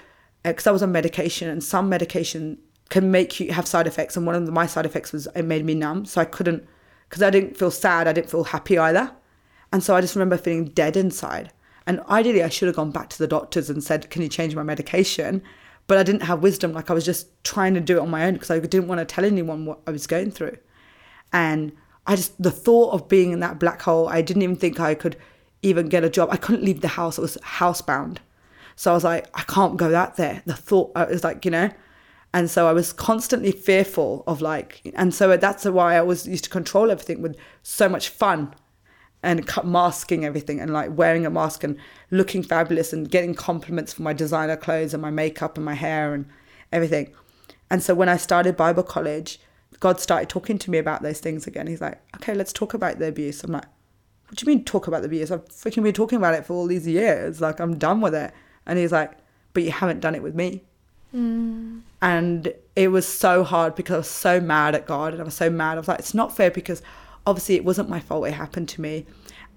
because 0.43 0.67
I 0.67 0.71
was 0.71 0.83
on 0.83 0.91
medication 0.91 1.49
and 1.49 1.63
some 1.63 1.87
medication 1.87 2.57
can 2.89 3.09
make 3.09 3.39
you 3.39 3.53
have 3.53 3.67
side 3.67 3.87
effects. 3.87 4.17
And 4.17 4.25
one 4.25 4.35
of 4.35 4.45
the, 4.45 4.51
my 4.51 4.67
side 4.67 4.85
effects 4.85 5.13
was 5.13 5.27
it 5.35 5.43
made 5.43 5.65
me 5.65 5.75
numb. 5.75 6.05
So 6.05 6.19
I 6.19 6.25
couldn't, 6.25 6.67
because 7.09 7.23
I 7.23 7.29
didn't 7.29 7.57
feel 7.57 7.71
sad, 7.71 8.07
I 8.07 8.13
didn't 8.13 8.29
feel 8.29 8.43
happy 8.43 8.77
either. 8.77 9.11
And 9.71 9.81
so 9.81 9.95
I 9.95 10.01
just 10.01 10.15
remember 10.15 10.37
feeling 10.37 10.65
dead 10.65 10.97
inside. 10.97 11.53
And 11.87 12.01
ideally, 12.09 12.43
I 12.43 12.49
should 12.49 12.67
have 12.67 12.75
gone 12.75 12.91
back 12.91 13.09
to 13.09 13.17
the 13.17 13.27
doctors 13.27 13.69
and 13.69 13.83
said, 13.83 14.09
Can 14.09 14.21
you 14.21 14.27
change 14.27 14.55
my 14.55 14.63
medication? 14.63 15.41
But 15.87 15.97
I 15.97 16.03
didn't 16.03 16.23
have 16.23 16.43
wisdom. 16.43 16.73
Like 16.73 16.89
I 16.89 16.93
was 16.93 17.05
just 17.05 17.27
trying 17.43 17.73
to 17.73 17.79
do 17.79 17.97
it 17.97 18.01
on 18.01 18.09
my 18.09 18.25
own 18.25 18.33
because 18.33 18.51
I 18.51 18.59
didn't 18.59 18.87
want 18.87 18.99
to 18.99 19.05
tell 19.05 19.25
anyone 19.25 19.65
what 19.65 19.79
I 19.87 19.91
was 19.91 20.05
going 20.05 20.31
through. 20.31 20.57
And 21.33 21.71
I 22.11 22.17
just, 22.17 22.43
the 22.43 22.51
thought 22.51 22.91
of 22.91 23.07
being 23.07 23.31
in 23.31 23.39
that 23.39 23.57
black 23.57 23.81
hole, 23.83 24.09
I 24.09 24.21
didn't 24.21 24.41
even 24.41 24.57
think 24.57 24.81
I 24.81 24.95
could 24.95 25.15
even 25.61 25.87
get 25.87 26.03
a 26.03 26.09
job. 26.09 26.27
I 26.29 26.35
couldn't 26.35 26.65
leave 26.65 26.81
the 26.81 26.89
house. 26.89 27.17
I 27.17 27.21
was 27.21 27.37
housebound. 27.37 28.17
So 28.75 28.91
I 28.91 28.93
was 28.93 29.05
like, 29.05 29.29
I 29.33 29.43
can't 29.43 29.77
go 29.77 29.95
out 29.95 30.17
there. 30.17 30.41
The 30.45 30.53
thought, 30.53 30.91
I 30.93 31.05
was 31.05 31.23
like, 31.23 31.45
you 31.45 31.51
know, 31.51 31.69
and 32.33 32.49
so 32.49 32.67
I 32.67 32.73
was 32.73 32.91
constantly 32.91 33.53
fearful 33.53 34.25
of 34.27 34.41
like, 34.41 34.81
and 34.93 35.13
so 35.13 35.37
that's 35.37 35.63
why 35.63 35.95
I 35.95 36.01
was 36.01 36.27
used 36.27 36.43
to 36.43 36.49
control 36.49 36.91
everything 36.91 37.21
with 37.21 37.37
so 37.63 37.87
much 37.87 38.09
fun 38.09 38.55
and 39.23 39.49
masking 39.63 40.25
everything 40.25 40.59
and 40.59 40.73
like 40.73 40.97
wearing 40.97 41.25
a 41.25 41.29
mask 41.29 41.63
and 41.63 41.77
looking 42.09 42.43
fabulous 42.43 42.91
and 42.91 43.09
getting 43.09 43.35
compliments 43.35 43.93
for 43.93 44.01
my 44.01 44.11
designer 44.11 44.57
clothes 44.57 44.93
and 44.93 45.01
my 45.01 45.11
makeup 45.11 45.55
and 45.55 45.63
my 45.63 45.75
hair 45.75 46.13
and 46.13 46.25
everything. 46.73 47.13
And 47.69 47.81
so 47.81 47.95
when 47.95 48.09
I 48.09 48.17
started 48.17 48.57
Bible 48.57 48.83
college, 48.83 49.39
God 49.79 49.99
started 49.99 50.29
talking 50.29 50.57
to 50.59 50.71
me 50.71 50.77
about 50.77 51.01
those 51.01 51.19
things 51.19 51.47
again. 51.47 51.67
He's 51.67 51.81
like, 51.81 51.99
okay, 52.17 52.33
let's 52.33 52.53
talk 52.53 52.73
about 52.73 52.99
the 52.99 53.07
abuse. 53.07 53.43
I'm 53.43 53.51
like, 53.51 53.65
what 54.27 54.37
do 54.37 54.45
you 54.45 54.55
mean 54.55 54.63
talk 54.63 54.87
about 54.87 55.01
the 55.01 55.07
abuse? 55.07 55.31
I've 55.31 55.47
freaking 55.49 55.83
been 55.83 55.93
talking 55.93 56.17
about 56.17 56.33
it 56.33 56.45
for 56.45 56.53
all 56.53 56.67
these 56.67 56.87
years. 56.87 57.41
Like, 57.41 57.59
I'm 57.59 57.77
done 57.77 57.99
with 57.99 58.13
it. 58.13 58.33
And 58.65 58.77
he's 58.77 58.91
like, 58.91 59.13
but 59.53 59.63
you 59.63 59.71
haven't 59.71 59.99
done 59.99 60.15
it 60.15 60.23
with 60.23 60.35
me. 60.35 60.63
Mm. 61.15 61.81
And 62.01 62.53
it 62.75 62.89
was 62.89 63.07
so 63.07 63.43
hard 63.43 63.75
because 63.75 63.93
I 63.93 63.97
was 63.97 64.07
so 64.07 64.39
mad 64.39 64.75
at 64.75 64.85
God 64.85 65.13
and 65.13 65.21
I 65.21 65.25
was 65.25 65.33
so 65.33 65.49
mad. 65.49 65.73
I 65.73 65.79
was 65.79 65.87
like, 65.87 65.99
it's 65.99 66.13
not 66.13 66.35
fair 66.35 66.51
because 66.51 66.81
obviously 67.25 67.55
it 67.55 67.65
wasn't 67.65 67.89
my 67.89 67.99
fault. 67.99 68.27
It 68.27 68.33
happened 68.33 68.69
to 68.69 68.81
me. 68.81 69.05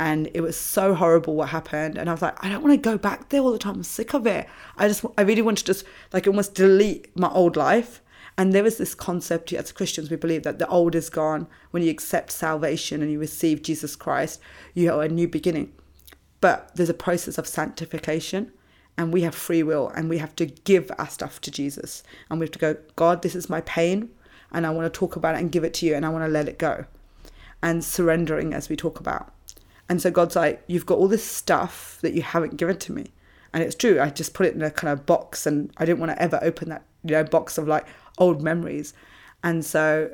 And 0.01 0.29
it 0.35 0.41
was 0.41 0.57
so 0.57 0.95
horrible 0.95 1.37
what 1.37 1.51
happened. 1.51 1.97
And 1.97 2.09
I 2.09 2.13
was 2.13 2.23
like, 2.23 2.43
I 2.45 2.49
don't 2.49 2.63
want 2.63 2.73
to 2.73 2.91
go 2.91 2.99
back 2.99 3.29
there 3.29 3.41
all 3.41 3.53
the 3.53 3.59
time. 3.59 3.77
I'm 3.77 3.83
sick 3.85 4.13
of 4.13 4.27
it. 4.27 4.49
I 4.77 4.89
just, 4.89 5.05
I 5.17 5.23
really 5.23 5.43
want 5.43 5.59
to 5.59 5.65
just 5.65 5.85
like 6.13 6.27
almost 6.27 6.55
delete 6.55 7.17
my 7.17 7.29
old 7.29 7.57
life. 7.57 8.01
And 8.37 8.53
there 8.53 8.67
is 8.67 8.79
this 8.79 8.95
concept 8.95 9.53
as 9.53 9.71
Christians, 9.71 10.11
we 10.11 10.17
believe 10.17 10.43
that 10.43 10.59
the 10.59 10.69
old 10.69 10.95
is 10.95 11.09
gone. 11.09 11.47
When 11.71 11.83
you 11.83 11.91
accept 11.91 12.33
salvation 12.33 13.01
and 13.01 13.11
you 13.11 13.19
receive 13.19 13.63
Jesus 13.63 13.95
Christ, 13.95 14.41
you 14.75 14.91
have 14.91 15.01
a 15.01 15.09
new 15.09 15.29
beginning. 15.29 15.73
But 16.41 16.75
there's 16.75 16.89
a 16.89 16.95
process 16.95 17.39
of 17.39 17.47
sanctification 17.47 18.53
and 18.99 19.13
we 19.13 19.23
have 19.23 19.35
free 19.35 19.63
will 19.63 19.89
and 19.89 20.09
we 20.09 20.19
have 20.19 20.35
to 20.37 20.47
give 20.47 20.91
our 20.99 21.09
stuff 21.09 21.41
to 21.43 21.51
Jesus. 21.51 22.03
And 22.29 22.41
we 22.41 22.45
have 22.45 22.53
to 22.53 22.59
go, 22.59 22.77
God, 22.97 23.23
this 23.23 23.37
is 23.37 23.49
my 23.49 23.61
pain 23.63 24.11
and 24.51 24.67
I 24.67 24.71
want 24.71 24.93
to 24.93 24.99
talk 24.99 25.17
about 25.17 25.37
it 25.37 25.41
and 25.41 25.53
give 25.53 25.65
it 25.65 25.75
to 25.75 25.87
you 25.87 25.95
and 25.95 26.05
I 26.05 26.09
want 26.09 26.25
to 26.25 26.31
let 26.31 26.49
it 26.49 26.59
go. 26.59 26.87
And 27.63 27.85
surrendering 27.85 28.53
as 28.53 28.69
we 28.69 28.77
talk 28.77 28.99
about. 28.99 29.33
And 29.89 30.03
so 30.03 30.11
God's 30.11 30.37
like, 30.37 30.63
You've 30.67 30.87
got 30.87 30.99
all 30.99 31.09
this 31.09 31.25
stuff 31.25 31.99
that 32.03 32.15
you 32.15 32.23
haven't 32.23 32.57
given 32.57 32.79
to 32.79 32.93
me. 32.93 33.13
And 33.53 33.63
it's 33.63 33.77
true. 33.77 34.01
I 34.01 34.11
just 34.11 34.35
put 34.35 34.47
it 34.47 34.55
in 34.55 34.63
a 34.63 34.71
kind 34.71 34.93
of 34.93 35.07
box, 35.07 35.47
and 35.47 35.71
I 35.77 35.85
didn't 35.85 36.01
want 36.01 36.11
to 36.11 36.21
ever 36.21 36.41
open 36.43 36.71
that 36.71 36.83
you 37.05 37.13
know 37.13 37.23
box 37.23 37.57
of 37.57 37.69
like 37.69 37.87
old 38.19 38.43
memories. 38.43 38.95
And 39.43 39.65
so 39.65 40.11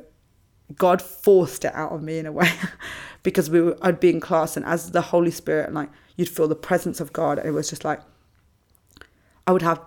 God 0.77 1.01
forced 1.01 1.65
it 1.65 1.73
out 1.73 1.91
of 1.91 2.01
me 2.01 2.17
in 2.17 2.25
a 2.25 2.31
way 2.31 2.51
because 3.23 3.49
we 3.49 3.61
were, 3.61 3.77
I'd 3.81 3.99
be 3.99 4.09
in 4.09 4.19
class 4.19 4.55
and 4.57 4.65
as 4.65 4.91
the 4.91 5.01
Holy 5.01 5.31
Spirit 5.31 5.73
like 5.73 5.89
you'd 6.15 6.29
feel 6.29 6.47
the 6.47 6.55
presence 6.55 6.99
of 6.99 7.13
God 7.13 7.39
it 7.43 7.51
was 7.51 7.69
just 7.69 7.83
like 7.83 8.01
I 9.47 9.51
would 9.51 9.61
have 9.61 9.81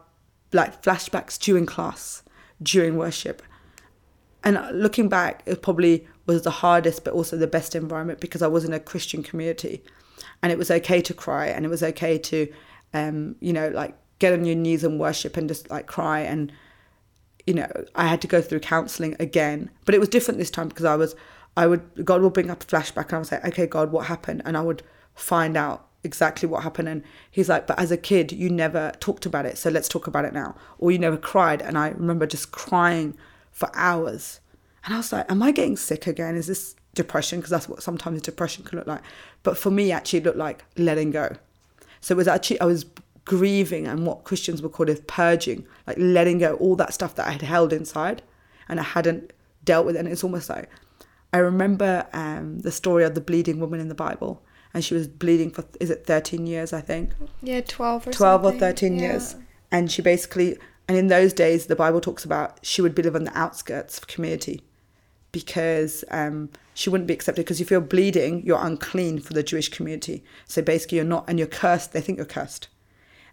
like 0.53 0.83
flashbacks 0.83 1.39
during 1.39 1.67
class 1.67 2.23
during 2.63 2.97
worship 2.97 3.43
and 4.43 4.59
looking 4.73 5.09
back 5.09 5.43
it 5.47 5.63
probably 5.63 6.07
was 6.27 6.43
the 6.43 6.51
hardest 6.51 7.05
but 7.05 7.15
also 7.15 7.37
the 7.37 7.47
best 7.47 7.75
environment 7.75 8.21
because 8.21 8.43
I 8.43 8.47
was 8.47 8.65
in 8.65 8.73
a 8.73 8.81
Christian 8.81 9.23
community 9.23 9.83
and 10.43 10.53
it 10.53 10.59
was 10.59 10.71
okay 10.71 11.01
to 11.03 11.15
cry 11.15 11.47
and 11.47 11.65
it 11.65 11.69
was 11.69 11.83
okay 11.83 12.19
to 12.19 12.53
um 12.93 13.37
you 13.41 13.53
know 13.53 13.69
like 13.69 13.97
get 14.19 14.33
on 14.33 14.45
your 14.45 14.57
knees 14.57 14.85
and 14.85 15.01
worship 15.01 15.37
and 15.37 15.49
just 15.49 15.71
like 15.71 15.87
cry 15.87 16.21
and 16.21 16.53
you 17.47 17.55
know, 17.55 17.69
I 17.95 18.07
had 18.07 18.21
to 18.23 18.27
go 18.27 18.41
through 18.41 18.61
counseling 18.61 19.17
again, 19.21 19.71
but 19.85 19.95
it 19.95 19.99
was 19.99 20.09
different 20.09 20.39
this 20.39 20.51
time 20.51 20.69
because 20.69 20.85
I 20.85 20.97
was, 20.97 21.15
I 21.57 21.67
would, 21.67 22.05
God 22.05 22.23
will 22.23 22.31
bring 22.31 22.51
up 22.51 22.63
a 22.63 22.67
flashback 22.67 23.07
and 23.07 23.15
I 23.15 23.19
would 23.19 23.27
say, 23.27 23.41
okay, 23.47 23.67
God, 23.67 23.93
what 23.93 24.07
happened? 24.07 24.43
And 24.45 24.57
I 24.57 24.63
would 24.63 24.83
find 25.15 25.57
out 25.57 25.87
exactly 26.03 26.49
what 26.49 26.63
happened. 26.63 26.89
And 26.89 27.03
he's 27.31 27.49
like, 27.49 27.67
but 27.67 27.79
as 27.79 27.91
a 27.91 27.97
kid, 27.97 28.33
you 28.33 28.49
never 28.51 28.93
talked 29.01 29.27
about 29.27 29.47
it. 29.47 29.59
So 29.59 29.71
let's 29.71 29.89
talk 29.89 30.07
about 30.07 30.25
it 30.25 30.33
now. 30.33 30.55
Or 30.79 30.91
you 30.91 30.99
never 30.99 31.17
cried. 31.17 31.63
And 31.63 31.77
I 31.77 31.89
remember 31.89 32.27
just 32.27 32.53
crying 32.53 33.17
for 33.53 33.71
hours. 33.75 34.41
And 34.85 34.95
I 34.95 34.99
was 34.99 35.13
like, 35.13 35.31
am 35.31 35.43
I 35.43 35.51
getting 35.51 35.77
sick 35.77 36.07
again? 36.07 36.37
Is 36.37 36.47
this 36.47 36.77
depression? 36.95 37.39
Because 37.39 37.51
that's 37.51 37.69
what 37.69 37.83
sometimes 37.83 38.23
depression 38.23 38.65
can 38.65 38.79
look 38.79 38.87
like. 38.87 39.03
But 39.43 39.57
for 39.57 39.71
me, 39.71 39.93
actually, 39.93 40.21
it 40.21 40.25
looked 40.27 40.39
like 40.39 40.65
letting 40.77 41.11
go. 41.11 41.37
So 42.01 42.15
it 42.15 42.19
was 42.19 42.29
actually, 42.29 42.61
I 42.61 42.67
was 42.67 42.85
grieving 43.25 43.87
and 43.87 44.07
what 44.07 44.25
Christians 44.25 44.61
would 44.63 44.73
call 44.73 44.89
it 44.89 45.07
purging, 45.07 45.67
like 45.87 45.97
letting 45.99 46.39
go 46.39 46.55
all 46.55 46.77
that 46.77 46.93
stuff 46.95 47.15
that 47.15 47.27
I 47.27 47.31
had 47.31 47.43
held 47.43 47.73
inside 47.73 48.23
and 48.69 48.79
I 48.81 48.83
hadn't 48.83 49.33
dealt 49.65 49.87
with. 49.87 49.97
It. 49.97 50.01
And 50.01 50.09
it's 50.09 50.25
almost 50.25 50.49
like 50.51 50.69
I 51.33 51.39
remember 51.39 52.07
um, 52.13 52.61
the 52.61 52.71
story 52.71 53.05
of 53.05 53.15
the 53.15 53.21
bleeding 53.21 53.59
woman 53.61 53.81
in 53.81 53.89
the 53.89 53.95
Bible, 53.95 54.43
and 54.73 54.85
she 54.85 54.95
was 54.95 55.09
bleeding 55.09 55.51
for 55.51 55.65
is 55.81 55.91
it 55.91 56.07
thirteen 56.07 56.47
years, 56.47 56.73
I 56.73 56.81
think. 56.81 57.11
Yeah, 57.43 57.61
twelve 57.61 58.07
or 58.07 58.13
12 58.13 58.43
something. 58.43 58.57
or 58.57 58.61
13 58.61 58.95
Yeah. 58.97 59.01
years. 59.03 59.37
And 59.73 59.91
she 59.91 60.03
basically, 60.03 60.57
and 60.87 60.97
in 60.97 61.09
those 61.09 61.33
days, 61.33 61.67
the 61.67 61.75
Bible 61.75 62.01
talks 62.01 62.25
about 62.25 62.59
she 62.63 62.81
would 62.83 62.95
be 62.95 63.03
live 63.03 63.17
on 63.17 63.25
the 63.25 63.37
outskirts 63.37 63.99
of 63.99 64.07
community 64.07 64.63
because 65.33 66.05
um, 66.11 66.51
she 66.75 66.91
wouldn't 66.91 67.09
be 67.09 67.15
accepted. 67.15 67.43
Because 67.45 67.61
if 67.61 67.71
you're 67.71 67.81
bleeding, 67.81 68.45
you're 68.47 68.65
unclean 68.65 69.19
for 69.21 69.33
the 69.33 69.43
Jewish 69.43 69.69
community. 69.69 70.23
So 70.47 70.63
basically, 70.63 70.97
you're 70.97 71.05
not, 71.05 71.25
and 71.29 71.39
you're 71.39 71.49
cursed. 71.49 71.93
They 71.93 72.01
think 72.01 72.19
you're 72.19 72.27
cursed. 72.27 72.69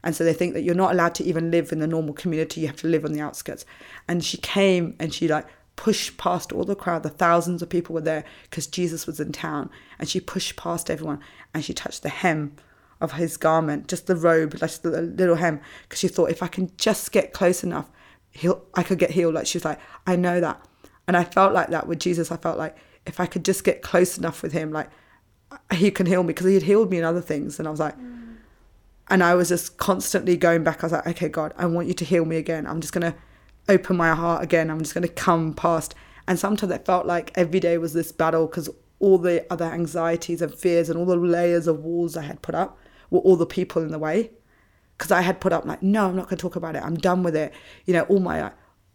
And 0.03 0.15
so 0.15 0.23
they 0.23 0.33
think 0.33 0.53
that 0.53 0.63
you're 0.63 0.75
not 0.75 0.91
allowed 0.91 1.15
to 1.15 1.23
even 1.23 1.51
live 1.51 1.71
in 1.71 1.79
the 1.79 1.87
normal 1.87 2.13
community. 2.13 2.61
You 2.61 2.67
have 2.67 2.77
to 2.77 2.87
live 2.87 3.05
on 3.05 3.13
the 3.13 3.21
outskirts. 3.21 3.65
And 4.07 4.23
she 4.23 4.37
came 4.37 4.95
and 4.99 5.13
she 5.13 5.27
like 5.27 5.45
pushed 5.75 6.17
past 6.17 6.51
all 6.51 6.63
the 6.63 6.75
crowd. 6.75 7.03
The 7.03 7.09
thousands 7.09 7.61
of 7.61 7.69
people 7.69 7.93
were 7.93 8.01
there 8.01 8.23
because 8.43 8.67
Jesus 8.67 9.05
was 9.05 9.19
in 9.19 9.31
town. 9.31 9.69
And 9.99 10.09
she 10.09 10.19
pushed 10.19 10.55
past 10.55 10.89
everyone 10.89 11.19
and 11.53 11.63
she 11.63 11.73
touched 11.73 12.03
the 12.03 12.09
hem 12.09 12.55
of 13.01 13.13
his 13.13 13.35
garment, 13.35 13.87
just 13.87 14.07
the 14.07 14.15
robe, 14.15 14.55
just 14.57 14.83
the 14.83 15.01
little 15.01 15.35
hem, 15.35 15.59
because 15.83 15.99
she 15.99 16.07
thought 16.07 16.29
if 16.29 16.43
I 16.43 16.47
can 16.47 16.71
just 16.77 17.11
get 17.11 17.33
close 17.33 17.63
enough, 17.63 17.89
he'll 18.29 18.63
I 18.75 18.83
could 18.83 18.99
get 18.99 19.09
healed. 19.09 19.33
Like 19.33 19.47
she 19.47 19.57
was 19.57 19.65
like, 19.65 19.79
I 20.05 20.15
know 20.15 20.39
that, 20.39 20.63
and 21.07 21.17
I 21.17 21.23
felt 21.23 21.51
like 21.53 21.69
that 21.69 21.87
with 21.87 21.99
Jesus. 21.99 22.31
I 22.31 22.37
felt 22.37 22.59
like 22.59 22.77
if 23.07 23.19
I 23.19 23.25
could 23.25 23.43
just 23.43 23.63
get 23.63 23.81
close 23.81 24.17
enough 24.17 24.43
with 24.43 24.53
him, 24.53 24.71
like 24.71 24.89
he 25.73 25.89
can 25.89 26.05
heal 26.05 26.21
me 26.21 26.27
because 26.27 26.45
he 26.45 26.53
had 26.53 26.63
healed 26.63 26.91
me 26.91 26.99
in 26.99 27.03
other 27.03 27.21
things, 27.21 27.57
and 27.57 27.67
I 27.67 27.71
was 27.71 27.79
like, 27.79 27.95
and 29.11 29.21
I 29.21 29.35
was 29.35 29.49
just 29.49 29.77
constantly 29.77 30.37
going 30.37 30.63
back. 30.63 30.81
I 30.81 30.85
was 30.85 30.93
like, 30.93 31.05
okay, 31.05 31.27
God, 31.27 31.53
I 31.57 31.65
want 31.65 31.89
you 31.89 31.93
to 31.95 32.05
heal 32.05 32.23
me 32.23 32.37
again. 32.37 32.65
I'm 32.65 32.79
just 32.79 32.93
gonna 32.93 33.13
open 33.67 33.97
my 33.97 34.15
heart 34.15 34.41
again. 34.41 34.71
I'm 34.71 34.79
just 34.79 34.93
gonna 34.93 35.09
come 35.09 35.53
past. 35.53 35.93
And 36.29 36.39
sometimes 36.39 36.71
it 36.71 36.85
felt 36.85 37.05
like 37.05 37.29
every 37.35 37.59
day 37.59 37.77
was 37.77 37.91
this 37.91 38.13
battle 38.13 38.47
because 38.47 38.69
all 38.99 39.17
the 39.17 39.45
other 39.51 39.65
anxieties 39.65 40.41
and 40.41 40.55
fears 40.55 40.89
and 40.89 40.97
all 40.97 41.05
the 41.05 41.17
layers 41.17 41.67
of 41.67 41.83
walls 41.83 42.15
I 42.15 42.21
had 42.21 42.41
put 42.41 42.55
up 42.55 42.79
were 43.09 43.19
all 43.19 43.35
the 43.35 43.45
people 43.45 43.81
in 43.81 43.89
the 43.89 43.99
way. 43.99 44.31
Because 44.97 45.11
I 45.11 45.21
had 45.21 45.41
put 45.41 45.51
up 45.51 45.65
like, 45.65 45.83
no, 45.83 46.07
I'm 46.07 46.15
not 46.15 46.29
gonna 46.29 46.37
talk 46.37 46.55
about 46.55 46.77
it. 46.77 46.83
I'm 46.83 46.95
done 46.95 47.21
with 47.21 47.35
it. 47.35 47.53
You 47.85 47.93
know, 47.93 48.03
all 48.03 48.21
my 48.21 48.51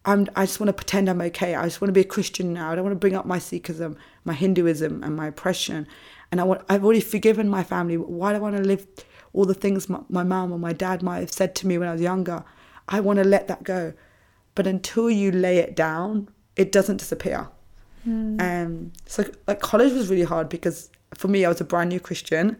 I'm, 0.07 0.29
I 0.35 0.47
just 0.47 0.61
want 0.61 0.69
to 0.69 0.73
pretend 0.73 1.11
I'm 1.11 1.21
okay. 1.21 1.57
I 1.57 1.65
just 1.65 1.81
want 1.81 1.89
to 1.89 1.93
be 1.93 2.03
a 2.03 2.05
Christian 2.05 2.55
now. 2.55 2.71
I 2.71 2.77
don't 2.77 2.85
want 2.85 2.95
to 2.95 3.01
bring 3.01 3.17
up 3.17 3.27
my 3.27 3.39
Sikhism, 3.39 3.97
my 4.25 4.33
Hinduism, 4.33 5.03
and 5.03 5.17
my 5.17 5.27
oppression. 5.27 5.87
And 6.31 6.41
I 6.41 6.45
want, 6.45 6.63
I've 6.69 6.85
already 6.85 7.01
forgiven 7.01 7.49
my 7.49 7.65
family. 7.65 7.97
Why 7.97 8.31
do 8.31 8.37
I 8.37 8.41
want 8.41 8.57
to 8.57 8.63
live 8.63 8.87
all 9.37 9.45
the 9.45 9.55
things 9.55 9.89
my, 9.89 10.01
my 10.09 10.25
mum 10.25 10.51
or 10.53 10.59
my 10.59 10.73
dad 10.73 11.03
might 11.03 11.21
have 11.21 11.33
said 11.33 11.55
to 11.57 11.67
me 11.67 11.79
when 11.79 11.89
I 11.89 11.93
was 11.93 12.01
younger? 12.01 12.43
I 12.89 13.01
want 13.01 13.19
to 13.19 13.25
let 13.25 13.47
that 13.49 13.63
go. 13.63 13.93
But 14.55 14.67
until 14.67 15.11
you 15.11 15.31
lay 15.31 15.59
it 15.59 15.77
down, 15.77 16.29
it 16.57 16.73
doesn't 16.73 16.97
disappear. 16.97 17.49
Um, 18.41 18.93
so 19.05 19.25
like 19.47 19.61
college 19.61 19.93
was 19.93 20.09
really 20.09 20.23
hard 20.23 20.49
because 20.49 20.91
for 21.15 21.29
me, 21.29 21.45
I 21.45 21.49
was 21.49 21.61
a 21.61 21.65
brand 21.65 21.91
new 21.91 22.01
Christian, 22.01 22.57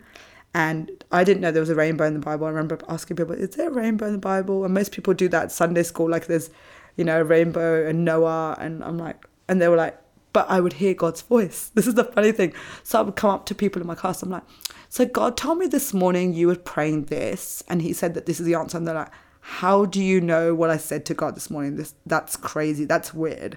and 0.55 0.91
I 1.13 1.25
didn't 1.25 1.41
know 1.41 1.51
there 1.51 1.61
was 1.61 1.71
a 1.71 1.75
rainbow 1.75 2.05
in 2.05 2.15
the 2.15 2.21
Bible. 2.21 2.47
I 2.47 2.51
remember 2.51 2.79
asking 2.89 3.17
people, 3.17 3.35
"Is 3.35 3.51
there 3.51 3.69
a 3.69 3.73
rainbow 3.73 4.07
in 4.07 4.13
the 4.13 4.19
Bible?" 4.19 4.65
And 4.65 4.75
most 4.75 4.93
people 4.93 5.15
do 5.15 5.29
that 5.29 5.43
at 5.45 5.53
Sunday 5.53 5.85
school, 5.85 6.11
like 6.11 6.27
there's, 6.27 6.51
you 6.97 7.05
know, 7.05 7.21
a 7.21 7.25
rainbow 7.25 7.87
and 7.87 8.05
Noah, 8.05 8.57
and 8.59 8.83
I'm 8.83 8.99
like, 8.99 9.25
and 9.49 9.63
they 9.63 9.69
were 9.69 9.77
like, 9.77 9.97
but 10.37 10.51
I 10.51 10.61
would 10.61 10.75
hear 10.75 10.93
God's 10.93 11.23
voice. 11.23 11.71
This 11.75 11.87
is 11.87 11.95
the 11.95 12.05
funny 12.05 12.31
thing. 12.31 12.53
So 12.83 12.99
I 12.99 13.03
would 13.03 13.17
come 13.17 13.31
up 13.31 13.47
to 13.47 13.55
people 13.55 13.81
in 13.81 13.89
my 13.89 13.95
class. 13.95 14.23
I'm 14.23 14.29
like, 14.29 14.43
so 14.91 15.07
God 15.07 15.35
told 15.35 15.57
me 15.57 15.67
this 15.67 15.95
morning 15.95 16.35
you 16.35 16.49
were 16.49 16.57
praying 16.57 17.05
this, 17.05 17.65
and 17.69 17.81
He 17.81 17.95
said 17.95 18.13
that 18.13 18.27
this 18.27 18.39
is 18.39 18.45
the 18.45 18.55
answer. 18.55 18.77
And 18.77 18.87
they're 18.87 18.95
like, 18.95 19.13
how 19.41 19.87
do 19.87 20.03
you 20.03 20.21
know 20.21 20.55
what 20.55 20.69
I 20.69 20.77
said 20.77 21.07
to 21.07 21.15
God 21.15 21.37
this 21.37 21.49
morning? 21.49 21.77
This 21.77 21.95
that's 22.05 22.37
crazy. 22.37 22.85
That's 22.85 23.15
weird 23.15 23.57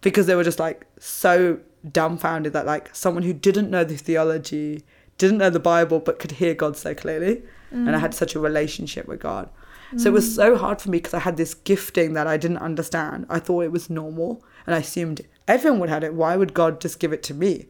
because 0.00 0.24
they 0.24 0.34
were 0.34 0.44
just 0.44 0.58
like 0.58 0.86
so 0.98 1.60
dumbfounded 1.92 2.54
that 2.54 2.64
like 2.64 2.88
someone 2.94 3.22
who 3.22 3.34
didn't 3.34 3.68
know 3.68 3.84
the 3.84 3.98
theology, 3.98 4.84
didn't 5.18 5.36
know 5.36 5.50
the 5.50 5.60
Bible, 5.60 6.00
but 6.00 6.18
could 6.18 6.32
hear 6.40 6.54
God 6.54 6.78
so 6.78 6.94
clearly, 6.94 7.42
and 7.70 7.94
I 7.94 7.98
had 7.98 8.14
such 8.14 8.34
a 8.34 8.40
relationship 8.40 9.06
with 9.06 9.20
God. 9.20 9.50
So 9.96 10.08
it 10.08 10.12
was 10.12 10.28
mm. 10.28 10.36
so 10.36 10.56
hard 10.56 10.80
for 10.80 10.90
me 10.90 10.98
because 10.98 11.14
I 11.14 11.18
had 11.18 11.36
this 11.36 11.52
gifting 11.52 12.12
that 12.14 12.26
I 12.26 12.36
didn't 12.38 12.58
understand. 12.58 13.26
I 13.28 13.40
thought 13.40 13.64
it 13.64 13.72
was 13.72 13.90
normal, 13.90 14.42
and 14.66 14.74
I 14.74 14.78
assumed 14.78 15.20
everyone 15.48 15.80
would 15.80 15.88
have 15.88 16.04
it. 16.04 16.14
Why 16.14 16.36
would 16.36 16.54
God 16.54 16.80
just 16.80 17.00
give 17.00 17.12
it 17.12 17.22
to 17.24 17.34
me? 17.34 17.66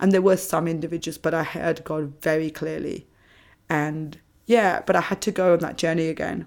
And 0.00 0.12
there 0.12 0.20
were 0.20 0.36
some 0.36 0.68
individuals, 0.68 1.16
but 1.16 1.32
I 1.32 1.44
heard 1.44 1.84
God 1.84 2.20
very 2.20 2.50
clearly, 2.50 3.06
and 3.70 4.18
yeah, 4.46 4.82
but 4.84 4.96
I 4.96 5.00
had 5.00 5.22
to 5.22 5.30
go 5.30 5.52
on 5.54 5.60
that 5.60 5.78
journey 5.78 6.08
again, 6.08 6.46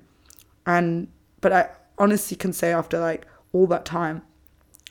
and 0.65 1.07
but 1.41 1.53
I 1.53 1.69
honestly 1.97 2.35
can 2.35 2.53
say 2.53 2.73
after 2.73 2.99
like 2.99 3.25
all 3.53 3.67
that 3.67 3.85
time, 3.85 4.21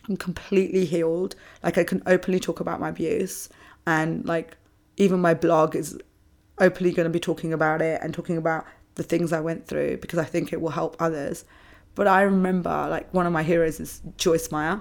I'm 0.09 0.17
completely 0.17 0.85
healed. 0.85 1.35
Like 1.63 1.79
I 1.79 1.85
can 1.85 2.03
openly 2.07 2.41
talk 2.41 2.61
about 2.61 2.81
my 2.81 2.91
abuse 2.91 3.49
and 3.87 4.25
like 4.25 4.57
even 4.97 5.21
my 5.21 5.35
blog 5.35 5.77
is 5.77 5.99
openly 6.59 6.93
going 6.93 7.05
to 7.05 7.11
be 7.11 7.21
talking 7.21 7.53
about 7.53 7.83
it 7.83 8.01
and 8.03 8.15
talking 8.15 8.37
about 8.37 8.65
the 8.95 9.03
things 9.03 9.33
I 9.33 9.41
went 9.41 9.67
through 9.67 9.99
because 9.99 10.19
I 10.19 10.25
think 10.25 10.53
it 10.53 10.61
will 10.61 10.71
help 10.71 10.97
others. 11.01 11.45
But 11.95 12.07
I 12.07 12.23
remember 12.23 12.87
like 12.89 13.13
one 13.13 13.27
of 13.27 13.33
my 13.33 13.43
heroes 13.43 13.81
is 13.81 14.01
Joyce 14.17 14.51
Meyer 14.51 14.81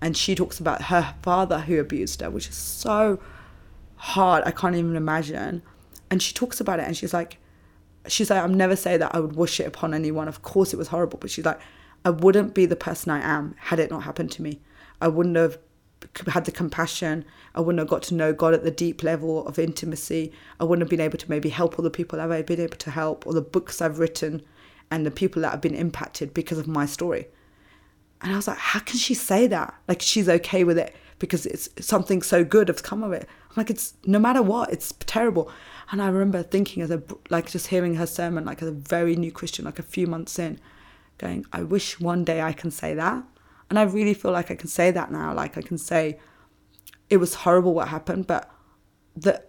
and 0.00 0.16
she 0.16 0.34
talks 0.34 0.58
about 0.58 0.82
her 0.82 1.14
father 1.22 1.60
who 1.60 1.78
abused 1.80 2.20
her, 2.20 2.30
which 2.30 2.48
is 2.48 2.54
so 2.54 3.20
hard. 3.96 4.44
I 4.46 4.50
can't 4.50 4.76
even 4.76 4.96
imagine. 4.96 5.62
And 6.10 6.22
she 6.22 6.32
talks 6.32 6.60
about 6.60 6.80
it 6.80 6.86
and 6.86 6.96
she's 6.96 7.12
like, 7.12 7.38
she's 8.06 8.30
like, 8.30 8.40
I'll 8.40 8.48
never 8.48 8.76
say 8.76 8.96
that 8.96 9.14
I 9.14 9.20
would 9.20 9.36
wish 9.36 9.60
it 9.60 9.66
upon 9.66 9.94
anyone. 9.94 10.28
Of 10.28 10.42
course 10.42 10.72
it 10.72 10.76
was 10.76 10.88
horrible, 10.88 11.18
but 11.18 11.30
she's 11.30 11.44
like, 11.44 11.60
I 12.04 12.10
wouldn't 12.10 12.54
be 12.54 12.64
the 12.64 12.76
person 12.76 13.10
I 13.10 13.20
am 13.20 13.54
had 13.58 13.80
it 13.80 13.90
not 13.90 14.04
happened 14.04 14.30
to 14.32 14.42
me. 14.42 14.60
I 15.00 15.08
wouldn't 15.08 15.36
have 15.36 15.58
had 16.28 16.44
the 16.44 16.52
compassion. 16.52 17.24
I 17.54 17.60
wouldn't 17.60 17.80
have 17.80 17.88
got 17.88 18.02
to 18.04 18.14
know 18.14 18.32
God 18.32 18.54
at 18.54 18.62
the 18.62 18.70
deep 18.70 19.02
level 19.02 19.46
of 19.46 19.58
intimacy. 19.58 20.32
I 20.60 20.64
wouldn't 20.64 20.82
have 20.82 20.90
been 20.90 21.00
able 21.00 21.18
to 21.18 21.28
maybe 21.28 21.48
help 21.48 21.78
all 21.78 21.82
the 21.82 21.90
people 21.90 22.20
I've 22.20 22.46
been 22.46 22.60
able 22.60 22.76
to 22.76 22.90
help, 22.90 23.26
or 23.26 23.32
the 23.32 23.42
books 23.42 23.82
I've 23.82 23.98
written, 23.98 24.42
and 24.90 25.04
the 25.04 25.10
people 25.10 25.42
that 25.42 25.50
have 25.50 25.60
been 25.60 25.74
impacted 25.74 26.32
because 26.32 26.58
of 26.58 26.68
my 26.68 26.86
story. 26.86 27.26
And 28.20 28.32
I 28.32 28.36
was 28.36 28.48
like, 28.48 28.58
how 28.58 28.80
can 28.80 28.98
she 28.98 29.14
say 29.14 29.46
that? 29.46 29.74
Like 29.86 30.02
she's 30.02 30.28
okay 30.28 30.64
with 30.64 30.78
it 30.78 30.94
because 31.18 31.46
it's 31.46 31.68
something 31.80 32.22
so 32.22 32.44
good 32.44 32.68
has 32.68 32.80
come 32.80 33.02
of 33.02 33.12
it. 33.12 33.28
I'm 33.48 33.54
like, 33.56 33.70
it's 33.70 33.94
no 34.04 34.18
matter 34.18 34.42
what, 34.42 34.72
it's 34.72 34.94
terrible. 35.00 35.50
And 35.90 36.02
I 36.02 36.08
remember 36.08 36.42
thinking 36.42 36.82
as 36.82 36.90
a 36.90 37.02
like 37.30 37.50
just 37.50 37.68
hearing 37.68 37.94
her 37.94 38.06
sermon, 38.06 38.44
like 38.44 38.62
as 38.62 38.68
a 38.68 38.72
very 38.72 39.16
new 39.16 39.32
Christian, 39.32 39.64
like 39.64 39.78
a 39.78 39.82
few 39.84 40.06
months 40.06 40.38
in, 40.38 40.60
going, 41.18 41.46
I 41.52 41.62
wish 41.62 41.98
one 41.98 42.24
day 42.24 42.40
I 42.40 42.52
can 42.52 42.70
say 42.70 42.94
that. 42.94 43.24
And 43.70 43.78
I 43.78 43.82
really 43.82 44.14
feel 44.14 44.32
like 44.32 44.50
I 44.50 44.54
can 44.54 44.68
say 44.68 44.90
that 44.90 45.10
now. 45.10 45.34
Like 45.34 45.58
I 45.58 45.62
can 45.62 45.78
say, 45.78 46.18
it 47.10 47.18
was 47.18 47.34
horrible 47.34 47.74
what 47.74 47.88
happened, 47.88 48.26
but 48.26 48.50
the 49.16 49.42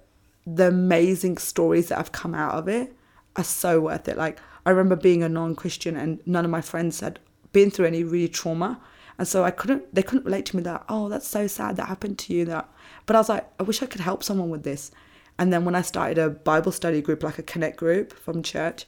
the 0.45 0.67
amazing 0.67 1.37
stories 1.37 1.89
that 1.89 1.97
have 1.97 2.11
come 2.11 2.33
out 2.33 2.55
of 2.55 2.67
it 2.67 2.95
are 3.35 3.43
so 3.43 3.81
worth 3.81 4.07
it. 4.07 4.17
Like 4.17 4.39
I 4.65 4.71
remember 4.71 4.95
being 4.95 5.23
a 5.23 5.29
non-Christian 5.29 5.95
and 5.95 6.19
none 6.25 6.45
of 6.45 6.51
my 6.51 6.61
friends 6.61 6.99
had 7.01 7.19
been 7.51 7.71
through 7.71 7.87
any 7.87 8.03
really 8.03 8.27
trauma. 8.27 8.79
And 9.17 9.27
so 9.27 9.43
I 9.43 9.51
couldn't 9.51 9.93
they 9.93 10.03
couldn't 10.03 10.25
relate 10.25 10.45
to 10.47 10.55
me 10.55 10.63
that, 10.63 10.85
oh, 10.87 11.09
that's 11.09 11.27
so 11.27 11.47
sad 11.47 11.75
that 11.77 11.87
happened 11.87 12.17
to 12.19 12.33
you 12.33 12.45
that 12.45 12.69
but 13.05 13.15
I 13.15 13.19
was 13.19 13.29
like, 13.29 13.47
I 13.59 13.63
wish 13.63 13.81
I 13.81 13.85
could 13.85 14.01
help 14.01 14.23
someone 14.23 14.49
with 14.49 14.63
this. 14.63 14.91
And 15.37 15.51
then 15.51 15.65
when 15.65 15.75
I 15.75 15.81
started 15.81 16.17
a 16.17 16.29
Bible 16.29 16.71
study 16.71 17.01
group, 17.01 17.23
like 17.23 17.39
a 17.39 17.43
connect 17.43 17.77
group 17.77 18.13
from 18.13 18.43
church, 18.43 18.85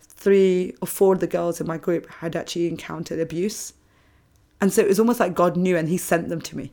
three 0.00 0.74
or 0.80 0.88
four 0.88 1.14
of 1.14 1.20
the 1.20 1.26
girls 1.26 1.60
in 1.60 1.66
my 1.66 1.76
group 1.78 2.08
had 2.10 2.34
actually 2.34 2.68
encountered 2.68 3.20
abuse. 3.20 3.72
And 4.60 4.72
so 4.72 4.82
it 4.82 4.88
was 4.88 4.98
almost 4.98 5.20
like 5.20 5.34
God 5.34 5.56
knew 5.56 5.76
and 5.76 5.88
He 5.88 5.96
sent 5.96 6.28
them 6.28 6.40
to 6.42 6.56
me. 6.56 6.72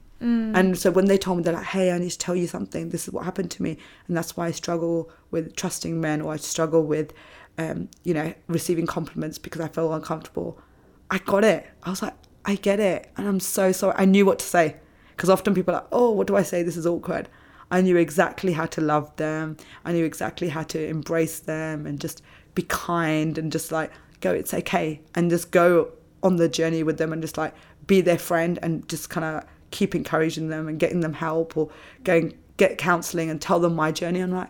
And 0.55 0.77
so 0.77 0.89
when 0.91 1.05
they 1.05 1.17
told 1.17 1.37
me, 1.37 1.43
they're 1.43 1.53
like, 1.53 1.65
hey, 1.65 1.91
I 1.91 1.97
need 1.99 2.09
to 2.09 2.17
tell 2.17 2.35
you 2.35 2.47
something. 2.47 2.89
This 2.89 3.07
is 3.07 3.13
what 3.13 3.25
happened 3.25 3.51
to 3.51 3.61
me. 3.61 3.77
And 4.07 4.15
that's 4.15 4.35
why 4.37 4.47
I 4.47 4.51
struggle 4.51 5.11
with 5.29 5.55
trusting 5.55 5.99
men 5.99 6.21
or 6.21 6.33
I 6.33 6.37
struggle 6.37 6.83
with, 6.83 7.13
um, 7.57 7.89
you 8.03 8.13
know, 8.13 8.33
receiving 8.47 8.87
compliments 8.87 9.37
because 9.37 9.61
I 9.61 9.67
feel 9.67 9.93
uncomfortable. 9.93 10.59
I 11.09 11.19
got 11.19 11.43
it. 11.43 11.67
I 11.83 11.89
was 11.89 12.01
like, 12.01 12.15
I 12.45 12.55
get 12.55 12.79
it. 12.79 13.11
And 13.17 13.27
I'm 13.27 13.39
so 13.39 13.71
sorry. 13.71 13.95
I 13.97 14.05
knew 14.05 14.25
what 14.25 14.39
to 14.39 14.45
say. 14.45 14.77
Because 15.15 15.29
often 15.29 15.53
people 15.53 15.73
are 15.73 15.79
like, 15.79 15.87
oh, 15.91 16.11
what 16.11 16.27
do 16.27 16.35
I 16.35 16.43
say? 16.43 16.61
This 16.63 16.77
is 16.77 16.85
awkward. 16.85 17.29
I 17.71 17.81
knew 17.81 17.95
exactly 17.97 18.53
how 18.53 18.65
to 18.67 18.81
love 18.81 19.15
them. 19.15 19.57
I 19.83 19.93
knew 19.93 20.05
exactly 20.05 20.49
how 20.49 20.63
to 20.63 20.87
embrace 20.87 21.39
them 21.39 21.87
and 21.87 21.99
just 21.99 22.21
be 22.53 22.63
kind 22.63 23.37
and 23.37 23.51
just 23.51 23.71
like 23.71 23.91
go, 24.21 24.31
it's 24.31 24.53
okay. 24.53 25.01
And 25.15 25.29
just 25.29 25.51
go 25.51 25.91
on 26.21 26.35
the 26.35 26.49
journey 26.49 26.83
with 26.83 26.97
them 26.97 27.13
and 27.13 27.21
just 27.21 27.37
like 27.37 27.53
be 27.87 28.01
their 28.01 28.17
friend 28.17 28.59
and 28.61 28.87
just 28.89 29.09
kind 29.09 29.25
of 29.25 29.45
keep 29.71 29.95
encouraging 29.95 30.49
them 30.49 30.67
and 30.67 30.79
getting 30.79 30.99
them 30.99 31.13
help 31.13 31.57
or 31.57 31.69
going 32.03 32.37
get 32.57 32.77
counseling 32.77 33.29
and 33.29 33.41
tell 33.41 33.59
them 33.59 33.75
my 33.75 33.91
journey. 33.91 34.19
I'm 34.19 34.31
like, 34.31 34.49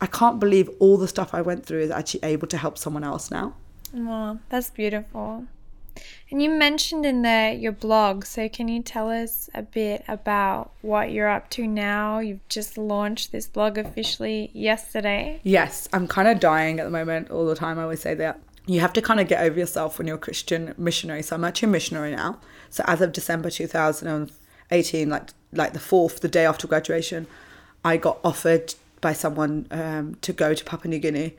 I 0.00 0.06
can't 0.06 0.40
believe 0.40 0.68
all 0.78 0.96
the 0.96 1.08
stuff 1.08 1.34
I 1.34 1.42
went 1.42 1.66
through 1.66 1.80
is 1.80 1.90
actually 1.90 2.20
able 2.24 2.46
to 2.48 2.56
help 2.56 2.78
someone 2.78 3.04
else 3.04 3.30
now. 3.30 3.54
Oh, 3.94 4.38
that's 4.48 4.70
beautiful. 4.70 5.46
And 6.30 6.40
you 6.40 6.50
mentioned 6.50 7.04
in 7.04 7.22
there 7.22 7.52
your 7.52 7.72
blog, 7.72 8.24
so 8.24 8.48
can 8.48 8.68
you 8.68 8.82
tell 8.82 9.10
us 9.10 9.50
a 9.54 9.62
bit 9.62 10.04
about 10.06 10.72
what 10.82 11.10
you're 11.10 11.28
up 11.28 11.50
to 11.50 11.66
now? 11.66 12.18
You've 12.20 12.46
just 12.48 12.78
launched 12.78 13.32
this 13.32 13.46
blog 13.46 13.78
officially 13.78 14.50
yesterday. 14.52 15.40
Yes, 15.42 15.88
I'm 15.92 16.06
kind 16.06 16.28
of 16.28 16.38
dying 16.38 16.78
at 16.78 16.84
the 16.84 16.90
moment 16.90 17.30
all 17.30 17.46
the 17.46 17.56
time. 17.56 17.78
I 17.78 17.82
always 17.82 18.00
say 18.00 18.14
that. 18.14 18.40
You 18.66 18.80
have 18.80 18.92
to 18.92 19.02
kind 19.02 19.18
of 19.18 19.26
get 19.26 19.42
over 19.42 19.58
yourself 19.58 19.98
when 19.98 20.06
you're 20.06 20.16
a 20.16 20.20
Christian 20.20 20.74
missionary. 20.78 21.22
So 21.22 21.34
I'm 21.34 21.44
actually 21.44 21.70
a 21.70 21.72
missionary 21.72 22.14
now. 22.14 22.38
So 22.68 22.84
as 22.86 23.00
of 23.00 23.12
December 23.12 23.50
2018, 23.50 25.08
like 25.08 25.30
like 25.52 25.72
the 25.72 25.80
fourth, 25.80 26.20
the 26.20 26.28
day 26.28 26.46
after 26.46 26.68
graduation, 26.68 27.26
I 27.84 27.96
got 27.96 28.20
offered 28.22 28.74
by 29.00 29.12
someone 29.12 29.66
um, 29.70 30.16
to 30.20 30.32
go 30.32 30.54
to 30.54 30.64
Papua 30.64 30.90
New 30.90 30.98
Guinea 30.98 31.36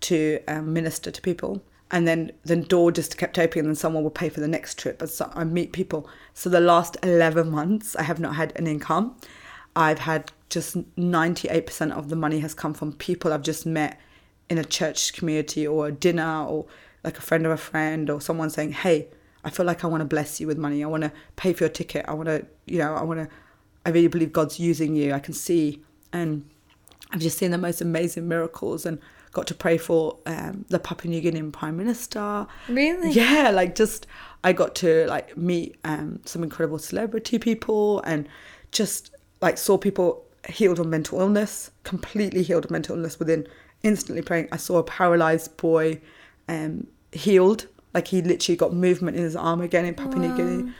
to 0.00 0.40
um, 0.46 0.72
minister 0.72 1.10
to 1.10 1.22
people. 1.22 1.62
And 1.90 2.08
then 2.08 2.32
the 2.44 2.56
door 2.56 2.90
just 2.90 3.18
kept 3.18 3.38
opening, 3.38 3.66
and 3.66 3.78
someone 3.78 4.02
would 4.04 4.14
pay 4.14 4.28
for 4.28 4.40
the 4.40 4.48
next 4.48 4.78
trip. 4.78 5.00
And 5.00 5.10
so 5.10 5.30
I 5.34 5.44
meet 5.44 5.72
people. 5.72 6.08
So 6.32 6.48
the 6.48 6.60
last 6.60 6.96
11 7.02 7.50
months, 7.50 7.94
I 7.96 8.02
have 8.02 8.18
not 8.18 8.34
had 8.34 8.52
an 8.56 8.66
income. 8.66 9.16
I've 9.76 10.00
had 10.00 10.32
just 10.48 10.76
98% 10.96 11.92
of 11.92 12.08
the 12.08 12.16
money 12.16 12.40
has 12.40 12.54
come 12.54 12.74
from 12.74 12.92
people 12.92 13.32
I've 13.32 13.42
just 13.42 13.66
met 13.66 14.00
in 14.48 14.58
a 14.58 14.64
church 14.64 15.12
community 15.12 15.66
or 15.66 15.88
a 15.88 15.92
dinner 15.92 16.44
or 16.44 16.66
like 17.02 17.18
a 17.18 17.22
friend 17.22 17.44
of 17.44 17.52
a 17.52 17.56
friend 17.56 18.08
or 18.08 18.20
someone 18.20 18.50
saying, 18.50 18.72
Hey, 18.72 19.08
I 19.44 19.50
feel 19.50 19.66
like 19.66 19.84
I 19.84 19.86
want 19.88 20.00
to 20.00 20.06
bless 20.06 20.40
you 20.40 20.46
with 20.46 20.58
money. 20.58 20.82
I 20.82 20.86
want 20.86 21.02
to 21.02 21.12
pay 21.36 21.52
for 21.52 21.64
your 21.64 21.70
ticket. 21.70 22.04
I 22.08 22.14
want 22.14 22.28
to, 22.28 22.46
you 22.66 22.78
know, 22.78 22.94
I 22.94 23.02
want 23.02 23.20
to, 23.20 23.28
I 23.84 23.90
really 23.90 24.08
believe 24.08 24.32
God's 24.32 24.58
using 24.58 24.96
you. 24.96 25.12
I 25.12 25.18
can 25.18 25.34
see. 25.34 25.82
And 26.12 26.48
I've 27.12 27.20
just 27.20 27.36
seen 27.36 27.50
the 27.50 27.58
most 27.58 27.80
amazing 27.80 28.26
miracles 28.26 28.86
and 28.86 28.98
got 29.34 29.46
to 29.48 29.54
pray 29.54 29.76
for 29.76 30.18
um, 30.26 30.64
the 30.68 30.78
Papua 30.78 31.10
New 31.10 31.20
Guinean 31.20 31.52
Prime 31.52 31.76
Minister. 31.76 32.46
Really? 32.68 33.10
Yeah, 33.10 33.50
like 33.50 33.74
just 33.74 34.06
I 34.42 34.52
got 34.52 34.74
to 34.76 35.06
like 35.06 35.36
meet 35.36 35.76
um, 35.84 36.20
some 36.24 36.42
incredible 36.42 36.78
celebrity 36.78 37.38
people 37.38 38.00
and 38.02 38.28
just 38.72 39.14
like 39.42 39.58
saw 39.58 39.76
people 39.76 40.24
healed 40.48 40.78
of 40.78 40.86
mental 40.86 41.20
illness, 41.20 41.70
completely 41.82 42.42
healed 42.42 42.64
of 42.64 42.70
mental 42.70 42.96
illness 42.96 43.18
within 43.18 43.46
instantly 43.82 44.22
praying. 44.22 44.48
I 44.52 44.56
saw 44.56 44.78
a 44.78 44.84
paralyzed 44.84 45.56
boy 45.56 46.00
um, 46.48 46.86
healed, 47.12 47.66
like 47.92 48.08
he 48.08 48.22
literally 48.22 48.56
got 48.56 48.72
movement 48.72 49.16
in 49.16 49.22
his 49.22 49.36
arm 49.36 49.60
again 49.60 49.84
in 49.84 49.94
Papua 49.94 50.26
New 50.26 50.36
Guinea. 50.36 50.72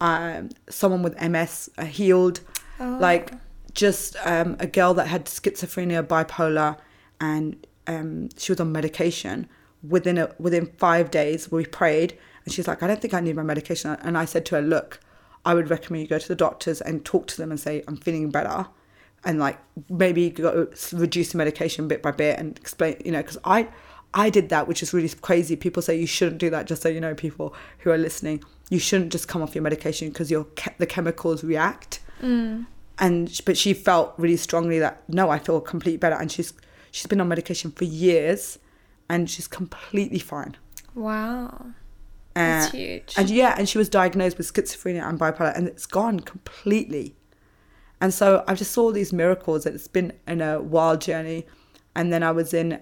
Um, 0.00 0.50
someone 0.68 1.02
with 1.02 1.20
MS 1.20 1.70
uh, 1.78 1.84
healed, 1.84 2.40
like 2.80 3.30
just 3.74 4.16
um, 4.24 4.56
a 4.58 4.66
girl 4.66 4.94
that 4.94 5.06
had 5.06 5.26
schizophrenia, 5.26 6.04
bipolar, 6.04 6.76
and 7.20 7.64
um, 7.86 8.28
she 8.36 8.52
was 8.52 8.60
on 8.60 8.72
medication. 8.72 9.48
Within 9.86 10.16
a, 10.16 10.32
within 10.38 10.66
five 10.78 11.10
days, 11.10 11.50
we 11.50 11.66
prayed, 11.66 12.16
and 12.44 12.54
she's 12.54 12.68
like, 12.68 12.82
"I 12.82 12.86
don't 12.86 13.00
think 13.00 13.14
I 13.14 13.20
need 13.20 13.36
my 13.36 13.42
medication." 13.42 13.96
And 14.02 14.16
I 14.16 14.24
said 14.24 14.46
to 14.46 14.56
her, 14.56 14.62
"Look, 14.62 15.00
I 15.44 15.54
would 15.54 15.70
recommend 15.70 16.02
you 16.02 16.08
go 16.08 16.18
to 16.18 16.28
the 16.28 16.36
doctors 16.36 16.80
and 16.80 17.04
talk 17.04 17.26
to 17.28 17.36
them 17.36 17.50
and 17.50 17.58
say 17.58 17.82
I'm 17.88 17.96
feeling 17.96 18.30
better." 18.30 18.66
and 19.24 19.38
like 19.38 19.58
maybe 19.88 20.30
go 20.30 20.68
reduce 20.92 21.32
the 21.32 21.38
medication 21.38 21.88
bit 21.88 22.02
by 22.02 22.10
bit 22.10 22.38
and 22.38 22.58
explain 22.58 23.00
you 23.04 23.12
know 23.12 23.20
because 23.20 23.38
i 23.44 23.68
i 24.14 24.28
did 24.28 24.48
that 24.48 24.66
which 24.66 24.82
is 24.82 24.92
really 24.92 25.08
crazy 25.08 25.56
people 25.56 25.82
say 25.82 25.98
you 25.98 26.06
shouldn't 26.06 26.38
do 26.38 26.50
that 26.50 26.66
just 26.66 26.82
so 26.82 26.88
you 26.88 27.00
know 27.00 27.14
people 27.14 27.54
who 27.78 27.90
are 27.90 27.98
listening 27.98 28.42
you 28.70 28.78
shouldn't 28.78 29.12
just 29.12 29.28
come 29.28 29.42
off 29.42 29.54
your 29.54 29.62
medication 29.62 30.08
because 30.08 30.30
your 30.30 30.46
the 30.78 30.86
chemicals 30.86 31.44
react 31.44 32.00
and 32.98 33.40
but 33.46 33.56
she 33.56 33.74
felt 33.74 34.14
really 34.18 34.36
strongly 34.36 34.78
that 34.78 35.02
no 35.08 35.30
i 35.30 35.38
feel 35.38 35.60
completely 35.60 35.98
better 35.98 36.16
and 36.16 36.30
she's 36.32 36.52
she's 36.92 37.06
been 37.06 37.20
on 37.20 37.26
medication 37.28 37.72
for 37.72 37.84
years 37.84 38.60
and 39.08 39.28
she's 39.28 39.48
completely 39.48 40.20
fine 40.20 40.56
Wow. 40.94 41.48
Uh, 42.34 42.40
That's 42.40 42.72
huge. 42.72 43.14
and 43.16 43.28
yeah, 43.28 43.54
and 43.58 43.68
she 43.68 43.76
was 43.78 43.88
diagnosed 43.88 44.38
with 44.38 44.50
schizophrenia 44.52 45.06
and 45.06 45.18
bipolar, 45.18 45.54
and 45.56 45.66
it's 45.68 45.84
gone 45.86 46.20
completely. 46.20 47.14
And 48.00 48.12
so 48.12 48.42
I 48.48 48.54
just 48.54 48.72
saw 48.72 48.90
these 48.90 49.12
miracles. 49.12 49.66
It's 49.66 49.86
been 49.88 50.12
in 50.26 50.40
a 50.40 50.60
wild 50.60 51.00
journey, 51.02 51.46
and 51.94 52.12
then 52.12 52.22
I 52.22 52.30
was 52.30 52.54
in. 52.54 52.80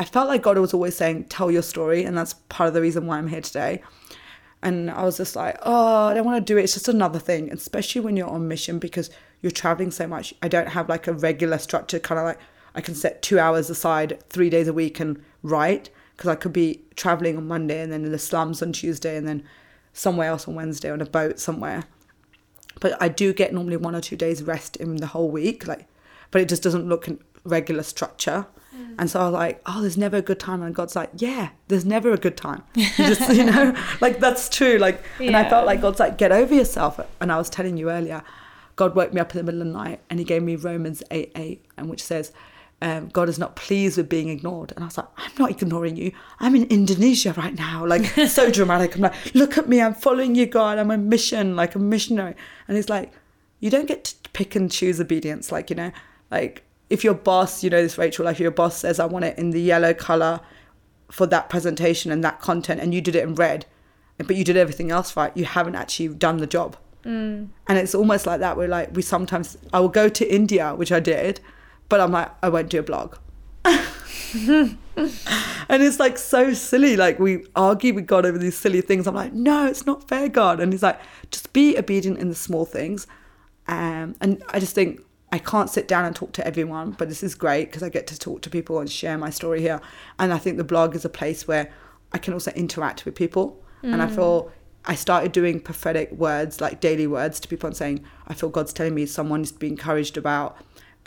I 0.00 0.04
felt 0.04 0.28
like 0.28 0.42
God 0.42 0.58
was 0.58 0.74
always 0.74 0.96
saying, 0.96 1.24
"Tell 1.24 1.48
your 1.50 1.62
story," 1.62 2.02
and 2.04 2.16
that's 2.18 2.34
part 2.48 2.68
of 2.68 2.74
the 2.74 2.80
reason 2.80 3.06
why 3.06 3.18
I'm 3.18 3.28
here 3.28 3.40
today. 3.40 3.82
And 4.62 4.90
I 4.90 5.04
was 5.04 5.16
just 5.16 5.36
like, 5.36 5.56
"Oh, 5.62 6.06
I 6.08 6.14
don't 6.14 6.26
want 6.26 6.44
to 6.44 6.52
do 6.52 6.58
it. 6.58 6.64
It's 6.64 6.74
just 6.74 6.88
another 6.88 7.20
thing." 7.20 7.52
Especially 7.52 8.00
when 8.00 8.16
you're 8.16 8.28
on 8.28 8.48
mission 8.48 8.78
because 8.80 9.10
you're 9.42 9.52
traveling 9.52 9.90
so 9.92 10.06
much. 10.08 10.34
I 10.42 10.48
don't 10.48 10.68
have 10.70 10.88
like 10.88 11.06
a 11.06 11.12
regular 11.12 11.58
structure. 11.58 11.98
Kind 12.00 12.18
of 12.18 12.24
like 12.24 12.40
I 12.78 12.80
can 12.80 12.94
set 12.94 13.22
two 13.22 13.40
hours 13.40 13.68
aside 13.70 14.22
three 14.30 14.48
days 14.48 14.68
a 14.68 14.72
week 14.72 15.00
and 15.00 15.20
write 15.42 15.90
because 16.16 16.28
I 16.28 16.36
could 16.36 16.52
be 16.52 16.84
traveling 16.94 17.36
on 17.36 17.48
Monday 17.48 17.80
and 17.80 17.90
then 17.90 18.04
in 18.04 18.12
the 18.12 18.20
slums 18.20 18.62
on 18.62 18.72
Tuesday 18.72 19.16
and 19.16 19.26
then 19.26 19.42
somewhere 19.92 20.28
else 20.28 20.46
on 20.46 20.54
Wednesday 20.54 20.88
on 20.88 21.00
a 21.00 21.04
boat 21.04 21.40
somewhere. 21.40 21.86
But 22.78 22.96
I 23.02 23.08
do 23.08 23.32
get 23.32 23.52
normally 23.52 23.78
one 23.78 23.96
or 23.96 24.00
two 24.00 24.14
days 24.14 24.44
rest 24.44 24.76
in 24.76 24.98
the 24.98 25.08
whole 25.08 25.28
week, 25.28 25.66
like, 25.66 25.88
but 26.30 26.40
it 26.40 26.48
just 26.48 26.62
doesn't 26.62 26.88
look 26.88 27.08
in 27.08 27.18
regular 27.42 27.82
structure. 27.82 28.46
Mm. 28.72 28.94
And 29.00 29.10
so 29.10 29.22
I 29.22 29.24
was 29.24 29.32
like, 29.32 29.60
oh, 29.66 29.80
there's 29.80 29.98
never 29.98 30.18
a 30.18 30.22
good 30.22 30.38
time. 30.38 30.62
And 30.62 30.72
God's 30.72 30.94
like, 30.94 31.10
yeah, 31.16 31.48
there's 31.66 31.84
never 31.84 32.12
a 32.12 32.16
good 32.16 32.36
time. 32.36 32.62
You 32.76 32.86
just, 32.96 33.34
you 33.34 33.42
know, 33.42 33.74
like 34.00 34.20
that's 34.20 34.48
true. 34.48 34.78
Like, 34.78 35.02
and 35.18 35.36
I 35.36 35.50
felt 35.50 35.66
like 35.66 35.80
God's 35.80 35.98
like, 35.98 36.16
get 36.16 36.30
over 36.30 36.54
yourself. 36.54 37.00
And 37.20 37.32
I 37.32 37.38
was 37.38 37.50
telling 37.50 37.76
you 37.76 37.90
earlier, 37.90 38.22
God 38.76 38.94
woke 38.94 39.12
me 39.12 39.20
up 39.20 39.34
in 39.34 39.38
the 39.38 39.42
middle 39.42 39.62
of 39.62 39.66
the 39.66 39.72
night 39.72 40.00
and 40.08 40.20
he 40.20 40.24
gave 40.24 40.44
me 40.44 40.54
Romans 40.54 41.02
8 41.10 41.32
8, 41.34 41.66
and 41.76 41.90
which 41.90 42.04
says, 42.04 42.30
um, 42.80 43.08
God 43.08 43.28
is 43.28 43.38
not 43.38 43.56
pleased 43.56 43.96
with 43.96 44.08
being 44.08 44.28
ignored. 44.28 44.72
And 44.74 44.84
I 44.84 44.86
was 44.86 44.96
like, 44.96 45.08
I'm 45.16 45.32
not 45.38 45.50
ignoring 45.50 45.96
you. 45.96 46.12
I'm 46.38 46.54
in 46.54 46.64
Indonesia 46.64 47.32
right 47.32 47.54
now. 47.54 47.84
Like, 47.84 48.06
so 48.28 48.50
dramatic. 48.50 48.94
I'm 48.94 49.02
like, 49.02 49.34
look 49.34 49.58
at 49.58 49.68
me. 49.68 49.82
I'm 49.82 49.94
following 49.94 50.34
you, 50.34 50.46
God. 50.46 50.78
I'm 50.78 50.90
on 50.90 51.08
mission, 51.08 51.56
like 51.56 51.74
a 51.74 51.78
missionary. 51.78 52.34
And 52.68 52.76
he's 52.76 52.88
like, 52.88 53.12
you 53.60 53.70
don't 53.70 53.86
get 53.86 54.04
to 54.04 54.30
pick 54.30 54.54
and 54.54 54.70
choose 54.70 55.00
obedience. 55.00 55.50
Like, 55.50 55.70
you 55.70 55.76
know, 55.76 55.92
like 56.30 56.62
if 56.88 57.02
your 57.02 57.14
boss, 57.14 57.64
you 57.64 57.70
know, 57.70 57.82
this 57.82 57.98
Rachel, 57.98 58.24
like 58.24 58.36
if 58.36 58.40
your 58.40 58.50
boss 58.52 58.78
says, 58.78 59.00
I 59.00 59.06
want 59.06 59.24
it 59.24 59.36
in 59.38 59.50
the 59.50 59.60
yellow 59.60 59.92
color 59.92 60.40
for 61.10 61.26
that 61.26 61.50
presentation 61.50 62.12
and 62.12 62.22
that 62.22 62.40
content, 62.40 62.80
and 62.80 62.94
you 62.94 63.00
did 63.00 63.16
it 63.16 63.24
in 63.24 63.34
red, 63.34 63.66
but 64.18 64.36
you 64.36 64.44
did 64.44 64.56
everything 64.56 64.90
else 64.90 65.16
right, 65.16 65.36
you 65.36 65.44
haven't 65.44 65.74
actually 65.74 66.08
done 66.08 66.36
the 66.36 66.46
job. 66.46 66.76
And 67.66 67.78
it's 67.78 67.94
almost 67.94 68.26
like 68.26 68.40
that. 68.40 68.56
We're 68.56 68.68
like, 68.68 68.94
we 68.94 69.02
sometimes, 69.02 69.56
I 69.72 69.80
will 69.80 69.88
go 69.88 70.08
to 70.08 70.34
India, 70.34 70.74
which 70.74 70.92
I 70.92 71.00
did, 71.00 71.40
but 71.88 72.00
I'm 72.00 72.12
like, 72.12 72.30
I 72.42 72.48
won't 72.48 72.70
do 72.70 72.80
a 72.80 72.82
blog. 72.82 73.16
and 74.34 74.78
it's 75.82 75.98
like 75.98 76.18
so 76.18 76.52
silly. 76.52 76.96
Like 76.96 77.18
we 77.18 77.44
argue 77.56 77.94
with 77.94 78.06
God 78.06 78.26
over 78.26 78.38
these 78.38 78.56
silly 78.56 78.80
things. 78.80 79.06
I'm 79.06 79.14
like, 79.14 79.32
no, 79.32 79.66
it's 79.66 79.86
not 79.86 80.08
fair, 80.08 80.28
God. 80.28 80.60
And 80.60 80.72
he's 80.72 80.82
like, 80.82 81.00
just 81.30 81.52
be 81.52 81.78
obedient 81.78 82.18
in 82.18 82.28
the 82.28 82.34
small 82.34 82.64
things. 82.64 83.06
Um, 83.66 84.16
and 84.20 84.42
I 84.50 84.60
just 84.60 84.74
think 84.74 85.02
I 85.30 85.38
can't 85.38 85.68
sit 85.68 85.86
down 85.86 86.04
and 86.04 86.16
talk 86.16 86.32
to 86.32 86.46
everyone, 86.46 86.92
but 86.92 87.08
this 87.08 87.22
is 87.22 87.34
great 87.34 87.66
because 87.66 87.82
I 87.82 87.90
get 87.90 88.06
to 88.08 88.18
talk 88.18 88.40
to 88.42 88.50
people 88.50 88.78
and 88.80 88.90
share 88.90 89.18
my 89.18 89.30
story 89.30 89.60
here. 89.60 89.80
And 90.18 90.32
I 90.32 90.38
think 90.38 90.56
the 90.56 90.64
blog 90.64 90.94
is 90.94 91.04
a 91.04 91.10
place 91.10 91.46
where 91.46 91.70
I 92.12 92.18
can 92.18 92.32
also 92.32 92.50
interact 92.52 93.04
with 93.04 93.14
people. 93.14 93.62
And 93.82 94.02
I 94.02 94.08
feel 94.08 94.50
I 94.86 94.94
started 94.94 95.32
doing 95.32 95.60
prophetic 95.60 96.10
words, 96.12 96.60
like 96.60 96.80
daily 96.80 97.06
words 97.06 97.38
to 97.40 97.48
people 97.48 97.66
and 97.68 97.76
saying, 97.76 98.04
I 98.26 98.34
feel 98.34 98.48
God's 98.48 98.72
telling 98.72 98.94
me 98.94 99.06
someone 99.06 99.40
needs 99.42 99.52
to 99.52 99.58
be 99.58 99.68
encouraged 99.68 100.16
about 100.16 100.56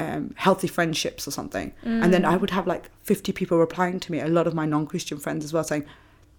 um, 0.01 0.33
healthy 0.35 0.67
friendships 0.67 1.27
or 1.27 1.31
something. 1.31 1.73
And 2.03 2.13
then 2.13 2.25
I 2.25 2.37
would 2.37 2.49
have 2.51 2.67
like 2.67 2.89
50 3.03 3.31
people 3.31 3.57
replying 3.57 3.99
to 3.99 4.11
me, 4.11 4.19
a 4.19 4.27
lot 4.27 4.47
of 4.47 4.53
my 4.53 4.65
non 4.65 4.87
Christian 4.87 5.17
friends 5.17 5.45
as 5.45 5.53
well, 5.53 5.63
saying, 5.63 5.85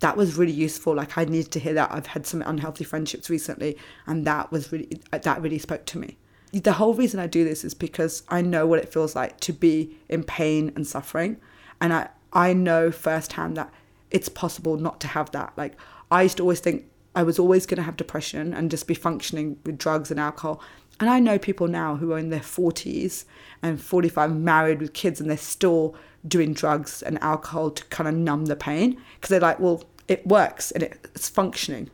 that 0.00 0.16
was 0.16 0.36
really 0.36 0.52
useful. 0.52 0.94
Like 0.94 1.16
I 1.16 1.24
needed 1.24 1.52
to 1.52 1.60
hear 1.60 1.74
that. 1.74 1.92
I've 1.92 2.08
had 2.08 2.26
some 2.26 2.42
unhealthy 2.42 2.84
friendships 2.84 3.30
recently, 3.30 3.78
and 4.06 4.26
that 4.26 4.50
was 4.50 4.72
really 4.72 5.00
that 5.10 5.40
really 5.40 5.58
spoke 5.58 5.86
to 5.86 5.98
me. 5.98 6.18
The 6.52 6.74
whole 6.74 6.92
reason 6.92 7.20
I 7.20 7.28
do 7.28 7.44
this 7.44 7.64
is 7.64 7.72
because 7.72 8.24
I 8.28 8.42
know 8.42 8.66
what 8.66 8.80
it 8.80 8.92
feels 8.92 9.14
like 9.14 9.38
to 9.40 9.52
be 9.52 9.96
in 10.08 10.24
pain 10.24 10.72
and 10.74 10.86
suffering, 10.86 11.38
and 11.80 11.92
I 11.94 12.08
I 12.32 12.52
know 12.52 12.90
firsthand 12.90 13.56
that 13.56 13.72
it's 14.10 14.28
possible 14.28 14.76
not 14.76 15.00
to 15.02 15.06
have 15.06 15.30
that. 15.30 15.52
Like 15.56 15.76
I 16.10 16.22
used 16.22 16.38
to 16.38 16.42
always 16.42 16.60
think 16.60 16.84
I 17.14 17.22
was 17.22 17.38
always 17.38 17.66
going 17.66 17.76
to 17.76 17.82
have 17.82 17.96
depression 17.96 18.52
and 18.54 18.70
just 18.70 18.86
be 18.86 18.94
functioning 18.94 19.58
with 19.64 19.78
drugs 19.78 20.10
and 20.10 20.18
alcohol. 20.18 20.60
And 21.00 21.10
I 21.10 21.18
know 21.18 21.38
people 21.38 21.68
now 21.68 21.96
who 21.96 22.12
are 22.12 22.18
in 22.18 22.30
their 22.30 22.40
40s 22.40 23.24
and 23.62 23.80
45 23.80 24.36
married 24.36 24.80
with 24.80 24.92
kids 24.92 25.20
and 25.20 25.28
they're 25.28 25.36
still 25.36 25.96
doing 26.26 26.52
drugs 26.52 27.02
and 27.02 27.20
alcohol 27.22 27.70
to 27.70 27.84
kind 27.86 28.08
of 28.08 28.14
numb 28.14 28.46
the 28.46 28.56
pain 28.56 29.00
because 29.16 29.30
they're 29.30 29.40
like, 29.40 29.58
well, 29.58 29.82
it 30.08 30.26
works 30.26 30.70
and 30.70 30.82
it's 30.82 31.28
functioning. 31.28 31.90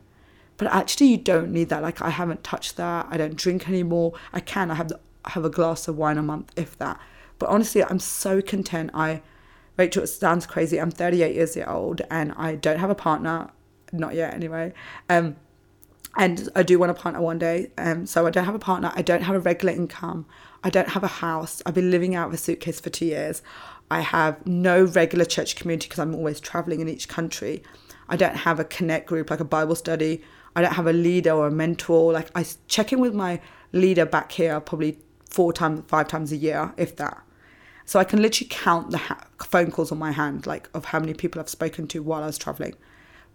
But 0.57 0.67
actually, 0.73 1.07
you 1.07 1.17
don't 1.17 1.51
need 1.51 1.69
that. 1.69 1.81
Like, 1.81 2.01
I 2.01 2.09
haven't 2.09 2.43
touched 2.43 2.75
that. 2.75 3.07
I 3.09 3.17
don't 3.17 3.35
drink 3.35 3.69
anymore. 3.69 4.13
I 4.33 4.41
can. 4.41 4.69
I 4.69 4.75
have 4.75 4.89
the, 4.89 4.99
have 5.25 5.45
a 5.45 5.49
glass 5.49 5.87
of 5.87 5.97
wine 5.97 6.17
a 6.17 6.21
month, 6.21 6.51
if 6.57 6.77
that. 6.79 6.99
But 7.39 7.47
honestly, 7.47 7.81
I'm 7.83 7.99
so 7.99 8.41
content. 8.41 8.91
I, 8.93 9.21
Rachel, 9.77 10.03
it 10.03 10.07
sounds 10.07 10.45
crazy. 10.45 10.79
I'm 10.79 10.91
38 10.91 11.33
years 11.33 11.57
old 11.65 12.01
and 12.11 12.33
I 12.33 12.55
don't 12.55 12.79
have 12.79 12.89
a 12.89 12.95
partner, 12.95 13.49
not 13.93 14.15
yet 14.15 14.33
anyway. 14.33 14.73
Um, 15.07 15.37
and 16.17 16.49
I 16.55 16.63
do 16.63 16.79
want 16.79 16.91
a 16.91 16.95
partner 16.95 17.21
one 17.21 17.39
day. 17.39 17.71
Um, 17.77 18.05
so 18.05 18.25
I 18.25 18.31
don't 18.31 18.45
have 18.45 18.55
a 18.55 18.59
partner. 18.59 18.91
I 18.95 19.01
don't 19.01 19.21
have 19.21 19.35
a 19.35 19.39
regular 19.39 19.73
income. 19.73 20.25
I 20.63 20.69
don't 20.69 20.89
have 20.89 21.03
a 21.03 21.07
house. 21.07 21.61
I've 21.65 21.75
been 21.75 21.91
living 21.91 22.15
out 22.15 22.27
of 22.27 22.33
a 22.33 22.37
suitcase 22.37 22.79
for 22.79 22.89
two 22.89 23.05
years. 23.05 23.41
I 23.91 24.01
have 24.01 24.45
no 24.45 24.83
regular 24.83 25.25
church 25.25 25.55
community 25.55 25.87
because 25.87 25.99
I'm 25.99 26.15
always 26.15 26.39
traveling 26.39 26.79
in 26.79 26.89
each 26.89 27.07
country. 27.07 27.63
I 28.07 28.17
don't 28.17 28.35
have 28.35 28.59
a 28.59 28.63
connect 28.63 29.07
group 29.07 29.29
like 29.29 29.39
a 29.39 29.45
Bible 29.45 29.75
study. 29.75 30.23
I 30.55 30.61
don't 30.61 30.73
have 30.73 30.87
a 30.87 30.93
leader 30.93 31.31
or 31.31 31.47
a 31.47 31.51
mentor. 31.51 32.11
Like 32.11 32.29
I 32.35 32.45
check 32.67 32.91
in 32.91 32.99
with 32.99 33.13
my 33.13 33.39
leader 33.71 34.05
back 34.05 34.31
here 34.31 34.59
probably 34.59 34.99
four 35.29 35.53
times, 35.53 35.83
five 35.87 36.07
times 36.07 36.31
a 36.31 36.37
year, 36.37 36.73
if 36.75 36.95
that. 36.97 37.21
So 37.85 37.99
I 37.99 38.03
can 38.03 38.21
literally 38.21 38.49
count 38.51 38.91
the 38.91 38.97
ha- 38.97 39.25
phone 39.43 39.71
calls 39.71 39.91
on 39.91 39.97
my 39.97 40.11
hand, 40.11 40.45
like 40.45 40.69
of 40.73 40.85
how 40.85 40.99
many 40.99 41.13
people 41.13 41.39
I've 41.39 41.49
spoken 41.49 41.87
to 41.87 42.03
while 42.03 42.23
I 42.23 42.27
was 42.27 42.37
traveling. 42.37 42.75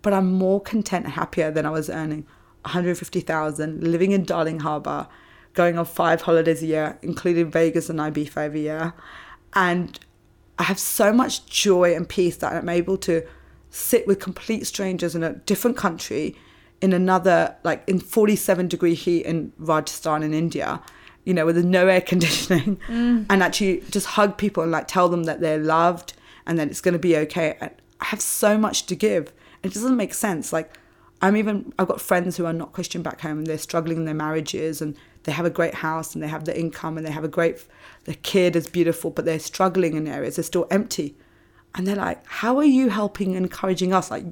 But 0.02 0.12
I'm 0.12 0.32
more 0.32 0.60
content 0.60 1.06
happier 1.06 1.51
than 1.51 1.66
I 1.66 1.70
was 1.70 1.88
earning 1.88 2.26
150,000, 2.64 3.82
living 3.82 4.12
in 4.12 4.24
Darling 4.24 4.60
Harbour, 4.60 5.08
going 5.54 5.78
on 5.78 5.84
five 5.84 6.22
holidays 6.22 6.62
a 6.62 6.66
year, 6.66 6.98
including 7.02 7.50
Vegas 7.50 7.88
and 7.88 7.98
Ibiza 7.98 8.38
every 8.38 8.62
year. 8.62 8.92
And 9.54 9.98
I 10.58 10.64
have 10.64 10.78
so 10.78 11.12
much 11.12 11.46
joy 11.46 11.94
and 11.94 12.08
peace 12.08 12.36
that 12.36 12.52
I'm 12.52 12.68
able 12.68 12.96
to 12.98 13.26
sit 13.70 14.06
with 14.06 14.20
complete 14.20 14.66
strangers 14.66 15.14
in 15.14 15.24
a 15.24 15.32
different 15.32 15.76
country 15.76 16.36
in 16.80 16.92
another 16.92 17.56
like 17.64 17.82
in 17.88 17.98
47 17.98 18.68
degree 18.68 18.94
heat 18.94 19.26
in 19.26 19.52
Rajasthan 19.58 20.22
in 20.22 20.32
India 20.32 20.80
you 21.24 21.34
know 21.34 21.44
with 21.44 21.56
no 21.64 21.88
air 21.88 22.00
conditioning 22.12 22.76
mm. 22.86 23.26
and 23.28 23.42
actually 23.42 23.82
just 23.90 24.06
hug 24.06 24.38
people 24.38 24.62
and 24.62 24.70
like 24.70 24.86
tell 24.86 25.08
them 25.08 25.24
that 25.24 25.40
they're 25.40 25.58
loved 25.58 26.12
and 26.46 26.58
that 26.58 26.68
it's 26.68 26.80
going 26.80 26.92
to 26.92 26.98
be 27.00 27.16
okay 27.16 27.56
I 27.60 28.04
have 28.04 28.20
so 28.20 28.56
much 28.56 28.86
to 28.86 28.94
give 28.94 29.32
it 29.64 29.72
doesn't 29.72 29.96
make 29.96 30.14
sense 30.14 30.52
like 30.52 30.72
I'm 31.22 31.36
even 31.36 31.72
I've 31.78 31.88
got 31.88 32.00
friends 32.00 32.36
who 32.36 32.46
are 32.46 32.52
not 32.52 32.72
Christian 32.72 33.02
back 33.02 33.20
home 33.20 33.38
and 33.38 33.46
they're 33.46 33.58
struggling 33.58 33.98
in 33.98 34.04
their 34.04 34.14
marriages 34.14 34.82
and 34.82 34.96
they 35.22 35.32
have 35.32 35.46
a 35.46 35.50
great 35.50 35.74
house 35.74 36.14
and 36.14 36.22
they 36.22 36.28
have 36.28 36.44
the 36.44 36.58
income 36.58 36.98
and 36.98 37.06
they 37.06 37.10
have 37.10 37.24
a 37.24 37.28
great 37.28 37.64
the 38.04 38.14
kid 38.14 38.56
is 38.56 38.66
beautiful 38.68 39.10
but 39.10 39.24
they're 39.24 39.38
struggling 39.38 39.96
in 39.96 40.06
areas 40.06 40.36
they're 40.36 40.42
still 40.42 40.66
empty. 40.70 41.16
And 41.74 41.86
they're 41.86 41.96
like 41.96 42.24
how 42.26 42.58
are 42.58 42.64
you 42.64 42.90
helping 42.90 43.36
and 43.36 43.46
encouraging 43.46 43.92
us? 43.92 44.10
Like 44.10 44.24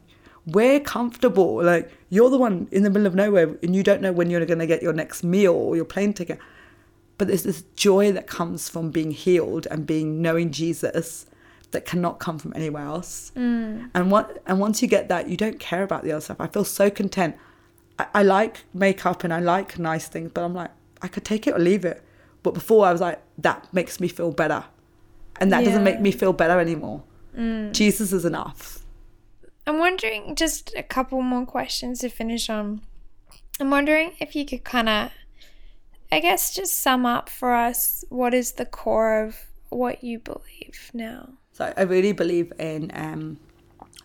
we're 0.47 0.81
comfortable. 0.81 1.63
Like 1.63 1.91
you're 2.11 2.31
the 2.31 2.39
one 2.39 2.69
in 2.71 2.83
the 2.83 2.91
middle 2.91 3.07
of 3.07 3.15
nowhere 3.15 3.57
and 3.63 3.75
you 3.75 3.83
don't 3.83 4.03
know 4.03 4.13
when 4.13 4.29
you're 4.29 4.45
going 4.45 4.59
to 4.59 4.67
get 4.67 4.83
your 4.83 4.93
next 4.93 5.23
meal 5.25 5.55
or 5.55 5.77
your 5.77 5.85
plane 5.85 6.13
ticket. 6.13 6.39
But 7.17 7.29
there's 7.29 7.45
this 7.45 7.63
joy 7.77 8.13
that 8.13 8.27
comes 8.27 8.69
from 8.69 8.91
being 8.91 9.13
healed 9.13 9.67
and 9.71 9.87
being 9.87 10.21
knowing 10.21 10.51
jesus 10.51 11.27
that 11.73 11.85
cannot 11.85 12.19
come 12.19 12.39
from 12.39 12.53
anywhere 12.55 12.85
else 12.85 13.33
mm. 13.37 13.91
and 13.95 14.11
what 14.11 14.43
and 14.47 14.59
once 14.59 14.81
you 14.81 14.89
get 14.89 15.09
that 15.09 15.29
you 15.29 15.37
don't 15.37 15.59
care 15.59 15.83
about 15.83 16.05
the 16.05 16.13
other 16.13 16.21
stuff 16.21 16.37
i 16.41 16.47
feel 16.47 16.65
so 16.65 16.91
content 16.91 17.37
I, 17.99 18.07
I 18.15 18.23
like 18.23 18.65
makeup 18.73 19.25
and 19.25 19.33
i 19.33 19.41
like 19.41 19.79
nice 19.79 20.09
things 20.09 20.31
but 20.33 20.45
i'm 20.45 20.55
like 20.55 20.71
i 21.03 21.09
could 21.09 21.25
take 21.25 21.47
it 21.47 21.55
or 21.55 21.59
leave 21.59 21.85
it 21.85 22.03
but 22.43 22.55
before 22.55 22.87
i 22.87 22.93
was 22.93 23.01
like 23.01 23.21
that 23.39 23.67
makes 23.73 24.01
me 24.01 24.09
feel 24.09 24.31
better 24.31 24.65
and 25.41 25.53
that 25.53 25.61
yeah. 25.61 25.71
doesn't 25.71 25.85
make 25.85 26.01
me 26.01 26.13
feel 26.13 26.33
better 26.33 26.61
anymore 26.61 27.03
mm. 27.37 27.73
jesus 27.73 28.13
is 28.13 28.25
enough 28.25 28.83
I'm 29.67 29.79
wondering 29.79 30.35
just 30.35 30.75
a 30.77 30.83
couple 30.83 31.23
more 31.23 31.47
questions 31.47 32.01
to 32.01 32.09
finish 32.09 32.51
on. 32.51 32.83
I'm 33.61 33.71
wondering 33.71 34.13
if 34.19 34.35
you 34.35 34.45
could 34.45 34.65
kind 34.65 34.89
of, 34.89 35.13
I 36.11 36.21
guess, 36.21 36.55
just 36.55 36.75
sum 36.75 37.07
up 37.07 37.29
for 37.29 37.55
us 37.55 38.05
what 38.09 38.35
is 38.35 38.53
the 38.53 38.67
core 38.67 39.23
of 39.23 39.37
what 39.69 40.03
you 40.03 40.19
believe 40.19 40.91
now. 40.93 41.35
So 41.53 41.73
I 41.77 41.83
really 41.83 42.13
believe 42.13 42.53
in 42.59 42.91
um, 42.95 43.39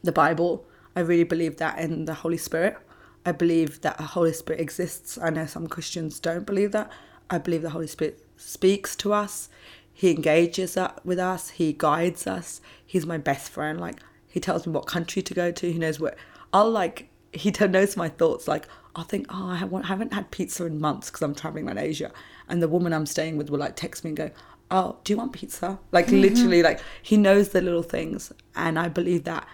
the 0.04 0.12
Bible. 0.12 0.66
I 0.96 1.02
really 1.02 1.24
believe 1.24 1.58
that 1.58 1.80
in 1.80 2.06
the 2.06 2.14
Holy 2.14 2.38
Spirit. 2.38 2.78
I 3.26 3.32
believe 3.32 3.82
that 3.82 4.00
a 4.00 4.04
Holy 4.04 4.34
Spirit 4.34 4.62
exists. 4.62 5.18
I 5.18 5.30
know 5.30 5.46
some 5.46 5.68
Christians 5.68 6.20
don't 6.20 6.46
believe 6.46 6.72
that. 6.72 6.92
I 7.30 7.38
believe 7.38 7.62
the 7.62 7.72
Holy 7.72 7.88
Spirit 7.88 8.24
speaks 8.38 8.96
to 8.98 9.14
us. 9.14 9.50
He 9.94 10.12
engages 10.12 10.78
with 11.04 11.20
us. 11.20 11.50
He 11.50 11.74
guides 11.74 12.28
us. 12.28 12.62
He's 12.86 13.06
my 13.06 13.18
best 13.18 13.50
friend. 13.50 13.80
Like 13.80 14.00
he 14.28 14.40
tells 14.40 14.68
me 14.68 14.74
what 14.74 14.86
country 14.86 15.22
to 15.22 15.34
go 15.34 15.52
to. 15.52 15.72
He 15.72 15.80
knows 15.80 16.00
where. 16.00 16.16
I'll 16.54 16.70
like. 16.70 17.10
He 17.34 17.52
knows 17.52 17.98
my 17.98 18.10
thoughts. 18.10 18.48
Like 18.48 18.68
I'll 18.96 19.04
think, 19.04 19.28
oh, 19.30 19.50
I 19.50 19.56
haven't 19.56 20.14
had 20.14 20.32
pizza 20.32 20.66
in 20.66 20.80
months 20.80 21.10
because 21.10 21.22
I'm 21.22 21.36
traveling 21.36 21.68
around 21.68 21.78
Asia, 21.78 22.12
and 22.48 22.62
the 22.62 22.68
woman 22.68 22.94
I'm 22.94 23.06
staying 23.06 23.38
with 23.38 23.50
will 23.50 23.60
like 23.60 23.76
text 23.76 24.04
me 24.04 24.10
and 24.10 24.18
go, 24.18 24.32
oh, 24.70 24.98
do 25.04 25.14
you 25.14 25.18
want 25.18 25.34
pizza? 25.34 25.80
Like 25.92 26.08
mm-hmm. 26.08 26.22
literally, 26.22 26.64
like 26.64 26.80
he 27.02 27.18
knows 27.18 27.50
the 27.50 27.62
little 27.62 27.84
things, 27.84 28.32
and 28.56 28.78
I 28.78 28.90
believe 28.90 29.24
that 29.26 29.48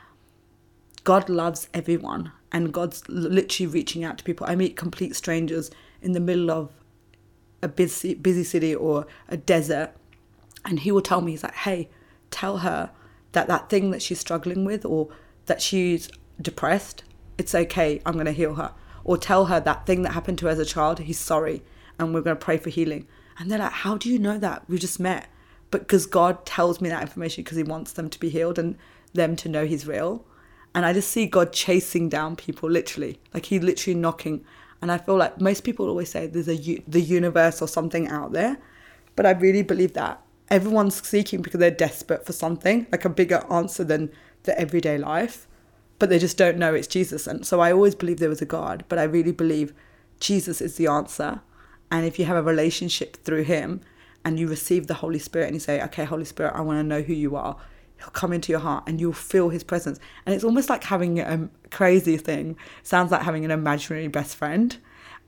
God 1.03 1.29
loves 1.29 1.67
everyone, 1.73 2.31
and 2.51 2.73
God's 2.73 3.07
literally 3.07 3.71
reaching 3.71 4.03
out 4.03 4.17
to 4.17 4.23
people. 4.23 4.47
I 4.47 4.55
meet 4.55 4.75
complete 4.75 5.15
strangers 5.15 5.71
in 6.01 6.13
the 6.13 6.19
middle 6.19 6.51
of 6.51 6.71
a 7.61 7.67
busy 7.67 8.13
busy 8.13 8.43
city 8.43 8.75
or 8.75 9.07
a 9.29 9.37
desert, 9.37 9.91
and 10.65 10.79
he 10.79 10.91
will 10.91 11.01
tell 11.01 11.21
me, 11.21 11.31
he's 11.31 11.43
like, 11.43 11.55
hey, 11.55 11.89
tell 12.31 12.59
her 12.59 12.91
that 13.33 13.47
that 13.47 13.69
thing 13.69 13.91
that 13.91 14.01
she's 14.01 14.19
struggling 14.19 14.65
with 14.65 14.85
or 14.85 15.09
that 15.45 15.61
she's 15.61 16.09
depressed, 16.41 17.03
it's 17.37 17.53
okay, 17.53 18.01
I'm 18.05 18.13
going 18.13 18.25
to 18.25 18.31
heal 18.31 18.55
her. 18.55 18.73
Or 19.03 19.17
tell 19.17 19.45
her 19.45 19.59
that 19.59 19.85
thing 19.85 20.03
that 20.03 20.13
happened 20.13 20.37
to 20.39 20.45
her 20.45 20.51
as 20.51 20.59
a 20.59 20.65
child, 20.65 20.99
he's 20.99 21.19
sorry, 21.19 21.61
and 21.99 22.13
we're 22.13 22.21
going 22.21 22.37
to 22.37 22.43
pray 22.43 22.57
for 22.57 22.69
healing. 22.69 23.07
And 23.37 23.49
they're 23.49 23.59
like, 23.59 23.71
How 23.71 23.97
do 23.97 24.09
you 24.09 24.19
know 24.19 24.37
that? 24.39 24.63
We 24.67 24.77
just 24.77 24.99
met. 24.99 25.27
But 25.71 25.81
because 25.81 26.05
God 26.05 26.45
tells 26.45 26.79
me 26.81 26.89
that 26.89 27.01
information 27.01 27.43
because 27.43 27.57
He 27.57 27.63
wants 27.63 27.93
them 27.93 28.09
to 28.09 28.19
be 28.19 28.29
healed 28.29 28.59
and 28.59 28.77
them 29.13 29.35
to 29.37 29.49
know 29.49 29.65
He's 29.65 29.87
real. 29.87 30.25
And 30.75 30.85
I 30.85 30.93
just 30.93 31.11
see 31.11 31.27
God 31.27 31.53
chasing 31.53 32.09
down 32.09 32.35
people, 32.35 32.69
literally. 32.69 33.19
Like 33.33 33.45
He's 33.45 33.63
literally 33.63 33.99
knocking. 33.99 34.43
And 34.81 34.91
I 34.91 34.97
feel 34.97 35.15
like 35.15 35.39
most 35.39 35.63
people 35.63 35.87
always 35.87 36.11
say 36.11 36.27
there's 36.27 36.49
a 36.49 36.57
the 36.87 37.01
universe 37.01 37.61
or 37.61 37.67
something 37.67 38.07
out 38.07 38.33
there. 38.33 38.57
But 39.15 39.25
I 39.25 39.31
really 39.31 39.61
believe 39.61 39.93
that 39.93 40.21
everyone's 40.49 41.05
seeking 41.07 41.41
because 41.41 41.59
they're 41.59 41.71
desperate 41.71 42.25
for 42.25 42.33
something, 42.33 42.85
like 42.91 43.05
a 43.05 43.09
bigger 43.09 43.43
answer 43.51 43.83
than 43.83 44.11
the 44.43 44.57
everyday 44.59 44.97
life, 44.97 45.47
but 45.99 46.09
they 46.09 46.19
just 46.19 46.37
don't 46.37 46.57
know 46.57 46.73
it's 46.73 46.87
Jesus. 46.87 47.27
And 47.27 47.45
so 47.45 47.59
I 47.59 47.71
always 47.71 47.95
believe 47.95 48.19
there 48.19 48.29
was 48.29 48.41
a 48.41 48.45
God, 48.45 48.83
but 48.87 48.99
I 48.99 49.03
really 49.03 49.31
believe 49.31 49.73
Jesus 50.19 50.61
is 50.61 50.75
the 50.75 50.87
answer. 50.87 51.41
And 51.93 52.07
if 52.07 52.17
you 52.17 52.25
have 52.25 52.35
a 52.35 52.41
relationship 52.41 53.17
through 53.23 53.43
Him 53.43 53.79
and 54.25 54.39
you 54.39 54.47
receive 54.47 54.87
the 54.87 54.95
Holy 54.95 55.19
Spirit 55.19 55.45
and 55.45 55.53
you 55.53 55.59
say, 55.59 55.79
okay, 55.83 56.03
Holy 56.03 56.25
Spirit, 56.25 56.53
I 56.55 56.61
want 56.61 56.79
to 56.79 56.83
know 56.83 57.03
who 57.03 57.13
you 57.13 57.35
are, 57.35 57.55
He'll 57.97 58.09
come 58.09 58.33
into 58.33 58.51
your 58.51 58.61
heart 58.61 58.85
and 58.87 58.99
you'll 58.99 59.13
feel 59.13 59.49
His 59.49 59.63
presence. 59.63 59.99
And 60.25 60.33
it's 60.33 60.43
almost 60.43 60.71
like 60.71 60.83
having 60.83 61.19
a 61.19 61.47
crazy 61.69 62.17
thing. 62.17 62.57
Sounds 62.81 63.11
like 63.11 63.21
having 63.21 63.45
an 63.45 63.51
imaginary 63.51 64.07
best 64.07 64.35
friend. 64.35 64.75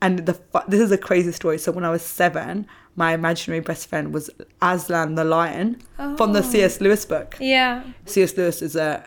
And 0.02 0.26
the 0.26 0.38
this 0.66 0.80
is 0.80 0.90
a 0.90 0.98
crazy 0.98 1.30
story. 1.30 1.56
So 1.56 1.70
when 1.70 1.84
I 1.84 1.90
was 1.90 2.02
seven, 2.02 2.66
my 2.96 3.14
imaginary 3.14 3.60
best 3.60 3.88
friend 3.88 4.12
was 4.12 4.28
Aslan 4.60 5.14
the 5.14 5.24
lion 5.24 5.80
oh. 6.00 6.16
from 6.16 6.32
the 6.32 6.40
oh. 6.40 6.50
C.S. 6.50 6.80
Lewis 6.80 7.04
book. 7.04 7.36
Yeah. 7.38 7.84
C.S. 8.06 8.36
Lewis 8.36 8.60
is 8.60 8.74
a 8.74 9.06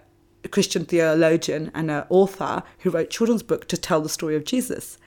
Christian 0.49 0.85
theologian 0.85 1.71
and 1.75 1.91
an 1.91 2.05
author 2.09 2.63
who 2.79 2.89
wrote 2.89 3.09
children's 3.09 3.43
book 3.43 3.67
to 3.67 3.77
tell 3.77 3.99
the 3.99 4.07
story 4.07 4.37
of 4.37 4.45
Jesus. 4.45 4.97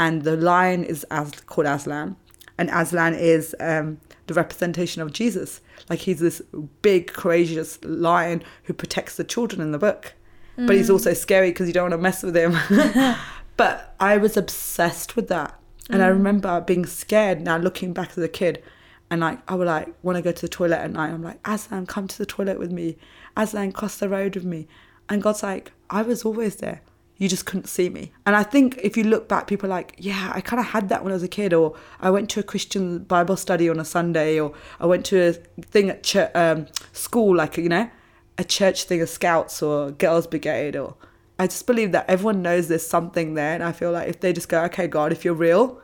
And 0.00 0.22
the 0.22 0.34
lion 0.34 0.82
is 0.82 1.04
as, 1.10 1.30
called 1.42 1.66
Aslan, 1.66 2.16
and 2.56 2.70
Aslan 2.70 3.14
is 3.14 3.54
um, 3.60 4.00
the 4.28 4.34
representation 4.34 5.02
of 5.02 5.12
Jesus. 5.12 5.60
Like 5.90 5.98
he's 5.98 6.20
this 6.20 6.40
big, 6.80 7.08
courageous 7.12 7.78
lion 7.84 8.42
who 8.64 8.72
protects 8.72 9.16
the 9.16 9.24
children 9.24 9.60
in 9.60 9.72
the 9.72 9.78
book. 9.78 10.14
Mm. 10.56 10.66
But 10.66 10.76
he's 10.76 10.88
mm. 10.88 10.94
also 10.94 11.12
scary 11.12 11.50
because 11.50 11.68
you 11.68 11.74
don't 11.74 11.90
want 11.90 11.92
to 11.92 11.98
mess 11.98 12.22
with 12.22 12.34
him. 12.34 12.56
but 13.58 13.94
I 14.00 14.16
was 14.16 14.38
obsessed 14.38 15.16
with 15.16 15.28
that 15.28 15.54
and 15.90 16.00
mm. 16.00 16.04
I 16.04 16.08
remember 16.08 16.62
being 16.62 16.86
scared 16.86 17.42
now 17.42 17.58
looking 17.58 17.92
back 17.92 18.12
as 18.12 18.24
a 18.24 18.28
kid 18.28 18.62
and 19.10 19.20
like 19.20 19.38
I 19.50 19.54
would 19.54 19.66
like 19.66 19.92
want 20.02 20.16
to 20.16 20.22
go 20.22 20.32
to 20.32 20.40
the 20.40 20.48
toilet 20.48 20.78
at 20.78 20.92
night. 20.92 21.10
I'm 21.10 21.22
like, 21.22 21.46
Aslan, 21.46 21.84
come 21.84 22.08
to 22.08 22.16
the 22.16 22.24
toilet 22.24 22.58
with 22.58 22.72
me. 22.72 22.96
Aslan, 23.36 23.72
cross 23.72 23.98
the 23.98 24.08
road 24.08 24.34
with 24.34 24.46
me. 24.46 24.66
And 25.10 25.20
God's 25.20 25.42
like, 25.42 25.72
I 25.90 26.00
was 26.00 26.24
always 26.24 26.56
there. 26.56 26.80
You 27.20 27.28
just 27.28 27.44
couldn't 27.44 27.66
see 27.66 27.90
me. 27.90 28.12
And 28.24 28.34
I 28.34 28.42
think 28.42 28.78
if 28.82 28.96
you 28.96 29.04
look 29.04 29.28
back, 29.28 29.46
people 29.46 29.66
are 29.66 29.76
like, 29.76 29.94
yeah, 29.98 30.32
I 30.34 30.40
kind 30.40 30.58
of 30.58 30.66
had 30.66 30.88
that 30.88 31.04
when 31.04 31.12
I 31.12 31.16
was 31.16 31.22
a 31.22 31.28
kid, 31.28 31.52
or 31.52 31.76
I 32.00 32.08
went 32.08 32.30
to 32.30 32.40
a 32.40 32.42
Christian 32.42 33.00
Bible 33.00 33.36
study 33.36 33.68
on 33.68 33.78
a 33.78 33.84
Sunday, 33.84 34.40
or 34.40 34.54
I 34.80 34.86
went 34.86 35.04
to 35.06 35.20
a 35.28 35.32
thing 35.62 35.90
at 35.90 36.02
church, 36.02 36.30
um, 36.34 36.66
school, 36.92 37.36
like, 37.36 37.58
you 37.58 37.68
know, 37.68 37.90
a 38.38 38.44
church 38.44 38.84
thing, 38.84 39.02
a 39.02 39.06
scouts 39.06 39.62
or 39.62 39.90
girls 39.90 40.26
brigade 40.26 40.74
or 40.74 40.96
I 41.38 41.46
just 41.46 41.66
believe 41.66 41.92
that 41.92 42.08
everyone 42.08 42.42
knows 42.42 42.68
there's 42.68 42.86
something 42.86 43.34
there 43.34 43.54
and 43.54 43.62
I 43.62 43.72
feel 43.72 43.92
like 43.92 44.08
if 44.08 44.20
they 44.20 44.32
just 44.32 44.48
go, 44.48 44.64
Okay, 44.64 44.86
God, 44.86 45.12
if 45.12 45.24
you're 45.24 45.34
real, 45.34 45.80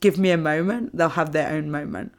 give 0.00 0.18
me 0.18 0.30
a 0.30 0.38
moment, 0.38 0.96
they'll 0.96 1.10
have 1.10 1.32
their 1.32 1.50
own 1.50 1.70
moment. 1.70 2.12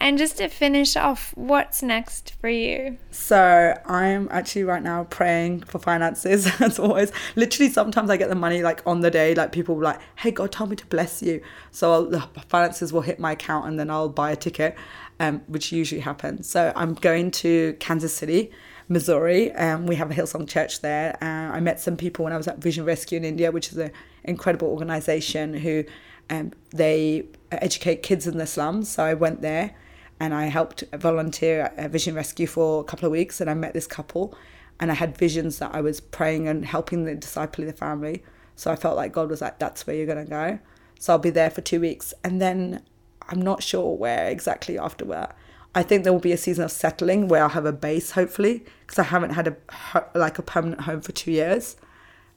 And 0.00 0.16
just 0.16 0.38
to 0.38 0.48
finish 0.48 0.96
off, 0.96 1.32
what's 1.36 1.82
next 1.82 2.32
for 2.40 2.48
you? 2.48 2.96
So 3.10 3.78
I'm 3.84 4.28
actually 4.30 4.64
right 4.64 4.82
now 4.82 5.04
praying 5.04 5.64
for 5.64 5.78
finances. 5.78 6.50
As 6.60 6.78
always, 6.78 7.12
literally 7.36 7.70
sometimes 7.70 8.08
I 8.08 8.16
get 8.16 8.30
the 8.30 8.34
money 8.34 8.62
like 8.62 8.80
on 8.86 9.02
the 9.02 9.10
day. 9.10 9.34
Like 9.34 9.52
people 9.52 9.78
like, 9.78 10.00
"Hey, 10.16 10.30
God 10.30 10.52
told 10.52 10.70
me 10.70 10.76
to 10.76 10.86
bless 10.86 11.22
you," 11.22 11.42
so 11.70 11.92
I'll, 11.92 12.06
the 12.06 12.20
finances 12.48 12.94
will 12.94 13.02
hit 13.02 13.20
my 13.20 13.32
account 13.32 13.66
and 13.66 13.78
then 13.78 13.90
I'll 13.90 14.08
buy 14.08 14.30
a 14.30 14.36
ticket, 14.36 14.74
um, 15.20 15.42
which 15.48 15.70
usually 15.70 16.00
happens. 16.00 16.48
So 16.48 16.72
I'm 16.74 16.94
going 16.94 17.30
to 17.32 17.76
Kansas 17.78 18.14
City. 18.14 18.50
Missouri, 18.88 19.52
um, 19.52 19.86
we 19.86 19.94
have 19.94 20.10
a 20.10 20.14
Hillsong 20.14 20.48
church 20.48 20.80
there. 20.80 21.16
Uh, 21.22 21.54
I 21.54 21.60
met 21.60 21.78
some 21.78 21.96
people 21.96 22.24
when 22.24 22.32
I 22.32 22.36
was 22.36 22.48
at 22.48 22.58
Vision 22.58 22.84
Rescue 22.84 23.18
in 23.18 23.24
India, 23.24 23.52
which 23.52 23.70
is 23.70 23.78
an 23.78 23.92
incredible 24.24 24.66
organization 24.66 25.54
who 25.54 25.84
um, 26.28 26.50
they 26.70 27.26
educate 27.52 28.02
kids 28.02 28.26
in 28.26 28.36
the 28.36 28.48
slums. 28.48 28.88
So 28.88 29.04
I 29.04 29.14
went 29.14 29.42
there 29.42 29.76
and 30.20 30.34
I 30.34 30.44
helped 30.46 30.84
volunteer 30.92 31.72
at 31.76 31.90
Vision 31.90 32.14
Rescue 32.14 32.46
for 32.46 32.82
a 32.82 32.84
couple 32.84 33.06
of 33.06 33.12
weeks, 33.12 33.40
and 33.40 33.48
I 33.48 33.54
met 33.54 33.72
this 33.72 33.86
couple, 33.86 34.36
and 34.78 34.90
I 34.90 34.94
had 34.94 35.16
visions 35.16 35.58
that 35.58 35.74
I 35.74 35.80
was 35.80 36.00
praying 36.00 36.46
and 36.46 36.64
helping 36.64 37.04
the 37.04 37.14
disciple 37.14 37.64
the 37.64 37.72
family. 37.72 38.22
So 38.54 38.70
I 38.70 38.76
felt 38.76 38.96
like 38.96 39.12
God 39.12 39.30
was 39.30 39.40
like, 39.40 39.58
"That's 39.58 39.86
where 39.86 39.96
you're 39.96 40.06
gonna 40.06 40.26
go." 40.26 40.58
So 40.98 41.14
I'll 41.14 41.18
be 41.18 41.30
there 41.30 41.50
for 41.50 41.62
two 41.62 41.80
weeks, 41.80 42.12
and 42.22 42.40
then 42.40 42.82
I'm 43.28 43.40
not 43.40 43.62
sure 43.62 43.96
where 43.96 44.28
exactly 44.28 44.78
after 44.78 45.06
that. 45.06 45.34
I 45.74 45.82
think 45.82 46.04
there 46.04 46.12
will 46.12 46.20
be 46.20 46.32
a 46.32 46.36
season 46.36 46.64
of 46.64 46.72
settling 46.72 47.28
where 47.28 47.42
I'll 47.42 47.50
have 47.50 47.64
a 47.64 47.72
base, 47.72 48.10
hopefully, 48.10 48.64
because 48.80 48.98
I 48.98 49.04
haven't 49.04 49.30
had 49.30 49.48
a 49.48 50.04
like 50.14 50.38
a 50.38 50.42
permanent 50.42 50.82
home 50.82 51.00
for 51.00 51.12
two 51.12 51.30
years. 51.32 51.76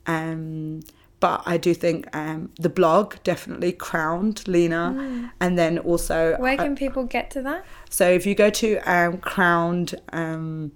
Um, 0.06 0.82
but 1.24 1.42
I 1.46 1.56
do 1.56 1.74
think 1.74 2.14
um, 2.14 2.52
the 2.60 2.68
blog 2.68 3.16
definitely 3.24 3.72
crowned 3.72 4.46
Leena, 4.46 4.94
mm. 4.94 5.32
and 5.40 5.58
then 5.58 5.80
also 5.80 6.36
where 6.38 6.58
can 6.58 6.74
uh, 6.74 6.76
people 6.76 7.06
get 7.06 7.32
to 7.32 7.42
that? 7.44 7.64
So 7.90 8.10
if 8.10 8.26
you 8.26 8.36
go 8.36 8.50
to 8.50 8.78
um, 8.80 9.20
crowned, 9.20 9.96
um, 10.12 10.74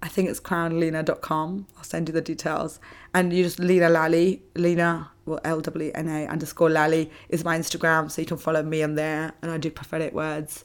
I 0.00 0.06
think 0.06 0.28
it's 0.28 0.38
crownedleena.com. 0.38 1.66
I'll 1.76 1.82
send 1.82 2.08
you 2.08 2.12
the 2.12 2.20
details, 2.20 2.78
and 3.14 3.32
you 3.32 3.42
just 3.42 3.58
Leena 3.58 3.88
Lally, 3.88 4.44
Leena 4.54 5.10
well 5.24 5.40
L 5.42 5.60
W 5.60 5.90
N 5.92 6.06
A 6.06 6.28
underscore 6.28 6.70
Lally 6.70 7.10
is 7.28 7.44
my 7.44 7.58
Instagram, 7.58 8.08
so 8.08 8.22
you 8.22 8.26
can 8.28 8.36
follow 8.36 8.62
me 8.62 8.84
on 8.84 8.94
there, 8.94 9.32
and 9.42 9.50
I 9.50 9.58
do 9.58 9.72
prophetic 9.72 10.12
words. 10.12 10.64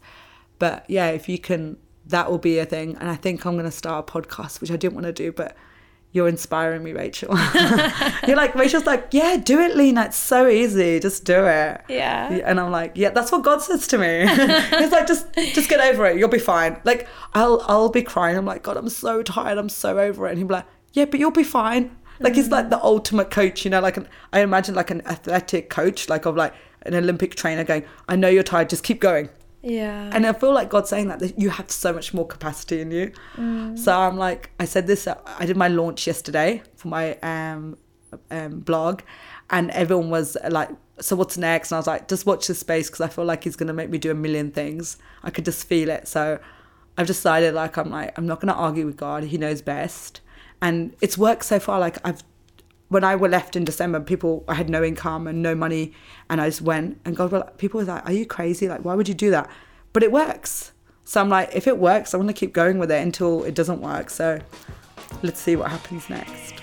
But 0.60 0.86
yeah, 0.88 1.08
if 1.08 1.28
you 1.28 1.40
can, 1.40 1.78
that 2.06 2.30
will 2.30 2.38
be 2.38 2.60
a 2.60 2.66
thing, 2.66 2.96
and 2.98 3.10
I 3.10 3.16
think 3.16 3.44
I'm 3.44 3.56
gonna 3.58 3.72
start 3.72 4.08
a 4.08 4.12
podcast, 4.12 4.62
which 4.62 4.70
I 4.70 4.76
didn't 4.76 4.94
want 4.94 5.08
to 5.08 5.14
do, 5.14 5.32
but 5.32 5.58
you're 6.14 6.28
inspiring 6.28 6.84
me, 6.84 6.92
Rachel. 6.92 7.30
you're 8.28 8.36
like, 8.36 8.54
Rachel's 8.54 8.86
like, 8.86 9.08
yeah, 9.12 9.38
do 9.38 9.60
it, 9.60 9.78
Leena. 9.78 10.06
It's 10.06 10.18
so 10.18 10.48
easy. 10.48 11.00
Just 11.00 11.24
do 11.24 11.46
it. 11.46 11.82
Yeah. 11.88 12.28
And 12.46 12.60
I'm 12.60 12.72
like, 12.72 12.94
yeah, 12.96 13.12
that's 13.12 13.32
what 13.32 13.44
God 13.44 13.62
says 13.62 13.88
to 13.88 13.98
me. 13.98 14.20
He's 14.78 14.92
like, 14.92 15.08
just, 15.08 15.34
just 15.34 15.70
get 15.70 15.80
over 15.80 16.06
it. 16.08 16.18
You'll 16.18 16.28
be 16.28 16.40
fine. 16.40 16.82
Like, 16.84 17.08
I'll, 17.34 17.64
I'll 17.66 17.90
be 17.90 18.04
crying. 18.04 18.38
I'm 18.38 18.46
like, 18.46 18.62
God, 18.62 18.76
I'm 18.76 18.90
so 18.90 19.24
tired. 19.24 19.58
I'm 19.58 19.70
so 19.70 20.00
over 20.00 20.28
it. 20.28 20.32
And 20.32 20.38
he'll 20.38 20.48
be 20.48 20.56
like, 20.56 20.66
yeah, 20.92 21.06
but 21.06 21.20
you'll 21.20 21.32
be 21.32 21.46
fine. 21.46 21.96
Like, 22.20 22.36
he's 22.36 22.50
like 22.50 22.70
the 22.70 22.84
ultimate 22.84 23.32
coach, 23.32 23.64
you 23.66 23.72
know, 23.72 23.80
like 23.80 23.98
an, 23.98 24.08
I 24.34 24.42
imagine 24.42 24.76
like 24.76 24.92
an 24.92 25.02
athletic 25.08 25.70
coach, 25.70 26.10
like 26.10 26.26
of 26.26 26.36
like 26.36 26.54
an 26.84 26.94
Olympic 26.94 27.36
trainer 27.36 27.64
going, 27.64 27.86
I 28.08 28.16
know 28.16 28.28
you're 28.28 28.44
tired. 28.44 28.70
Just 28.70 28.84
keep 28.84 29.00
going. 29.00 29.30
Yeah. 29.64 30.10
And 30.12 30.26
I 30.26 30.34
feel 30.34 30.54
like 30.54 30.70
God's 30.70 30.90
saying 30.90 31.08
that, 31.10 31.20
that 31.20 31.40
you 31.40 31.50
have 31.50 31.70
so 31.70 31.94
much 31.94 32.14
more 32.14 32.26
capacity 32.26 32.82
in 32.82 32.92
you. 32.92 33.12
Mm. 33.36 33.78
So 33.78 33.96
I'm 33.98 34.18
like, 34.18 34.50
I 34.60 34.66
said 34.66 34.88
this, 34.88 35.08
I 35.08 35.46
did 35.46 35.56
my 35.56 35.68
launch 35.68 36.08
yesterday 36.08 36.64
for 36.76 36.88
my 36.88 37.16
um, 37.20 37.78
um, 38.32 38.60
blog, 38.60 39.02
and 39.50 39.70
everyone 39.72 40.10
was 40.10 40.36
like, 40.50 40.70
so 41.00 41.16
what's 41.16 41.38
next? 41.38 41.72
And 41.72 41.78
I 41.78 41.80
was 41.80 41.88
like, 41.88 42.08
just 42.08 42.26
watch 42.26 42.48
this 42.48 42.60
space 42.60 42.88
because 42.88 43.02
I 43.02 43.08
feel 43.08 43.26
like 43.26 43.44
he's 43.44 43.56
going 43.56 43.68
to 43.68 43.74
make 43.74 43.90
me 43.90 43.98
do 43.98 44.12
a 44.12 44.16
million 44.16 44.52
things. 44.52 44.98
I 45.24 45.30
could 45.30 45.46
just 45.46 45.68
feel 45.68 45.90
it. 45.90 46.08
So 46.08 46.40
I've 46.98 47.08
decided, 47.08 47.54
like, 47.54 47.78
I'm 47.78 47.90
like, 47.90 48.18
I'm 48.18 48.28
not 48.28 48.40
going 48.40 48.54
to 48.54 48.60
argue 48.60 48.86
with 48.86 48.98
God. 48.98 49.24
He 49.24 49.38
knows 49.38 49.62
best. 49.62 50.22
And 50.62 50.96
it's 51.02 51.18
worked 51.18 51.44
so 51.44 51.60
far. 51.60 51.80
Like, 51.80 51.98
I've 52.06 52.24
when 52.92 53.06
I 53.06 53.16
were 53.16 53.30
left 53.30 53.56
in 53.56 53.64
December, 53.64 54.02
people 54.02 54.44
I 54.50 54.54
had 54.54 54.70
no 54.70 54.84
income 54.84 55.26
and 55.26 55.42
no 55.42 55.56
money, 55.56 55.94
and 56.30 56.42
I 56.42 56.50
just 56.50 56.62
went 56.62 57.00
and 57.06 57.16
God, 57.16 57.32
well, 57.32 57.50
people 57.58 57.80
were 57.80 57.86
like, 57.86 58.06
"Are 58.06 58.12
you 58.12 58.26
crazy? 58.26 58.68
Like, 58.68 58.84
why 58.84 58.96
would 58.96 59.08
you 59.08 59.14
do 59.14 59.32
that?" 59.32 59.50
But 59.94 60.04
it 60.04 60.12
works. 60.12 60.74
So 61.06 61.22
I'm 61.22 61.30
like, 61.30 61.50
if 61.54 61.68
it 61.68 61.78
works, 61.78 62.14
I 62.14 62.18
want 62.18 62.28
to 62.28 62.34
keep 62.34 62.52
going 62.54 62.80
with 62.80 62.92
it 62.92 63.02
until 63.02 63.46
it 63.46 63.56
doesn't 63.56 63.80
work. 63.80 64.10
So 64.10 64.40
let's 65.24 65.40
see 65.40 65.56
what 65.56 65.72
happens 65.72 66.10
next. 66.10 66.54